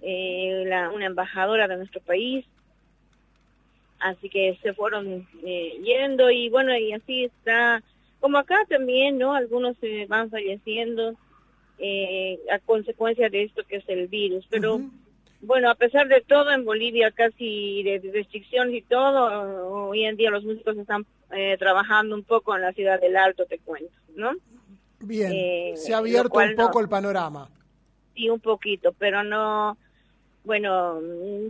Eh, 0.00 0.64
la, 0.66 0.90
una 0.90 1.06
embajadora 1.06 1.68
de 1.68 1.76
nuestro 1.76 2.00
país. 2.00 2.46
Así 3.98 4.28
que 4.28 4.58
se 4.62 4.74
fueron 4.74 5.26
eh, 5.44 5.78
yendo 5.82 6.30
y 6.30 6.48
bueno, 6.50 6.76
y 6.76 6.92
así 6.92 7.24
está, 7.24 7.82
como 8.20 8.38
acá 8.38 8.58
también, 8.68 9.18
¿no? 9.18 9.34
Algunos 9.34 9.76
se 9.78 10.06
van 10.06 10.30
falleciendo 10.30 11.14
eh, 11.78 12.38
a 12.52 12.58
consecuencia 12.58 13.28
de 13.28 13.44
esto 13.44 13.62
que 13.68 13.76
es 13.76 13.88
el 13.88 14.08
virus, 14.08 14.46
pero 14.50 14.80
bueno, 15.40 15.70
a 15.70 15.74
pesar 15.74 16.08
de 16.08 16.20
todo 16.22 16.50
en 16.50 16.64
Bolivia 16.64 17.10
casi 17.10 17.82
de, 17.82 18.10
restricciones 18.12 18.74
y 18.74 18.82
todo, 18.82 19.88
hoy 19.88 20.04
en 20.04 20.16
día 20.16 20.30
los 20.30 20.44
músicos 20.44 20.76
están 20.76 21.06
eh, 21.30 21.56
trabajando 21.58 22.14
un 22.14 22.24
poco 22.24 22.54
en 22.54 22.62
la 22.62 22.72
ciudad 22.72 23.00
del 23.00 23.16
Alto, 23.16 23.44
te 23.46 23.58
cuento, 23.58 23.92
¿no? 24.14 24.32
Bien, 25.00 25.30
Eh, 25.32 25.72
se 25.76 25.92
ha 25.94 25.98
abierto 25.98 26.38
un 26.38 26.54
poco 26.54 26.74
no- 26.74 26.80
el 26.80 26.88
panorama. 26.88 27.50
Sí, 28.14 28.30
un 28.30 28.40
poquito, 28.40 28.94
pero 28.98 29.22
no, 29.22 29.76
bueno, 30.46 31.00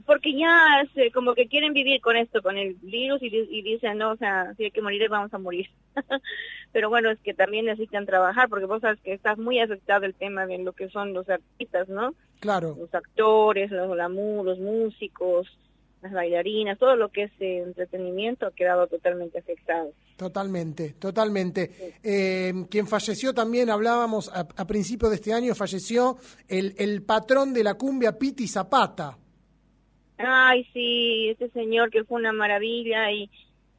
porque 0.06 0.32
ya 0.36 0.81
es, 0.82 0.90
eh, 0.97 1.10
como 1.12 1.35
que 1.35 1.48
quieren 1.48 1.74
vivir 1.74 2.01
con 2.01 2.16
esto, 2.16 2.43
con 2.43 2.56
el 2.56 2.74
virus 2.81 3.23
y, 3.23 3.28
di- 3.28 3.47
y 3.51 3.62
dicen, 3.62 3.98
no, 3.98 4.12
o 4.12 4.16
sea, 4.16 4.55
si 4.56 4.64
hay 4.64 4.70
que 4.70 4.81
morir, 4.82 5.09
vamos 5.10 5.32
a 5.35 5.39
morir. 5.39 5.68
pero 6.73 6.89
bueno, 6.89 7.10
es 7.10 7.18
que 7.20 7.35
también 7.35 7.66
necesitan 7.66 8.06
trabajar, 8.06 8.48
porque 8.48 8.64
vos 8.64 8.81
sabes 8.81 8.98
que 9.02 9.12
está 9.12 9.36
muy 9.36 9.60
afectado 9.60 10.06
el 10.06 10.14
tema 10.14 10.47
de 10.47 10.59
lo 10.59 10.73
que 10.73 10.89
son 10.89 11.12
los 11.12 11.28
artistas, 11.28 11.89
¿no? 11.89 12.14
Claro. 12.40 12.74
Los 12.78 12.94
actores, 12.94 13.70
los, 13.70 13.97
la 13.97 14.09
los 14.09 14.59
músicos, 14.59 15.47
las 16.07 16.12
bailarinas, 16.12 16.78
todo 16.78 16.97
lo 16.97 17.09
que 17.09 17.24
es 17.24 17.33
eh, 17.41 17.62
entretenimiento 17.66 18.47
ha 18.47 18.53
quedado 18.53 18.87
totalmente 18.87 19.39
afectado. 19.39 19.93
Totalmente, 20.16 20.95
totalmente. 20.99 21.95
Eh, 22.03 22.53
quien 22.70 22.87
falleció 22.87 23.35
también, 23.35 23.69
hablábamos 23.69 24.31
a, 24.33 24.41
a 24.57 24.66
principios 24.66 25.11
de 25.11 25.16
este 25.16 25.33
año, 25.33 25.55
falleció 25.55 26.16
el, 26.49 26.74
el 26.78 27.03
patrón 27.03 27.53
de 27.53 27.65
la 27.65 27.74
cumbia, 27.74 28.19
Piti 28.19 28.47
Zapata. 28.47 29.19
Ay, 30.19 30.65
sí, 30.73 31.28
este 31.28 31.51
señor 31.51 31.91
que 31.91 32.05
fue 32.05 32.19
una 32.19 32.33
maravilla 32.33 33.11
y 33.11 33.31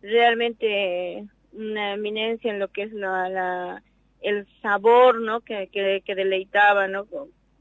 realmente 0.02 1.26
una 1.54 1.94
eminencia 1.94 2.52
en 2.52 2.60
lo 2.60 2.68
que 2.68 2.84
es 2.84 2.94
la, 2.94 3.30
la 3.30 3.84
el 4.22 4.48
sabor, 4.62 5.22
¿no? 5.22 5.41
Que, 5.41 5.68
que, 5.72 6.04
que 6.06 6.14
deleitaba, 6.16 6.88
¿no? 6.88 7.08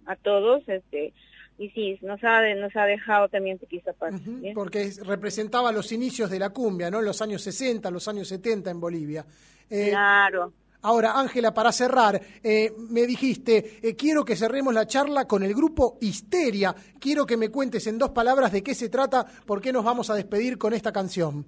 A 0.04 0.16
todos, 0.16 0.68
este, 0.68 1.14
y 1.58 1.70
sí, 1.70 1.98
nos 2.02 2.22
ha, 2.24 2.42
nos 2.54 2.74
ha 2.76 2.84
dejado 2.84 3.28
también 3.28 3.58
Zapata. 3.84 4.16
¿bien? 4.24 4.54
porque 4.54 4.82
es- 4.82 5.06
representaba 5.06 5.72
los 5.72 5.90
inicios 5.92 6.30
de 6.30 6.38
la 6.38 6.50
cumbia, 6.50 6.90
¿no? 6.90 7.00
Los 7.00 7.22
años 7.22 7.42
60, 7.42 7.90
los 7.90 8.06
años 8.08 8.28
70 8.28 8.70
en 8.70 8.80
Bolivia. 8.80 9.24
Eh, 9.70 9.88
Claro. 9.90 10.52
Ahora, 10.82 11.18
Ángela, 11.18 11.52
para 11.52 11.72
cerrar, 11.72 12.20
eh, 12.44 12.70
me 12.90 13.06
dijiste, 13.06 13.78
eh, 13.82 13.96
quiero 13.96 14.24
que 14.24 14.36
cerremos 14.36 14.72
la 14.72 14.86
charla 14.86 15.26
con 15.26 15.42
el 15.42 15.52
grupo 15.52 15.98
Histeria. 16.00 16.74
Quiero 17.00 17.26
que 17.26 17.36
me 17.36 17.48
cuentes 17.48 17.86
en 17.88 17.98
dos 17.98 18.10
palabras 18.10 18.52
de 18.52 18.62
qué 18.62 18.72
se 18.74 18.88
trata, 18.88 19.26
por 19.46 19.60
qué 19.60 19.72
nos 19.72 19.82
vamos 19.84 20.10
a 20.10 20.14
despedir 20.14 20.58
con 20.58 20.74
esta 20.74 20.92
canción. 20.92 21.44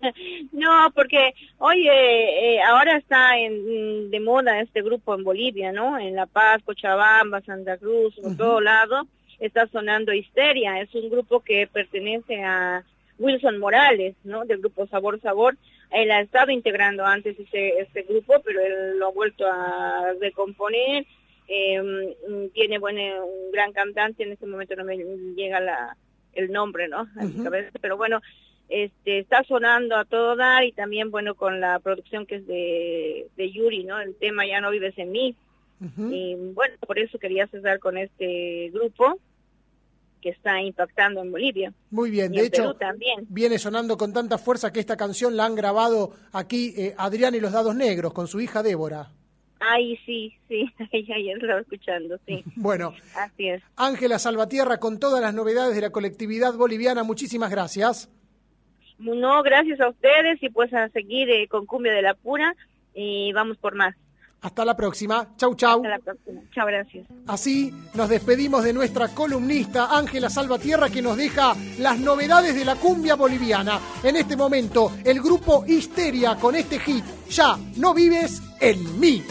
No, 0.52 0.90
porque 0.94 1.34
oye, 1.58 2.54
eh, 2.56 2.62
ahora 2.62 2.96
está 2.96 3.36
en, 3.38 4.10
de 4.10 4.20
moda 4.20 4.60
este 4.60 4.82
grupo 4.82 5.14
en 5.14 5.24
Bolivia, 5.24 5.72
¿no? 5.72 5.98
En 5.98 6.14
La 6.14 6.26
Paz, 6.26 6.62
Cochabamba, 6.64 7.40
Santa 7.42 7.76
Cruz, 7.76 8.14
por 8.22 8.36
todo 8.36 8.60
lado, 8.60 9.06
está 9.40 9.66
sonando 9.68 10.12
Histeria. 10.12 10.80
Es 10.80 10.94
un 10.94 11.10
grupo 11.10 11.40
que 11.40 11.66
pertenece 11.66 12.42
a 12.42 12.84
Wilson 13.18 13.58
Morales, 13.58 14.14
¿no? 14.24 14.44
Del 14.44 14.58
grupo 14.58 14.86
Sabor 14.86 15.20
Sabor. 15.20 15.56
Él 15.90 16.10
ha 16.10 16.20
estado 16.20 16.50
integrando 16.50 17.04
antes 17.04 17.38
este, 17.38 17.80
este 17.80 18.02
grupo, 18.02 18.34
pero 18.44 18.60
él 18.60 18.98
lo 18.98 19.08
ha 19.08 19.12
vuelto 19.12 19.46
a 19.46 20.12
recomponer. 20.20 21.06
Eh, 21.46 22.16
tiene 22.54 22.78
bueno, 22.78 23.00
un 23.24 23.52
gran 23.52 23.72
cantante, 23.72 24.22
en 24.22 24.32
este 24.32 24.46
momento 24.46 24.74
no 24.76 24.84
me 24.84 24.96
llega 24.96 25.60
la, 25.60 25.96
el 26.32 26.50
nombre, 26.50 26.88
¿no? 26.88 27.06
A 27.16 27.24
mi 27.24 27.42
cabeza, 27.42 27.70
pero 27.80 27.96
bueno, 27.96 28.20
este 28.68 29.18
está 29.18 29.44
sonando 29.44 29.96
a 29.96 30.04
todo 30.04 30.36
dar 30.36 30.64
y 30.64 30.72
también 30.72 31.10
bueno 31.10 31.34
con 31.34 31.60
la 31.60 31.78
producción 31.80 32.24
que 32.26 32.36
es 32.36 32.46
de, 32.46 33.26
de 33.36 33.52
Yuri, 33.52 33.84
¿no? 33.84 34.00
El 34.00 34.14
tema 34.16 34.46
Ya 34.46 34.60
no 34.60 34.70
vives 34.70 34.96
en 34.98 35.12
mí. 35.12 35.36
Y 35.80 36.34
bueno, 36.54 36.74
por 36.86 36.98
eso 36.98 37.18
quería 37.18 37.46
cerrar 37.48 37.78
con 37.78 37.98
este 37.98 38.70
grupo 38.72 39.18
que 40.22 40.30
está 40.30 40.60
impactando 40.62 41.20
en 41.20 41.30
Bolivia. 41.30 41.72
Muy 41.90 42.10
bien, 42.10 42.32
Y 42.32 42.36
de 42.38 42.42
en 42.42 42.46
hecho, 42.48 42.62
Perú 42.62 42.74
también. 42.78 43.26
viene 43.28 43.58
sonando 43.58 43.98
con 43.98 44.12
tanta 44.14 44.38
fuerza 44.38 44.72
que 44.72 44.80
esta 44.80 44.96
canción 44.96 45.36
la 45.36 45.44
han 45.44 45.54
grabado 45.54 46.12
aquí 46.32 46.72
eh, 46.78 46.94
Adrián 46.96 47.34
y 47.34 47.40
los 47.40 47.52
Dados 47.52 47.74
Negros 47.76 48.14
con 48.14 48.26
su 48.26 48.40
hija 48.40 48.62
Débora. 48.62 49.10
Ay, 49.60 49.98
sí, 50.06 50.32
sí, 50.48 50.64
ayer 50.92 51.36
lo 51.38 51.42
estaba 51.44 51.60
escuchando, 51.60 52.18
sí. 52.26 52.42
Bueno, 52.56 52.94
Así 53.16 53.48
es. 53.48 53.62
Ángela 53.76 54.18
Salvatierra 54.18 54.78
con 54.78 54.98
todas 54.98 55.20
las 55.20 55.34
novedades 55.34 55.74
de 55.74 55.82
la 55.82 55.90
colectividad 55.90 56.54
boliviana, 56.54 57.02
muchísimas 57.02 57.50
gracias. 57.50 58.10
No, 58.98 59.42
gracias 59.42 59.80
a 59.80 59.88
ustedes 59.90 60.42
y 60.42 60.48
pues 60.48 60.72
a 60.72 60.88
seguir 60.90 61.28
eh, 61.28 61.48
con 61.48 61.66
Cumbia 61.66 61.92
de 61.92 62.00
la 62.02 62.14
Pura 62.14 62.54
y 62.94 63.32
vamos 63.32 63.58
por 63.58 63.74
más. 63.74 63.94
Hasta 64.44 64.62
la 64.62 64.76
próxima. 64.76 65.26
Chau, 65.38 65.54
chau. 65.54 65.78
Hasta 65.78 65.88
la 65.88 65.98
próxima. 65.98 66.42
Chao, 66.54 66.66
gracias. 66.66 67.06
Así 67.26 67.72
nos 67.94 68.10
despedimos 68.10 68.62
de 68.62 68.74
nuestra 68.74 69.08
columnista 69.08 69.96
Ángela 69.96 70.28
Salvatierra 70.28 70.90
que 70.90 71.00
nos 71.00 71.16
deja 71.16 71.54
las 71.78 71.98
novedades 71.98 72.54
de 72.54 72.66
la 72.66 72.76
cumbia 72.76 73.14
boliviana. 73.14 73.80
En 74.02 74.16
este 74.16 74.36
momento, 74.36 74.92
el 75.02 75.22
grupo 75.22 75.64
Histeria 75.66 76.36
con 76.36 76.54
este 76.56 76.78
hit, 76.78 77.04
Ya 77.30 77.56
no 77.76 77.94
vives 77.94 78.42
en 78.60 79.00
mí. 79.00 79.22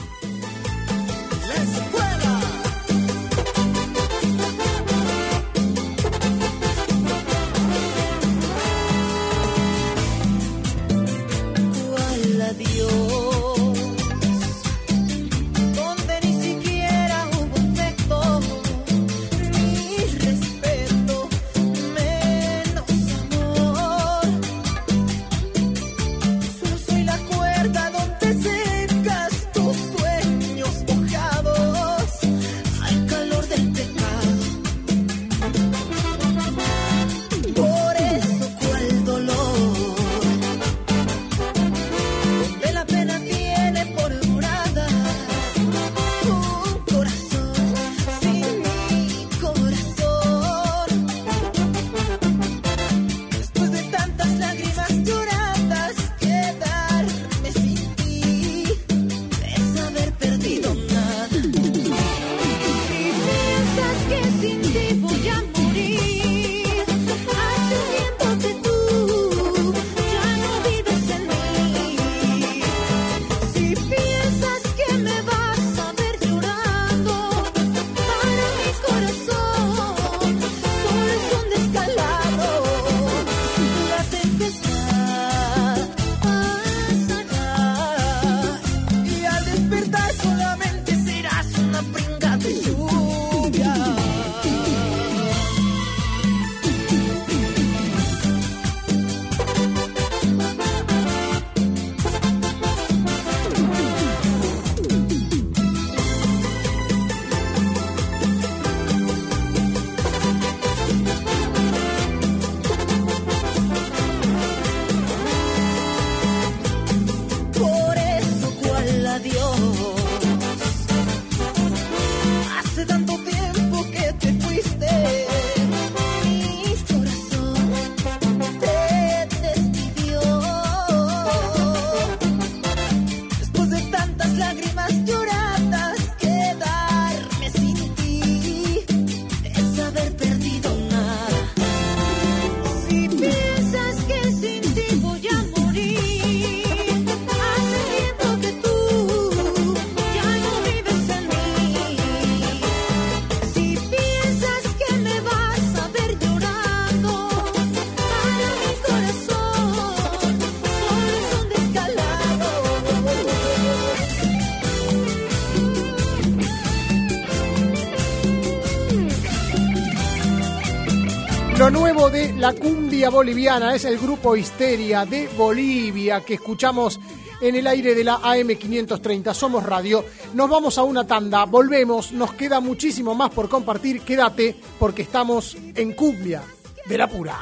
La 172.43 172.51
cumbia 172.51 173.09
boliviana 173.09 173.73
es 173.73 173.85
el 173.85 173.97
grupo 173.97 174.35
Histeria 174.35 175.05
de 175.05 175.29
Bolivia 175.29 176.19
que 176.25 176.33
escuchamos 176.33 176.99
en 177.39 177.55
el 177.55 177.65
aire 177.65 177.95
de 177.95 178.03
la 178.03 178.19
AM530. 178.19 179.33
Somos 179.33 179.63
Radio. 179.63 180.03
Nos 180.33 180.49
vamos 180.49 180.77
a 180.77 180.83
una 180.83 181.07
tanda, 181.07 181.45
volvemos, 181.45 182.11
nos 182.11 182.33
queda 182.33 182.59
muchísimo 182.59 183.15
más 183.15 183.29
por 183.29 183.47
compartir. 183.47 184.01
Quédate 184.01 184.57
porque 184.77 185.03
estamos 185.03 185.55
en 185.73 185.93
cumbia 185.93 186.43
de 186.85 186.97
la 186.97 187.07
pura. 187.07 187.37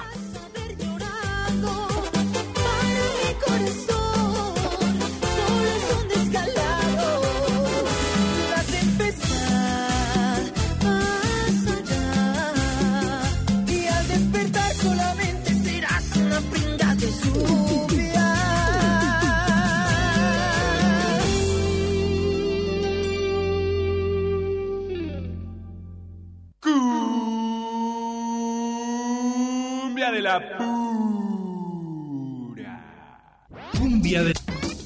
Cumbia 34.11 34.23
de. 34.23 34.33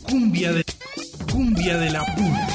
Cumbia 0.04 0.54
de. 0.54 0.66
Cumbia 1.32 1.78
de 1.78 1.90
la 1.90 2.06
pura. 2.14 2.48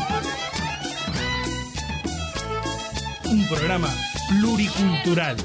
Un 3.25 3.49
programa 3.49 3.89
pluricultural. 4.29 5.37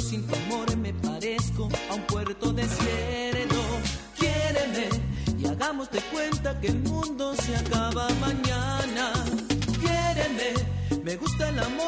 Sin 0.00 0.26
tu 0.26 0.34
amor 0.34 0.76
me 0.76 0.92
parezco 0.92 1.68
a 1.90 1.94
un 1.94 2.02
puerto 2.02 2.52
desierto. 2.52 3.56
Quiéreme 4.18 4.88
y 5.38 5.46
hagamos 5.46 5.90
de 5.90 6.00
cuenta 6.12 6.58
que 6.60 6.68
el 6.68 6.78
mundo 6.80 7.34
se 7.34 7.56
acaba 7.56 8.08
mañana. 8.20 9.12
Quiéreme, 9.80 11.02
me 11.02 11.16
gusta 11.16 11.48
el 11.48 11.58
amor 11.58 11.87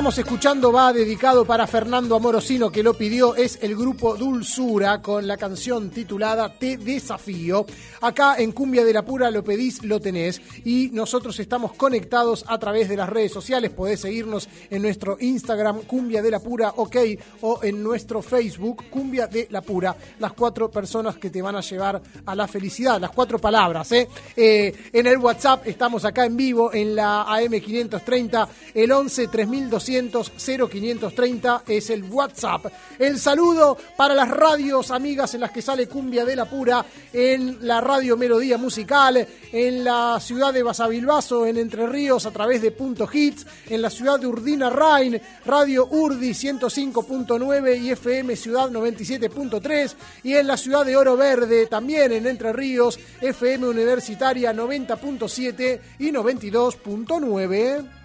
estamos 0.00 0.16
escuchando 0.16 0.72
va 0.72 0.94
dedicado 0.94 1.44
para 1.44 1.66
Fernando 1.66 2.16
Amorosino, 2.16 2.72
que 2.72 2.82
lo 2.82 2.94
pidió, 2.94 3.34
es 3.34 3.58
el 3.60 3.76
grupo 3.76 4.16
Dulzura 4.16 5.02
con 5.02 5.26
la 5.26 5.36
canción 5.36 5.90
titulada 5.90 6.54
Te 6.58 6.78
desafío. 6.78 7.66
Acá 8.00 8.36
en 8.38 8.52
Cumbia 8.52 8.82
de 8.82 8.94
la 8.94 9.04
Pura 9.04 9.30
lo 9.30 9.44
pedís, 9.44 9.84
lo 9.84 10.00
tenés. 10.00 10.40
Y 10.64 10.88
nosotros 10.94 11.38
estamos 11.38 11.74
conectados 11.74 12.46
a 12.48 12.58
través 12.58 12.88
de 12.88 12.96
las 12.96 13.10
redes 13.10 13.30
sociales. 13.30 13.72
Podés 13.72 14.00
seguirnos 14.00 14.48
en 14.70 14.80
nuestro 14.80 15.18
Instagram, 15.20 15.82
Cumbia 15.82 16.22
de 16.22 16.30
la 16.30 16.40
Pura, 16.40 16.72
ok, 16.76 16.96
o 17.42 17.60
en 17.62 17.82
nuestro 17.82 18.22
Facebook, 18.22 18.84
Cumbia 18.88 19.26
de 19.26 19.48
la 19.50 19.60
Pura. 19.60 19.94
Las 20.18 20.32
cuatro 20.32 20.70
personas 20.70 21.18
que 21.18 21.28
te 21.28 21.42
van 21.42 21.56
a 21.56 21.60
llevar 21.60 22.00
a 22.24 22.34
la 22.34 22.48
felicidad, 22.48 22.98
las 22.98 23.10
cuatro 23.10 23.38
palabras, 23.38 23.92
¿eh? 23.92 24.08
Eh, 24.34 24.72
en 24.94 25.06
el 25.06 25.18
WhatsApp 25.18 25.66
estamos 25.66 26.06
acá 26.06 26.24
en 26.24 26.38
vivo 26.38 26.72
en 26.72 26.96
la 26.96 27.26
AM530, 27.26 28.48
el 28.72 28.92
11 28.92 29.28
3200 29.28 29.89
0530 29.90 31.64
es 31.66 31.90
el 31.90 32.04
WhatsApp. 32.04 32.66
El 32.98 33.18
saludo 33.18 33.76
para 33.96 34.14
las 34.14 34.30
radios 34.30 34.90
amigas 34.90 35.34
en 35.34 35.40
las 35.40 35.50
que 35.50 35.62
sale 35.62 35.88
Cumbia 35.88 36.24
de 36.24 36.36
la 36.36 36.44
Pura, 36.44 36.84
en 37.12 37.58
la 37.66 37.80
Radio 37.80 38.16
Melodía 38.16 38.56
Musical, 38.56 39.26
en 39.52 39.84
la 39.84 40.18
ciudad 40.20 40.52
de 40.52 40.62
Basavilbaso, 40.62 41.46
en 41.46 41.56
Entre 41.58 41.86
Ríos, 41.86 42.26
a 42.26 42.30
través 42.30 42.62
de 42.62 42.70
Punto 42.70 43.08
Hits, 43.12 43.46
en 43.68 43.82
la 43.82 43.90
ciudad 43.90 44.20
de 44.20 44.26
Urdina 44.26 44.70
Rain, 44.70 45.20
Radio 45.44 45.88
Urdi 45.90 46.30
105.9 46.30 47.80
y 47.80 47.90
FM 47.90 48.36
Ciudad 48.36 48.70
97.3, 48.70 49.94
y 50.22 50.34
en 50.34 50.46
la 50.46 50.56
ciudad 50.56 50.84
de 50.84 50.96
Oro 50.96 51.16
Verde, 51.16 51.66
también 51.66 52.12
en 52.12 52.26
Entre 52.26 52.52
Ríos, 52.52 52.98
FM 53.20 53.66
Universitaria 53.68 54.52
90.7 54.52 55.80
y 55.98 56.10
92.9. 56.12 57.99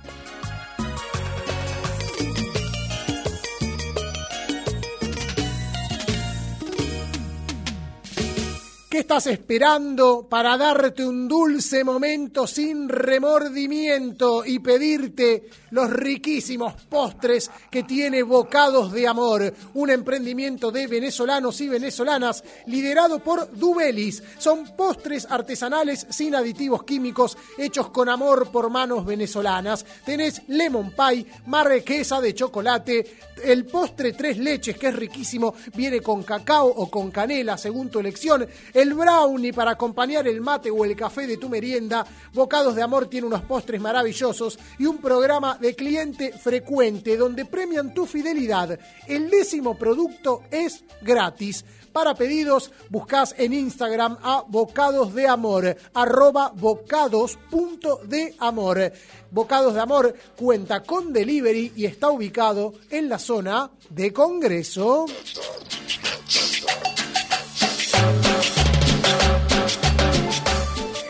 ¿Qué 8.95 9.01
estás 9.01 9.27
esperando 9.27 10.25
para 10.29 10.55
darte 10.55 11.05
un 11.05 11.27
dulce 11.27 11.83
momento 11.83 12.47
sin 12.47 12.87
remordimiento 12.87 14.45
y 14.45 14.59
pedirte 14.59 15.49
los 15.71 15.89
riquísimos 15.89 16.75
postres 16.83 17.51
que 17.69 17.83
tiene 17.83 18.23
Bocados 18.23 18.93
de 18.93 19.05
Amor? 19.05 19.53
Un 19.73 19.89
emprendimiento 19.89 20.71
de 20.71 20.87
venezolanos 20.87 21.59
y 21.59 21.67
venezolanas 21.67 22.41
liderado 22.67 23.19
por 23.19 23.51
Dubelis. 23.51 24.23
Son 24.37 24.63
postres 24.77 25.27
artesanales 25.29 26.07
sin 26.09 26.33
aditivos 26.33 26.83
químicos 26.85 27.37
hechos 27.57 27.89
con 27.89 28.07
amor 28.07 28.49
por 28.49 28.69
manos 28.69 29.05
venezolanas. 29.05 29.85
Tenés 30.05 30.41
lemon 30.47 30.91
pie, 30.91 31.25
marquesa 31.47 32.21
de 32.21 32.33
chocolate, 32.33 33.17
el 33.43 33.65
postre 33.65 34.13
tres 34.13 34.37
leches 34.37 34.77
que 34.77 34.87
es 34.87 34.95
riquísimo, 34.95 35.53
viene 35.75 35.99
con 35.99 36.23
cacao 36.23 36.67
o 36.67 36.89
con 36.89 37.11
canela 37.11 37.57
según 37.57 37.89
tu 37.89 37.99
elección. 37.99 38.47
El 38.84 38.84
brownie 38.93 39.53
para 39.53 39.71
acompañar 39.71 40.27
el 40.27 40.41
mate 40.41 40.69
o 40.69 40.85
el 40.85 40.95
café 40.95 41.27
de 41.27 41.37
tu 41.37 41.49
merienda. 41.49 42.05
Bocados 42.33 42.75
de 42.75 42.83
Amor 42.83 43.07
tiene 43.07 43.27
unos 43.27 43.41
postres 43.41 43.81
maravillosos 43.81 44.59
y 44.77 44.85
un 44.85 44.97
programa 44.97 45.57
de 45.59 45.75
cliente 45.75 46.31
frecuente 46.31 47.17
donde 47.17 47.45
premian 47.45 47.93
tu 47.93 48.05
fidelidad. 48.05 48.77
El 49.07 49.29
décimo 49.29 49.77
producto 49.77 50.43
es 50.51 50.83
gratis. 51.01 51.65
Para 51.95 52.13
pedidos, 52.13 52.71
buscas 52.89 53.33
en 53.37 53.53
Instagram 53.53 54.17
a 54.21 54.43
Bocados 54.45 55.13
de 55.13 55.29
Amor, 55.29 55.77
arroba 55.93 56.51
bocados.deamor. 56.53 58.91
Bocados 59.31 59.75
de 59.75 59.79
Amor 59.79 60.13
cuenta 60.37 60.83
con 60.83 61.13
delivery 61.13 61.71
y 61.73 61.85
está 61.85 62.09
ubicado 62.09 62.73
en 62.89 63.07
la 63.07 63.17
zona 63.17 63.71
de 63.89 64.11
Congreso. 64.11 65.05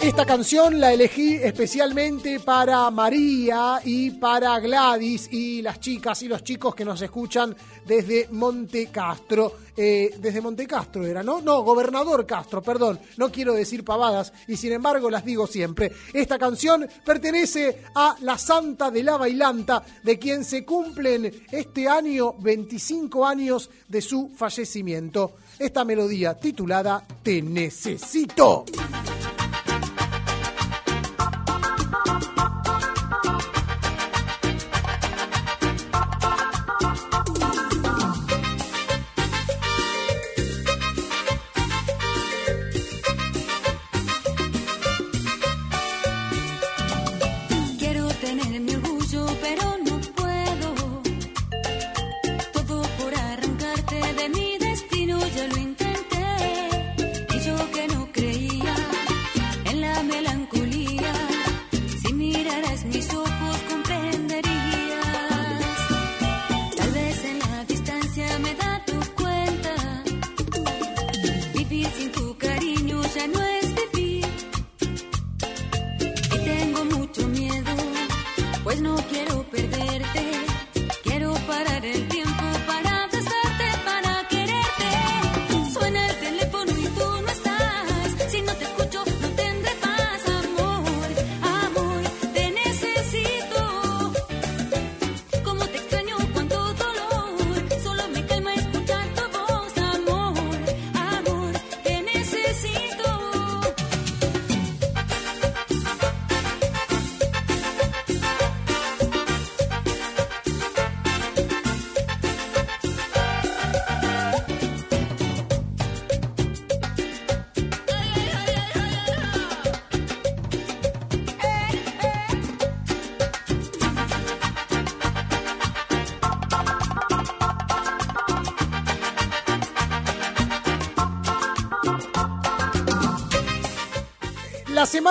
Esta 0.06 0.24
canción 0.24 0.80
la 0.80 0.94
elegí 0.94 1.34
especialmente 1.34 2.40
para 2.40 2.92
María 2.92 3.80
y 3.84 4.12
para 4.12 4.60
Gladys 4.60 5.28
y 5.32 5.64
las 5.64 5.80
chicas 5.80 6.22
y 6.22 6.28
los 6.28 6.44
chicos 6.44 6.76
que 6.76 6.86
nos 6.86 7.02
escuchan 7.02 7.56
desde 7.84 8.28
Monte 8.30 8.90
Castro. 8.92 9.54
Eh, 9.76 10.16
desde 10.20 10.42
Monte 10.42 10.68
Castro 10.68 11.08
era, 11.08 11.24
¿no? 11.24 11.42
No, 11.42 11.64
Gobernador 11.64 12.24
Castro, 12.28 12.62
perdón. 12.62 13.00
No 13.18 13.32
quiero 13.32 13.56
decir 13.56 13.84
pavadas 13.84 14.32
y 14.48 14.58
sin 14.58 14.74
embargo 14.74 15.10
las 15.10 15.26
digo 15.26 15.48
siempre. 15.48 15.92
Esta 16.14 16.38
canción 16.38 16.88
pertenece 17.04 17.82
a 17.96 18.16
la 18.22 18.38
Santa 18.38 18.92
de 18.92 19.02
la 19.02 19.18
Bailanta, 19.18 19.84
de 20.04 20.20
quien 20.20 20.46
se 20.46 20.64
cumplen 20.64 21.46
este 21.52 21.90
año 21.90 22.34
25 22.34 23.26
años 23.26 23.72
de 23.88 24.04
su 24.04 24.30
fallecimiento. 24.30 25.38
Esta 25.58 25.84
melodía 25.84 26.36
titulada 26.36 27.04
Te 27.24 27.42
Necesito. 27.42 28.66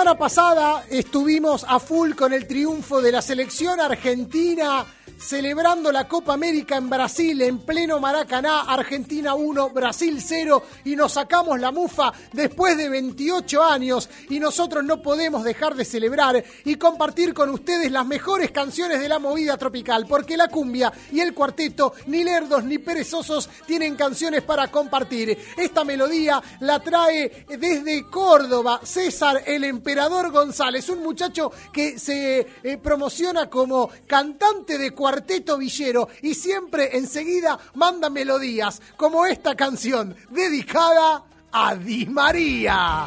Semana 0.05 0.19
pasada 0.19 0.85
estuvimos 0.91 1.65
a 1.67 1.79
full 1.79 2.11
con 2.11 2.31
el 2.31 2.45
triunfo 2.45 3.01
de 3.01 3.11
la 3.11 3.23
selección 3.23 3.79
argentina 3.79 4.85
celebrando 5.25 5.91
la 5.91 6.07
Copa 6.07 6.33
América 6.33 6.77
en 6.77 6.87
Brasil 6.87 7.41
en 7.41 7.57
pleno 7.57 7.99
Maracaná, 7.99 8.61
Argentina 8.61 9.33
1, 9.33 9.71
Brasil 9.71 10.21
0 10.23 10.61
y 10.85 10.95
nos 10.95 11.13
sacamos 11.13 11.59
la 11.59 11.71
mufa 11.71 12.13
después 12.31 12.77
de 12.77 12.89
28 12.89 13.63
años 13.63 14.07
y 14.29 14.39
nosotros 14.39 14.83
no 14.83 15.01
podemos 15.01 15.43
dejar 15.43 15.73
de 15.73 15.83
celebrar 15.83 16.43
y 16.63 16.75
compartir 16.75 17.33
con 17.33 17.49
ustedes 17.49 17.91
las 17.91 18.05
mejores 18.05 18.51
canciones 18.51 18.99
de 18.99 19.09
la 19.09 19.17
movida 19.17 19.57
tropical 19.57 20.05
porque 20.07 20.37
la 20.37 20.47
cumbia 20.47 20.93
y 21.11 21.21
el 21.21 21.33
cuarteto 21.33 21.93
ni 22.05 22.23
lerdos 22.23 22.63
ni 22.63 22.77
perezosos 22.77 23.49
tienen 23.65 23.95
canciones 23.95 24.43
para 24.43 24.67
compartir. 24.69 25.35
Esta 25.57 25.83
melodía 25.83 26.39
la 26.59 26.79
trae 26.79 27.47
desde 27.47 28.07
Córdoba 28.11 28.79
César 28.83 29.41
el 29.47 29.63
Emperador 29.63 30.29
González, 30.29 30.87
un 30.89 31.01
muchacho 31.01 31.51
que 31.73 31.97
se 31.97 32.45
eh, 32.61 32.77
promociona 32.77 33.49
como 33.49 33.89
cantante 34.05 34.77
de 34.77 34.91
cuarteto 34.91 35.14
villero 35.57 36.09
y 36.21 36.33
siempre 36.33 36.97
enseguida 36.97 37.57
manda 37.75 38.09
melodías 38.09 38.81
como 38.97 39.25
esta 39.25 39.55
canción 39.55 40.15
dedicada 40.29 41.23
a 41.51 41.75
Di 41.75 42.05
María. 42.05 43.05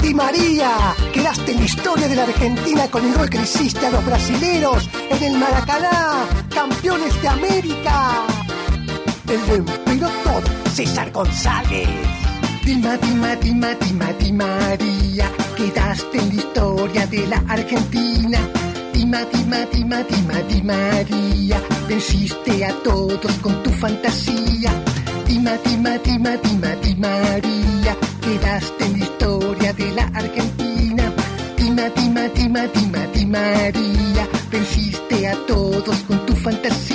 Di 0.00 0.14
María, 0.14 0.94
quedaste 1.12 1.52
en 1.52 1.58
la 1.58 1.64
historia 1.64 2.08
de 2.08 2.16
la 2.16 2.22
Argentina 2.22 2.88
con 2.90 3.04
el 3.04 3.14
gol 3.14 3.28
que 3.28 3.38
hiciste 3.38 3.86
a 3.86 3.90
los 3.90 4.04
brasileros 4.04 4.88
en 5.10 5.22
el 5.22 5.38
Maracaná, 5.38 6.26
campeones 6.54 7.20
de 7.20 7.28
América. 7.28 8.26
El 9.28 9.56
emperador 9.56 10.42
César 10.72 11.10
González. 11.12 11.88
Dima, 12.64 12.96
Dima, 12.96 13.36
Dima, 13.36 13.74
Dima, 13.74 14.12
Di 14.18 14.32
María, 14.32 15.30
quedaste 15.56 16.18
en 16.18 16.28
la 16.28 16.34
historia 16.34 17.06
de 17.06 17.26
la 17.26 17.44
Argentina. 17.48 18.69
Dima, 18.92 19.24
Dima, 19.24 19.64
Dima, 19.72 20.42
Di 20.48 20.62
María, 20.62 21.60
venciste 21.88 22.64
a 22.64 22.72
todos 22.82 23.32
con 23.40 23.62
tu 23.62 23.70
fantasía. 23.70 24.72
Dima, 25.26 25.52
Dima, 25.64 25.98
Dima, 25.98 26.36
Dima, 26.36 26.74
Di 26.76 26.94
María, 26.96 27.96
quedaste 28.20 28.84
en 28.84 28.92
la 28.92 29.04
historia 29.04 29.72
de 29.72 29.92
la 29.92 30.04
Argentina. 30.14 31.12
Dima, 31.56 31.88
Dima, 31.90 32.28
Dima, 32.28 32.66
Dima, 32.66 33.06
Di 33.14 33.26
María, 33.26 34.28
venciste 34.50 35.28
a 35.28 35.34
todos 35.46 35.96
con 36.06 36.26
tu 36.26 36.34
fantasía. 36.34 36.89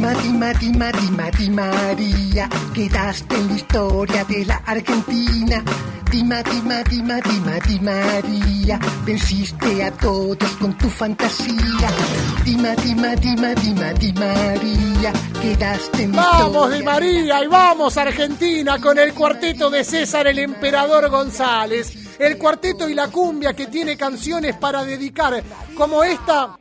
Dima, 0.00 0.54
Dima, 0.54 0.90
Dima, 0.92 1.30
Di 1.30 1.50
María, 1.50 2.48
quedaste 2.72 3.34
en 3.34 3.48
la 3.48 3.54
historia 3.54 4.24
de 4.24 4.46
la 4.46 4.56
Argentina. 4.64 5.62
Dima, 6.10 6.42
Dima, 6.42 6.82
Dima, 6.84 7.20
Dima, 7.20 7.58
Di 7.60 7.80
María, 7.80 8.80
venciste 9.04 9.84
a 9.84 9.90
todos 9.90 10.56
con 10.58 10.72
tu 10.78 10.88
fantasía. 10.88 11.90
Dima, 12.46 12.74
Dima, 12.76 13.14
Dima, 13.14 13.54
Dima, 13.54 13.92
Di 13.92 14.12
María, 14.14 15.12
quedaste 15.42 16.04
en 16.04 16.16
la 16.16 16.22
Vamos 16.22 16.70
de 16.70 16.82
María 16.82 17.44
y 17.44 17.46
vamos 17.46 17.96
Argentina 17.98 18.78
con 18.80 18.98
el 18.98 19.12
cuarteto 19.12 19.68
de 19.68 19.84
César 19.84 20.26
el 20.26 20.38
Emperador 20.38 21.10
González. 21.10 22.16
El 22.18 22.38
cuarteto 22.38 22.88
y 22.88 22.94
la 22.94 23.08
cumbia 23.08 23.52
que 23.52 23.66
tiene 23.66 23.98
canciones 23.98 24.56
para 24.56 24.82
dedicar, 24.82 25.42
como 25.76 26.02
esta 26.02 26.58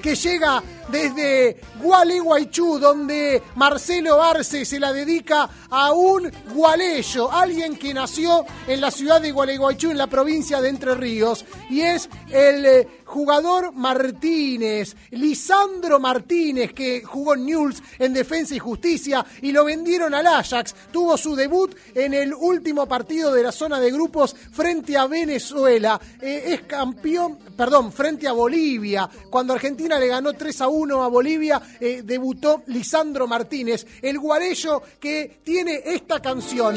que 0.00 0.14
llega 0.14 0.62
desde 0.88 1.60
Gualeguaychú, 1.80 2.78
donde 2.78 3.42
Marcelo 3.54 4.22
Arce 4.22 4.64
se 4.64 4.78
la 4.78 4.92
dedica 4.92 5.48
a 5.70 5.92
un 5.92 6.30
gualeyo, 6.54 7.30
alguien 7.30 7.76
que 7.76 7.94
nació 7.94 8.44
en 8.66 8.80
la 8.80 8.90
ciudad 8.90 9.20
de 9.20 9.32
Gualeguaychú, 9.32 9.90
en 9.90 9.98
la 9.98 10.06
provincia 10.06 10.60
de 10.60 10.68
Entre 10.68 10.94
Ríos, 10.94 11.44
y 11.70 11.80
es 11.80 12.08
el 12.30 12.66
eh, 12.66 12.88
jugador 13.06 13.72
Martínez, 13.72 14.94
Lisandro 15.12 15.98
Martínez, 15.98 16.74
que 16.74 17.02
jugó 17.02 17.34
en 17.34 17.46
Newell's 17.46 17.82
en 17.98 18.12
Defensa 18.12 18.54
y 18.54 18.58
Justicia 18.58 19.24
y 19.40 19.52
lo 19.52 19.64
vendieron 19.64 20.12
al 20.12 20.26
Ajax. 20.26 20.74
Tuvo 20.90 21.16
su 21.16 21.34
debut 21.34 21.74
en 21.94 22.12
el 22.12 22.34
último 22.34 22.86
partido 22.86 23.32
de 23.32 23.44
la 23.44 23.52
zona 23.52 23.80
de 23.80 23.90
grupos 23.90 24.34
frente 24.34 24.96
a 24.96 25.06
Venezuela. 25.06 25.98
Eh, 26.20 26.42
es 26.48 26.62
campeón, 26.62 27.38
perdón, 27.56 27.92
frente 27.92 28.28
a 28.28 28.32
Bolivia. 28.32 29.08
Cuando 29.30 29.54
Argentina 29.54 29.98
le 29.98 30.08
ganó 30.08 30.32
3 30.32 30.60
a 30.60 30.68
1 30.68 31.02
a 31.02 31.08
Bolivia, 31.08 31.62
eh, 31.80 32.02
debutó 32.04 32.64
Lisandro 32.66 33.26
Martínez, 33.26 33.86
el 34.02 34.18
guarello 34.18 34.82
que 34.98 35.40
tiene 35.44 35.82
esta 35.84 36.20
canción. 36.20 36.76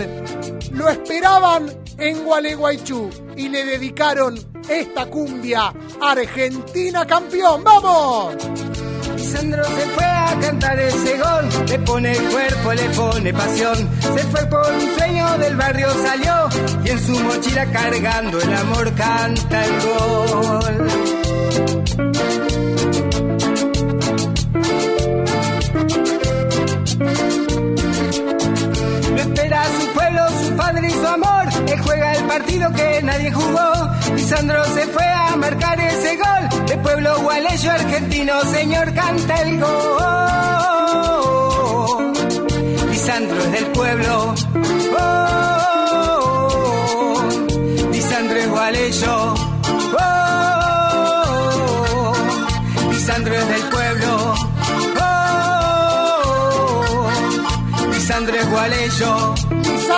Lo 0.73 0.87
esperaban 0.87 1.69
en 1.97 2.23
Gualeguaychú 2.23 3.09
y 3.35 3.49
le 3.49 3.65
dedicaron 3.65 4.37
esta 4.69 5.07
cumbia. 5.07 5.73
Argentina 6.19 7.05
campeón, 7.05 7.63
¡vamos! 7.63 8.35
Lisandro 9.15 9.63
se 9.63 9.85
fue 9.95 10.03
a 10.03 10.19
a 10.29 10.39
cantar 10.39 10.79
ese 10.79 11.17
gol. 11.17 11.67
Le 11.67 11.79
pone 11.79 12.13
cuerpo, 12.15 12.73
le 12.73 12.89
pone 12.89 13.33
pasión. 13.33 13.89
Se 14.01 14.23
fue 14.25 14.45
por 14.45 14.71
un 14.71 14.97
sueño 14.97 15.37
del 15.37 15.55
barrio, 15.55 15.87
salió. 16.03 16.49
Y 16.85 16.89
en 16.89 17.05
su 17.05 17.19
mochila 17.19 17.65
cargando 17.71 18.41
el 18.41 18.53
amor 18.53 18.93
canta 18.95 19.65
el 19.65 19.81
gol. 19.81 20.87
Lo 29.15 29.21
espera 29.21 29.63
su 29.79 29.87
pueblo, 29.93 30.27
padre 30.59 30.87
y 30.89 30.91
su 30.91 31.07
amor. 31.07 31.45
Él 31.67 31.79
juega 31.81 32.11
el 32.13 32.23
partido 32.25 32.71
que 32.73 33.01
nadie 33.03 33.31
jugó. 33.31 33.89
Lisandro 34.15 34.63
se 34.65 34.87
fue 34.87 35.05
a 35.05 35.35
marcar 35.37 35.79
ese 35.79 36.17
gol. 36.17 36.49
De 36.67 36.77
pueblo 36.77 37.19
gualeyo 37.21 37.71
argentino, 37.71 38.41
señor, 38.57 38.93
canta 38.93 39.35
el 39.43 39.59
gol. 39.59 39.69
Lisandro 42.89 43.39
es 43.45 43.51
del 43.51 43.65
pueblo. 43.67 44.35
Oh, 44.99 45.99
Lisandro 47.91 48.37
es 48.39 48.49
gualeyo. 48.49 49.33
Oh, 49.99 50.53
Lisandro 52.91 53.33
es 53.35 53.47
del 53.47 53.63
pueblo. 53.75 54.35
Oh, 55.01 56.83
Lisandro 57.93 58.35
es 58.35 58.49
gualeyo. 58.49 59.38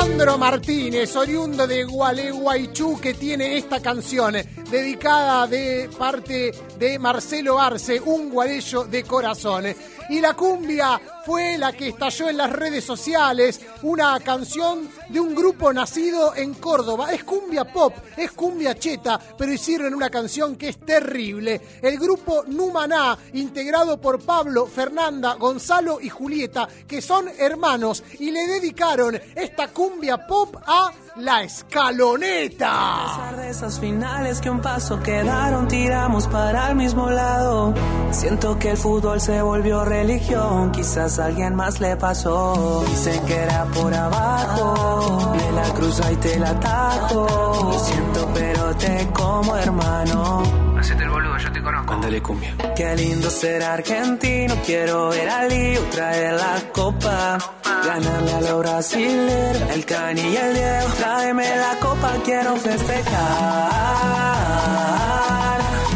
Lisandro 0.02 0.36
Martínez, 0.36 1.16
oriundo 1.16 1.68
de 1.68 1.84
Gualeguaychú, 1.84 3.00
que 3.00 3.14
tiene 3.14 3.58
esta 3.58 3.80
canción 3.80 4.34
dedicada 4.72 5.46
de 5.46 5.92
parte 5.96 6.52
de 6.80 6.98
Marcelo 6.98 7.60
Arce, 7.60 8.00
un 8.00 8.32
guarello 8.32 8.86
de 8.86 9.04
corazón. 9.04 9.66
Y 10.10 10.20
la 10.20 10.34
cumbia 10.34 11.00
fue 11.26 11.58
la 11.58 11.72
que 11.74 11.90
estalló 11.90 12.30
en 12.30 12.38
las 12.38 12.52
redes 12.52 12.84
sociales, 12.84 13.62
una 13.84 14.20
canción 14.20 14.90
de 15.10 15.20
un 15.20 15.36
grupo 15.36 15.72
nacido 15.72 16.36
en 16.36 16.54
Córdoba. 16.56 17.14
Es 17.14 17.24
cumbia 17.24 17.66
pop, 17.66 17.94
es 18.18 18.32
cumbia 18.32 18.76
cheta, 18.76 19.20
pero 19.38 19.54
hicieron 19.54 19.94
una 19.94 20.10
canción 20.10 20.56
que 20.56 20.70
es 20.70 20.80
terrible. 20.80 21.62
El 21.82 21.98
grupo 21.98 22.44
Numaná, 22.48 23.18
integrado 23.34 24.00
por 24.00 24.24
Pablo, 24.24 24.66
Fernanda, 24.66 25.36
Gonzalo 25.36 26.00
y 26.02 26.10
Julieta, 26.10 26.68
que 26.88 27.02
son 27.02 27.30
hermanos, 27.38 28.04
y 28.20 28.32
le 28.32 28.48
dedicaron 28.48 29.20
esta 29.36 29.68
cumbia 29.70 30.26
pop 30.26 30.56
a 30.66 30.92
la 31.16 31.44
escaloneta. 31.44 32.72
A 32.72 33.06
pesar 33.06 33.38
de 33.38 33.50
esas 33.50 33.80
finales 33.80 34.40
que 34.40 34.50
un 34.50 34.62
paso 34.62 35.00
quedaron, 35.02 35.68
tiramos 35.68 36.28
para 36.28 36.70
el 36.70 36.76
mismo 36.76 37.10
lado. 37.10 37.74
Siento 38.12 38.58
que 38.58 38.72
el 38.72 38.78
fútbol 38.78 39.20
se 39.20 39.42
volvió 39.42 39.84
religión, 39.86 40.72
quizás 40.72 41.20
a 41.20 41.26
alguien 41.26 41.56
más 41.56 41.80
le 41.80 41.96
pasó. 41.98 42.84
Dicen 42.88 43.26
que 43.26 43.36
era 43.36 43.66
por 43.66 43.94
abajo, 43.94 45.34
me 45.36 45.52
la 45.52 45.74
cruza 45.74 46.12
y 46.12 46.16
te 46.18 46.40
la 46.40 46.50
atajo. 46.52 47.72
Lo 47.72 47.80
siento, 47.80 48.30
pero 48.34 48.76
te 48.76 49.08
como 49.14 49.56
hermano. 49.58 50.44
Hacete 50.80 51.04
el 51.04 51.10
boludo, 51.10 51.38
yo 51.38 51.52
te 51.52 51.62
conozco. 51.62 51.94
Ándale 51.94 52.22
cumbia. 52.22 52.56
Qué 52.76 52.96
lindo 52.96 53.30
ser 53.30 53.64
argentino, 53.64 54.56
quiero 54.66 55.10
ver 55.10 55.30
a 55.30 55.46
Lío 55.46 55.82
traer 55.92 56.34
la 56.34 56.72
copa. 56.74 57.38
Ganarle 57.86 58.34
a 58.34 58.42
los 58.42 58.60
brasileros, 58.60 59.62
el 59.74 59.86
Cani 59.86 60.22
y 60.22 60.38
el 60.38 60.54
Diego. 60.54 60.88
Tráeme 61.02 61.56
la 61.56 61.76
copa, 61.80 62.12
quiero 62.24 62.56
festejar. 62.58 63.02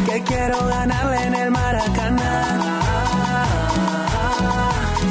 Que 0.04 0.20
quiero 0.24 0.66
ganarle 0.66 1.26
en 1.26 1.34
el 1.36 1.50
Maracaná. 1.52 2.58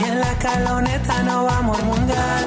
Y 0.02 0.04
en 0.04 0.20
la 0.20 0.34
caloneta 0.38 1.24
no 1.24 1.46
vamos 1.46 1.80
al 1.80 1.86
mundial. 1.86 2.46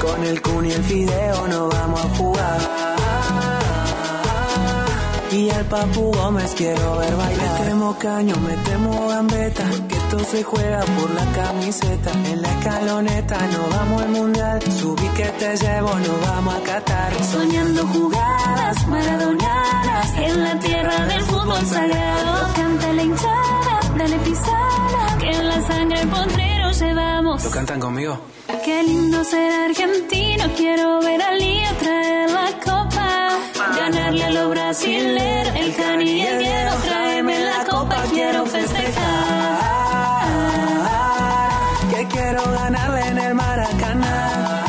Con 0.00 0.24
el 0.24 0.40
Kun 0.40 0.64
y 0.64 0.72
el 0.72 0.82
Fideo 0.82 1.46
no 1.46 1.68
vamos 1.68 2.00
a 2.06 2.08
jugar. 2.16 2.81
Y 5.42 5.50
al 5.50 5.64
Papu 5.64 6.12
Gómez 6.12 6.54
quiero 6.56 6.98
ver 6.98 7.16
bailar. 7.16 7.60
Metemos 7.60 7.96
caño, 7.96 8.36
metemos 8.36 9.12
gambeta. 9.12 9.64
Que 9.88 9.96
esto 9.96 10.18
se 10.20 10.42
juega 10.44 10.80
por 10.84 11.10
la 11.10 11.24
camiseta. 11.32 12.12
En 12.30 12.42
la 12.42 12.48
escaloneta 12.48 13.38
no 13.52 13.76
vamos 13.76 14.02
al 14.02 14.08
mundial. 14.10 14.62
Subí 14.62 15.08
que 15.16 15.24
te 15.40 15.56
llevo, 15.56 15.90
no 15.98 16.14
vamos 16.28 16.54
a 16.54 16.60
catar. 16.60 17.24
Soñando 17.24 17.84
jugadas 17.88 18.86
maradonianas 18.86 20.18
en 20.18 20.44
la 20.44 20.58
tierra 20.60 21.06
del 21.06 21.22
fútbol 21.22 21.66
sagrado. 21.66 22.54
Canta 22.54 22.92
la 22.92 23.02
hinchada, 23.02 23.80
dale 23.98 24.18
pisada, 24.18 25.18
que 25.18 25.30
en 25.30 25.48
la 25.48 25.60
sangre 25.62 26.06
llevamos. 26.80 27.44
¿Lo 27.44 27.50
cantan 27.50 27.80
conmigo? 27.80 28.18
Qué 28.64 28.82
lindo 28.82 29.24
ser 29.24 29.70
argentino, 29.70 30.44
quiero 30.56 31.00
ver 31.00 31.22
al 31.22 31.38
Lío 31.38 31.68
traer 31.80 32.30
la 32.30 32.50
copa. 32.64 33.38
Ganarle 33.76 34.24
a 34.24 34.30
los 34.30 34.50
brasileros, 34.50 35.54
el 35.56 35.74
Cani 35.74 36.10
y 36.10 36.20
el 36.22 36.38
Diego, 36.38 36.74
tráeme 36.84 37.38
la 37.40 37.64
copa, 37.70 37.96
quiero 38.10 38.46
festejar. 38.46 38.92
Que 41.90 42.06
quiero 42.06 42.42
ganarle 42.52 43.06
en 43.08 43.18
el 43.18 43.34
Maracaná. 43.34 44.64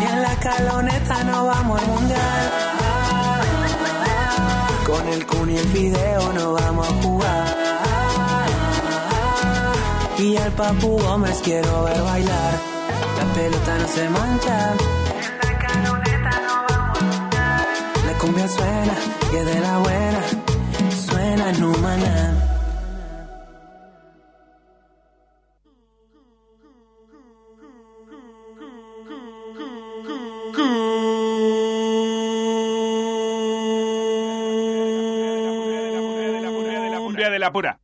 Y 0.00 0.04
en 0.12 0.22
la 0.22 0.36
caloneta 0.36 1.24
no 1.24 1.46
vamos 1.46 1.80
al 1.80 1.88
mundial. 1.88 2.50
Con 4.86 5.08
el 5.08 5.26
Kun 5.26 5.50
y 5.50 5.56
el 5.56 5.68
Fideo 5.68 6.19
Papu 10.56 10.98
Gómez 10.98 11.40
quiero 11.42 11.84
ver 11.84 12.02
bailar. 12.02 12.54
La 13.18 13.34
pelota 13.34 13.78
no 13.78 13.88
se 13.88 14.08
mancha. 14.10 14.74
La 18.06 18.18
cumbia 18.18 18.48
suena 18.48 18.94
y 19.32 19.36
es 19.36 19.46
de 19.46 19.60
la 19.60 19.78
buena. 19.78 20.20
Suena 21.06 21.50
en 21.50 21.64
humana. 21.64 22.46
De 37.30 37.38
la 37.38 37.52
pura. 37.52 37.78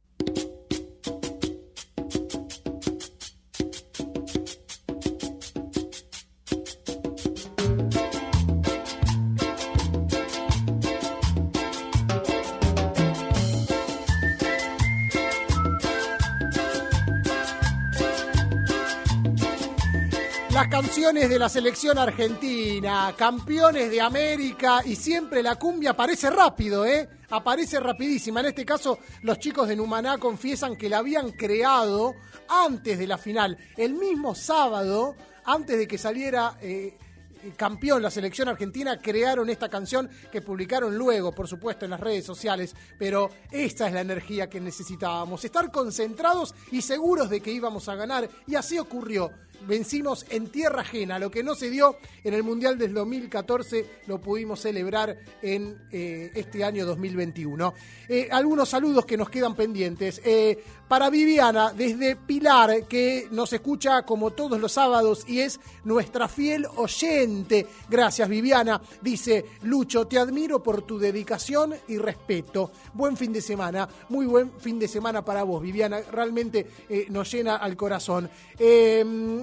Canciones 20.96 21.28
de 21.28 21.38
la 21.38 21.50
selección 21.50 21.98
argentina, 21.98 23.14
campeones 23.18 23.90
de 23.90 24.00
América 24.00 24.80
y 24.82 24.96
siempre 24.96 25.42
la 25.42 25.56
cumbia 25.56 25.90
aparece 25.90 26.30
rápido, 26.30 26.86
¿eh? 26.86 27.06
Aparece 27.28 27.78
rapidísima. 27.80 28.40
En 28.40 28.46
este 28.46 28.64
caso, 28.64 29.00
los 29.20 29.38
chicos 29.38 29.68
de 29.68 29.76
Numaná 29.76 30.16
confiesan 30.16 30.74
que 30.74 30.88
la 30.88 30.96
habían 30.96 31.32
creado 31.32 32.14
antes 32.48 32.98
de 32.98 33.06
la 33.06 33.18
final, 33.18 33.58
el 33.76 33.92
mismo 33.92 34.34
sábado, 34.34 35.16
antes 35.44 35.76
de 35.76 35.86
que 35.86 35.98
saliera 35.98 36.56
eh, 36.62 36.96
campeón 37.56 38.02
la 38.02 38.10
selección 38.10 38.48
argentina, 38.48 38.98
crearon 38.98 39.50
esta 39.50 39.68
canción 39.68 40.08
que 40.32 40.40
publicaron 40.40 40.96
luego, 40.96 41.32
por 41.32 41.46
supuesto, 41.46 41.84
en 41.84 41.90
las 41.90 42.00
redes 42.00 42.24
sociales. 42.24 42.74
Pero 42.98 43.30
esta 43.50 43.86
es 43.86 43.92
la 43.92 44.00
energía 44.00 44.48
que 44.48 44.60
necesitábamos, 44.60 45.44
estar 45.44 45.70
concentrados 45.70 46.54
y 46.72 46.80
seguros 46.80 47.28
de 47.28 47.40
que 47.40 47.52
íbamos 47.52 47.86
a 47.88 47.96
ganar. 47.96 48.28
Y 48.46 48.54
así 48.54 48.78
ocurrió 48.78 49.30
vencimos 49.66 50.26
en 50.30 50.48
tierra 50.48 50.82
ajena. 50.82 51.18
Lo 51.18 51.30
que 51.30 51.42
no 51.42 51.54
se 51.54 51.70
dio 51.70 51.96
en 52.24 52.34
el 52.34 52.42
Mundial 52.42 52.78
del 52.78 52.94
2014 52.94 53.86
lo 54.06 54.20
pudimos 54.20 54.60
celebrar 54.60 55.16
en 55.42 55.78
eh, 55.90 56.30
este 56.34 56.64
año 56.64 56.86
2021. 56.86 57.74
Eh, 58.08 58.28
algunos 58.30 58.68
saludos 58.68 59.04
que 59.04 59.16
nos 59.16 59.30
quedan 59.30 59.54
pendientes. 59.54 60.20
Eh, 60.24 60.62
para 60.88 61.10
Viviana, 61.10 61.72
desde 61.72 62.14
Pilar, 62.14 62.86
que 62.86 63.26
nos 63.32 63.52
escucha 63.52 64.02
como 64.02 64.30
todos 64.30 64.60
los 64.60 64.72
sábados 64.72 65.24
y 65.26 65.40
es 65.40 65.58
nuestra 65.84 66.28
fiel 66.28 66.66
oyente. 66.76 67.66
Gracias, 67.88 68.28
Viviana. 68.28 68.80
Dice 69.02 69.44
Lucho, 69.62 70.06
te 70.06 70.18
admiro 70.18 70.62
por 70.62 70.82
tu 70.82 70.98
dedicación 70.98 71.74
y 71.88 71.98
respeto. 71.98 72.70
Buen 72.94 73.16
fin 73.16 73.32
de 73.32 73.40
semana, 73.40 73.88
muy 74.10 74.26
buen 74.26 74.52
fin 74.60 74.78
de 74.78 74.86
semana 74.86 75.24
para 75.24 75.42
vos, 75.42 75.60
Viviana. 75.60 76.00
Realmente 76.12 76.66
nos 77.08 77.32
llena 77.32 77.56
al 77.56 77.76
corazón. 77.76 78.30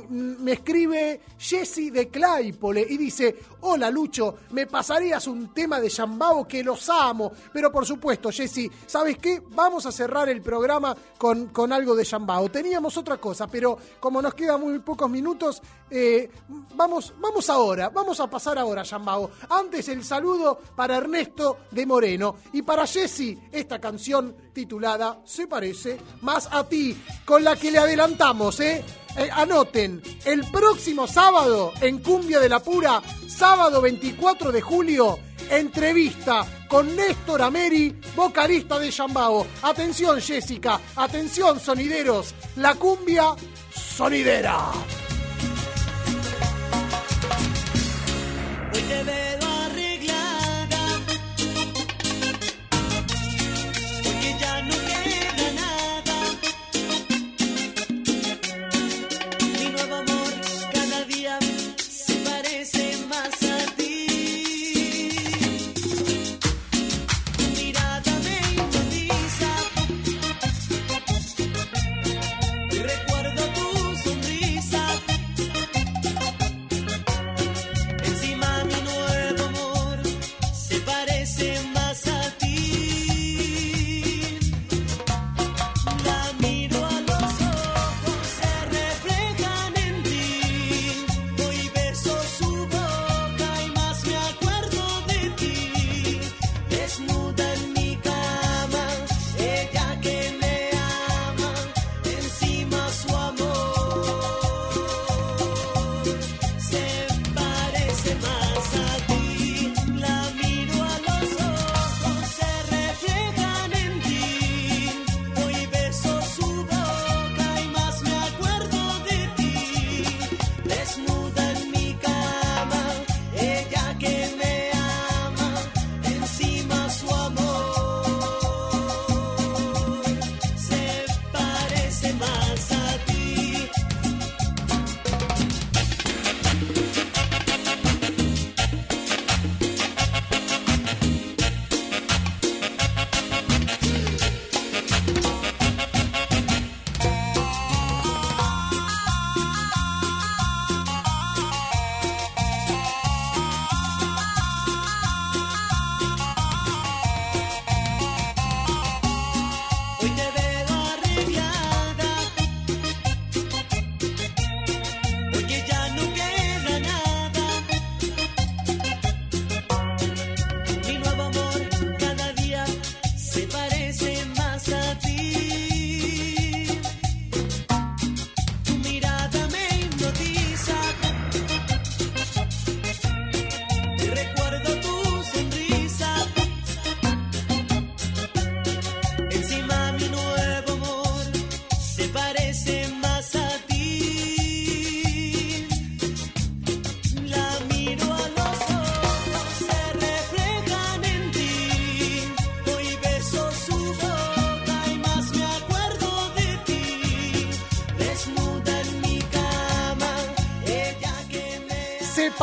Me 0.10 0.54
escribe 0.54 1.22
Jessy 1.38 1.90
de 1.90 2.10
Claypole 2.10 2.86
y 2.90 2.98
dice, 2.98 3.36
hola 3.62 3.90
Lucho, 3.90 4.36
me 4.52 4.68
pasarías 4.68 5.28
un 5.28 5.54
tema 5.54 5.80
de 5.80 5.90
Yambao 5.90 6.48
que 6.48 6.64
los 6.64 6.90
amo. 6.90 7.32
Pero 7.52 7.72
por 7.72 7.86
supuesto, 7.86 8.32
Jessy, 8.32 8.70
¿sabes 8.86 9.18
qué? 9.18 9.42
Vamos 9.50 9.86
a 9.86 9.92
cerrar 9.92 10.30
el 10.30 10.42
programa 10.42 10.96
con, 11.18 11.48
con 11.48 11.74
algo 11.74 11.96
de 11.96 12.04
Yambao. 12.04 12.50
Teníamos 12.50 12.98
otra 12.98 13.18
cosa, 13.18 13.48
pero 13.48 13.78
como 14.00 14.22
nos 14.22 14.34
quedan 14.34 14.62
muy 14.62 14.80
pocos 14.80 15.10
minutos, 15.10 15.62
eh, 15.90 16.30
vamos, 16.76 17.14
vamos 17.20 17.50
ahora, 17.50 17.90
vamos 17.90 18.20
a 18.20 18.30
pasar 18.30 18.58
ahora, 18.58 18.84
Yambao. 18.84 19.32
Antes 19.50 19.88
el 19.90 20.04
saludo 20.04 20.60
para 20.76 20.98
Ernesto 20.98 21.60
de 21.72 21.86
Moreno 21.86 22.36
y 22.52 22.62
para 22.62 22.88
Jessy, 22.88 23.40
esta 23.52 23.80
canción 23.80 24.36
titulada 24.54 25.20
Se 25.26 25.48
parece 25.48 26.00
más 26.22 26.48
a 26.52 26.64
ti, 26.68 26.98
con 27.26 27.44
la 27.44 27.56
que 27.56 27.72
le 27.72 27.80
adelantamos, 27.80 28.60
¿eh? 28.60 28.84
Eh, 29.16 29.30
anoten, 29.32 30.02
el 30.26 30.42
próximo 30.52 31.08
sábado 31.08 31.72
en 31.82 32.00
Cumbia 32.00 32.40
de 32.40 32.50
la 32.50 32.60
Pura, 32.60 33.02
sábado 33.28 33.82
24 33.82 34.52
de 34.52 34.62
julio, 34.62 35.20
entrevista 35.50 36.46
con 36.68 36.96
Néstor 36.96 37.44
Ameri, 37.44 37.96
vocalista 38.16 38.80
de 38.80 38.90
Yambao. 38.90 39.46
Atención 39.62 40.20
Jessica, 40.20 40.80
atención 40.96 41.60
sonideros, 41.60 42.34
la 42.56 42.74
cumbia 42.74 43.36
sonidera. 43.72 44.72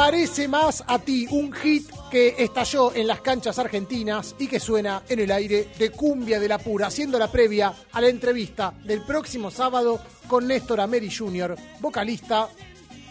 Parece 0.01 0.49
más 0.49 0.83
a 0.87 0.99
ti, 0.99 1.27
un 1.31 1.53
hit 1.53 1.87
que 2.11 2.35
estalló 2.39 2.95
en 2.95 3.07
las 3.07 3.21
canchas 3.21 3.59
argentinas 3.59 4.35
y 4.39 4.47
que 4.47 4.59
suena 4.59 5.03
en 5.07 5.21
el 5.21 5.31
aire 5.31 5.69
de 5.79 5.91
Cumbia 5.91 6.41
de 6.41 6.49
la 6.49 6.57
Pura, 6.57 6.87
haciendo 6.87 7.19
la 7.19 7.31
previa 7.31 7.75
a 7.93 8.01
la 8.01 8.09
entrevista 8.09 8.73
del 8.83 9.03
próximo 9.03 9.51
sábado 9.51 10.01
con 10.27 10.47
Néstor 10.47 10.81
Ameri 10.81 11.15
Jr., 11.15 11.55
vocalista 11.81 12.49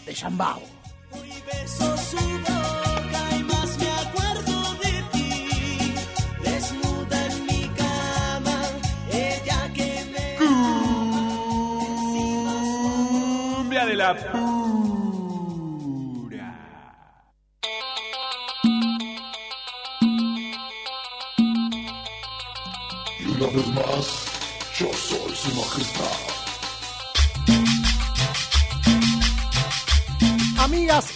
de 0.04 0.12
Yambao. 0.12 0.62
beso 1.46 1.96
su 1.96 2.16
boca 2.16 3.36
y 3.38 3.44
soy 25.70 26.29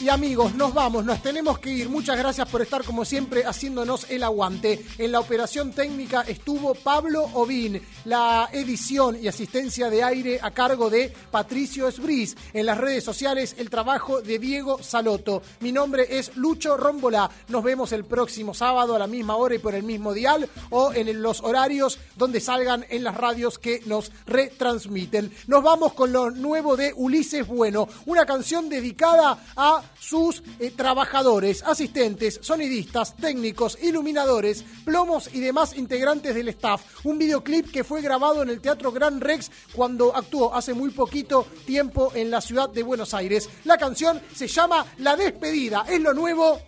y 0.04 0.08
amigos, 0.10 0.54
nos 0.54 0.74
vamos, 0.74 1.02
nos 1.06 1.22
tenemos 1.22 1.58
que 1.58 1.70
ir. 1.70 1.88
Muchas 1.88 2.18
gracias 2.18 2.46
por 2.50 2.60
estar 2.60 2.84
como 2.84 3.06
siempre 3.06 3.44
haciéndonos 3.46 4.10
el 4.10 4.22
aguante. 4.22 4.84
En 4.98 5.10
la 5.12 5.20
operación 5.20 5.72
técnica 5.72 6.20
estuvo 6.28 6.74
Pablo 6.74 7.22
Ovín, 7.32 7.80
la 8.04 8.50
edición 8.52 9.16
y 9.22 9.28
asistencia 9.28 9.88
de 9.88 10.02
aire 10.02 10.40
a 10.42 10.50
cargo 10.50 10.90
de 10.90 11.10
Patricio 11.30 11.88
Esbris. 11.88 12.36
En 12.52 12.66
las 12.66 12.76
redes 12.76 13.02
sociales 13.02 13.56
el 13.56 13.70
trabajo 13.70 14.20
de 14.20 14.38
Diego 14.38 14.82
Saloto. 14.82 15.42
Mi 15.60 15.72
nombre 15.72 16.06
es 16.10 16.36
Lucho 16.36 16.76
Rombolá. 16.76 17.30
Nos 17.48 17.64
vemos 17.64 17.92
el 17.92 18.04
próximo 18.04 18.52
sábado 18.52 18.94
a 18.94 18.98
la 18.98 19.06
misma 19.06 19.36
hora 19.36 19.54
y 19.54 19.58
por 19.58 19.74
el 19.74 19.84
mismo 19.84 20.12
dial 20.12 20.50
o 20.68 20.92
en 20.92 21.22
los 21.22 21.40
horarios 21.40 21.98
donde 22.16 22.40
salgan 22.40 22.84
en 22.90 23.04
las 23.04 23.16
radios 23.16 23.58
que 23.58 23.80
nos 23.86 24.12
retransmiten. 24.26 25.32
Nos 25.46 25.62
vamos 25.62 25.94
con 25.94 26.12
lo 26.12 26.30
nuevo 26.30 26.76
de 26.76 26.92
Ulises 26.94 27.46
Bueno, 27.46 27.88
una 28.04 28.26
canción 28.26 28.68
dedicada 28.68 29.38
a 29.56 29.64
a 29.64 29.82
sus 30.04 30.42
eh, 30.58 30.70
trabajadores, 30.70 31.62
asistentes, 31.62 32.38
sonidistas, 32.42 33.16
técnicos, 33.16 33.78
iluminadores, 33.82 34.64
plomos 34.84 35.30
y 35.32 35.40
demás 35.40 35.76
integrantes 35.76 36.34
del 36.34 36.48
staff. 36.48 36.82
Un 37.04 37.18
videoclip 37.18 37.70
que 37.70 37.84
fue 37.84 38.02
grabado 38.02 38.42
en 38.42 38.50
el 38.50 38.60
Teatro 38.60 38.92
Gran 38.92 39.20
Rex 39.20 39.50
cuando 39.74 40.14
actuó 40.14 40.54
hace 40.54 40.74
muy 40.74 40.90
poquito 40.90 41.46
tiempo 41.64 42.12
en 42.14 42.30
la 42.30 42.40
ciudad 42.40 42.68
de 42.68 42.82
Buenos 42.82 43.14
Aires. 43.14 43.48
La 43.64 43.78
canción 43.78 44.20
se 44.34 44.46
llama 44.46 44.84
La 44.98 45.16
despedida, 45.16 45.84
es 45.88 46.00
lo 46.00 46.12
nuevo 46.12 46.60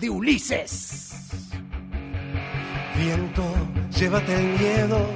de 0.00 0.10
Ulises. 0.10 1.10
Viento, 2.96 3.44
llévate 3.98 4.34
el 4.34 4.58
miedo 4.58 5.06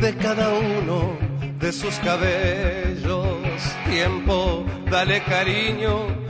de 0.00 0.16
cada 0.16 0.52
uno 0.58 1.16
de 1.60 1.72
sus 1.72 1.94
cabellos. 2.00 3.36
Tiempo, 3.88 4.64
dale 4.90 5.22
cariño 5.24 6.21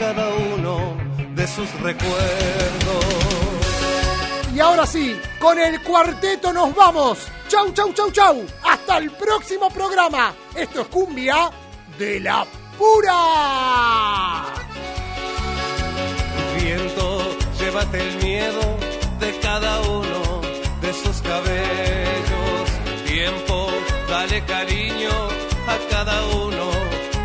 cada 0.00 0.30
uno 0.30 0.96
de 1.34 1.46
sus 1.46 1.70
recuerdos. 1.82 3.04
Y 4.54 4.58
ahora 4.58 4.86
sí, 4.86 5.20
con 5.38 5.58
el 5.58 5.82
cuarteto 5.82 6.54
nos 6.54 6.74
vamos. 6.74 7.18
Chau, 7.48 7.70
chau, 7.74 7.92
chau, 7.92 8.10
chau. 8.10 8.46
Hasta 8.64 8.96
el 8.96 9.10
próximo 9.10 9.68
programa. 9.68 10.32
Esto 10.56 10.80
es 10.80 10.86
Cumbia 10.88 11.50
de 11.98 12.18
la 12.20 12.46
Pura. 12.78 14.46
Viento, 16.58 17.36
llévate 17.58 18.00
el 18.00 18.16
miedo 18.24 18.78
de 19.20 19.38
cada 19.40 19.82
uno 19.82 20.40
de 20.80 20.92
sus 20.94 21.20
cabellos. 21.20 22.70
Tiempo, 23.04 23.68
dale 24.08 24.42
cariño 24.46 25.10
a 25.68 25.76
cada 25.90 26.24
uno 26.28 26.70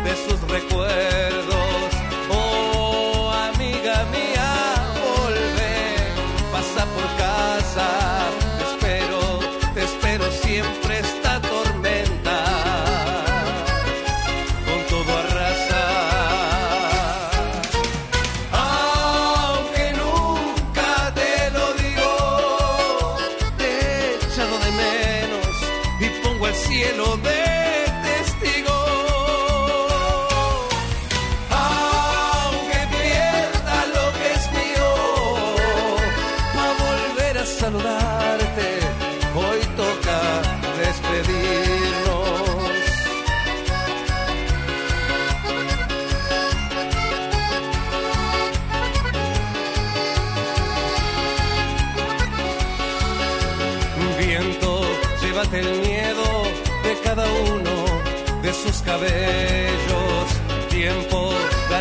de 0.04 0.14
sus 0.28 0.38
recuerdos. 0.50 1.45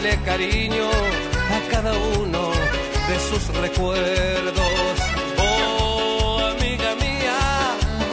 Dale 0.06 0.18
cariño 0.24 0.90
a 1.56 1.72
cada 1.72 1.94
uno 2.20 2.52
de 3.10 3.20
sus 3.28 3.48
recuerdos. 3.58 5.00
Oh, 5.38 6.40
amiga 6.52 6.96
mía, 6.96 7.38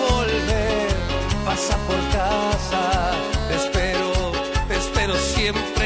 volver, 0.09 0.89
pasa 1.45 1.77
por 1.87 2.01
casa. 2.19 3.13
Te 3.49 3.55
espero, 3.55 4.33
te 4.69 4.77
espero 4.77 5.15
siempre 5.17 5.82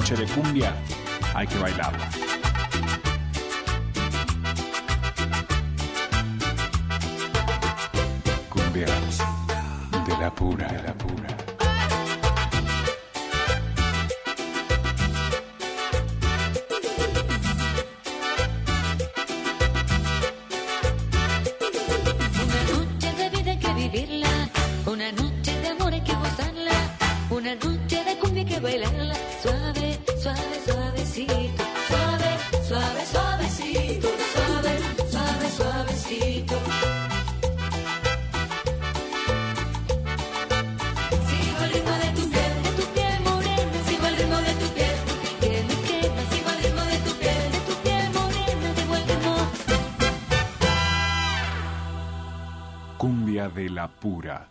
noche 0.00 0.16
de 0.16 0.26
cumbia 0.28 0.74
hay 1.34 1.46
que 1.46 1.58
bailarla. 1.58 2.08
Cumbias 8.48 9.18
de 10.06 10.16
la 10.18 10.34
pura, 10.34 10.89